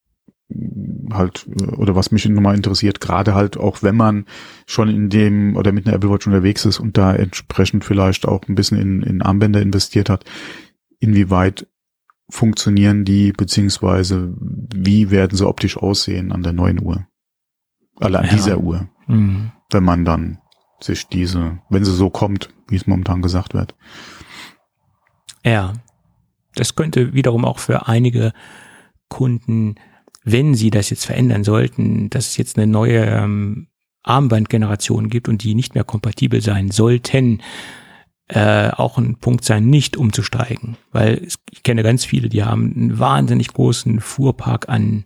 halt, 1.11 1.47
oder 1.77 1.95
was 1.95 2.11
mich 2.11 2.27
nochmal 2.27 2.55
interessiert, 2.55 3.01
gerade 3.01 3.33
halt 3.33 3.57
auch, 3.57 3.83
wenn 3.83 3.95
man 3.95 4.25
schon 4.67 4.89
in 4.89 5.09
dem 5.09 5.55
oder 5.55 5.71
mit 5.71 5.87
einer 5.87 5.95
Apple 5.95 6.11
Watch 6.11 6.27
unterwegs 6.27 6.65
ist 6.65 6.79
und 6.79 6.97
da 6.97 7.15
entsprechend 7.15 7.85
vielleicht 7.85 8.27
auch 8.27 8.47
ein 8.47 8.55
bisschen 8.55 8.77
in, 8.77 9.01
in 9.01 9.21
Armbänder 9.21 9.61
investiert 9.61 10.09
hat, 10.09 10.25
inwieweit 10.99 11.67
funktionieren 12.29 13.03
die, 13.03 13.31
beziehungsweise 13.33 14.33
wie 14.37 15.09
werden 15.09 15.35
sie 15.37 15.47
optisch 15.47 15.77
aussehen 15.77 16.31
an 16.31 16.43
der 16.43 16.53
neuen 16.53 16.81
Uhr? 16.81 17.07
Alle 17.99 18.19
an 18.19 18.25
ja. 18.25 18.31
dieser 18.31 18.59
Uhr. 18.59 18.87
Mhm. 19.07 19.51
Wenn 19.69 19.83
man 19.83 20.05
dann 20.05 20.39
sich 20.83 21.07
diese, 21.07 21.59
wenn 21.69 21.85
sie 21.85 21.93
so 21.93 22.09
kommt, 22.09 22.49
wie 22.67 22.75
es 22.75 22.87
momentan 22.87 23.21
gesagt 23.21 23.53
wird. 23.53 23.75
Ja, 25.43 25.73
das 26.55 26.75
könnte 26.75 27.13
wiederum 27.13 27.45
auch 27.45 27.59
für 27.59 27.87
einige 27.87 28.33
Kunden, 29.09 29.75
wenn 30.23 30.53
sie 30.53 30.69
das 30.69 30.89
jetzt 30.89 31.05
verändern 31.05 31.43
sollten, 31.43 32.09
dass 32.09 32.27
es 32.27 32.37
jetzt 32.37 32.57
eine 32.57 32.67
neue 32.67 33.05
ähm, 33.05 33.67
Armbandgeneration 34.03 35.09
gibt 35.09 35.29
und 35.29 35.43
die 35.43 35.55
nicht 35.55 35.75
mehr 35.75 35.83
kompatibel 35.83 36.41
sein 36.41 36.71
sollten, 36.71 37.41
äh, 38.27 38.69
auch 38.69 38.97
ein 38.97 39.17
Punkt 39.17 39.43
sein, 39.43 39.67
nicht 39.67 39.97
umzusteigen. 39.97 40.77
Weil 40.91 41.27
ich 41.51 41.63
kenne 41.63 41.83
ganz 41.83 42.05
viele, 42.05 42.29
die 42.29 42.43
haben 42.43 42.73
einen 42.73 42.99
wahnsinnig 42.99 43.49
großen 43.49 43.99
Fuhrpark 43.99 44.69
an, 44.69 45.05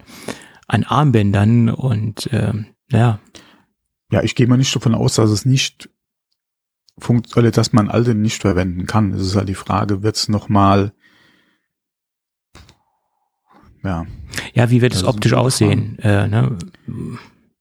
an 0.68 0.84
Armbändern 0.84 1.70
und 1.70 2.32
äh, 2.32 2.54
ja, 2.92 3.20
ja, 4.12 4.22
ich 4.24 4.36
gehe 4.36 4.48
mal 4.48 4.58
nicht 4.58 4.76
davon 4.76 4.96
aus, 4.96 5.16
dass 5.16 5.30
es 5.30 5.46
nicht 5.46 5.90
funktioniert, 6.98 7.58
dass 7.58 7.74
man 7.74 7.90
alte 7.90 8.16
nicht 8.16 8.42
verwenden 8.42 8.86
kann. 8.86 9.12
Es 9.14 9.22
ist 9.22 9.36
halt 9.36 9.50
die 9.50 9.56
Frage, 9.56 10.04
wird 10.04 10.16
es 10.16 10.30
nochmal 10.30 10.94
ja. 13.86 14.06
Ja, 14.54 14.70
wie 14.72 14.82
wird 14.82 14.94
es 14.94 15.04
optisch 15.04 15.34
aussehen? 15.34 16.00
Äh, 16.00 16.28
ne? 16.28 16.58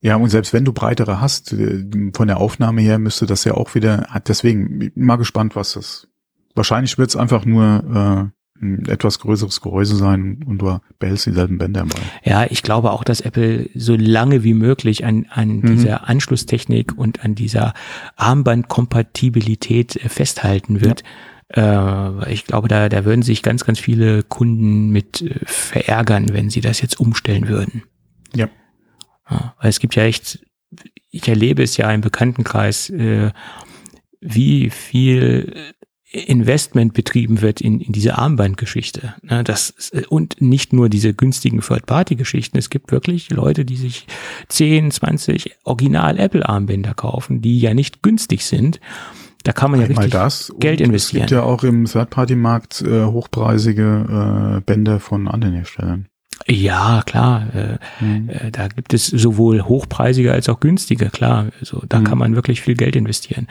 Ja, 0.00 0.16
und 0.16 0.30
selbst 0.30 0.52
wenn 0.52 0.64
du 0.64 0.72
breitere 0.72 1.20
hast, 1.20 1.52
äh, 1.52 1.84
von 2.14 2.28
der 2.28 2.38
Aufnahme 2.38 2.80
her 2.80 2.98
müsste 2.98 3.26
das 3.26 3.44
ja 3.44 3.54
auch 3.54 3.74
wieder, 3.74 4.06
deswegen 4.26 4.90
mal 4.94 5.16
gespannt, 5.16 5.54
was 5.54 5.74
das. 5.74 6.08
Wahrscheinlich 6.54 6.98
wird 6.98 7.10
es 7.10 7.16
einfach 7.16 7.44
nur 7.44 8.32
äh, 8.32 8.33
ein 8.60 8.86
etwas 8.86 9.18
größeres 9.18 9.60
Gehäuse 9.60 9.96
sein 9.96 10.44
und 10.46 10.58
du 10.58 10.78
behältst 10.98 11.26
dieselben 11.26 11.58
Bänder 11.58 11.82
im 11.82 11.88
Ball. 11.88 12.02
Ja, 12.22 12.46
ich 12.48 12.62
glaube 12.62 12.92
auch, 12.92 13.04
dass 13.04 13.20
Apple 13.20 13.68
so 13.74 13.96
lange 13.96 14.44
wie 14.44 14.54
möglich 14.54 15.04
an, 15.04 15.26
an 15.30 15.58
mhm. 15.58 15.66
dieser 15.66 16.08
Anschlusstechnik 16.08 16.96
und 16.96 17.24
an 17.24 17.34
dieser 17.34 17.74
Armbandkompatibilität 18.16 19.96
äh, 19.96 20.08
festhalten 20.08 20.80
wird. 20.80 21.02
Ja. 21.54 22.20
Äh, 22.22 22.32
ich 22.32 22.44
glaube, 22.46 22.68
da, 22.68 22.88
da 22.88 23.04
würden 23.04 23.22
sich 23.22 23.42
ganz, 23.42 23.64
ganz 23.64 23.80
viele 23.80 24.22
Kunden 24.22 24.90
mit 24.90 25.22
äh, 25.22 25.40
verärgern, 25.44 26.32
wenn 26.32 26.48
sie 26.48 26.60
das 26.60 26.80
jetzt 26.80 27.00
umstellen 27.00 27.48
würden. 27.48 27.82
Ja. 28.34 28.48
ja 29.28 29.54
weil 29.60 29.70
es 29.70 29.80
gibt 29.80 29.96
ja 29.96 30.04
echt, 30.04 30.46
ich 31.10 31.26
erlebe 31.28 31.62
es 31.62 31.76
ja 31.76 31.90
im 31.90 32.02
Bekanntenkreis, 32.02 32.88
äh, 32.90 33.32
wie 34.20 34.70
viel 34.70 35.74
Investment 36.14 36.94
betrieben 36.94 37.40
wird 37.40 37.60
in, 37.60 37.80
in 37.80 37.92
diese 37.92 38.16
Armbandgeschichte. 38.16 39.14
Ne, 39.22 39.42
das, 39.42 39.92
und 40.08 40.40
nicht 40.40 40.72
nur 40.72 40.88
diese 40.88 41.12
günstigen 41.12 41.60
Third-Party-Geschichten. 41.60 42.56
Es 42.56 42.70
gibt 42.70 42.92
wirklich 42.92 43.30
Leute, 43.30 43.64
die 43.64 43.76
sich 43.76 44.06
10, 44.48 44.92
20 44.92 45.56
Original-Apple-Armbänder 45.64 46.94
kaufen, 46.94 47.42
die 47.42 47.58
ja 47.58 47.74
nicht 47.74 48.02
günstig 48.02 48.46
sind. 48.46 48.80
Da 49.42 49.52
kann 49.52 49.72
man 49.72 49.80
ja 49.80 49.86
Einmal 49.86 50.04
richtig 50.04 50.20
das. 50.20 50.52
Geld 50.60 50.80
investieren. 50.80 51.24
Es 51.24 51.30
gibt 51.30 51.38
ja 51.38 51.42
auch 51.42 51.64
im 51.64 51.86
Third-Party-Markt 51.86 52.82
äh, 52.82 53.04
hochpreisige 53.04 54.58
äh, 54.58 54.60
Bänder 54.60 55.00
von 55.00 55.26
anderen 55.26 55.54
Herstellern. 55.54 56.06
Ja, 56.46 57.02
klar. 57.04 57.48
Äh, 57.54 58.04
mhm. 58.04 58.28
äh, 58.28 58.50
da 58.52 58.68
gibt 58.68 58.94
es 58.94 59.06
sowohl 59.06 59.62
hochpreisige 59.62 60.32
als 60.32 60.48
auch 60.48 60.60
günstige, 60.60 61.10
klar. 61.10 61.48
Also 61.58 61.82
da 61.88 61.98
mhm. 61.98 62.04
kann 62.04 62.18
man 62.18 62.36
wirklich 62.36 62.60
viel 62.60 62.74
Geld 62.74 62.94
investieren 62.94 63.48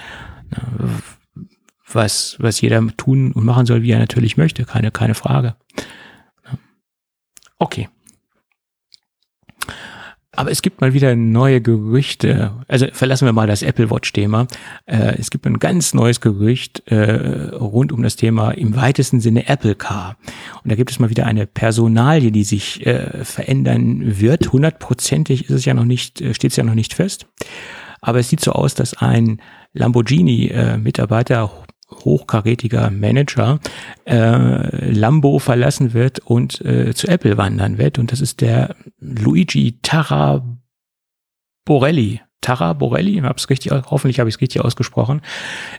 was, 1.96 2.38
was 2.40 2.62
jeder 2.62 2.86
tun 2.98 3.32
und 3.32 3.46
machen 3.46 3.66
soll, 3.66 3.82
wie 3.84 3.92
er 3.92 4.00
natürlich 4.00 4.38
möchte, 4.38 4.66
keine, 4.66 4.92
keine 4.92 5.16
Frage. 5.16 5.56
Okay. 7.60 7.90
Aber 10.36 10.50
es 10.50 10.64
gibt 10.64 10.82
mal 10.82 10.94
wieder 10.94 11.16
neue 11.16 11.62
Gerüchte. 11.62 12.54
Also 12.68 12.88
verlassen 12.92 13.26
wir 13.26 13.34
mal 13.34 13.46
das 13.46 13.62
Apple 13.62 13.92
Watch-Thema. 13.92 14.48
Äh, 14.86 15.16
es 15.20 15.30
gibt 15.30 15.46
ein 15.46 15.60
ganz 15.60 15.94
neues 15.94 16.22
Gerücht 16.22 16.82
äh, 16.88 17.56
rund 17.56 17.92
um 17.92 18.02
das 18.02 18.16
Thema 18.16 18.50
im 18.52 18.76
weitesten 18.76 19.22
Sinne 19.22 19.48
Apple 19.48 19.76
Car. 19.76 20.18
Und 20.64 20.72
da 20.72 20.76
gibt 20.76 20.90
es 20.90 20.98
mal 20.98 21.12
wieder 21.12 21.28
eine 21.28 21.46
Personalie, 21.46 22.32
die 22.32 22.44
sich 22.44 22.84
äh, 22.86 23.24
verändern 23.24 24.20
wird. 24.20 24.52
Hundertprozentig 24.52 25.46
ist 25.46 25.52
es 25.52 25.66
ja 25.66 25.76
noch 25.76 25.86
nicht, 25.86 26.24
steht 26.36 26.52
es 26.52 26.58
ja 26.58 26.64
noch 26.64 26.76
nicht 26.76 26.96
fest. 26.96 27.28
Aber 28.02 28.20
es 28.20 28.30
sieht 28.30 28.42
so 28.42 28.54
aus, 28.54 28.74
dass 28.74 28.96
ein 28.96 29.40
Lamborghini-Mitarbeiter 29.74 31.52
hochkarätiger 32.06 32.90
Manager 32.92 33.60
äh, 34.06 34.92
Lambo 34.92 35.40
verlassen 35.40 35.94
wird 35.94 36.20
und 36.20 36.62
äh, 36.62 36.94
zu 36.94 37.08
Apple 37.08 37.38
wandern 37.38 37.78
wird. 37.78 38.00
Und 38.00 38.12
das 38.12 38.22
ist 38.22 38.42
der 38.42 38.76
Luigi 39.00 39.80
Taraborelli. 39.82 40.60
Tara 42.44 42.74
Borelli, 42.74 43.20
hab's 43.24 43.50
richtig, 43.50 43.72
hoffentlich 43.72 44.20
habe 44.20 44.30
ich 44.30 44.36
es 44.36 44.42
richtig 44.42 44.62
ausgesprochen, 44.62 45.22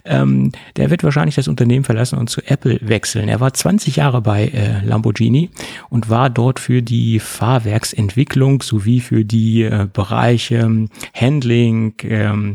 ähm, 0.05 0.51
der 0.77 0.91
wird 0.91 1.05
wahrscheinlich 1.05 1.37
das 1.37 1.47
Unternehmen 1.47 1.85
verlassen 1.85 2.19
und 2.19 2.31
zu 2.31 2.41
Apple 2.41 2.79
wechseln. 2.83 3.29
Er 3.29 3.39
war 3.39 3.53
20 3.53 3.97
Jahre 3.97 4.23
bei 4.23 4.47
äh, 4.49 4.85
Lamborghini 4.85 5.51
und 5.91 6.09
war 6.09 6.31
dort 6.31 6.59
für 6.59 6.83
die 6.83 7.21
Fahrwerksentwicklung 7.21 8.63
sowie 8.63 9.01
für 9.01 9.25
die 9.25 9.63
äh, 9.63 9.87
Bereiche 9.93 10.89
Handling, 11.15 11.95
ähm, 12.03 12.55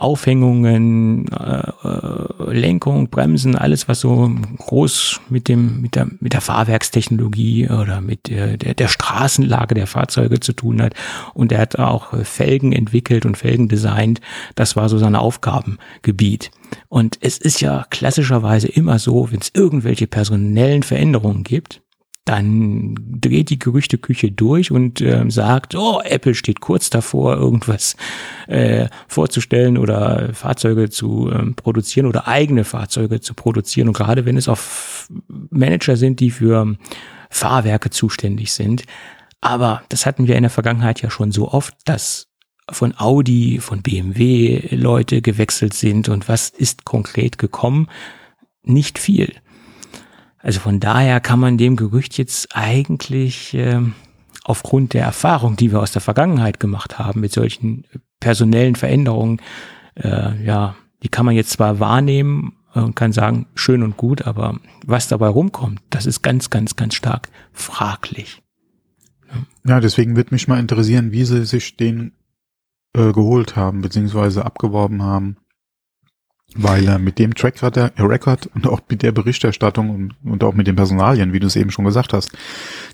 Aufhängungen, 0.00 1.26
äh, 1.28 1.62
äh, 1.84 2.52
Lenkung, 2.52 3.10
Bremsen, 3.10 3.54
alles 3.54 3.86
was 3.86 4.00
so 4.00 4.30
groß 4.58 5.20
mit 5.28 5.46
dem 5.46 5.82
mit 5.82 5.94
der 5.94 6.08
mit 6.20 6.32
der 6.32 6.40
Fahrwerkstechnologie 6.40 7.68
oder 7.68 8.00
mit 8.00 8.30
äh, 8.30 8.56
der, 8.56 8.74
der 8.74 8.88
Straßenlage 8.88 9.74
der 9.74 9.86
Fahrzeuge 9.86 10.40
zu 10.40 10.54
tun 10.54 10.80
hat. 10.80 10.94
Und 11.34 11.52
er 11.52 11.58
hat 11.60 11.78
auch 11.78 12.16
Felgen 12.24 12.72
entwickelt 12.72 13.26
und 13.26 13.36
Felgen 13.36 13.68
designt. 13.68 14.20
Das 14.54 14.74
war 14.74 14.88
so 14.88 14.96
sein 14.96 15.16
Aufgabengebiet. 15.16 16.50
Und 16.88 17.18
es 17.20 17.36
ist 17.36 17.60
ja 17.60 17.84
klassischerweise 17.90 18.68
immer 18.68 18.98
so, 18.98 19.30
wenn 19.30 19.40
es 19.40 19.50
irgendwelche 19.52 20.06
personellen 20.06 20.82
Veränderungen 20.82 21.44
gibt, 21.44 21.82
dann 22.24 22.94
dreht 23.20 23.50
die 23.50 23.58
Gerüchteküche 23.58 24.30
durch 24.30 24.70
und 24.70 25.00
äh, 25.00 25.28
sagt, 25.30 25.74
oh, 25.74 26.00
Apple 26.04 26.34
steht 26.34 26.60
kurz 26.60 26.90
davor, 26.90 27.36
irgendwas 27.36 27.96
äh, 28.46 28.88
vorzustellen 29.08 29.78
oder 29.78 30.32
Fahrzeuge 30.34 30.90
zu 30.90 31.30
ähm, 31.32 31.54
produzieren 31.54 32.06
oder 32.06 32.28
eigene 32.28 32.64
Fahrzeuge 32.64 33.20
zu 33.20 33.34
produzieren. 33.34 33.88
Und 33.88 33.94
gerade 33.96 34.26
wenn 34.26 34.36
es 34.36 34.48
auf 34.48 35.08
Manager 35.28 35.96
sind, 35.96 36.20
die 36.20 36.30
für 36.30 36.76
Fahrwerke 37.30 37.90
zuständig 37.90 38.52
sind. 38.52 38.84
Aber 39.40 39.82
das 39.88 40.04
hatten 40.04 40.28
wir 40.28 40.36
in 40.36 40.42
der 40.42 40.50
Vergangenheit 40.50 41.00
ja 41.00 41.10
schon 41.10 41.32
so 41.32 41.50
oft, 41.50 41.74
dass 41.86 42.28
von 42.70 42.94
Audi, 42.96 43.58
von 43.60 43.82
BMW 43.82 44.68
Leute 44.76 45.22
gewechselt 45.22 45.74
sind 45.74 46.08
und 46.08 46.28
was 46.28 46.50
ist 46.50 46.84
konkret 46.84 47.38
gekommen? 47.38 47.88
Nicht 48.62 48.98
viel. 48.98 49.34
Also 50.42 50.60
von 50.60 50.80
daher 50.80 51.20
kann 51.20 51.40
man 51.40 51.58
dem 51.58 51.76
Gerücht 51.76 52.16
jetzt 52.18 52.56
eigentlich 52.56 53.54
äh, 53.54 53.80
aufgrund 54.44 54.94
der 54.94 55.04
Erfahrung, 55.04 55.56
die 55.56 55.70
wir 55.72 55.80
aus 55.80 55.92
der 55.92 56.00
Vergangenheit 56.00 56.60
gemacht 56.60 56.98
haben 56.98 57.20
mit 57.20 57.32
solchen 57.32 57.84
personellen 58.20 58.74
Veränderungen, 58.74 59.40
äh, 59.94 60.42
ja, 60.44 60.76
die 61.02 61.08
kann 61.08 61.26
man 61.26 61.34
jetzt 61.34 61.50
zwar 61.50 61.80
wahrnehmen, 61.80 62.54
und 62.74 62.94
kann 62.94 63.12
sagen, 63.12 63.46
schön 63.54 63.82
und 63.82 63.96
gut, 63.96 64.22
aber 64.22 64.58
was 64.86 65.08
dabei 65.08 65.28
rumkommt, 65.28 65.80
das 65.90 66.06
ist 66.06 66.22
ganz, 66.22 66.50
ganz, 66.50 66.76
ganz 66.76 66.94
stark 66.94 67.28
fraglich. 67.52 68.42
Ja, 69.64 69.80
deswegen 69.80 70.16
wird 70.16 70.32
mich 70.32 70.48
mal 70.48 70.58
interessieren, 70.58 71.12
wie 71.12 71.24
sie 71.24 71.44
sich 71.44 71.76
den 71.76 72.12
äh, 72.94 73.12
geholt 73.12 73.56
haben, 73.56 73.82
beziehungsweise 73.82 74.44
abgeworben 74.44 75.02
haben. 75.02 75.36
Weil 76.56 76.88
er 76.88 76.98
mit 76.98 77.18
dem 77.18 77.34
Track 77.34 77.62
Record 77.62 78.50
und 78.54 78.66
auch 78.66 78.80
mit 78.88 79.02
der 79.02 79.12
Berichterstattung 79.12 79.90
und, 79.90 80.14
und 80.24 80.42
auch 80.42 80.54
mit 80.54 80.66
den 80.66 80.76
Personalien, 80.76 81.32
wie 81.32 81.38
du 81.38 81.46
es 81.46 81.56
eben 81.56 81.70
schon 81.70 81.84
gesagt 81.84 82.12
hast, 82.12 82.32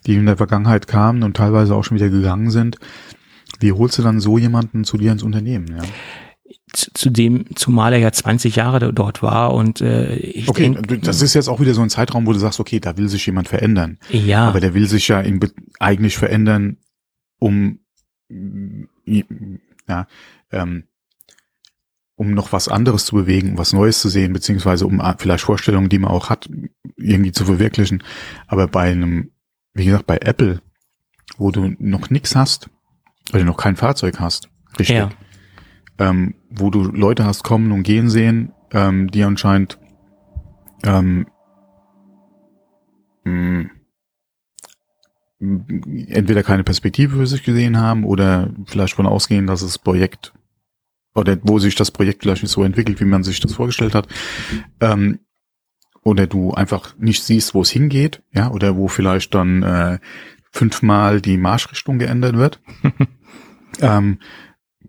die 0.06 0.14
in 0.14 0.26
der 0.26 0.36
Vergangenheit 0.36 0.86
kamen 0.86 1.22
und 1.22 1.36
teilweise 1.36 1.74
auch 1.74 1.82
schon 1.82 1.96
wieder 1.96 2.10
gegangen 2.10 2.50
sind, 2.50 2.78
wie 3.60 3.72
holst 3.72 3.98
du 3.98 4.02
dann 4.02 4.20
so 4.20 4.36
jemanden 4.36 4.84
zu 4.84 4.98
dir 4.98 5.12
ins 5.12 5.22
Unternehmen? 5.22 5.68
Ja? 5.68 5.84
zu 6.72 7.10
dem, 7.10 7.46
zumal 7.54 7.92
er 7.92 7.98
ja 7.98 8.12
20 8.12 8.56
Jahre 8.56 8.92
dort 8.92 9.22
war 9.22 9.54
und 9.54 9.80
äh, 9.80 10.16
ich 10.16 10.48
Okay, 10.48 10.70
denk, 10.70 11.02
das 11.02 11.22
ist 11.22 11.34
jetzt 11.34 11.48
auch 11.48 11.60
wieder 11.60 11.74
so 11.74 11.80
ein 11.80 11.90
Zeitraum, 11.90 12.26
wo 12.26 12.32
du 12.32 12.38
sagst, 12.38 12.60
okay, 12.60 12.80
da 12.80 12.96
will 12.96 13.08
sich 13.08 13.24
jemand 13.26 13.48
verändern. 13.48 13.98
ja, 14.10 14.48
Aber 14.48 14.60
der 14.60 14.74
will 14.74 14.86
sich 14.86 15.08
ja 15.08 15.20
in, 15.20 15.40
eigentlich 15.78 16.18
verändern, 16.18 16.76
um 17.38 17.80
ja, 19.88 20.06
ähm, 20.50 20.84
um 22.16 22.32
noch 22.32 22.52
was 22.52 22.68
anderes 22.68 23.04
zu 23.04 23.14
bewegen, 23.14 23.58
was 23.58 23.72
Neues 23.72 24.00
zu 24.00 24.08
sehen, 24.08 24.32
beziehungsweise 24.32 24.86
um 24.86 25.02
vielleicht 25.18 25.44
Vorstellungen, 25.44 25.90
die 25.90 25.98
man 25.98 26.10
auch 26.10 26.30
hat, 26.30 26.48
irgendwie 26.96 27.32
zu 27.32 27.44
verwirklichen. 27.44 28.02
Aber 28.46 28.66
bei 28.66 28.90
einem, 28.90 29.30
wie 29.74 29.84
gesagt, 29.84 30.06
bei 30.06 30.16
Apple, 30.18 30.62
wo 31.36 31.50
du 31.50 31.74
noch 31.78 32.10
nichts 32.10 32.34
hast, 32.34 32.70
weil 33.30 33.42
du 33.42 33.46
noch 33.46 33.58
kein 33.58 33.76
Fahrzeug 33.76 34.18
hast, 34.18 34.48
richtig, 34.78 34.96
ja, 34.96 35.10
ähm, 35.98 36.34
wo 36.50 36.70
du 36.70 36.84
Leute 36.84 37.24
hast 37.24 37.44
kommen 37.44 37.70
und 37.72 37.82
gehen 37.82 38.08
sehen, 38.08 38.52
ähm, 38.72 39.10
die 39.10 39.22
anscheinend 39.22 39.78
ähm, 40.84 41.26
mh, 43.24 43.70
entweder 45.38 46.42
keine 46.42 46.64
Perspektive 46.64 47.16
für 47.16 47.26
sich 47.26 47.42
gesehen 47.42 47.78
haben 47.78 48.04
oder 48.04 48.54
vielleicht 48.64 48.94
von 48.94 49.06
ausgehen, 49.06 49.46
dass 49.46 49.60
das 49.60 49.78
Projekt 49.78 50.32
oder 51.16 51.38
wo 51.42 51.58
sich 51.58 51.74
das 51.74 51.90
Projekt 51.90 52.22
vielleicht 52.22 52.42
nicht 52.42 52.52
so 52.52 52.62
entwickelt, 52.62 53.00
wie 53.00 53.04
man 53.04 53.24
sich 53.24 53.40
das 53.40 53.54
vorgestellt 53.54 53.94
hat, 53.94 54.06
ähm, 54.80 55.20
oder 56.02 56.26
du 56.26 56.52
einfach 56.52 56.96
nicht 56.98 57.24
siehst, 57.24 57.54
wo 57.54 57.62
es 57.62 57.70
hingeht, 57.70 58.22
ja, 58.32 58.50
oder 58.50 58.76
wo 58.76 58.86
vielleicht 58.86 59.34
dann 59.34 59.62
äh, 59.62 59.98
fünfmal 60.52 61.20
die 61.20 61.36
Marschrichtung 61.36 61.98
geändert 61.98 62.36
wird. 62.36 62.60
ähm, 63.80 64.18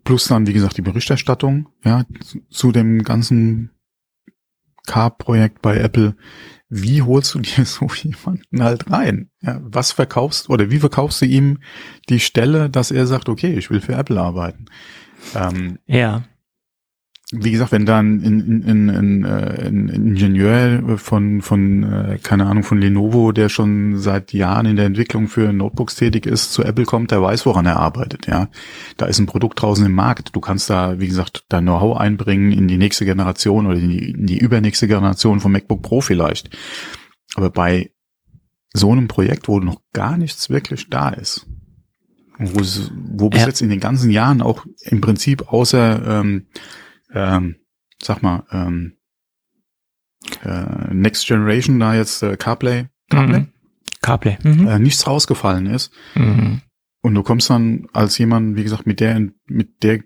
plus 0.04 0.26
dann, 0.26 0.46
wie 0.46 0.54
gesagt, 0.54 0.78
die 0.78 0.84
Berichterstattung, 0.84 1.70
ja, 1.84 2.06
zu, 2.22 2.40
zu 2.50 2.72
dem 2.72 3.04
ganzen 3.04 3.72
Car-Projekt 4.86 5.62
bei 5.62 5.78
Apple. 5.78 6.16
Wie 6.70 7.02
holst 7.02 7.34
du 7.34 7.40
dir 7.40 7.66
so 7.66 7.88
jemanden 7.88 8.64
halt 8.64 8.92
rein? 8.92 9.30
Ja, 9.42 9.60
was 9.64 9.94
verkaufst 9.94 10.50
oder 10.50 10.70
wie 10.72 10.80
verkaufst 10.80 11.22
du 11.22 11.26
ihm 11.26 11.60
die 12.10 12.20
Stelle, 12.20 12.70
dass 12.70 12.92
er 12.92 13.08
sagt, 13.08 13.28
okay, 13.30 13.54
ich 13.58 13.70
will 13.70 13.82
für 13.82 13.96
Apple 13.96 14.22
arbeiten? 14.22 14.66
Ähm, 15.36 15.80
ja, 15.86 16.24
wie 17.34 17.52
gesagt, 17.52 17.74
wenn 17.74 17.86
da 17.86 18.00
ein, 18.00 18.24
ein, 18.24 18.64
ein, 18.66 18.90
ein, 18.90 19.26
äh, 19.26 19.68
Ingenieur 19.68 20.98
von, 20.98 21.42
von, 21.42 21.84
äh, 21.84 22.20
keine 22.24 22.46
Ahnung, 22.46 22.64
von 22.64 22.80
Lenovo, 22.80 23.34
der 23.34 23.50
schon 23.50 23.98
seit 23.98 24.32
Jahren 24.32 24.66
in 24.66 24.78
der 24.78 24.86
Entwicklung 24.86 25.28
für 25.28 25.52
Notebooks 25.52 25.96
tätig 25.96 26.26
ist, 26.26 26.54
zu 26.54 26.64
Apple 26.64 26.86
kommt, 26.86 27.12
der 27.12 27.22
weiß, 27.22 27.46
woran 27.46 27.66
er 27.66 27.78
arbeitet, 27.78 28.28
ja. 28.28 28.48
Da 28.96 29.08
ist 29.08 29.20
ein 29.20 29.26
Produkt 29.26 29.62
draußen 29.62 29.86
im 29.86 29.92
Markt. 29.92 30.38
Du 30.38 30.40
kannst 30.40 30.70
da, 30.70 31.02
wie 31.02 31.08
gesagt, 31.08 31.44
dein 31.50 31.66
Know-how 31.66 31.98
einbringen 31.98 32.54
in 32.54 32.70
die 32.70 32.78
nächste 32.78 33.04
Generation 33.04 33.68
oder 33.68 33.78
in 33.78 33.90
die, 33.90 34.12
in 34.12 34.26
die 34.26 34.38
übernächste 34.38 34.88
Generation 34.88 35.42
von 35.42 35.52
MacBook 35.52 35.82
Pro 35.82 36.00
vielleicht. 36.00 36.56
Aber 37.36 37.50
bei 37.50 37.92
so 38.72 38.94
einem 38.94 39.10
Projekt, 39.10 39.50
wo 39.50 39.60
noch 39.60 39.82
gar 39.92 40.16
nichts 40.16 40.50
wirklich 40.50 40.90
da 40.90 41.10
ist, 41.10 41.46
wo, 42.40 42.60
es- 42.60 42.92
wo 42.94 43.30
bis 43.30 43.42
Ja. 43.42 43.48
jetzt 43.48 43.62
in 43.62 43.70
den 43.70 43.80
ganzen 43.80 44.12
Jahren 44.12 44.42
auch 44.42 44.66
im 44.82 45.02
Prinzip 45.02 45.52
außer 45.52 46.20
ähm, 46.22 46.48
ähm, 47.14 47.56
sag 48.02 48.22
mal, 48.22 48.44
ähm, 48.52 48.98
äh, 50.44 50.94
Next 50.94 51.26
Generation, 51.28 51.80
da 51.80 51.96
jetzt 51.96 52.22
äh, 52.24 52.36
CarPlay, 52.38 52.88
CarPlay 53.10 53.40
Mhm. 53.42 53.48
CarPlay. 54.02 54.38
Mhm. 54.44 54.68
äh, 54.68 54.80
nichts 54.80 55.08
rausgefallen 55.08 55.66
ist. 55.68 55.92
Mhm. 56.16 56.62
Und 57.02 57.16
du 57.16 57.24
kommst 57.24 57.50
dann 57.50 57.88
als 57.94 58.18
jemand, 58.18 58.58
wie 58.58 58.64
gesagt, 58.64 58.86
mit 58.86 59.00
der, 59.00 59.30
mit 59.48 59.84
der, 59.84 60.04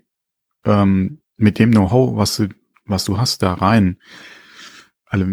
ähm, 0.64 1.20
mit 1.36 1.58
dem 1.58 1.70
Know-how, 1.72 2.16
was 2.16 2.36
du, 2.36 2.48
was 2.84 3.04
du 3.04 3.18
hast, 3.18 3.42
da 3.42 3.54
rein. 3.54 3.98
Also, 5.06 5.26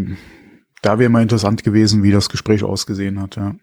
da 0.82 0.98
wäre 0.98 1.10
mal 1.10 1.22
interessant 1.22 1.64
gewesen, 1.64 2.02
wie 2.04 2.12
das 2.12 2.30
Gespräch 2.30 2.64
ausgesehen 2.64 3.20
hat, 3.22 3.36
ja. 3.36 3.56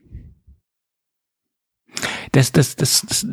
Das, 2.36 2.52
das, 2.52 2.76
das, 2.76 3.00
das, 3.08 3.26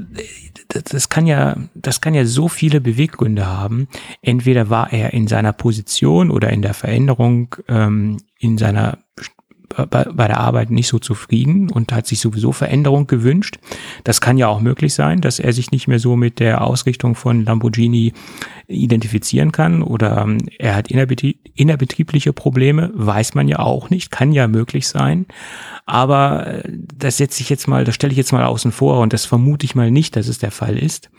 das, 0.69 0.83
das 0.83 1.09
kann 1.09 1.27
ja, 1.27 1.57
das 1.75 1.99
kann 1.99 2.13
ja 2.13 2.25
so 2.25 2.47
viele 2.47 2.79
Beweggründe 2.79 3.45
haben. 3.45 3.89
Entweder 4.21 4.69
war 4.69 4.93
er 4.93 5.11
in 5.13 5.27
seiner 5.27 5.51
Position 5.51 6.31
oder 6.31 6.51
in 6.51 6.61
der 6.61 6.73
Veränderung 6.73 7.53
ähm, 7.67 8.21
in 8.39 8.57
seiner 8.57 8.99
bei, 9.89 10.05
bei 10.05 10.27
der 10.27 10.39
Arbeit 10.39 10.71
nicht 10.71 10.87
so 10.87 10.99
zufrieden 10.99 11.71
und 11.71 11.91
hat 11.91 12.07
sich 12.07 12.19
sowieso 12.19 12.51
Veränderung 12.51 13.07
gewünscht. 13.07 13.59
Das 14.03 14.21
kann 14.21 14.37
ja 14.37 14.47
auch 14.47 14.59
möglich 14.59 14.93
sein, 14.93 15.21
dass 15.21 15.39
er 15.39 15.53
sich 15.53 15.71
nicht 15.71 15.87
mehr 15.87 15.99
so 15.99 16.15
mit 16.15 16.39
der 16.39 16.61
Ausrichtung 16.61 17.15
von 17.15 17.45
Lamborghini 17.45 18.13
identifizieren 18.67 19.51
kann 19.51 19.81
oder 19.81 20.21
ähm, 20.21 20.37
er 20.57 20.75
hat 20.75 20.89
innerbetrie 20.89 21.37
innerbetriebliche 21.55 22.33
Probleme, 22.33 22.91
weiß 22.93 23.35
man 23.35 23.47
ja 23.47 23.59
auch 23.59 23.89
nicht, 23.89 24.11
kann 24.11 24.31
ja 24.31 24.47
möglich 24.47 24.87
sein. 24.87 25.25
Aber 25.85 26.47
äh, 26.47 26.69
das 26.95 27.17
setze 27.17 27.41
ich 27.41 27.49
jetzt 27.49 27.67
mal, 27.67 27.83
das 27.83 27.95
stelle 27.95 28.11
ich 28.11 28.17
jetzt 28.17 28.33
mal 28.33 28.45
außen 28.45 28.71
vor 28.71 28.99
und 28.99 29.13
das 29.13 29.25
vermute 29.25 29.65
ich 29.65 29.75
mal 29.75 29.91
nicht, 29.91 30.15
dass 30.15 30.27
es 30.27 30.39
der 30.39 30.51
Fall 30.51 30.77
ist. 30.77 31.09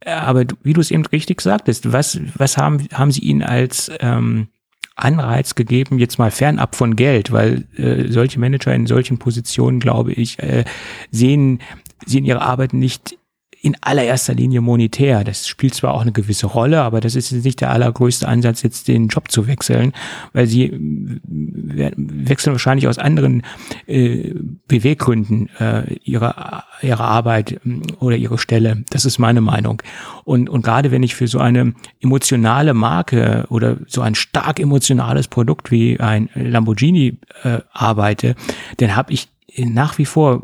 Äh, 0.00 0.12
Aber 0.12 0.44
wie 0.62 0.72
du 0.72 0.80
es 0.80 0.90
eben 0.90 1.06
richtig 1.06 1.40
sagtest, 1.40 1.92
was, 1.92 2.20
was 2.36 2.56
haben, 2.56 2.86
haben 2.92 3.10
sie 3.10 3.22
ihn 3.22 3.42
als 3.42 3.90
ähm, 4.00 4.48
Anreiz 4.96 5.54
gegeben, 5.54 5.98
jetzt 5.98 6.18
mal 6.18 6.30
fernab 6.30 6.74
von 6.74 6.96
Geld, 6.96 7.30
weil 7.30 7.64
äh, 7.76 8.10
solche 8.10 8.40
Manager 8.40 8.74
in 8.74 8.86
solchen 8.86 9.18
Positionen, 9.18 9.78
glaube 9.78 10.12
ich, 10.12 10.38
äh, 10.38 10.64
sehen, 11.10 11.60
sehen 12.06 12.24
ihre 12.24 12.40
Arbeit 12.40 12.72
nicht 12.72 13.18
in 13.66 13.76
allererster 13.80 14.32
Linie 14.32 14.60
monetär. 14.60 15.24
Das 15.24 15.48
spielt 15.48 15.74
zwar 15.74 15.92
auch 15.92 16.02
eine 16.02 16.12
gewisse 16.12 16.46
Rolle, 16.46 16.82
aber 16.82 17.00
das 17.00 17.16
ist 17.16 17.32
jetzt 17.32 17.44
nicht 17.44 17.60
der 17.60 17.70
allergrößte 17.70 18.28
Ansatz, 18.28 18.62
jetzt 18.62 18.86
den 18.86 19.08
Job 19.08 19.28
zu 19.28 19.48
wechseln, 19.48 19.92
weil 20.32 20.46
sie 20.46 20.66
äh, 20.66 20.78
we- 20.78 21.92
wechseln 21.96 22.52
wahrscheinlich 22.52 22.86
aus 22.86 22.98
anderen 22.98 23.42
äh, 23.88 24.34
Beweggründen 24.68 25.50
äh, 25.58 25.94
ihre, 26.04 26.62
ihre 26.80 27.02
Arbeit 27.02 27.52
äh, 27.52 27.58
oder 27.98 28.16
ihre 28.16 28.38
Stelle. 28.38 28.84
Das 28.90 29.04
ist 29.04 29.18
meine 29.18 29.40
Meinung. 29.40 29.82
Und, 30.22 30.48
und 30.48 30.62
gerade 30.62 30.92
wenn 30.92 31.02
ich 31.02 31.16
für 31.16 31.26
so 31.26 31.40
eine 31.40 31.74
emotionale 32.00 32.72
Marke 32.72 33.46
oder 33.48 33.78
so 33.88 34.00
ein 34.00 34.14
stark 34.14 34.60
emotionales 34.60 35.26
Produkt 35.26 35.72
wie 35.72 35.98
ein 35.98 36.30
Lamborghini 36.34 37.18
äh, 37.42 37.58
arbeite, 37.72 38.36
dann 38.76 38.94
habe 38.94 39.12
ich 39.12 39.26
nach 39.64 39.98
wie 39.98 40.04
vor 40.04 40.42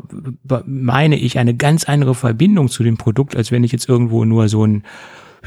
meine 0.65 1.15
ich 1.17 1.37
eine 1.37 1.53
ganz 1.55 1.83
andere 1.85 2.15
Verbindung 2.15 2.69
zu 2.69 2.83
dem 2.83 2.97
Produkt, 2.97 3.35
als 3.35 3.51
wenn 3.51 3.63
ich 3.63 3.71
jetzt 3.71 3.87
irgendwo 3.87 4.25
nur 4.25 4.49
so 4.49 4.65
ein, 4.65 4.83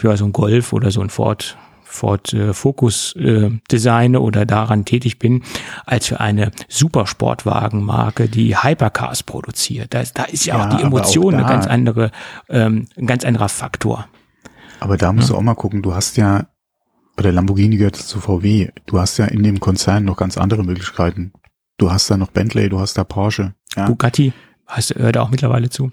ja, 0.03 0.17
so 0.17 0.25
ein 0.25 0.33
Golf 0.33 0.73
oder 0.73 0.91
so 0.91 1.01
ein 1.01 1.11
Ford, 1.11 1.57
Ford 1.83 2.33
äh, 2.35 2.53
Focus 2.53 3.15
äh, 3.17 3.51
designe 3.71 4.21
oder 4.21 4.45
daran 4.45 4.85
tätig 4.85 5.19
bin, 5.19 5.43
als 5.87 6.07
für 6.07 6.21
eine 6.21 6.51
Supersportwagenmarke, 6.69 8.29
die 8.29 8.57
Hypercars 8.57 9.23
produziert. 9.23 9.95
Da, 9.95 10.01
ist- 10.01 10.19
da 10.19 10.25
ist 10.25 10.45
ja, 10.47 10.57
Ja, 10.57 10.65
auch 10.65 10.69
die 10.71 10.85
aber 10.85 10.87
auch 10.87 11.01
Emotion 11.01 11.35
eine 11.35 11.45
ganz 11.47 11.67
andere, 11.67 12.11
ähm, 12.49 12.87
ein 12.97 13.07
ganz 13.07 13.25
anderer 13.25 13.49
Faktor. 13.49 14.07
Aber 14.81 14.97
da 14.97 15.13
musst 15.13 15.31
du 15.31 15.35
auch 15.37 15.43
mal 15.43 15.55
gucken, 15.55 15.83
du 15.83 15.95
hast 15.95 16.17
ja, 16.17 16.47
oder 17.19 17.33
Lamborghini 17.33 17.77
gehört 17.79 17.97
zu 17.97 18.21
VW, 18.21 18.69
du 18.85 18.99
hast 19.01 19.17
ja 19.17 19.25
in 19.27 19.43
dem 19.43 19.59
Konzern 19.59 20.05
noch 20.05 20.17
ganz 20.19 20.37
andere 20.37 20.65
Möglichkeiten. 20.65 21.33
Du 21.79 21.91
hast 21.91 22.11
da 22.11 22.17
noch 22.17 22.31
Bentley, 22.31 22.69
du 22.69 22.81
hast 22.81 22.95
da 22.97 23.05
Porsche. 23.05 23.55
Ja, 23.77 23.87
Bugatti 23.87 24.33
heißt, 24.69 24.95
hört 24.97 25.19
auch 25.19 25.31
mittlerweile 25.31 25.71
zu. 25.71 25.91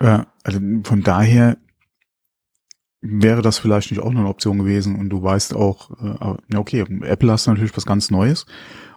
ja 0.00 0.26
also 0.44 0.60
von 0.84 1.02
daher 1.02 1.56
wäre 3.00 3.42
das 3.42 3.58
vielleicht 3.58 3.90
nicht 3.90 4.00
auch 4.00 4.10
noch 4.10 4.20
eine 4.20 4.28
Option 4.28 4.58
gewesen 4.58 4.96
und 4.96 5.10
du 5.10 5.22
weißt 5.22 5.54
auch, 5.54 5.90
äh, 6.00 6.56
okay, 6.56 6.84
Apple 7.02 7.30
hast 7.30 7.46
natürlich 7.46 7.76
was 7.76 7.84
ganz 7.84 8.10
Neues 8.10 8.46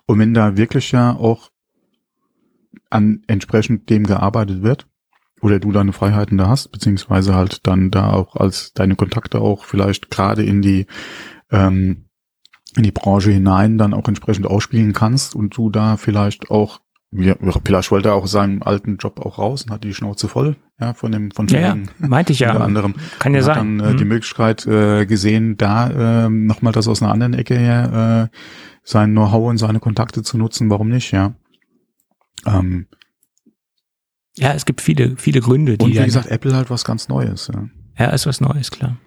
und 0.06 0.20
wenn 0.20 0.34
da 0.34 0.56
wirklich 0.56 0.92
ja 0.92 1.16
auch 1.16 1.52
an 2.90 3.24
entsprechend 3.28 3.90
dem 3.90 4.06
gearbeitet 4.06 4.64
wird 4.64 4.88
oder 5.42 5.60
du 5.60 5.72
deine 5.72 5.92
Freiheiten 5.94 6.38
da 6.38 6.48
hast, 6.48 6.72
beziehungsweise 6.72 7.36
halt 7.36 7.68
dann 7.68 7.92
da 7.92 8.14
auch 8.14 8.36
als 8.36 8.74
deine 8.74 8.96
Kontakte 8.96 9.42
auch 9.42 9.66
vielleicht 9.66 10.10
gerade 10.10 10.44
in 10.44 10.62
die 10.62 10.88
ähm, 11.52 12.07
in 12.76 12.84
die 12.84 12.92
Branche 12.92 13.32
hinein 13.32 13.78
dann 13.78 13.94
auch 13.94 14.08
entsprechend 14.08 14.46
ausspielen 14.46 14.94
kannst 14.94 15.36
und 15.36 15.56
du 15.56 15.70
da 15.70 15.98
vielleicht 15.98 16.52
auch 16.52 16.80
Ja, 17.12 17.36
Pilasch 17.36 17.90
wollte 17.92 18.12
auch 18.14 18.28
seinen 18.28 18.62
alten 18.62 18.98
Job 18.98 19.20
auch 19.26 19.38
raus 19.40 19.64
und 19.64 19.72
hatte 19.72 19.88
die 19.88 19.94
Schnauze 19.94 20.28
voll, 20.28 20.58
ja, 20.80 20.94
von 20.94 21.12
dem, 21.14 21.32
von 21.32 21.48
ja, 21.48 21.60
ja, 21.60 21.78
meinte 22.00 22.34
ich 22.34 22.40
ja. 22.44 22.52
Unter 22.52 22.66
anderem. 22.66 22.96
Kann 23.20 23.34
ja 23.34 23.42
sein. 23.42 23.56
Hat 23.56 23.62
dann 23.62 23.80
äh, 23.80 23.94
Mhm. 23.94 23.98
die 23.98 24.06
Möglichkeit 24.06 24.68
äh, 24.68 25.06
gesehen, 25.06 25.56
da 25.56 26.26
äh, 26.26 26.30
nochmal 26.30 26.74
das 26.74 26.88
aus 26.90 27.02
einer 27.02 27.12
anderen 27.12 27.34
Ecke 27.34 27.58
her, 27.58 28.30
äh, 28.34 28.38
sein 28.84 29.12
Know-how 29.12 29.50
und 29.50 29.58
seine 29.58 29.80
Kontakte 29.80 30.22
zu 30.22 30.38
nutzen, 30.38 30.70
warum 30.70 30.90
nicht, 30.90 31.12
ja. 31.12 31.34
Ähm, 32.46 32.88
ja, 34.38 34.54
es 34.54 34.66
gibt 34.66 34.82
viele, 34.82 35.16
viele 35.18 35.40
Gründe, 35.40 35.78
die 35.78 35.86
und 35.86 35.92
wie 35.96 36.04
gesagt, 36.06 36.28
Apple 36.28 36.56
halt 36.56 36.70
was 36.70 36.84
ganz 36.86 37.08
Neues, 37.08 37.50
ja. 37.54 37.68
Ja, 37.98 38.12
ist 38.12 38.28
was 38.28 38.42
Neues, 38.42 38.70
klar. 38.70 38.98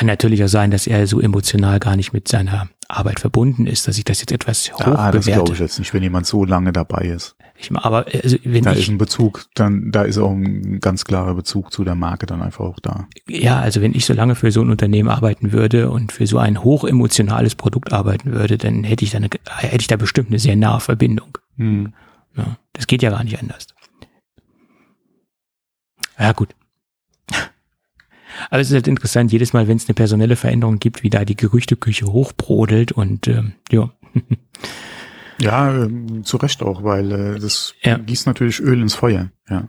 Kann 0.00 0.06
natürlich 0.06 0.42
auch 0.42 0.48
sein, 0.48 0.70
dass 0.70 0.86
er 0.86 1.06
so 1.06 1.20
emotional 1.20 1.78
gar 1.78 1.94
nicht 1.94 2.14
mit 2.14 2.26
seiner 2.26 2.70
Arbeit 2.88 3.20
verbunden 3.20 3.66
ist, 3.66 3.86
dass 3.86 3.98
ich 3.98 4.04
das 4.04 4.20
jetzt 4.20 4.32
etwas 4.32 4.72
hoch 4.72 4.80
Ah, 4.80 5.12
das 5.12 5.26
glaube 5.26 5.40
ich 5.40 5.44
bewerte. 5.44 5.62
jetzt 5.62 5.78
nicht, 5.78 5.92
wenn 5.92 6.02
jemand 6.02 6.26
so 6.26 6.46
lange 6.46 6.72
dabei 6.72 7.02
ist. 7.02 7.36
Ich, 7.58 7.70
aber 7.70 8.06
also, 8.10 8.38
wenn 8.42 8.64
Da 8.64 8.72
ist 8.72 8.78
ich, 8.78 8.88
ein 8.88 8.96
Bezug, 8.96 9.44
dann 9.54 9.90
da 9.92 10.04
ist 10.04 10.16
auch 10.16 10.30
ein 10.30 10.80
ganz 10.80 11.04
klarer 11.04 11.34
Bezug 11.34 11.70
zu 11.70 11.84
der 11.84 11.96
Marke 11.96 12.24
dann 12.24 12.40
einfach 12.40 12.64
auch 12.64 12.78
da. 12.80 13.08
ja, 13.28 13.60
also 13.60 13.82
wenn 13.82 13.94
ich 13.94 14.06
so 14.06 14.14
lange 14.14 14.36
für 14.36 14.50
so 14.50 14.62
ein 14.62 14.70
Unternehmen 14.70 15.10
arbeiten 15.10 15.52
würde 15.52 15.90
und 15.90 16.12
für 16.12 16.26
so 16.26 16.38
ein 16.38 16.64
hochemotionales 16.64 17.54
Produkt 17.54 17.92
arbeiten 17.92 18.32
würde, 18.32 18.56
dann 18.56 18.84
hätte 18.84 19.04
ich 19.04 19.10
da 19.10 19.18
eine, 19.18 19.28
hätte 19.58 19.80
ich 19.82 19.86
da 19.86 19.96
bestimmt 19.96 20.30
eine 20.30 20.38
sehr 20.38 20.56
nahe 20.56 20.80
Verbindung. 20.80 21.36
Hm. 21.58 21.92
Ja, 22.38 22.56
das 22.72 22.86
geht 22.86 23.02
ja 23.02 23.10
gar 23.10 23.22
nicht 23.22 23.38
anders. 23.38 23.66
Ja, 26.18 26.32
gut. 26.32 26.54
Aber 28.48 28.60
es 28.60 28.68
ist 28.68 28.74
halt 28.74 28.88
interessant, 28.88 29.32
jedes 29.32 29.52
Mal, 29.52 29.68
wenn 29.68 29.76
es 29.76 29.88
eine 29.88 29.94
personelle 29.94 30.36
Veränderung 30.36 30.78
gibt, 30.78 31.02
wie 31.02 31.10
da 31.10 31.24
die 31.24 31.36
Gerüchteküche 31.36 32.06
hochbrodelt 32.06 32.92
und 32.92 33.28
ähm, 33.28 33.52
ja. 33.70 33.90
Ja, 35.40 35.74
ähm, 35.74 36.22
zu 36.24 36.36
Recht 36.36 36.62
auch, 36.62 36.82
weil 36.84 37.10
äh, 37.12 37.38
das 37.38 37.74
Ja. 37.82 37.96
gießt 37.96 38.26
natürlich 38.26 38.60
Öl 38.60 38.80
ins 38.82 38.94
Feuer, 38.94 39.30
ja. 39.48 39.68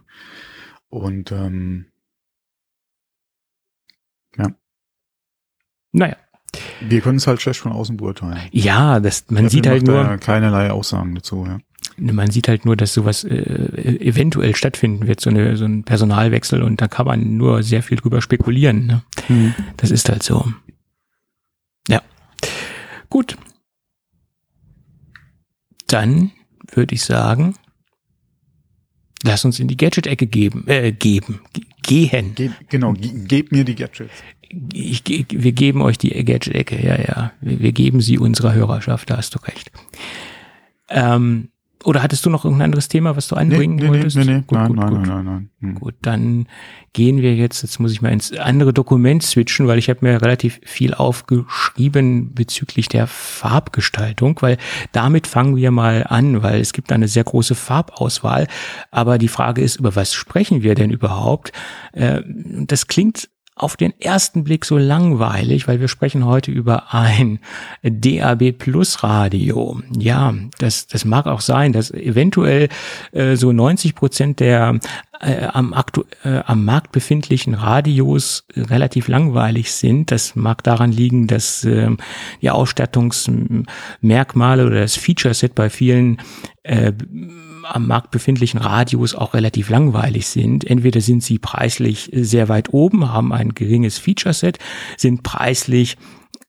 Und 0.90 1.32
ähm, 1.32 1.86
Naja. 5.94 6.16
wir 6.80 7.02
können 7.02 7.18
es 7.18 7.28
halt 7.28 7.42
schlecht 7.42 7.60
von 7.60 7.72
außen 7.74 7.98
beurteilen. 7.98 8.40
Ja, 8.52 9.00
das, 9.02 9.26
man 9.30 9.44
Der 9.44 9.50
sieht 9.50 9.68
halt 9.68 9.84
nur, 9.84 10.04
da 10.04 10.18
keinerlei 10.18 10.72
Aussagen 10.72 11.16
dazu, 11.16 11.46
ja. 11.46 11.60
Man 11.98 12.30
sieht 12.32 12.48
halt 12.48 12.66
nur, 12.66 12.76
dass 12.78 12.94
sowas 12.94 13.24
äh, 13.24 14.00
eventuell 14.00 14.56
stattfinden 14.56 15.08
wird, 15.08 15.20
so, 15.20 15.30
eine, 15.30 15.58
so 15.58 15.66
ein 15.66 15.84
Personalwechsel 15.84 16.62
und 16.64 16.82
da 16.82 16.88
kann 16.88 17.06
man 17.06 17.38
nur 17.38 17.64
sehr 17.64 17.84
viel 17.84 17.98
drüber 17.98 18.22
spekulieren. 18.22 18.86
Ne? 18.88 19.54
Das 19.78 19.92
ist 19.92 20.10
halt 20.10 20.24
so. 20.24 20.52
Ja. 21.90 22.02
Gut. 23.10 23.38
Dann 25.88 26.32
würde 26.74 26.96
ich 26.96 27.04
sagen, 27.04 27.56
lass 29.24 29.44
uns 29.46 29.60
in 29.60 29.68
die 29.68 29.78
Gadget-Ecke 29.78 30.28
geben, 30.28 30.64
äh, 30.68 30.92
geben, 30.94 31.42
ge- 31.54 31.66
gehen. 31.84 32.36
Ge 32.36 32.52
genau, 32.70 32.94
ge 32.94 33.12
gebt 33.28 33.52
mir 33.52 33.66
die 33.66 33.76
Gadgets. 33.76 34.14
Ich, 34.74 35.04
ge- 35.04 35.26
wir 35.30 35.52
geben 35.52 35.82
euch 35.82 35.98
die 35.98 36.10
Gadget-Ecke, 36.10 36.82
ja, 36.82 36.98
ja. 37.00 37.34
Wir, 37.42 37.60
wir 37.60 37.72
geben 37.74 38.02
sie 38.02 38.18
unserer 38.18 38.54
Hörerschaft, 38.54 39.10
da 39.10 39.18
hast 39.18 39.36
du 39.36 39.40
recht. 39.40 39.72
Ähm, 40.90 41.50
oder 41.84 42.04
hattest 42.04 42.26
du 42.26 42.30
noch 42.30 42.46
irgendein 42.46 42.66
anderes 42.66 42.88
Thema, 42.88 43.16
was 43.16 43.28
du 43.28 43.36
Nee, 43.36 43.42
anbringen 43.42 43.76
nee, 43.76 43.84
nee, 43.84 43.90
wolltest? 43.90 44.18
nee, 44.18 44.24
nee. 44.26 44.42
Gut, 44.48 44.52
nein, 44.52 44.68
gut, 44.68 44.78
nein, 44.78 44.90
gut. 44.90 44.98
nein, 45.00 45.08
nein, 45.08 45.26
nein, 45.26 45.50
Hm. 45.62 45.76
Gut, 45.76 45.96
dann 46.02 46.48
gehen 46.94 47.22
wir 47.22 47.36
jetzt, 47.36 47.62
jetzt 47.62 47.80
muss 47.80 47.92
ich 47.92 48.02
mal 48.02 48.12
ins 48.12 48.32
andere 48.36 48.74
Dokument 48.74 49.22
switchen, 49.24 49.68
weil 49.68 49.78
ich 49.80 49.90
habe 49.90 50.00
mir 50.02 50.22
relativ 50.22 50.60
viel 50.66 50.94
aufgeschrieben 50.94 52.34
bezüglich 52.34 52.88
der 52.88 53.08
Farbgestaltung, 53.08 54.38
weil 54.42 54.58
damit 54.92 55.28
fangen 55.28 55.56
wir 55.56 55.72
mal 55.72 56.06
an, 56.08 56.42
weil 56.44 56.60
es 56.62 56.74
gibt 56.74 56.92
eine 56.92 57.08
sehr 57.08 57.24
große 57.24 57.56
Farbauswahl. 57.56 58.48
Aber 58.92 59.18
die 59.18 59.28
Frage 59.28 59.62
ist, 59.62 59.76
über 59.78 59.96
was 59.96 60.14
sprechen 60.14 60.64
wir 60.64 60.76
denn 60.76 60.90
überhaupt? 60.92 61.52
Äh, 61.94 62.22
Das 62.66 62.88
klingt 62.88 63.30
auf 63.62 63.78
den 63.78 63.94
ersten 64.02 64.44
Blick 64.44 64.66
so 64.66 64.80
langweilig, 64.80 65.68
weil 65.68 65.80
wir 65.80 65.88
sprechen 65.88 66.26
heute 66.26 66.50
über 66.50 66.92
ein 66.94 67.38
DAB 67.84 68.54
Plus 68.54 69.04
Radio. 69.04 69.80
Ja, 69.96 70.34
das, 70.58 70.88
das 70.88 71.06
mag 71.06 71.28
auch 71.28 71.42
sein, 71.42 71.72
dass 71.72 71.92
eventuell 71.92 72.70
äh, 73.12 73.36
so 73.36 73.52
90 73.52 73.94
Prozent 73.94 74.40
der 74.40 74.80
äh, 75.20 75.46
am, 75.46 75.74
aktu 75.74 76.06
äh, 76.24 76.42
am 76.46 76.66
Markt 76.66 76.92
befindlichen 76.92 77.54
Radios 77.54 78.46
relativ 78.56 79.08
langweilig 79.08 79.72
sind. 79.72 80.10
Das 80.10 80.36
mag 80.36 80.64
daran 80.64 80.92
liegen, 80.92 81.28
dass 81.28 81.64
ähm, 81.64 81.98
die 82.42 82.50
Ausstattungsmerkmale 82.50 84.66
oder 84.66 84.82
das 84.82 84.96
Feature-Set 84.96 85.54
bei 85.54 85.70
vielen 85.70 86.18
äh, 86.64 86.94
am 87.66 87.88
Markt 87.88 88.12
befindlichen 88.12 88.60
Radios 88.60 89.16
auch 89.16 89.34
relativ 89.34 89.70
langweilig 89.70 90.28
sind. 90.28 90.66
Entweder 90.66 91.02
sind 91.02 91.24
sie 91.24 91.40
preislich 91.40 92.10
sehr 92.14 92.50
weit 92.50 92.74
oben, 92.74 93.12
haben 93.12 93.34
ein 93.34 93.54
geringes 93.54 93.98
Feature-Set, 93.98 94.60
sind 94.98 95.24
preislich 95.24 95.98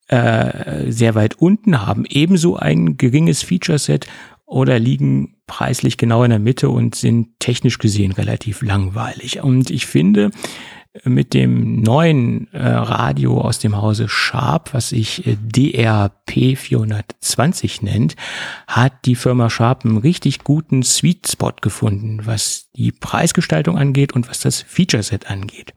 äh, 0.08 0.90
sehr 0.90 1.14
weit 1.14 1.36
unten, 1.36 1.86
haben 1.86 2.04
ebenso 2.08 2.56
ein 2.56 2.96
geringes 2.96 3.42
Feature-Set 3.42 4.06
oder 4.46 4.78
liegen 4.78 5.36
preislich 5.46 5.96
genau 5.96 6.24
in 6.24 6.30
der 6.30 6.38
Mitte 6.38 6.68
und 6.68 6.94
sind 6.94 7.38
technisch 7.38 7.78
gesehen 7.78 8.12
relativ 8.12 8.62
langweilig. 8.62 9.42
Und 9.42 9.70
ich 9.70 9.86
finde, 9.86 10.30
mit 11.04 11.32
dem 11.32 11.80
neuen 11.80 12.52
äh, 12.52 12.68
Radio 12.68 13.40
aus 13.40 13.58
dem 13.58 13.80
Hause 13.80 14.08
Sharp, 14.08 14.74
was 14.74 14.90
sich 14.90 15.26
äh, 15.26 15.36
DRP 15.40 16.58
420 16.58 17.80
nennt, 17.82 18.14
hat 18.66 19.06
die 19.06 19.14
Firma 19.14 19.48
Sharp 19.48 19.84
einen 19.84 19.96
richtig 19.96 20.44
guten 20.44 20.82
Sweet 20.82 21.28
Spot 21.28 21.54
gefunden, 21.60 22.20
was 22.24 22.70
die 22.76 22.92
Preisgestaltung 22.92 23.78
angeht 23.78 24.12
und 24.12 24.28
was 24.28 24.40
das 24.40 24.60
Feature 24.60 25.02
Set 25.02 25.30
angeht. 25.30 25.72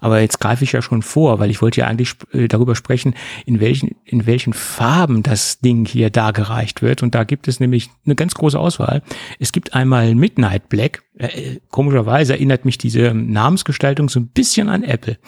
Aber 0.00 0.20
jetzt 0.20 0.40
greife 0.40 0.64
ich 0.64 0.72
ja 0.72 0.82
schon 0.82 1.02
vor, 1.02 1.38
weil 1.38 1.50
ich 1.50 1.62
wollte 1.62 1.80
ja 1.80 1.86
eigentlich 1.86 2.14
äh, 2.32 2.48
darüber 2.48 2.74
sprechen, 2.74 3.14
in 3.46 3.60
welchen, 3.60 3.96
in 4.04 4.26
welchen 4.26 4.52
Farben 4.52 5.22
das 5.22 5.60
Ding 5.60 5.86
hier 5.86 6.10
dargereicht 6.10 6.82
wird. 6.82 7.02
Und 7.02 7.14
da 7.14 7.24
gibt 7.24 7.48
es 7.48 7.60
nämlich 7.60 7.90
eine 8.04 8.14
ganz 8.14 8.34
große 8.34 8.58
Auswahl. 8.58 9.02
Es 9.38 9.52
gibt 9.52 9.74
einmal 9.74 10.14
Midnight 10.14 10.68
Black. 10.68 11.02
Äh, 11.18 11.60
komischerweise 11.70 12.34
erinnert 12.34 12.64
mich 12.64 12.78
diese 12.78 13.12
Namensgestaltung 13.12 14.08
so 14.08 14.20
ein 14.20 14.28
bisschen 14.28 14.68
an 14.68 14.84
Apple. 14.84 15.18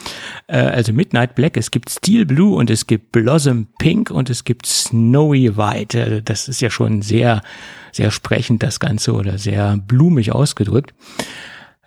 Äh, 0.46 0.58
also 0.58 0.92
Midnight 0.92 1.34
Black, 1.34 1.56
es 1.56 1.70
gibt 1.70 1.90
Steel 1.90 2.26
Blue 2.26 2.56
und 2.56 2.70
es 2.70 2.86
gibt 2.86 3.12
Blossom 3.12 3.68
Pink 3.78 4.10
und 4.10 4.30
es 4.30 4.44
gibt 4.44 4.66
Snowy 4.66 5.56
White. 5.56 5.98
Äh, 5.98 6.22
das 6.22 6.48
ist 6.48 6.60
ja 6.60 6.70
schon 6.70 7.02
sehr, 7.02 7.42
sehr 7.92 8.10
sprechend, 8.10 8.62
das 8.62 8.80
Ganze, 8.80 9.14
oder 9.14 9.38
sehr 9.38 9.76
blumig 9.78 10.32
ausgedrückt. 10.32 10.94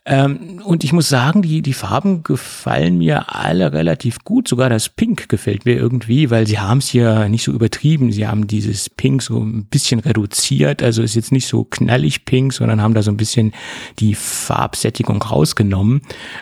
Ähm, 0.05 0.61
und 0.65 0.83
ich 0.83 0.91
muss 0.91 1.07
sagen, 1.07 1.43
die, 1.43 1.61
die 1.61 1.71
Farben 1.71 2.23
gefallen 2.23 2.97
mir 2.97 3.33
alle 3.33 3.71
relativ 3.71 4.19
gut. 4.25 4.49
Sogar 4.49 4.69
das 4.69 4.89
Pink 4.89 5.29
gefällt 5.29 5.63
mir 5.63 5.75
irgendwie, 5.75 6.29
weil 6.29 6.45
sie 6.45 6.59
haben 6.59 6.79
es 6.79 6.89
hier 6.89 7.29
nicht 7.29 7.43
so 7.43 7.53
übertrieben. 7.53 8.11
Sie 8.11 8.27
haben 8.27 8.45
dieses 8.47 8.89
Pink 8.89 9.21
so 9.21 9.39
ein 9.39 9.65
bisschen 9.65 10.01
reduziert. 10.01 10.83
Also 10.83 11.03
ist 11.03 11.15
jetzt 11.15 11.31
nicht 11.31 11.47
so 11.47 11.63
knallig 11.63 12.25
pink, 12.25 12.51
sondern 12.51 12.81
haben 12.81 12.93
da 12.93 13.01
so 13.01 13.11
ein 13.11 13.17
bisschen 13.17 13.53
die 13.99 14.13
Farbsättigung 14.13 15.21
rausgenommen. 15.21 16.01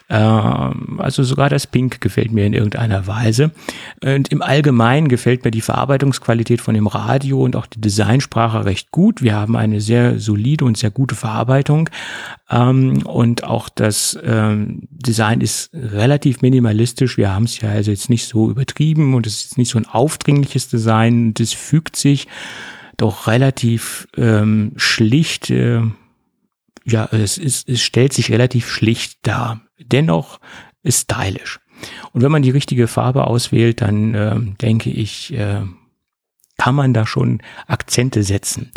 Ähm, 0.10 1.00
also 1.00 1.22
sogar 1.22 1.50
das 1.50 1.68
Pink 1.68 2.02
gefällt 2.02 2.32
mir 2.32 2.48
in 2.48 2.54
irgendeiner 2.54 3.06
Weise. 3.06 3.52
Und 4.04 4.30
im 4.30 4.42
Allgemeinen 4.42 5.08
gefällt 5.08 5.46
mir 5.46 5.52
die 5.52 5.62
Verarbeitungsqualität 5.62 6.62
von 6.62 6.74
dem 6.74 6.88
Radio 6.88 7.44
und 7.44 7.56
auch 7.56 7.68
die 7.68 7.82
Designsprache 7.82 8.66
recht 8.66 8.90
gut. 8.90 9.22
Wir 9.22 9.36
haben 9.36 9.56
eine 9.56 9.82
sehr 9.82 10.20
solide 10.20 10.66
und 10.66 10.78
sehr 10.78 10.90
gute 10.90 11.14
Verarbeitung. 11.14 11.90
Ähm, 12.50 13.04
und 13.06 13.44
auch 13.52 13.70
das 13.70 14.18
ähm, 14.24 14.88
Design 14.90 15.42
ist 15.42 15.70
relativ 15.74 16.42
minimalistisch. 16.42 17.18
Wir 17.18 17.34
haben 17.34 17.44
es 17.44 17.60
ja 17.60 17.70
also 17.70 17.92
jetzt 17.92 18.10
nicht 18.10 18.26
so 18.28 18.50
übertrieben 18.50 19.14
und 19.14 19.28
es 19.28 19.46
ist 19.46 19.58
nicht 19.58 19.70
so 19.70 19.78
ein 19.78 19.86
aufdringliches 19.86 20.70
Design. 20.70 21.34
Das 21.34 21.54
fügt 21.54 21.96
sich 21.96 22.28
doch 22.98 23.28
relativ 23.28 24.08
ähm, 24.18 24.74
schlicht. 24.78 25.50
Äh, 25.50 25.82
ja, 26.86 27.10
es, 27.12 27.38
ist, 27.38 27.70
es 27.70 27.82
stellt 27.82 28.14
sich 28.14 28.32
relativ 28.32 28.70
schlicht 28.70 29.20
dar. 29.24 29.62
Dennoch 29.80 30.40
ist 30.82 31.12
stylisch. 31.12 31.60
Und 32.14 32.22
wenn 32.22 32.32
man 32.32 32.42
die 32.42 32.52
richtige 32.52 32.88
Farbe 32.88 33.28
auswählt, 33.28 33.82
dann 33.82 34.14
ähm, 34.14 34.56
denke 34.62 34.90
ich, 34.90 35.34
äh, 35.34 35.62
kann 36.62 36.76
man 36.76 36.94
da 36.94 37.08
schon 37.08 37.42
Akzente 37.66 38.22
setzen. 38.22 38.72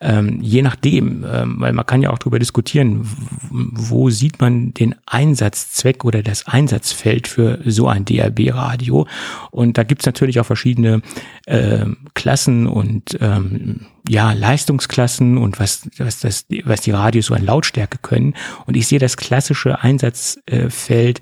Ähm, 0.00 0.40
je 0.42 0.60
nachdem, 0.60 1.24
ähm, 1.24 1.60
weil 1.60 1.72
man 1.72 1.86
kann 1.86 2.02
ja 2.02 2.10
auch 2.10 2.18
darüber 2.18 2.40
diskutieren, 2.40 3.08
wo 3.48 4.10
sieht 4.10 4.40
man 4.40 4.74
den 4.74 4.96
Einsatzzweck 5.06 6.04
oder 6.04 6.24
das 6.24 6.48
Einsatzfeld 6.48 7.28
für 7.28 7.60
so 7.64 7.86
ein 7.86 8.04
DRB-Radio. 8.04 9.06
Und 9.52 9.78
da 9.78 9.84
gibt's 9.84 10.04
natürlich 10.04 10.40
auch 10.40 10.46
verschiedene 10.46 11.00
äh, 11.46 11.86
Klassen 12.14 12.66
und 12.66 13.16
ähm, 13.20 13.86
ja, 14.08 14.32
Leistungsklassen 14.32 15.38
und 15.38 15.60
was, 15.60 15.88
was, 15.96 16.18
das, 16.18 16.46
was 16.64 16.80
die 16.80 16.90
Radios 16.90 17.26
so 17.26 17.34
an 17.34 17.44
Lautstärke 17.44 17.98
können. 17.98 18.34
Und 18.66 18.76
ich 18.76 18.88
sehe 18.88 18.98
das 18.98 19.16
klassische 19.16 19.80
Einsatzfeld 19.80 21.20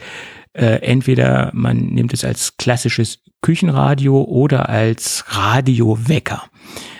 äh, 0.55 0.81
entweder 0.81 1.51
man 1.53 1.77
nimmt 1.77 2.15
es 2.15 2.25
als 2.25 2.57
klassisches 2.57 3.19
Küchenradio 3.47 4.23
oder 4.23 4.69
als 4.69 5.25
Radiowecker. 5.29 6.43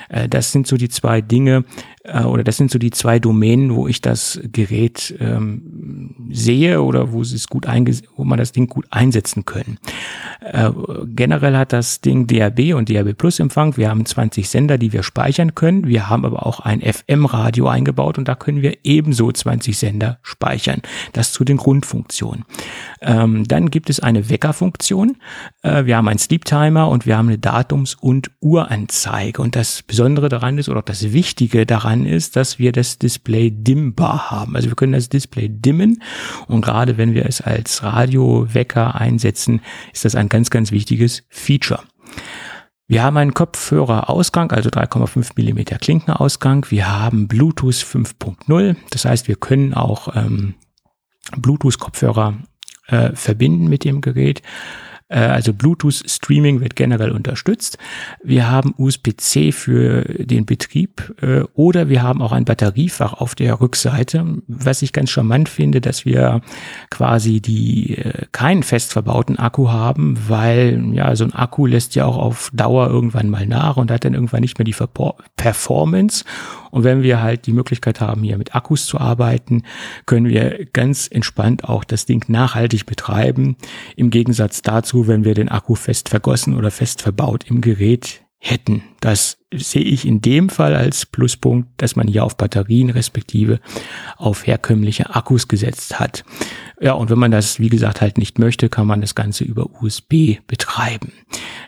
Äh, 0.09 0.29
das 0.29 0.53
sind 0.53 0.69
so 0.69 0.77
die 0.77 0.89
zwei 0.89 1.21
Dinge, 1.21 1.65
äh, 2.07 2.23
oder 2.23 2.45
das 2.45 2.57
sind 2.57 2.71
so 2.71 2.79
die 2.79 2.91
zwei 2.91 3.19
Domänen, 3.19 3.75
wo 3.75 3.89
ich 3.89 4.01
das 4.01 4.41
Gerät 4.53 5.15
ähm, 5.21 6.15
sehe 6.31 6.83
oder 6.83 7.13
wo 7.13 7.23
es 7.23 7.47
gut 7.49 7.67
wo 7.67 8.25
man 8.25 8.39
das 8.39 8.53
Ding 8.53 8.69
gut 8.69 8.87
einsetzen 8.91 9.45
können. 9.45 9.79
Äh, 10.41 10.71
generell 11.07 11.57
hat 11.57 11.73
das 11.73 12.01
Ding 12.01 12.27
DAB 12.27 12.75
und 12.75 12.91
DAB 12.91 13.15
Plus 13.15 13.41
Empfang. 13.41 13.77
Wir 13.77 13.89
haben 13.89 14.05
20 14.07 14.49
Sender, 14.49 14.79
die 14.79 14.93
wir 14.93 15.03
speichern 15.03 15.55
können. 15.55 15.87
Wir 15.87 16.09
haben 16.09 16.25
aber 16.25 16.47
auch 16.47 16.61
ein 16.61 16.81
FM-Radio 16.81 17.69
eingebaut 17.69 18.19
und 18.19 18.29
da 18.29 18.35
können 18.35 18.63
wir 18.63 18.79
ebenso 18.85 19.31
20 19.31 19.77
Sender 19.77 20.19
speichern. 20.23 20.83
Das 21.13 21.33
zu 21.33 21.45
den 21.45 21.57
Grundfunktionen. 21.57 22.45
Ähm, 23.01 23.47
dann 23.47 23.71
gibt 23.71 23.91
es 23.91 24.01
eine 24.01 24.31
Weckerfunktion. 24.31 25.17
Äh, 25.63 25.85
wir 25.85 25.97
haben 25.97 26.09
einen 26.09 26.19
Sleep 26.19 26.45
Timer 26.45 26.89
und 26.89 27.07
wir 27.07 27.17
haben 27.17 27.29
eine 27.29 27.39
Datums- 27.39 27.97
und 27.99 28.31
Uhranzeige. 28.41 29.43
Und 29.43 29.57
das 29.57 29.83
Besondere 29.83 30.29
daran 30.29 30.59
ist 30.59 30.69
oder 30.69 30.81
auch 30.81 30.85
das 30.85 31.13
Wichtige 31.13 31.67
daran 31.67 31.96
ist, 32.05 32.37
dass 32.37 32.59
wir 32.59 32.73
das 32.73 32.99
Display 32.99 33.51
dimmbar 33.51 34.31
haben. 34.31 34.57
Also 34.57 34.69
wir 34.69 34.77
können 34.77 34.93
das 34.93 35.09
Display 35.09 35.49
dimmen 35.49 36.03
und 36.49 36.63
gerade 36.63 36.99
wenn 36.99 37.15
wir 37.15 37.27
es 37.27 37.41
als 37.41 37.83
Radiowecker 37.83 38.97
einsetzen, 38.97 39.61
ist 39.93 40.05
das 40.05 40.15
ein 40.15 40.29
ganz, 40.29 40.51
ganz 40.51 40.73
wichtiges 40.73 41.23
Feature. 41.31 41.83
Wir 42.89 43.03
haben 43.03 43.17
einen 43.17 43.35
Kopfhörerausgang, 43.35 44.53
also 44.53 44.71
3,5 44.71 45.31
Millimeter 45.35 45.77
Klinkenausgang. 45.77 46.67
Wir 46.71 46.89
haben 46.89 47.27
Bluetooth 47.27 47.75
5.0. 47.75 48.77
Das 48.91 49.05
heißt, 49.05 49.27
wir 49.27 49.35
können 49.35 49.75
auch 49.75 50.15
ähm, 50.15 50.55
Bluetooth-Kopfhörer 51.37 52.39
äh, 52.87 53.11
verbinden 53.15 53.69
mit 53.69 53.83
dem 53.83 54.01
Gerät. 54.01 54.43
Äh, 55.09 55.19
also 55.19 55.53
Bluetooth 55.53 56.03
Streaming 56.09 56.61
wird 56.61 56.77
generell 56.77 57.13
unterstützt. 57.13 57.79
Wir 58.23 58.51
haben 58.51 58.75
USB-C 58.77 59.53
für 59.53 60.03
den 60.03 60.47
Betrieb 60.47 61.15
äh, 61.21 61.43
oder 61.55 61.89
wir 61.89 62.03
haben 62.03 62.23
auch 62.23 62.33
ein 62.33 62.45
Batteriefach 62.45 63.15
auf 63.15 63.35
der 63.35 63.61
Rückseite. 63.61 64.43
Was 64.49 64.83
ich 64.83 64.93
ganz 64.93 65.11
charmant 65.11 65.49
finde, 65.49 65.81
dass 65.81 66.05
wir 66.05 66.41
quasi 66.91 67.41
die 67.41 67.99
äh, 67.99 68.27
keinen 68.33 68.63
fest 68.63 68.93
verbauten 68.93 69.39
Akku 69.39 69.69
haben, 69.69 70.19
weil 70.29 70.93
ja 70.93 71.15
so 71.17 71.25
ein 71.25 71.35
Akku 71.35 71.67
lässt 71.67 71.95
ja 71.95 72.05
auch 72.05 72.19
auf 72.19 72.51
Dauer 72.53 72.89
irgendwann 72.89 73.31
mal 73.31 73.47
nach 73.47 73.77
und 73.77 73.91
hat 73.91 74.05
dann 74.05 74.15
irgendwann 74.15 74.41
nicht 74.41 74.59
mehr 74.59 74.65
die 74.65 74.75
Performance 75.37 76.25
und 76.77 76.85
wenn 76.85 77.03
wir 77.03 77.23
halt 77.23 77.47
die 77.47 77.55
Möglichkeit 77.55 78.03
haben, 78.03 78.23
hier 78.23 78.37
mit 78.37 78.55
Akkus 78.55 78.85
zu 78.85 78.99
arbeiten, 78.99 79.63
können 80.05 80.29
wir 80.29 80.67
ganz 80.75 81.09
entspannt 81.11 81.65
auch 81.65 81.85
das 81.85 82.05
Ding 82.05 82.25
nachhaltig 82.29 82.85
betreiben. 82.85 83.57
Im 83.97 84.11
Gegensatz 84.11 84.61
dazu, 84.61 84.96
wenn 85.05 85.25
wir 85.25 85.35
den 85.35 85.49
Akku 85.49 85.75
fest 85.75 86.09
vergossen 86.09 86.57
oder 86.57 86.71
fest 86.71 87.03
verbaut 87.03 87.45
im 87.49 87.61
Gerät 87.61 88.23
hätten. 88.39 88.83
Das 89.01 89.39
sehe 89.53 89.83
ich 89.83 90.07
in 90.07 90.21
dem 90.21 90.49
Fall 90.49 90.75
als 90.75 91.07
Pluspunkt, 91.07 91.69
dass 91.79 91.97
man 91.97 92.07
hier 92.07 92.25
auf 92.25 92.37
Batterien 92.37 92.91
respektive 92.91 93.61
auf 94.17 94.47
herkömmliche 94.47 95.15
Akkus 95.15 95.49
gesetzt 95.49 95.99
hat. 95.99 96.25
Ja, 96.81 96.93
und 96.93 97.11
wenn 97.11 97.19
man 97.19 97.31
das, 97.31 97.59
wie 97.59 97.71
gesagt, 97.71 98.01
halt 98.01 98.19
nicht 98.19 98.39
möchte, 98.39 98.69
kann 98.69 98.87
man 98.87 99.01
das 99.01 99.15
Ganze 99.15 99.45
über 99.45 99.71
USB 99.81 100.39
betreiben. 100.47 101.13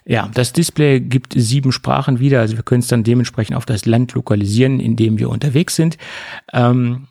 Ja, 0.05 0.31
das 0.33 0.53
Display 0.53 1.01
gibt 1.01 1.33
sieben 1.35 1.73
Sprachen 1.73 2.21
wieder, 2.21 2.41
also 2.41 2.57
wir 2.57 2.63
können 2.63 2.81
es 2.81 2.89
dann 2.89 3.05
dementsprechend 3.05 3.57
auf 3.57 3.67
das 3.67 3.87
Land 3.87 4.13
lokalisieren, 4.15 4.81
in 4.81 4.97
dem 4.97 5.19
wir 5.19 5.31
unterwegs 5.31 5.77
sind. 5.77 5.97
Ähm, 6.53 7.09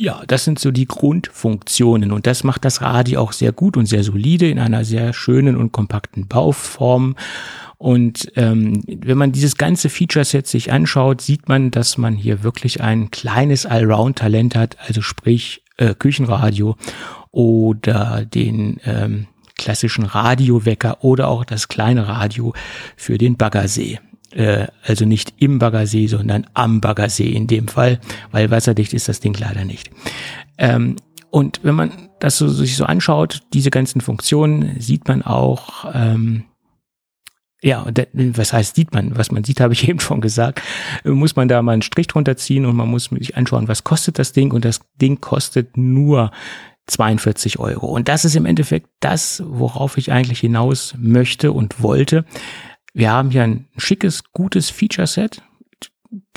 ja, 0.00 0.22
das 0.26 0.44
sind 0.44 0.58
so 0.58 0.70
die 0.70 0.86
Grundfunktionen 0.86 2.10
und 2.10 2.26
das 2.26 2.42
macht 2.42 2.64
das 2.64 2.80
Radio 2.80 3.20
auch 3.20 3.32
sehr 3.32 3.52
gut 3.52 3.76
und 3.76 3.84
sehr 3.84 4.02
solide 4.02 4.48
in 4.48 4.58
einer 4.58 4.82
sehr 4.82 5.12
schönen 5.12 5.58
und 5.58 5.72
kompakten 5.72 6.26
Bauform. 6.26 7.16
Und 7.76 8.32
ähm, 8.34 8.82
wenn 8.86 9.18
man 9.18 9.32
dieses 9.32 9.58
ganze 9.58 9.90
Feature-Set 9.90 10.46
sich 10.46 10.72
anschaut, 10.72 11.20
sieht 11.20 11.50
man, 11.50 11.70
dass 11.70 11.98
man 11.98 12.14
hier 12.14 12.42
wirklich 12.42 12.80
ein 12.80 13.10
kleines 13.10 13.66
Allround-Talent 13.66 14.56
hat, 14.56 14.78
also 14.86 15.02
sprich 15.02 15.64
äh, 15.76 15.94
Küchenradio 15.94 16.76
oder 17.30 18.24
den 18.24 18.80
ähm, 18.86 19.26
klassischen 19.58 20.06
Radiowecker 20.06 21.04
oder 21.04 21.28
auch 21.28 21.44
das 21.44 21.68
kleine 21.68 22.08
Radio 22.08 22.54
für 22.96 23.18
den 23.18 23.36
Baggersee. 23.36 23.98
Äh, 24.32 24.68
also 24.84 25.04
nicht 25.04 25.34
im 25.38 25.58
Baggersee, 25.58 26.06
sondern 26.06 26.46
am 26.54 26.80
Baggersee 26.80 27.30
in 27.30 27.46
dem 27.46 27.68
Fall, 27.68 28.00
weil 28.30 28.50
wasserdicht 28.50 28.92
ist 28.94 29.08
das 29.08 29.20
Ding 29.20 29.36
leider 29.38 29.64
nicht. 29.64 29.90
Ähm, 30.58 30.96
und 31.30 31.60
wenn 31.62 31.74
man 31.74 31.92
das 32.20 32.38
so, 32.38 32.48
sich 32.48 32.76
so 32.76 32.84
anschaut, 32.84 33.42
diese 33.52 33.70
ganzen 33.70 34.00
Funktionen, 34.00 34.80
sieht 34.80 35.08
man 35.08 35.22
auch, 35.22 35.86
ähm, 35.94 36.44
ja, 37.62 37.86
was 38.12 38.52
heißt 38.52 38.74
sieht 38.74 38.94
man? 38.94 39.16
Was 39.16 39.30
man 39.30 39.44
sieht, 39.44 39.60
habe 39.60 39.72
ich 39.72 39.88
eben 39.88 40.00
schon 40.00 40.20
gesagt. 40.20 40.62
Muss 41.04 41.36
man 41.36 41.48
da 41.48 41.62
mal 41.62 41.72
einen 41.72 41.82
Strich 41.82 42.06
drunter 42.06 42.36
ziehen 42.36 42.66
und 42.66 42.76
man 42.76 42.88
muss 42.88 43.10
sich 43.10 43.36
anschauen, 43.36 43.68
was 43.68 43.84
kostet 43.84 44.18
das 44.18 44.32
Ding? 44.32 44.52
Und 44.52 44.64
das 44.64 44.80
Ding 45.00 45.20
kostet 45.20 45.76
nur 45.76 46.30
42 46.86 47.58
Euro. 47.58 47.86
Und 47.86 48.08
das 48.08 48.24
ist 48.24 48.34
im 48.34 48.46
Endeffekt 48.46 48.88
das, 49.00 49.42
worauf 49.46 49.96
ich 49.96 50.10
eigentlich 50.10 50.40
hinaus 50.40 50.94
möchte 50.98 51.52
und 51.52 51.82
wollte. 51.82 52.24
Wir 52.92 53.12
haben 53.12 53.30
hier 53.30 53.44
ein 53.44 53.68
schickes, 53.76 54.24
gutes 54.32 54.70
Feature-Set, 54.70 55.42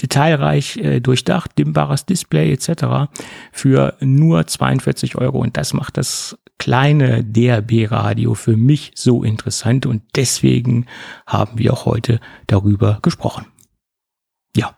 detailreich 0.02 0.78
äh, 0.78 1.00
durchdacht, 1.00 1.58
dimmbares 1.58 2.06
Display 2.06 2.52
etc. 2.54 3.12
für 3.52 3.98
nur 4.00 4.46
42 4.46 5.16
Euro. 5.16 5.40
Und 5.40 5.58
das 5.58 5.74
macht 5.74 5.98
das 5.98 6.38
kleine 6.58 7.24
DRB-Radio 7.24 8.36
für 8.36 8.56
mich 8.56 8.92
so 8.96 9.24
interessant 9.24 9.86
und 9.86 10.04
deswegen 10.16 10.86
haben 11.26 11.58
wir 11.58 11.74
auch 11.74 11.86
heute 11.86 12.20
darüber 12.48 13.00
gesprochen. 13.02 13.48
Ja. 14.56 14.78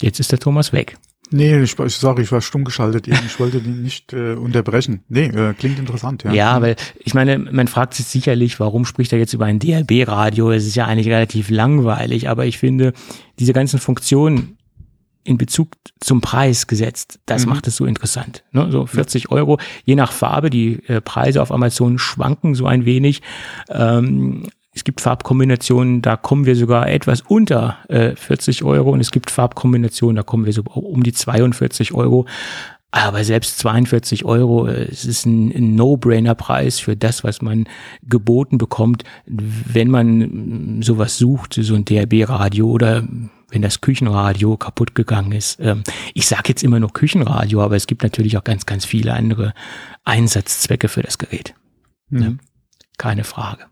Jetzt 0.00 0.20
ist 0.20 0.30
der 0.30 0.38
Thomas 0.38 0.72
weg. 0.72 0.98
Nee, 1.30 1.60
ich, 1.62 1.78
ich 1.78 1.96
sage, 1.96 2.22
ich 2.22 2.30
war 2.30 2.40
stumm 2.40 2.64
geschaltet 2.64 3.08
eben. 3.08 3.18
Ich 3.26 3.38
wollte 3.40 3.60
den 3.60 3.82
nicht 3.82 4.12
äh, 4.12 4.34
unterbrechen. 4.34 5.02
Nee, 5.08 5.26
äh, 5.26 5.54
klingt 5.54 5.78
interessant, 5.78 6.24
ja. 6.24 6.32
Ja, 6.32 6.62
weil 6.62 6.76
ich 6.98 7.14
meine, 7.14 7.38
man 7.38 7.68
fragt 7.68 7.94
sich 7.94 8.06
sicherlich, 8.06 8.60
warum 8.60 8.84
spricht 8.84 9.12
er 9.12 9.18
jetzt 9.18 9.32
über 9.32 9.46
ein 9.46 9.58
DRB-Radio? 9.58 10.50
Es 10.52 10.66
ist 10.66 10.76
ja 10.76 10.86
eigentlich 10.86 11.08
relativ 11.08 11.50
langweilig, 11.50 12.28
aber 12.28 12.46
ich 12.46 12.58
finde, 12.58 12.92
diese 13.38 13.52
ganzen 13.52 13.80
Funktionen 13.80 14.56
in 15.24 15.38
Bezug 15.38 15.72
zum 16.00 16.20
Preis 16.20 16.68
gesetzt, 16.68 17.18
das 17.26 17.44
mhm. 17.44 17.50
macht 17.50 17.66
es 17.66 17.76
so 17.76 17.84
interessant. 17.84 18.44
Ne? 18.52 18.68
So 18.70 18.86
40 18.86 19.30
Euro, 19.30 19.58
je 19.84 19.96
nach 19.96 20.12
Farbe, 20.12 20.50
die 20.50 20.84
äh, 20.86 21.00
Preise 21.00 21.42
auf 21.42 21.50
Amazon 21.50 21.98
schwanken 21.98 22.54
so 22.54 22.66
ein 22.66 22.84
wenig. 22.84 23.22
Ähm, 23.68 24.46
es 24.76 24.84
gibt 24.84 25.00
Farbkombinationen, 25.00 26.02
da 26.02 26.16
kommen 26.18 26.44
wir 26.44 26.54
sogar 26.54 26.90
etwas 26.90 27.22
unter 27.22 27.78
äh, 27.88 28.14
40 28.14 28.62
Euro 28.62 28.90
und 28.90 29.00
es 29.00 29.10
gibt 29.10 29.30
Farbkombinationen, 29.30 30.16
da 30.16 30.22
kommen 30.22 30.44
wir 30.44 30.52
so 30.52 30.62
um 30.62 31.02
die 31.02 31.14
42 31.14 31.94
Euro. 31.94 32.26
Aber 32.90 33.24
selbst 33.24 33.58
42 33.58 34.26
Euro, 34.26 34.66
äh, 34.66 34.84
es 34.84 35.06
ist 35.06 35.24
ein, 35.24 35.74
No-Brainer-Preis 35.76 36.78
für 36.78 36.94
das, 36.94 37.24
was 37.24 37.40
man 37.40 37.64
geboten 38.02 38.58
bekommt, 38.58 39.04
wenn 39.24 39.90
man 39.90 40.82
sowas 40.82 41.16
sucht, 41.16 41.54
so 41.54 41.74
ein 41.74 41.86
DRB-Radio 41.86 42.68
oder 42.68 43.08
wenn 43.48 43.62
das 43.62 43.80
Küchenradio 43.80 44.58
kaputt 44.58 44.94
gegangen 44.94 45.32
ist. 45.32 45.58
Ähm, 45.58 45.84
ich 46.12 46.26
sage 46.26 46.48
jetzt 46.48 46.62
immer 46.62 46.80
nur 46.80 46.92
Küchenradio, 46.92 47.62
aber 47.62 47.76
es 47.76 47.86
gibt 47.86 48.02
natürlich 48.02 48.36
auch 48.36 48.44
ganz, 48.44 48.66
ganz 48.66 48.84
viele 48.84 49.14
andere 49.14 49.54
Einsatzzwecke 50.04 50.88
für 50.88 51.02
das 51.02 51.16
Gerät. 51.16 51.54
Mhm. 52.10 52.40
Keine 52.98 53.24
Frage. 53.24 53.64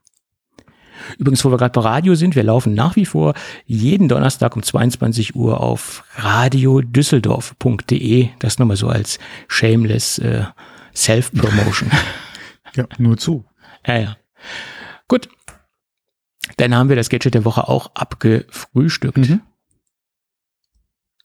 Übrigens, 1.18 1.44
wo 1.44 1.50
wir 1.50 1.58
gerade 1.58 1.72
bei 1.72 1.80
Radio 1.80 2.14
sind, 2.14 2.36
wir 2.36 2.42
laufen 2.42 2.74
nach 2.74 2.96
wie 2.96 3.06
vor 3.06 3.34
jeden 3.66 4.08
Donnerstag 4.08 4.56
um 4.56 4.62
22 4.62 5.34
Uhr 5.34 5.60
auf 5.60 6.04
radiodüsseldorf.de. 6.16 8.28
Das 8.38 8.58
nochmal 8.58 8.76
so 8.76 8.88
als 8.88 9.18
shameless 9.48 10.18
äh, 10.18 10.44
Self-Promotion. 10.94 11.90
ja, 12.74 12.86
nur 12.98 13.16
zu. 13.16 13.44
Ja, 13.86 13.98
ja. 13.98 14.16
Gut. 15.08 15.28
Dann 16.56 16.74
haben 16.74 16.88
wir 16.88 16.96
das 16.96 17.08
Gadget 17.08 17.34
der 17.34 17.44
Woche 17.44 17.68
auch 17.68 17.94
abgefrühstückt. 17.94 19.18
Mhm. 19.18 19.40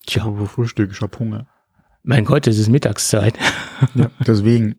Tja. 0.06 0.24
Aber 0.24 0.48
Frühstück, 0.48 0.91
ich 0.91 1.02
hab 1.02 1.20
Hunger. 1.20 1.48
Mein 2.04 2.26
Gott, 2.26 2.48
es 2.48 2.58
ist 2.58 2.70
Mittagszeit. 2.70 3.38
ja, 3.96 4.10
deswegen. 4.26 4.78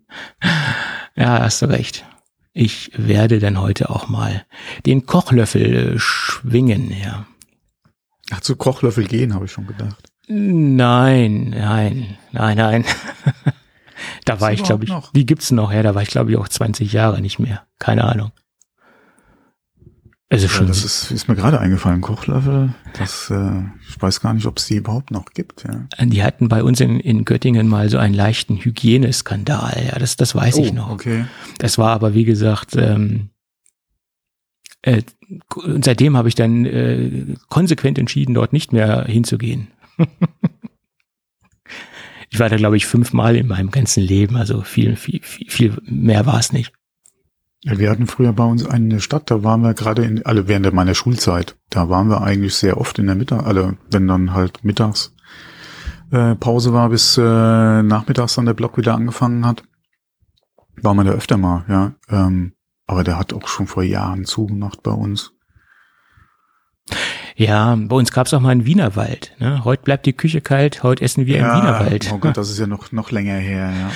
Ja, 1.14 1.40
hast 1.40 1.62
du 1.62 1.66
recht 1.66 2.04
ich 2.52 2.90
werde 2.96 3.38
dann 3.38 3.60
heute 3.60 3.90
auch 3.90 4.08
mal 4.08 4.44
den 4.86 5.06
Kochlöffel 5.06 5.94
äh, 5.94 5.98
schwingen, 5.98 6.92
ja. 7.02 7.26
Ach, 8.30 8.40
zu 8.40 8.56
Kochlöffel 8.56 9.06
gehen, 9.06 9.34
habe 9.34 9.46
ich 9.46 9.52
schon 9.52 9.66
gedacht. 9.66 10.10
Nein, 10.28 11.50
nein, 11.50 12.16
nein, 12.32 12.56
nein. 12.56 12.84
da 14.24 14.40
war 14.40 14.52
ich, 14.52 14.62
glaube 14.62 14.84
ich, 14.84 14.90
noch? 14.90 15.12
die 15.12 15.26
gibt's 15.26 15.50
noch, 15.50 15.72
ja, 15.72 15.82
da 15.82 15.94
war 15.94 16.02
ich, 16.02 16.10
glaube 16.10 16.30
ich, 16.30 16.36
auch 16.36 16.48
20 16.48 16.92
Jahre 16.92 17.20
nicht 17.20 17.38
mehr. 17.38 17.66
Keine 17.78 18.04
Ahnung. 18.04 18.30
Also 20.32 20.46
schon. 20.46 20.66
Ja, 20.66 20.68
das 20.68 20.84
ist, 20.84 21.10
ist 21.10 21.28
mir 21.28 21.34
gerade 21.34 21.58
eingefallen, 21.58 22.00
Kochlöffel. 22.00 22.72
Das, 22.96 23.30
äh, 23.30 23.62
ich 23.88 24.00
weiß 24.00 24.20
gar 24.20 24.32
nicht, 24.32 24.46
ob 24.46 24.58
es 24.58 24.66
die 24.66 24.76
überhaupt 24.76 25.10
noch 25.10 25.26
gibt. 25.34 25.64
Ja. 25.64 26.04
Die 26.04 26.22
hatten 26.22 26.48
bei 26.48 26.62
uns 26.62 26.80
in, 26.80 27.00
in 27.00 27.24
Göttingen 27.24 27.66
mal 27.66 27.90
so 27.90 27.98
einen 27.98 28.14
leichten 28.14 28.56
Hygieneskandal. 28.56 29.88
Ja, 29.92 29.98
das, 29.98 30.16
das 30.16 30.34
weiß 30.36 30.56
oh, 30.56 30.64
ich 30.64 30.72
noch. 30.72 30.90
Okay. 30.90 31.24
Das 31.58 31.78
war 31.78 31.90
aber 31.90 32.14
wie 32.14 32.24
gesagt 32.24 32.76
ähm, 32.76 33.30
Äh, 34.82 35.02
und 35.54 35.84
seitdem 35.84 36.16
habe 36.16 36.28
ich 36.28 36.34
dann 36.34 36.64
äh, 36.64 37.36
konsequent 37.48 37.98
entschieden, 37.98 38.34
dort 38.34 38.52
nicht 38.52 38.72
mehr 38.72 39.04
hinzugehen. 39.04 39.68
ich 42.30 42.38
war 42.38 42.48
da, 42.48 42.56
glaube 42.56 42.76
ich, 42.76 42.86
fünfmal 42.86 43.36
in 43.36 43.46
meinem 43.46 43.70
ganzen 43.70 44.02
Leben, 44.02 44.36
also 44.36 44.62
viel, 44.62 44.96
viel, 44.96 45.20
viel, 45.22 45.50
viel 45.50 45.76
mehr 45.84 46.26
war 46.26 46.38
es 46.38 46.52
nicht. 46.52 46.72
Ja, 47.62 47.78
wir 47.78 47.90
hatten 47.90 48.06
früher 48.06 48.32
bei 48.32 48.44
uns 48.44 48.64
eine 48.64 49.00
Stadt, 49.00 49.30
da 49.30 49.42
waren 49.42 49.62
wir 49.62 49.74
gerade 49.74 50.04
in, 50.04 50.24
alle 50.24 50.48
während 50.48 50.72
meiner 50.72 50.94
Schulzeit, 50.94 51.56
da 51.68 51.90
waren 51.90 52.08
wir 52.08 52.22
eigentlich 52.22 52.54
sehr 52.54 52.78
oft 52.78 52.98
in 52.98 53.06
der 53.06 53.16
Mittag, 53.16 53.46
alle, 53.46 53.76
wenn 53.90 54.08
dann 54.08 54.32
halt 54.32 54.64
mittags 54.64 55.14
äh, 56.10 56.36
Pause 56.36 56.72
war, 56.72 56.88
bis 56.88 57.18
äh, 57.18 57.82
nachmittags 57.82 58.34
dann 58.34 58.46
der 58.46 58.54
Block 58.54 58.78
wieder 58.78 58.94
angefangen 58.94 59.44
hat, 59.44 59.62
war 60.76 60.94
man 60.94 61.06
da 61.06 61.12
öfter 61.12 61.36
mal, 61.36 61.64
ja. 61.68 61.92
Ähm, 62.08 62.54
aber 62.86 63.04
der 63.04 63.18
hat 63.18 63.34
auch 63.34 63.46
schon 63.46 63.66
vor 63.66 63.82
Jahren 63.82 64.24
zugemacht 64.24 64.82
bei 64.82 64.90
uns. 64.90 65.32
Ja, 67.36 67.76
bei 67.76 67.94
uns 67.94 68.10
gab 68.10 68.26
es 68.26 68.34
auch 68.34 68.40
mal 68.40 68.50
einen 68.50 68.66
Wienerwald. 68.66 69.34
Ne? 69.38 69.64
Heute 69.64 69.82
bleibt 69.82 70.06
die 70.06 70.12
Küche 70.12 70.40
kalt, 70.40 70.82
heute 70.82 71.04
essen 71.04 71.26
wir 71.26 71.36
ja, 71.36 71.56
im 71.56 71.62
Wienerwald. 71.62 72.10
Oh 72.12 72.18
Gott, 72.18 72.36
das 72.36 72.50
ist 72.50 72.58
ja 72.58 72.66
noch, 72.66 72.90
noch 72.90 73.10
länger 73.10 73.36
her, 73.36 73.70
ja. 73.70 73.90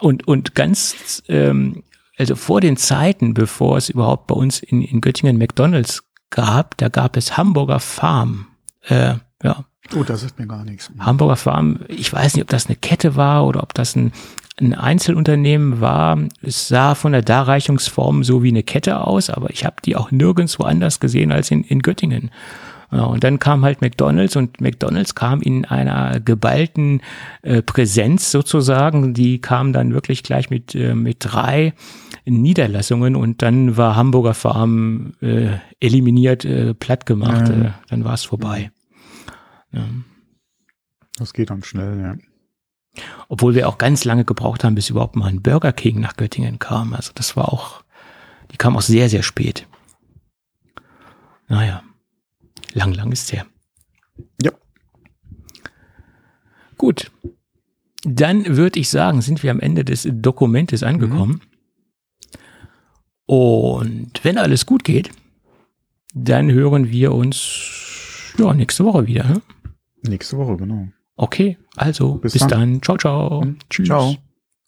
Und, 0.00 0.26
und 0.26 0.54
ganz, 0.54 1.22
ähm, 1.28 1.82
also 2.18 2.34
vor 2.34 2.60
den 2.60 2.76
Zeiten, 2.76 3.32
bevor 3.32 3.76
es 3.76 3.88
überhaupt 3.88 4.26
bei 4.26 4.34
uns 4.34 4.60
in, 4.60 4.82
in 4.82 5.00
Göttingen 5.00 5.38
McDonalds 5.38 6.02
gab, 6.30 6.76
da 6.76 6.88
gab 6.88 7.16
es 7.16 7.36
Hamburger 7.36 7.80
Farm. 7.80 8.48
Äh, 8.82 9.14
ja. 9.42 9.64
Oh, 9.96 10.02
das 10.02 10.22
ist 10.22 10.38
mir 10.38 10.46
gar 10.46 10.64
nichts. 10.64 10.90
Hamburger 10.98 11.36
Farm, 11.36 11.80
ich 11.88 12.12
weiß 12.12 12.34
nicht, 12.34 12.42
ob 12.42 12.48
das 12.48 12.66
eine 12.66 12.76
Kette 12.76 13.16
war 13.16 13.46
oder 13.46 13.62
ob 13.62 13.72
das 13.72 13.96
ein, 13.96 14.12
ein 14.60 14.74
Einzelunternehmen 14.74 15.80
war. 15.80 16.18
Es 16.42 16.68
sah 16.68 16.94
von 16.94 17.12
der 17.12 17.22
Darreichungsform 17.22 18.24
so 18.24 18.42
wie 18.42 18.48
eine 18.48 18.62
Kette 18.62 19.00
aus, 19.00 19.30
aber 19.30 19.50
ich 19.50 19.64
habe 19.64 19.76
die 19.84 19.96
auch 19.96 20.10
nirgendwo 20.10 20.64
anders 20.64 21.00
gesehen 21.00 21.32
als 21.32 21.50
in, 21.50 21.62
in 21.62 21.80
Göttingen. 21.80 22.30
Ja, 22.90 23.02
und 23.02 23.22
dann 23.22 23.38
kam 23.38 23.64
halt 23.64 23.82
McDonald's 23.82 24.34
und 24.36 24.60
McDonald's 24.60 25.14
kam 25.14 25.42
in 25.42 25.66
einer 25.66 26.20
geballten 26.20 27.02
äh, 27.42 27.60
Präsenz 27.60 28.30
sozusagen. 28.30 29.12
Die 29.12 29.40
kam 29.40 29.74
dann 29.74 29.92
wirklich 29.92 30.22
gleich 30.22 30.48
mit, 30.48 30.74
äh, 30.74 30.94
mit 30.94 31.18
drei 31.20 31.74
Niederlassungen 32.28 33.16
und 33.16 33.42
dann 33.42 33.76
war 33.76 33.96
Hamburger 33.96 34.34
Farm 34.34 35.14
äh, 35.20 35.56
eliminiert, 35.80 36.44
äh, 36.44 36.74
platt 36.74 37.06
gemacht. 37.06 37.48
Äh, 37.48 37.70
dann 37.88 38.04
war 38.04 38.14
es 38.14 38.24
vorbei. 38.24 38.70
Ja. 39.72 39.84
Das 41.16 41.32
geht 41.32 41.50
dann 41.50 41.62
schnell, 41.62 42.00
ja. 42.00 42.16
Obwohl 43.28 43.54
wir 43.54 43.68
auch 43.68 43.78
ganz 43.78 44.04
lange 44.04 44.24
gebraucht 44.24 44.64
haben, 44.64 44.74
bis 44.74 44.90
überhaupt 44.90 45.16
mal 45.16 45.28
ein 45.28 45.42
Burger 45.42 45.72
King 45.72 46.00
nach 46.00 46.16
Göttingen 46.16 46.58
kam. 46.58 46.94
Also 46.94 47.12
das 47.14 47.36
war 47.36 47.52
auch, 47.52 47.84
die 48.50 48.56
kam 48.56 48.76
auch 48.76 48.82
sehr, 48.82 49.08
sehr 49.08 49.22
spät. 49.22 49.66
Naja, 51.48 51.82
lang, 52.74 52.92
lang 52.92 53.12
ist 53.12 53.32
her. 53.32 53.46
Ja. 54.42 54.52
Gut. 56.76 57.10
Dann 58.04 58.56
würde 58.56 58.78
ich 58.78 58.88
sagen, 58.88 59.22
sind 59.22 59.42
wir 59.42 59.50
am 59.50 59.60
Ende 59.60 59.84
des 59.84 60.08
Dokumentes 60.10 60.82
angekommen. 60.82 61.40
Und 63.28 64.20
wenn 64.22 64.38
alles 64.38 64.64
gut 64.64 64.84
geht, 64.84 65.10
dann 66.14 66.50
hören 66.50 66.90
wir 66.90 67.12
uns 67.12 68.32
ja, 68.38 68.54
nächste 68.54 68.86
Woche 68.86 69.06
wieder. 69.06 69.24
Ne? 69.24 69.42
Nächste 70.02 70.38
Woche, 70.38 70.56
genau. 70.56 70.88
Okay, 71.14 71.58
also 71.76 72.14
bis, 72.14 72.32
bis 72.32 72.40
dann. 72.40 72.50
dann. 72.50 72.82
Ciao, 72.82 72.96
ciao. 72.96 73.42
Mhm. 73.42 73.58
Tschüss. 73.68 73.88
Ciao. 73.88 74.16